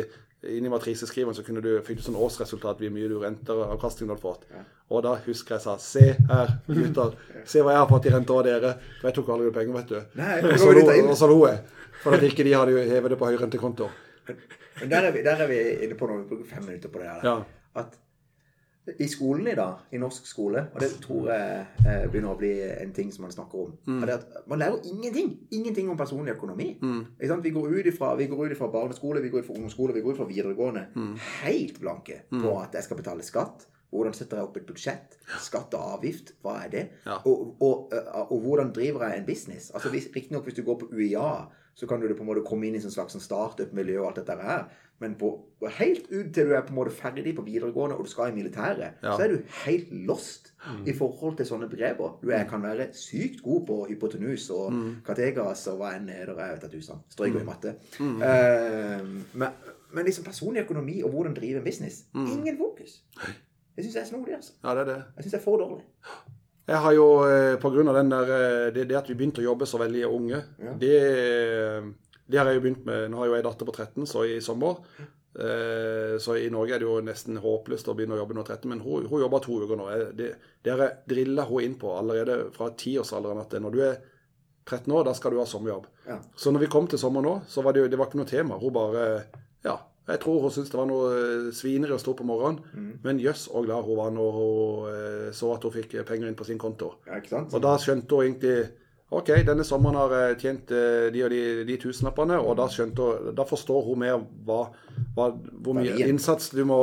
inni 0.51 0.69
matriseskriveren, 0.71 1.35
så 1.37 1.43
kunne 1.45 1.61
du, 1.63 1.71
fikk 1.85 1.99
du 1.99 2.05
sånn 2.05 2.17
årsresultat 2.19 2.81
hvor 2.81 2.93
mye 2.93 3.09
du 3.11 3.17
renteavkastning 3.21 4.09
du 4.09 4.13
hadde 4.13 4.23
fått. 4.23 4.45
Ja. 4.51 4.63
Og 4.93 5.01
da 5.05 5.15
husker 5.25 5.55
jeg 5.57 5.63
sa 5.65 5.75
Se 5.81 6.05
her, 6.29 6.53
gutter. 6.67 7.15
Se 7.49 7.63
hva 7.65 7.73
jeg 7.73 7.81
har 7.81 7.89
fått 7.89 8.09
i 8.09 8.13
rente 8.13 8.35
av 8.35 8.43
dere. 8.45 8.75
For 8.99 9.09
jeg 9.09 9.17
tok 9.17 9.31
aldri 9.35 9.53
penger, 9.55 9.77
vet 9.79 9.93
du. 9.93 10.19
Nei, 10.21 10.37
Og 10.51 11.17
så 11.17 11.29
lo, 11.31 11.39
og 11.41 11.49
jeg. 11.49 11.61
For 12.03 12.17
at 12.17 12.25
ikke 12.27 12.45
de 12.45 12.53
hadde 12.53 12.75
jo 12.75 12.85
hevet 12.85 13.15
det 13.15 13.19
på 13.19 13.29
høyrentekonto. 13.31 13.89
Men 14.81 14.91
der 14.91 15.07
er, 15.07 15.11
vi, 15.15 15.23
der 15.25 15.41
er 15.45 15.49
vi 15.49 15.59
inne 15.87 15.97
på 15.97 16.09
noe. 16.09 16.21
Vi 16.21 16.29
bruker 16.29 16.49
fem 16.49 16.65
minutter 16.67 16.91
på 16.93 17.01
det 17.01 17.09
her. 17.09 17.25
Ja. 17.25 17.35
At 17.81 17.95
i 18.99 19.07
skolen 19.09 19.47
i 19.49 19.55
dag, 19.57 19.79
i 19.91 19.97
norsk 19.97 20.27
skole, 20.29 20.61
og 20.73 20.79
det 20.81 20.91
tror 21.01 21.29
jeg 21.31 21.65
eh, 21.85 22.03
begynner 22.11 22.35
å 22.35 22.37
bli 22.37 22.51
en 22.69 22.91
ting 22.93 23.11
som 23.13 23.25
man 23.25 23.33
snakker 23.33 23.63
om, 23.63 23.71
er 23.97 24.05
det 24.11 24.17
at 24.19 24.47
man 24.51 24.61
lærer 24.61 24.85
ingenting. 24.85 25.31
Ingenting 25.57 25.89
om 25.89 25.97
personlig 25.97 26.35
økonomi. 26.35 26.67
Ikke 27.17 27.31
sant? 27.31 27.43
Vi 27.45 27.53
går 27.55 27.73
ut 27.79 27.89
ifra, 27.91 28.11
vi 28.19 28.27
går 28.29 28.45
ut 28.45 28.57
ifra 28.57 28.69
barneskole, 28.73 29.23
vi 29.25 29.31
går 29.33 29.41
ut 29.41 29.47
fra 29.49 29.55
ungdomsskole, 29.57 29.95
vi 29.97 30.03
går 30.05 30.13
ut 30.13 30.21
fra 30.21 30.29
videregående 30.29 30.85
helt 31.41 31.79
blanke 31.81 32.21
på 32.29 32.53
at 32.61 32.77
jeg 32.77 32.83
skal 32.83 33.01
betale 33.01 33.25
skatt. 33.25 33.67
Hvordan 33.95 34.13
setter 34.13 34.37
jeg 34.37 34.47
opp 34.49 34.57
et 34.59 34.65
budsjett? 34.67 35.13
Skatt 35.39 35.73
og 35.77 35.93
avgift, 35.95 36.33
hva 36.43 36.57
er 36.65 36.71
det? 36.73 36.87
Ja. 37.05 37.19
Og, 37.25 37.55
og, 37.63 37.93
og, 37.93 38.31
og 38.33 38.41
hvordan 38.43 38.73
driver 38.75 39.07
jeg 39.07 39.21
en 39.21 39.27
business? 39.27 39.69
Altså 39.71 39.89
Riktignok 39.93 40.43
hvis 40.43 40.57
du 40.57 40.63
går 40.67 40.81
på 40.81 40.89
UiA, 40.91 41.45
så 41.75 41.87
kan 41.87 41.99
du 41.99 42.07
på 42.13 42.23
en 42.23 42.29
måte 42.29 42.43
komme 42.47 42.67
inn 42.67 42.75
i 42.75 42.81
en 42.81 42.91
slags 42.91 43.15
sånn 43.15 43.23
startup-miljø 43.23 43.99
og 44.01 44.09
alt 44.09 44.21
dette 44.21 44.35
her. 44.41 44.67
Men 45.03 45.15
på, 45.19 45.29
helt 45.77 46.05
ut 46.11 46.29
til 46.33 46.45
du 46.47 46.53
er 46.55 46.61
på 46.63 46.71
en 46.71 46.77
måte 46.77 46.91
ferdig 46.95 47.33
på 47.35 47.43
videregående 47.43 47.97
og 47.97 48.05
du 48.05 48.09
skal 48.09 48.29
i 48.31 48.35
militæret, 48.35 48.93
Ja. 49.03 49.15
så 49.17 49.23
er 49.25 49.27
du 49.33 49.41
helt 49.65 49.89
lost 50.07 50.53
i 50.85 50.93
forhold 50.95 51.35
til 51.37 51.45
sånne 51.45 51.67
begreper. 51.69 52.13
Du 52.21 52.29
er, 52.31 52.45
kan 52.47 52.63
være 52.63 52.87
sykt 52.93 53.41
god 53.43 53.65
på 53.67 53.79
hypotenus 53.89 54.49
og 54.55 54.71
kategas 55.05 55.65
og 55.67 55.77
hva 55.81 55.95
enn 55.97 56.07
er 56.09 56.25
det. 56.31 56.37
Jeg 56.37 56.55
vet 56.55 56.63
at 56.63 56.71
du 56.71 56.81
sa 56.81 56.93
strøyker 57.11 57.41
i 57.41 57.43
matte. 57.49 57.75
Eh, 57.99 59.03
men, 59.33 59.49
men 59.91 60.05
liksom 60.07 60.23
personlig 60.25 60.63
økonomi 60.63 61.01
og 61.03 61.11
hvordan 61.11 61.35
drive 61.35 61.57
en 61.59 61.67
business, 61.67 62.05
ingen 62.15 62.57
fokus. 62.57 63.01
Det 63.75 63.83
syns 63.83 63.95
jeg 63.95 64.01
er 64.05 64.07
snodig. 64.07 64.33
altså. 64.39 64.53
ja, 64.63 64.69
det 64.75 64.81
er 64.85 64.85
det. 64.93 64.97
Jeg 65.17 65.23
syns 65.27 65.31
det 65.35 65.39
er 65.39 65.43
for 65.43 65.57
dårlig. 65.59 65.83
Jeg 66.67 66.77
har 66.81 66.93
jo, 66.97 67.05
eh, 67.29 67.59
på 67.61 67.69
grunn 67.69 67.87
av 67.91 67.95
den 67.99 68.09
der, 68.09 68.29
eh, 68.39 68.73
det, 68.73 68.87
det 68.89 68.95
at 68.97 69.09
vi 69.09 69.13
begynte 69.19 69.43
å 69.43 69.49
jobbe 69.51 69.67
så 69.69 69.77
veldig 69.77 70.05
unge, 70.07 70.39
Ja. 70.63 70.71
det, 70.81 70.95
det 72.29 72.37
har 72.39 72.45
jeg 72.49 72.57
jo 72.59 72.63
begynt 72.65 72.85
med. 72.85 73.09
Nå 73.11 73.17
har 73.21 73.27
jo 73.29 73.35
jeg 73.37 73.43
datter 73.45 73.65
på 73.69 73.73
13, 73.75 74.05
så 74.09 74.23
i 74.25 74.39
sommer. 74.41 74.79
Eh, 75.35 76.17
Så 76.19 76.35
i 76.39 76.49
Norge 76.49 76.75
er 76.75 76.79
det 76.79 76.87
jo 76.87 77.01
nesten 77.03 77.37
håpløst 77.43 77.89
å 77.91 77.95
begynne 77.95 78.15
å 78.15 78.21
jobbe 78.21 78.35
når 78.37 78.45
13, 78.47 78.69
men 78.71 78.79
hun, 78.79 79.05
hun 79.11 79.19
jobber 79.21 79.39
to 79.43 79.57
uker 79.65 79.75
nå. 79.79 79.87
Det 80.15 80.29
har 80.71 80.77
dere 80.77 80.91
drilla 81.07 81.43
hun 81.49 81.61
inn 81.65 81.75
på 81.81 81.91
allerede 81.97 82.51
fra 82.55 82.69
tiårsalderen 82.71 83.41
at 83.43 83.51
når 83.59 83.71
du 83.75 83.81
er 83.83 83.97
13 84.65 84.91
år, 84.95 85.03
da 85.05 85.13
skal 85.13 85.31
du 85.35 85.37
ha 85.41 85.45
sommerjobb. 85.45 85.85
Ja. 86.07 86.19
Så 86.39 86.51
når 86.55 86.63
vi 86.65 86.69
kom 86.71 86.87
til 86.87 86.97
sommer 87.01 87.21
nå, 87.21 87.41
så 87.51 87.61
var 87.61 87.73
det 87.75 87.83
jo 87.83 87.89
det 87.91 87.99
var 87.99 88.07
ikke 88.09 88.21
noe 88.23 88.31
tema. 88.31 88.57
Hun 88.61 88.73
bare 88.73 89.25
Ja. 89.65 89.77
Jeg 90.07 90.19
tror 90.21 90.39
hun 90.43 90.51
syntes 90.53 90.69
det 90.69 90.77
var 90.77 90.85
noe 90.85 91.05
eh, 91.17 91.51
svineri 91.51 91.91
å 91.95 91.97
stå 91.97 92.11
opp 92.13 92.19
om 92.21 92.27
morgenen, 92.29 92.59
Mm. 92.75 92.99
men 93.03 93.19
jøss 93.19 93.47
og 93.49 93.65
glad 93.65 93.83
hun 93.87 93.97
var 93.97 94.11
når 94.13 94.31
hun 94.37 94.89
eh, 94.93 95.31
så 95.33 95.49
at 95.55 95.63
hun 95.65 95.71
fikk 95.73 95.95
penger 96.05 96.27
inn 96.29 96.35
på 96.37 96.45
sin 96.45 96.59
konto. 96.61 96.91
Ja, 97.07 97.17
ikke 97.17 97.29
sant? 97.33 97.53
Og 97.53 97.61
da 97.61 97.71
skjønte 97.81 98.13
hun 98.13 98.21
egentlig 98.23 98.69
OK, 99.15 99.29
denne 99.47 99.63
sommeren 99.63 99.95
har 99.95 100.13
jeg 100.15 100.39
tjent 100.41 100.71
eh, 100.75 101.05
de 101.13 101.21
og 101.23 101.31
de, 101.31 101.41
de 101.67 101.77
tusenlappene, 101.79 102.35
og 102.41 102.57
da 102.59 102.67
hun 102.73 102.91
Da 103.37 103.45
forstår 103.47 103.85
hun 103.87 104.01
mer 104.01 104.17
hva, 104.47 104.65
hva, 105.15 105.29
hvor 105.63 105.77
mye 105.77 105.95
innsats 106.09 106.49
du 106.51 106.63
må 106.67 106.79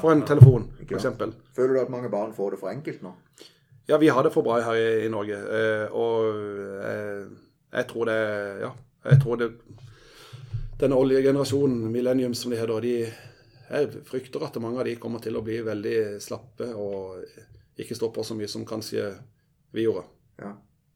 få 0.00 0.10
en 0.10 0.24
telefon, 0.26 0.66
f.eks. 0.82 1.06
Føler 1.54 1.76
du 1.76 1.82
at 1.84 1.92
mange 1.92 2.10
barn 2.10 2.34
får 2.34 2.56
det 2.56 2.62
for 2.64 2.72
enkelt 2.72 3.04
nå? 3.06 3.14
Ja, 3.86 3.98
vi 3.98 4.10
har 4.10 4.26
det 4.26 4.32
for 4.34 4.46
bra 4.46 4.60
her 4.62 4.78
i, 4.78 5.06
i 5.06 5.12
Norge, 5.12 5.38
eh, 5.38 5.86
og 5.94 6.42
eh, 6.88 7.30
jeg 7.72 7.88
tror 7.90 8.10
det 8.10 8.18
Ja, 8.62 8.72
jeg 9.10 9.22
tror 9.22 9.38
det 9.40 9.52
Denne 10.82 10.98
oljegenerasjonen, 10.98 11.86
millennium 11.94 12.34
som 12.34 12.50
de 12.50 12.58
heter, 12.58 12.82
de 12.82 12.96
jeg 13.72 14.02
frykter 14.04 14.42
at 14.44 14.58
mange 14.60 14.82
av 14.82 14.84
de 14.84 14.98
kommer 15.00 15.22
til 15.22 15.38
å 15.38 15.44
bli 15.46 15.60
veldig 15.64 16.18
slappe 16.20 16.66
og 16.76 17.22
ikke 17.80 17.96
stå 17.96 18.10
på 18.12 18.24
så 18.26 18.34
mye 18.36 18.50
som 18.50 18.66
kanskje 18.68 19.06
vi 19.72 19.86
gjorde. 19.86 20.02
Ja. 20.42 20.50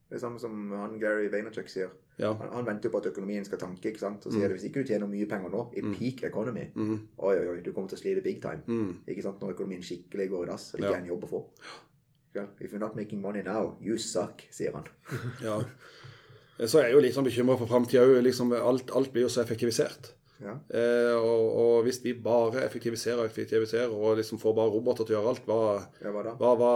Det 0.08 0.14
er 0.16 0.20
samme 0.22 0.38
som 0.38 0.70
han 0.70 0.98
Gary 1.00 1.28
Vaynerchuk 1.32 1.68
sier. 1.68 1.88
Ja. 2.18 2.32
Han, 2.38 2.48
han 2.52 2.64
venter 2.68 2.88
jo 2.88 2.92
på 2.94 3.00
at 3.02 3.08
økonomien 3.10 3.44
skal 3.44 3.58
tanke. 3.58 3.90
ikke 3.90 3.98
sant? 3.98 4.22
Så 4.22 4.30
sier 4.30 4.48
det 4.48 4.56
hvis 4.56 4.68
ikke 4.70 4.84
du 4.84 4.88
tjener 4.92 5.06
mye 5.10 5.26
penger 5.28 5.50
nå, 5.50 5.64
i 5.76 5.82
peak 5.82 6.22
economy, 6.30 6.68
Mm. 6.76 7.00
oi, 7.18 7.34
oi, 7.36 7.46
oi, 7.56 7.60
du 7.60 7.72
kommer 7.72 7.88
til 7.90 7.98
å 7.98 8.02
slite 8.02 8.22
big 8.22 8.40
time. 8.42 8.62
Mm. 8.66 9.00
Ikke 9.08 9.22
sant? 9.26 9.40
Når 9.42 9.56
økonomien 9.56 9.82
skikkelig 9.82 10.28
går 10.30 10.44
i 10.46 10.50
dass, 10.52 10.68
og 10.74 10.80
det 10.80 10.86
ikke 10.86 10.92
Ja. 10.94 10.98
er 11.00 11.02
en 11.02 11.08
jobb 11.10 11.24
å 11.24 11.28
få. 11.34 11.42
Ja. 12.34 12.46
If 12.60 12.72
you're 12.72 12.78
not 12.78 12.94
making 12.96 13.20
money 13.20 13.42
now, 13.42 13.76
you 13.80 13.98
suck, 13.98 14.42
sier 14.50 14.72
han. 14.72 14.84
Ja. 15.42 15.58
Så 16.66 16.78
er 16.80 16.84
jeg 16.88 16.94
jo 16.94 17.00
litt 17.00 17.14
sånn 17.14 17.24
bekymra 17.26 17.58
for 17.58 17.66
framtida 17.66 18.00
òg. 18.06 18.22
Liksom, 18.24 18.52
alt, 18.52 18.90
alt 18.96 19.12
blir 19.12 19.22
jo 19.26 19.28
så 19.28 19.42
effektivisert. 19.42 20.12
Ja. 20.42 20.52
Eh, 20.68 21.14
og, 21.16 21.44
og 21.62 21.86
hvis 21.86 21.98
vi 22.04 22.12
bare 22.20 22.64
effektiviserer 22.66 23.22
og 23.22 23.30
effektiviserer 23.30 23.92
og 23.92 24.18
liksom 24.20 24.40
får 24.42 24.56
bare 24.58 24.72
roboter 24.74 25.08
til 25.08 25.16
å 25.16 25.18
gjøre 25.18 25.32
alt, 25.32 25.46
hva, 25.48 25.58
ja, 26.02 26.12
hva 26.12 26.34
hva, 26.36 26.52
hva 26.60 26.72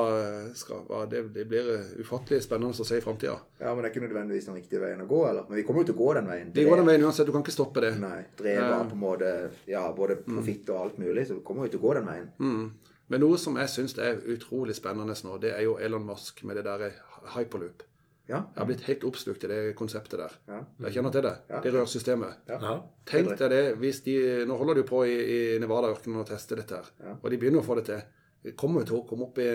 skal, 0.57 0.85
hva, 0.89 1.03
det, 1.11 1.27
det 1.35 1.47
blir 1.51 1.69
ufattelig 2.01 2.43
spennende 2.47 2.73
å 2.73 2.89
se 2.89 3.01
i 3.01 3.05
framtida. 3.05 3.37
Ja, 3.61 3.75
men 3.75 3.83
det 3.83 3.91
er 3.91 3.95
ikke 3.95 4.07
nødvendigvis 4.07 4.49
den 4.49 4.61
riktige 4.61 4.83
veien 4.85 5.05
å 5.05 5.09
gå, 5.11 5.21
eller? 5.29 5.49
Men 5.49 5.61
vi 5.61 5.67
kommer 5.69 5.85
jo 5.85 5.91
til 5.91 5.99
å 5.99 6.03
gå 6.03 6.13
den 6.21 6.31
veien. 6.31 6.55
Vi 6.57 6.69
går 6.69 6.83
den 6.83 6.89
veien 6.89 7.05
uansett. 7.09 7.29
Du 7.29 7.35
kan 7.37 7.45
ikke 7.45 7.57
stoppe 7.57 7.85
det. 7.85 7.93
Nei, 8.01 8.23
drevet 8.39 8.77
av 8.79 8.87
på 8.89 8.97
en 8.97 9.05
måte 9.05 9.35
ja, 9.69 9.85
både 9.97 10.21
profitt 10.25 10.73
og 10.73 10.87
alt 10.87 11.03
mulig, 11.03 11.27
så 11.29 11.37
vi 11.37 11.45
kommer 11.47 11.69
jo 11.69 11.75
til 11.75 11.83
å 11.83 11.87
gå 11.89 11.99
den 12.01 12.09
veien. 12.09 12.33
Mm. 12.41 12.97
Men 13.11 13.25
noe 13.25 13.39
som 13.43 13.57
jeg 13.59 13.71
syns 13.73 13.97
er 13.99 14.21
utrolig 14.31 14.77
spennende 14.79 15.17
nå, 15.27 15.37
det 15.43 15.51
er 15.57 15.65
jo 15.67 15.77
Elon 15.83 16.05
Musk 16.07 16.45
med 16.47 16.61
det 16.61 16.67
der 16.69 16.93
hyperloop. 17.35 17.83
Ja. 18.31 18.45
Jeg 18.55 18.61
har 18.61 18.69
blitt 18.69 18.87
helt 18.87 19.05
oppslukt 19.09 19.45
i 19.45 19.51
det 19.51 19.59
konseptet 19.79 20.21
der. 20.23 20.37
Ja. 20.49 20.61
Jeg 20.87 20.97
kjenner 20.97 21.15
til 21.15 21.27
det. 21.27 21.35
Ja. 21.51 21.61
Det 21.65 21.73
rørsystemet. 21.75 22.47
Ja. 22.51 22.77
Tenk 23.11 23.35
deg 23.35 23.53
det 23.53 23.63
hvis 23.83 24.03
de 24.07 24.17
Nå 24.47 24.57
holder 24.61 24.81
de 24.81 24.87
på 24.87 25.03
i, 25.09 25.17
i 25.19 25.41
Nevada-ørkenen 25.63 26.23
og 26.23 26.31
tester 26.31 26.63
dette 26.63 26.79
her. 26.79 26.91
Ja. 27.03 27.17
Og 27.19 27.29
de 27.33 27.41
begynner 27.43 27.65
å 27.65 27.67
få 27.67 27.77
det 27.81 27.89
til. 27.91 28.05
De 28.47 28.55
kommer 28.57 28.87
til 28.89 29.01
å 29.01 29.05
komme 29.09 29.27
opp 29.27 29.41
i 29.43 29.49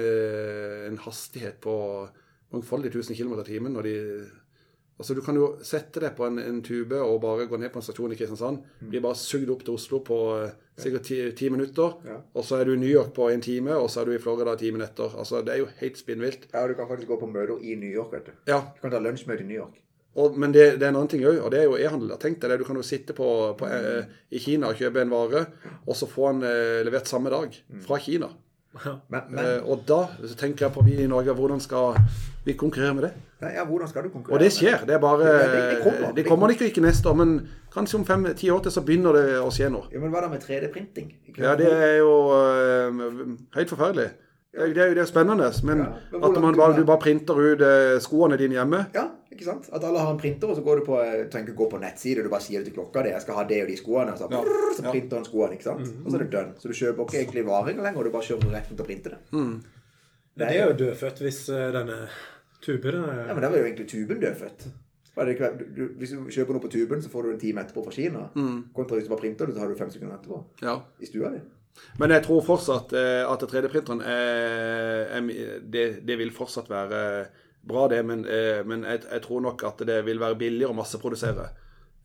en 0.90 1.00
hastighet 1.02 1.58
på 1.64 1.76
mangfoldige 2.54 3.00
tusen 3.00 3.18
kilometer 3.18 3.48
i 3.48 3.56
timen 3.56 3.74
når 3.74 3.88
de 3.88 3.96
Altså 4.98 5.14
Du 5.14 5.20
kan 5.22 5.36
jo 5.36 5.48
sette 5.68 6.00
deg 6.00 6.14
på 6.16 6.24
en, 6.28 6.38
en 6.40 6.62
tube 6.64 6.96
og 7.04 7.18
bare 7.22 7.48
gå 7.52 7.58
ned 7.60 7.72
på 7.74 7.82
en 7.82 7.84
stasjon 7.84 8.14
i 8.14 8.16
Kristiansand. 8.16 8.62
Blir 8.80 9.02
bare 9.04 9.18
sugd 9.20 9.50
opp 9.52 9.66
til 9.68 9.76
Oslo 9.76 10.00
på 10.08 10.20
uh, 10.40 10.54
sikkert 10.80 11.04
ti, 11.10 11.18
ti 11.36 11.50
minutter. 11.52 11.98
Ja. 12.08 12.20
Og 12.34 12.46
så 12.48 12.62
er 12.62 12.70
du 12.70 12.74
i 12.76 12.80
New 12.80 12.88
York 12.92 13.12
på 13.18 13.28
en 13.34 13.44
time, 13.44 13.76
og 13.76 13.90
så 13.92 14.02
er 14.02 14.06
du 14.08 14.14
i 14.16 14.22
Florida 14.24 14.54
timen 14.60 14.82
etter. 14.86 15.12
Altså 15.20 15.42
Det 15.44 15.52
er 15.54 15.60
jo 15.66 15.68
helt 15.82 16.00
spinnvilt. 16.00 16.48
ja, 16.54 16.64
du 16.68 16.74
kan 16.80 16.88
faktisk 16.88 17.12
gå 17.12 17.18
på 17.20 17.28
møter 17.28 17.60
i 17.60 17.76
New 17.76 17.92
York, 17.92 18.14
vet 18.16 18.30
du. 18.32 18.38
Ja, 18.48 18.62
Du 18.76 18.80
kan 18.86 18.92
ta 18.96 19.04
lunsjmøte 19.04 19.44
i 19.44 19.50
New 19.50 19.60
York. 19.60 19.82
og, 20.16 20.38
men 20.40 20.54
det, 20.56 20.80
det 20.80 20.86
er 20.88 20.94
en 20.94 21.02
annen 21.02 21.12
ting 21.12 21.26
òg, 21.28 21.42
og 21.44 21.52
det 21.52 21.60
er 21.60 21.66
jo 21.68 21.76
e-handel. 21.76 22.16
Tenk 22.18 22.40
deg 22.40 22.54
det, 22.54 22.60
du 22.62 22.64
kan 22.64 22.78
jo 22.80 22.84
sitte 22.88 23.12
på, 23.18 23.28
på, 23.60 23.68
eh, 23.68 24.06
i 24.32 24.40
Kina 24.40 24.70
og 24.72 24.80
kjøpe 24.80 25.02
en 25.04 25.12
vare, 25.12 25.42
og 25.84 25.96
så 26.00 26.08
få 26.08 26.30
den 26.32 26.46
eh, 26.48 26.86
levert 26.88 27.12
samme 27.12 27.34
dag 27.36 27.52
fra 27.84 28.00
Kina. 28.00 28.30
Men, 29.12 29.22
men 29.32 29.40
Eh, 29.40 29.62
og 29.72 29.86
da 29.88 30.02
så 30.20 30.36
tenker 30.36 30.66
jeg 30.66 30.74
på 30.76 30.82
vi 30.84 30.98
i 31.00 31.08
Norge, 31.08 31.32
hvordan 31.36 31.62
skal 31.64 31.96
vi 32.44 32.56
konkurrere 32.60 32.94
med 32.96 33.06
det? 33.08 33.12
Ja, 33.54 33.66
hvordan 33.66 33.88
skal 33.88 34.04
du 34.04 34.10
konkurrere? 34.10 34.34
Og 34.34 34.40
det 34.40 34.52
skjer. 34.54 34.86
Det 34.86 34.96
er 34.96 35.00
bare 35.00 35.18
Det- 35.24 35.52
det- 35.52 35.70
det 35.76 35.84
kommer. 35.84 36.16
Det 36.16 36.26
kommer 36.26 36.50
ikke, 36.50 36.66
ikke 36.72 36.82
neste 36.82 37.10
år, 37.10 37.16
men 37.16 37.48
kanskje 37.72 37.96
om 37.96 38.06
fem-ti 38.06 38.50
år 38.50 38.64
til 38.64 38.72
så 38.72 38.82
begynner 38.82 39.14
det 39.14 39.40
å 39.40 39.50
skje 39.52 39.72
noe. 39.72 39.88
Ja, 39.92 40.00
men 40.00 40.12
hva 40.12 40.22
da 40.22 40.30
med 40.30 40.42
3D-printing? 40.42 41.14
Ja, 41.38 41.56
det 41.56 41.72
er 41.72 41.98
jo 41.98 42.30
uh, 42.32 43.38
helt 43.56 43.70
forferdelig. 43.70 44.12
Det 44.56 44.74
det 44.74 44.78
er 44.78 44.88
jo 44.88 44.94
det 44.96 45.02
er 45.04 45.06
spennende, 45.10 45.52
men, 45.64 45.78
Ja, 45.78 45.86
men 46.12 46.24
at 46.24 46.42
man 46.42 46.56
bare, 46.56 46.76
du 46.76 46.86
bare 46.86 46.98
printer 47.00 47.36
ut 47.36 47.62
eh, 47.62 48.00
skoene 48.00 48.38
dine 48.38 48.56
hjemme 48.56 48.86
Ja, 48.96 49.10
ikke 49.34 49.44
sant? 49.44 49.68
At 49.74 49.84
alle 49.84 50.00
har 50.00 50.12
en 50.14 50.18
printer, 50.20 50.48
og 50.48 50.56
så 50.56 50.64
går 50.64 50.80
du 50.80 50.86
på, 50.86 50.96
tenker, 50.96 51.30
trenger 51.30 51.50
ikke 51.52 51.58
gå 51.58 51.70
på 51.72 51.80
nettside, 51.82 52.24
du 52.24 52.30
bare 52.30 52.42
sier 52.46 52.64
det 52.64 52.72
til 52.72 52.78
klokka 52.78 53.04
di, 53.04 53.10
jeg 53.10 53.22
skal 53.22 53.36
ha 53.36 53.44
det 53.44 53.62
og 53.64 53.68
de 53.68 53.76
skoene, 53.76 54.14
og 54.14 54.18
så, 54.18 54.30
brrr, 54.32 54.48
så 54.78 54.86
printer 54.88 55.20
han 55.20 55.26
skoene, 55.28 55.58
ikke 55.58 55.68
sant? 55.68 55.92
Og 56.06 56.12
så 56.12 56.16
er 56.16 56.24
det 56.24 56.30
done. 56.32 56.54
Så 56.56 56.72
du 56.72 56.74
kjøper 56.74 57.04
ikke 57.04 57.20
egentlig 57.20 57.46
varer 57.50 57.76
lenger, 57.76 57.98
og 58.00 58.06
du 58.06 58.12
bare 58.16 58.30
kjører 58.30 58.54
retten 58.56 58.78
til 58.78 58.86
å 58.86 58.88
printe 58.88 59.12
det. 59.12 59.20
Det 60.38 60.48
er 60.52 60.68
jo 60.68 60.74
dødfødt 60.86 61.20
hvis 61.24 61.42
eh, 61.50 61.68
denne 61.76 62.00
tuben 62.66 62.98
Ja, 63.00 63.14
eh, 63.26 63.34
men 63.34 63.44
da 63.46 63.52
var 63.52 63.62
jo 63.62 63.68
egentlig 63.70 63.88
tuben 63.92 64.22
dødfødt. 64.24 64.68
er 65.16 65.26
det 65.26 65.36
ikke, 65.38 65.52
du, 65.60 65.66
du, 65.76 65.84
hvis 66.00 66.12
du 66.12 66.26
kjøper 66.28 66.58
noe 66.58 66.64
på 66.66 66.72
tuben, 66.74 67.02
så 67.04 67.10
får 67.12 67.24
du 67.24 67.34
en 67.34 67.40
time 67.40 67.62
etterpå 67.64 67.84
fra 67.86 67.94
Kina. 67.96 68.26
Kontra 68.76 68.98
hvis 68.98 69.08
du 69.08 69.14
bare 69.14 69.24
printer 69.24 69.48
det, 69.48 69.56
så 69.56 69.64
har 69.64 69.72
du 69.72 69.78
fem 69.80 69.94
sekunder 69.94 70.18
etterpå. 70.18 70.42
Ja. 70.66 70.80
I 71.00 71.08
stua 71.08 71.32
di. 71.36 71.44
Men 72.00 72.12
jeg 72.16 72.24
tror 72.24 72.44
fortsatt 72.44 72.94
eh, 72.96 73.24
at 73.28 73.44
3D-printeren 73.52 74.02
er, 74.02 75.12
er 75.18 75.60
det, 75.62 75.86
det 76.08 76.18
vil 76.20 76.32
fortsatt 76.36 76.70
være 76.72 77.02
bra, 77.68 77.88
det. 77.92 78.02
Men, 78.08 78.26
eh, 78.26 78.62
men 78.68 78.84
jeg, 78.88 79.04
jeg 79.12 79.24
tror 79.26 79.44
nok 79.44 79.64
at 79.68 79.86
det 79.88 80.02
vil 80.08 80.20
være 80.22 80.40
billigere 80.40 80.76
å 80.76 80.78
masseprodusere. 80.78 81.50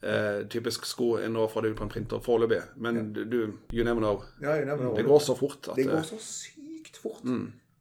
Eh, 0.00 0.46
typisk 0.48 0.86
sko 0.88 1.10
enn 1.20 1.34
å 1.36 1.44
få 1.52 1.60
det 1.60 1.74
ut 1.74 1.80
på 1.80 1.84
en 1.84 1.92
printer 1.92 2.22
foreløpig. 2.24 2.60
Men 2.80 3.10
du, 3.12 3.40
you 3.72 3.84
never 3.84 4.00
know. 4.00 4.22
Ja, 4.40 4.56
you 4.56 4.64
never 4.64 4.86
know. 4.86 4.94
Det 4.96 5.04
går 5.04 5.20
så 5.26 5.36
fort 5.36 5.72
at 5.72 5.76
Det 5.76 5.84
går 5.90 6.00
eh, 6.00 6.06
så 6.08 6.20
sykt 6.24 6.96
fort. 7.02 7.20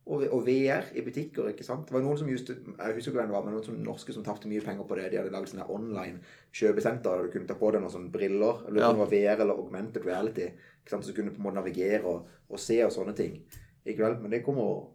Og, 0.09 0.23
og 0.33 0.41
VR 0.47 0.87
i 0.97 1.03
butikker, 1.05 1.51
ikke 1.51 1.63
sant. 1.67 1.83
Det 1.85 1.93
var 1.93 2.01
noen 2.01 2.17
som 2.17 2.29
just, 2.31 2.47
Jeg 2.49 2.95
husker 2.95 3.11
ikke 3.11 3.19
hvem 3.19 3.27
det 3.29 3.35
var, 3.35 3.43
men 3.45 3.53
noen 3.53 3.65
som, 3.67 3.75
norske 3.85 4.13
som 4.15 4.23
tapte 4.25 4.49
mye 4.49 4.63
penger 4.65 4.87
på 4.89 4.95
det. 4.97 5.11
De 5.11 5.19
hadde 5.21 5.29
laget 5.35 5.51
sånne 5.51 5.67
online 5.69 6.17
kjøpesenter 6.57 7.09
der 7.19 7.27
du 7.27 7.33
kunne 7.35 7.49
ta 7.51 7.57
på 7.59 7.69
deg 7.75 7.83
noen 7.83 7.93
sånne 7.93 8.09
briller. 8.13 8.63
Eller 8.67 8.81
Ja. 8.81 8.89
det 8.93 9.03
var 9.03 9.11
VR 9.13 9.43
eller 9.45 9.53
augmented 9.61 10.05
reality. 10.09 10.47
Ikke 10.81 10.95
sant? 10.95 11.05
Så 11.05 11.13
du 11.13 11.19
kunne 11.21 11.35
på 11.35 11.37
en 11.43 11.45
måte 11.45 11.59
navigere 11.61 12.01
og, 12.09 12.25
og 12.49 12.59
se 12.59 12.79
og 12.87 12.91
sånne 12.95 13.13
ting. 13.15 13.37
Ikke 13.85 14.03
vel? 14.07 14.17
Men 14.23 14.31
det 14.33 14.41
kommer 14.43 14.87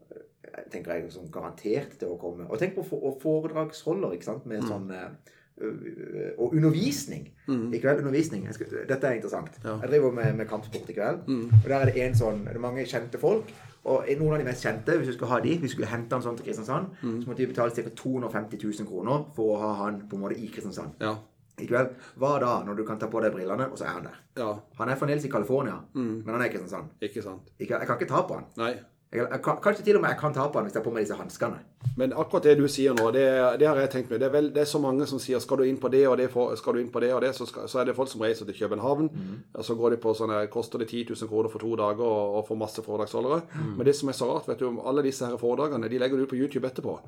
tenker 0.71 0.93
jeg, 0.99 1.12
som 1.15 1.31
garantert 1.33 1.95
til 1.99 2.09
å 2.15 2.19
komme. 2.21 2.45
Og 2.51 2.59
tenk 2.59 2.75
på 2.77 2.83
for, 2.87 3.15
foredragsholder, 3.23 4.12
ikke 4.19 4.29
sant. 4.33 4.45
Med 4.51 4.62
sånn 4.67 4.91
eh, 4.95 6.35
og 6.39 6.55
undervisning. 6.55 7.29
I 7.49 7.79
kveld 7.83 8.03
undervisning. 8.03 8.47
Skal, 8.55 8.67
dette 8.89 9.07
er 9.07 9.19
interessant. 9.21 9.55
Ja. 9.65 9.77
Jeg 9.85 9.93
driver 9.95 10.12
med, 10.17 10.35
med 10.41 10.49
kampsport 10.51 10.91
i 10.91 10.97
kveld. 10.97 11.23
Og 11.31 11.69
der 11.71 11.77
er 11.79 11.91
det 11.93 12.03
en 12.03 12.19
sånn, 12.19 12.43
det 12.49 12.57
er 12.57 12.62
mange 12.62 12.85
kjente 12.91 13.21
folk. 13.23 13.51
Og 13.85 14.07
noen 14.18 14.32
av 14.32 14.39
de 14.41 14.45
mest 14.49 14.64
kjente, 14.64 14.95
hvis 14.97 15.11
vi 15.11 15.12
skulle 15.18 15.30
ha 15.35 15.41
de, 15.45 15.51
hvis 15.59 15.68
vi 15.68 15.74
skulle 15.74 15.91
hente 15.91 16.16
han 16.16 16.22
sånn 16.24 16.37
til 16.39 16.47
Kristiansand, 16.47 16.87
så 17.03 17.28
måtte 17.28 17.43
vi 17.45 17.51
betale 17.51 17.70
ca. 17.76 17.91
250 18.01 18.59
000 18.64 18.89
kroner 18.89 19.26
for 19.37 19.55
å 19.55 19.59
ha 19.61 19.72
han 19.85 19.99
på 20.09 20.16
en 20.16 20.22
måte 20.22 20.39
i 20.41 20.49
Kristiansand. 20.49 20.95
Ja. 21.05 21.16
I 21.61 21.66
kveld, 21.70 21.93
hva 22.18 22.32
da 22.43 22.55
når 22.66 22.74
du 22.80 22.85
kan 22.89 22.99
ta 22.99 23.07
på 23.07 23.20
deg 23.22 23.30
brillene, 23.37 23.68
og 23.70 23.76
så 23.78 23.85
er 23.85 23.93
han 23.99 24.09
der? 24.09 24.16
ja. 24.41 24.49
Han 24.80 24.89
er 24.89 24.97
fremdeles 24.99 25.24
i 25.28 25.30
California, 25.30 25.76
men 25.95 26.26
han 26.32 26.41
er 26.41 26.49
i 26.49 26.55
Kristiansand. 26.55 26.97
Ikke 27.05 27.22
sant. 27.22 27.53
Ikke, 27.61 27.78
jeg 27.78 27.87
kan 27.87 28.01
ikke 28.01 28.09
ta 28.11 28.22
på 28.26 28.35
han. 28.41 28.49
Nei. 28.59 28.72
Jeg, 29.15 29.27
jeg, 29.31 29.41
kanskje 29.62 29.85
til 29.87 29.97
og 29.97 30.03
med 30.03 30.11
jeg 30.11 30.19
kan 30.19 30.33
ta 30.35 30.45
på 30.51 30.59
han 30.59 30.67
hvis 30.67 30.75
jeg 30.75 30.81
har 30.81 30.85
på 30.89 30.93
meg 30.95 31.05
disse 31.05 31.17
hanskene. 31.19 31.61
Men 32.01 32.15
akkurat 32.19 32.49
det 32.49 32.55
du 32.59 32.65
sier 32.71 32.97
nå, 32.97 33.11
det, 33.15 33.25
det 33.61 33.69
har 33.69 33.79
jeg 33.79 33.91
tenkt 33.93 34.11
med. 34.11 34.19
Det 34.19 34.27
er, 34.27 34.33
vel, 34.35 34.49
det 34.55 34.65
er 34.65 34.71
så 34.71 34.81
mange 34.83 35.07
som 35.07 35.21
sier 35.23 35.43
skal 35.43 35.61
du 35.61 35.69
inn 35.69 35.79
på 35.79 35.91
det 35.93 36.03
og 36.11 36.17
det, 36.19 36.27
for, 36.33 36.55
skal 36.59 36.75
du 36.75 36.83
inn 36.83 36.91
på 36.95 37.03
det 37.05 37.12
og 37.15 37.21
det, 37.23 37.31
så, 37.37 37.47
skal, 37.47 37.69
så 37.71 37.81
er 37.81 37.89
det 37.89 37.95
folk 37.95 38.11
som 38.11 38.25
reiser 38.25 38.49
til 38.49 38.59
København. 38.59 39.11
Og 39.55 39.69
så 39.69 39.77
går 39.79 39.95
de 39.95 40.01
på 40.03 40.15
sånne, 40.19 40.41
koster 40.53 40.83
det 40.83 40.89
10 40.91 41.05
000 41.12 41.31
kroner 41.31 41.53
for 41.53 41.62
to 41.62 41.74
dager 41.78 42.03
og, 42.03 42.41
og 42.41 42.49
får 42.49 42.61
masse 42.65 42.86
foredragsholdere. 42.86 43.43
Men 43.77 43.86
det 43.86 43.95
som 44.01 44.11
er 44.11 44.19
så 44.19 44.32
rart, 44.32 44.49
vet 44.51 44.65
du, 44.65 44.82
alle 44.82 45.07
disse 45.07 45.28
her 45.31 45.39
foredragene 45.39 45.91
de 45.93 46.03
legger 46.03 46.19
du 46.19 46.27
ut 46.27 46.35
på 46.35 46.41
YouTube 46.41 46.66
etterpå. 46.66 46.99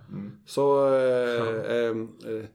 Så 0.46 0.68
øh, 0.92 1.66
ja. 1.66 1.90
øh, 1.90 2.46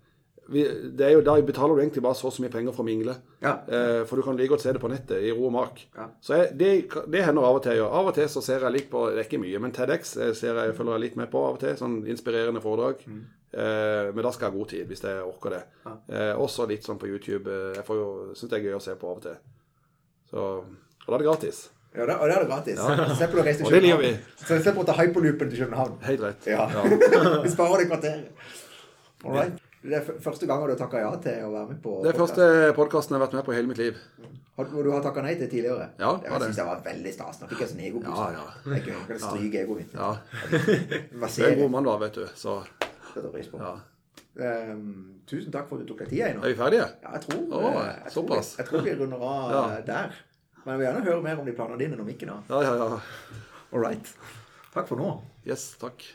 det 0.52 1.06
er 1.08 1.14
jo, 1.16 1.22
Der 1.26 1.42
betaler 1.48 1.76
du 1.76 1.82
egentlig 1.82 2.04
bare 2.04 2.18
så 2.20 2.32
så 2.32 2.44
mye 2.44 2.52
penger 2.54 2.76
for 2.76 2.84
å 2.84 2.88
mingle. 2.88 3.16
Ja. 3.42 3.58
Eh, 3.68 4.04
for 4.06 4.20
du 4.20 4.26
kan 4.26 4.38
like 4.38 4.52
godt 4.52 4.64
se 4.66 4.74
det 4.74 4.82
på 4.84 4.92
nettet 4.92 5.24
i 5.24 5.32
ro 5.32 5.48
og 5.50 5.54
mak. 5.56 5.84
Ja. 5.96 6.08
Så 6.22 6.38
jeg, 6.38 6.54
det, 6.60 6.72
det 7.12 7.26
hender 7.26 7.48
av 7.48 7.60
og 7.60 7.64
til. 7.66 7.80
Ja. 7.80 7.88
Av 7.88 8.10
og 8.12 8.16
til 8.18 8.30
så 8.32 8.44
ser 8.46 8.66
jeg 8.66 8.78
litt 8.78 8.90
på 8.92 9.08
Det 9.10 9.22
er 9.22 9.30
ikke 9.30 9.42
mye, 9.42 9.62
men 9.64 9.76
TEDx 9.76 10.16
ser 10.38 10.60
jeg, 10.60 10.76
følger 10.78 10.98
jeg 10.98 11.06
litt 11.08 11.22
med 11.22 11.32
på 11.32 11.46
av 11.48 11.58
og 11.58 11.64
til. 11.64 11.78
Sånn 11.80 12.02
inspirerende 12.12 12.64
foredrag. 12.64 13.06
Eh, 13.52 14.14
men 14.14 14.24
da 14.24 14.32
skal 14.32 14.48
jeg 14.48 14.54
ha 14.54 14.58
god 14.58 14.70
tid, 14.72 14.86
hvis 14.88 15.04
jeg 15.04 15.26
orker 15.26 15.58
det. 15.58 15.62
Eh, 16.12 16.32
også 16.40 16.68
litt 16.70 16.88
sånn 16.88 17.00
på 17.02 17.10
YouTube. 17.12 17.52
Eh, 17.52 17.76
jeg 17.80 17.88
får 17.88 18.00
jo, 18.00 18.10
syns 18.38 18.54
det 18.54 18.60
er 18.62 18.70
gøy 18.70 18.78
å 18.80 18.84
se 18.84 18.96
på 19.00 19.12
av 19.12 19.20
og 19.20 19.26
til. 19.28 19.38
Så, 20.32 20.48
og 21.04 21.08
da 21.10 21.18
er 21.18 21.24
det 21.24 21.28
gratis. 21.28 21.66
Ja, 21.92 22.06
da, 22.08 22.16
og 22.22 22.30
det 22.30 22.36
er 22.38 22.46
det 22.46 22.52
gratis. 22.54 22.80
Ja. 22.80 23.10
slipper 23.20 23.36
du 23.36 23.42
å 23.42 23.48
reise 23.50 23.66
til 23.66 23.74
København. 23.76 24.22
Så 24.40 24.62
slipper 24.62 24.78
du 24.80 24.86
å 24.86 24.88
ta 24.88 24.96
hyperloopen 25.02 25.52
til 25.52 25.66
København. 25.66 25.98
Helt 26.08 26.24
rett. 26.24 26.48
Ja. 26.48 26.70
Vi 27.44 27.52
sparer 27.52 27.84
det 27.84 27.90
kvarteret. 27.92 28.48
All 29.26 29.36
right. 29.36 29.61
Det 29.82 29.96
er 29.98 30.04
første 30.22 30.46
gang 30.46 30.62
du 30.62 30.70
har 30.70 30.78
takka 30.78 31.00
ja 31.02 31.10
til 31.24 31.46
å 31.48 31.52
være 31.56 31.68
med 31.72 31.80
på 31.82 31.92
Det 32.04 32.12
er 32.12 32.18
podcast. 32.20 32.38
første 32.38 32.74
podkasten 32.78 33.16
jeg 33.16 33.20
har 33.20 33.24
vært 33.28 33.34
med 33.40 33.46
på 33.48 33.54
i 33.54 33.56
hele 33.58 33.68
mitt 33.72 33.80
liv. 33.82 33.98
Hvor 34.62 34.84
du 34.86 34.92
har 34.94 35.02
takka 35.02 35.24
nei 35.26 35.32
til 35.40 35.50
tidligere? 35.50 35.88
Ja, 35.98 36.12
det 36.22 36.30
var 36.30 36.40
det. 36.44 36.50
syns 36.52 36.60
jeg 36.62 36.68
var 36.68 36.84
veldig 36.86 37.14
stas. 37.16 37.40
Nå 37.42 37.48
fikk 37.50 37.64
jeg 37.64 37.70
sånn 37.72 37.82
egoboost. 37.88 38.20
Ja, 38.20 38.28
ja. 38.36 38.76
Jeg 38.76 38.84
kan- 38.86 39.08
kan 39.08 39.20
stryke 39.24 39.64
egoet 39.64 39.78
mitt. 39.82 39.94
Ja. 39.98 40.12
Det 40.52 41.40
er 41.40 41.52
en 41.56 41.60
god 41.64 41.72
mann, 41.72 41.84
da, 41.90 41.98
vet 41.98 42.14
du. 42.14 42.26
Så 42.36 42.60
setter 43.14 43.30
pris 43.34 43.48
på. 43.48 43.58
ja. 43.58 43.74
Um, 44.42 45.20
tusen 45.28 45.52
takk 45.52 45.68
for 45.68 45.76
at 45.76 45.86
du 45.88 45.90
tok 45.94 46.00
deg 46.06 46.10
tid, 46.10 46.22
Einar. 46.30 46.46
Er 46.46 46.54
vi 46.54 46.60
ferdige? 46.62 46.86
Ja, 47.04 47.10
jeg 47.18 47.22
tror, 47.26 47.42
oh, 47.52 47.74
jeg, 47.84 47.98
jeg, 48.06 48.12
tror 48.14 48.28
vi, 48.30 48.36
jeg 48.58 48.66
tror 48.70 48.82
vi 48.86 48.94
runder 49.02 49.18
av 49.28 49.52
Ja. 49.52 49.64
eh, 49.78 49.82
der. 49.86 50.14
Men 50.64 50.72
jeg 50.72 50.78
vil 50.80 50.86
gjerne 50.88 51.06
høre 51.10 51.24
mer 51.24 51.40
om 51.42 51.46
de 51.46 51.52
planene 51.58 51.78
dine 51.80 51.98
når 51.98 52.06
vi 52.06 52.14
ikke 52.14 52.28
nå. 52.30 52.38
Ja, 52.50 52.62
ja, 52.62 52.76
ja. 52.78 53.00
All 53.74 53.80
right. 53.82 54.14
Takk 54.74 54.88
for 54.88 54.96
nå. 54.96 55.22
Yes, 55.46 55.76
takk. 55.82 56.06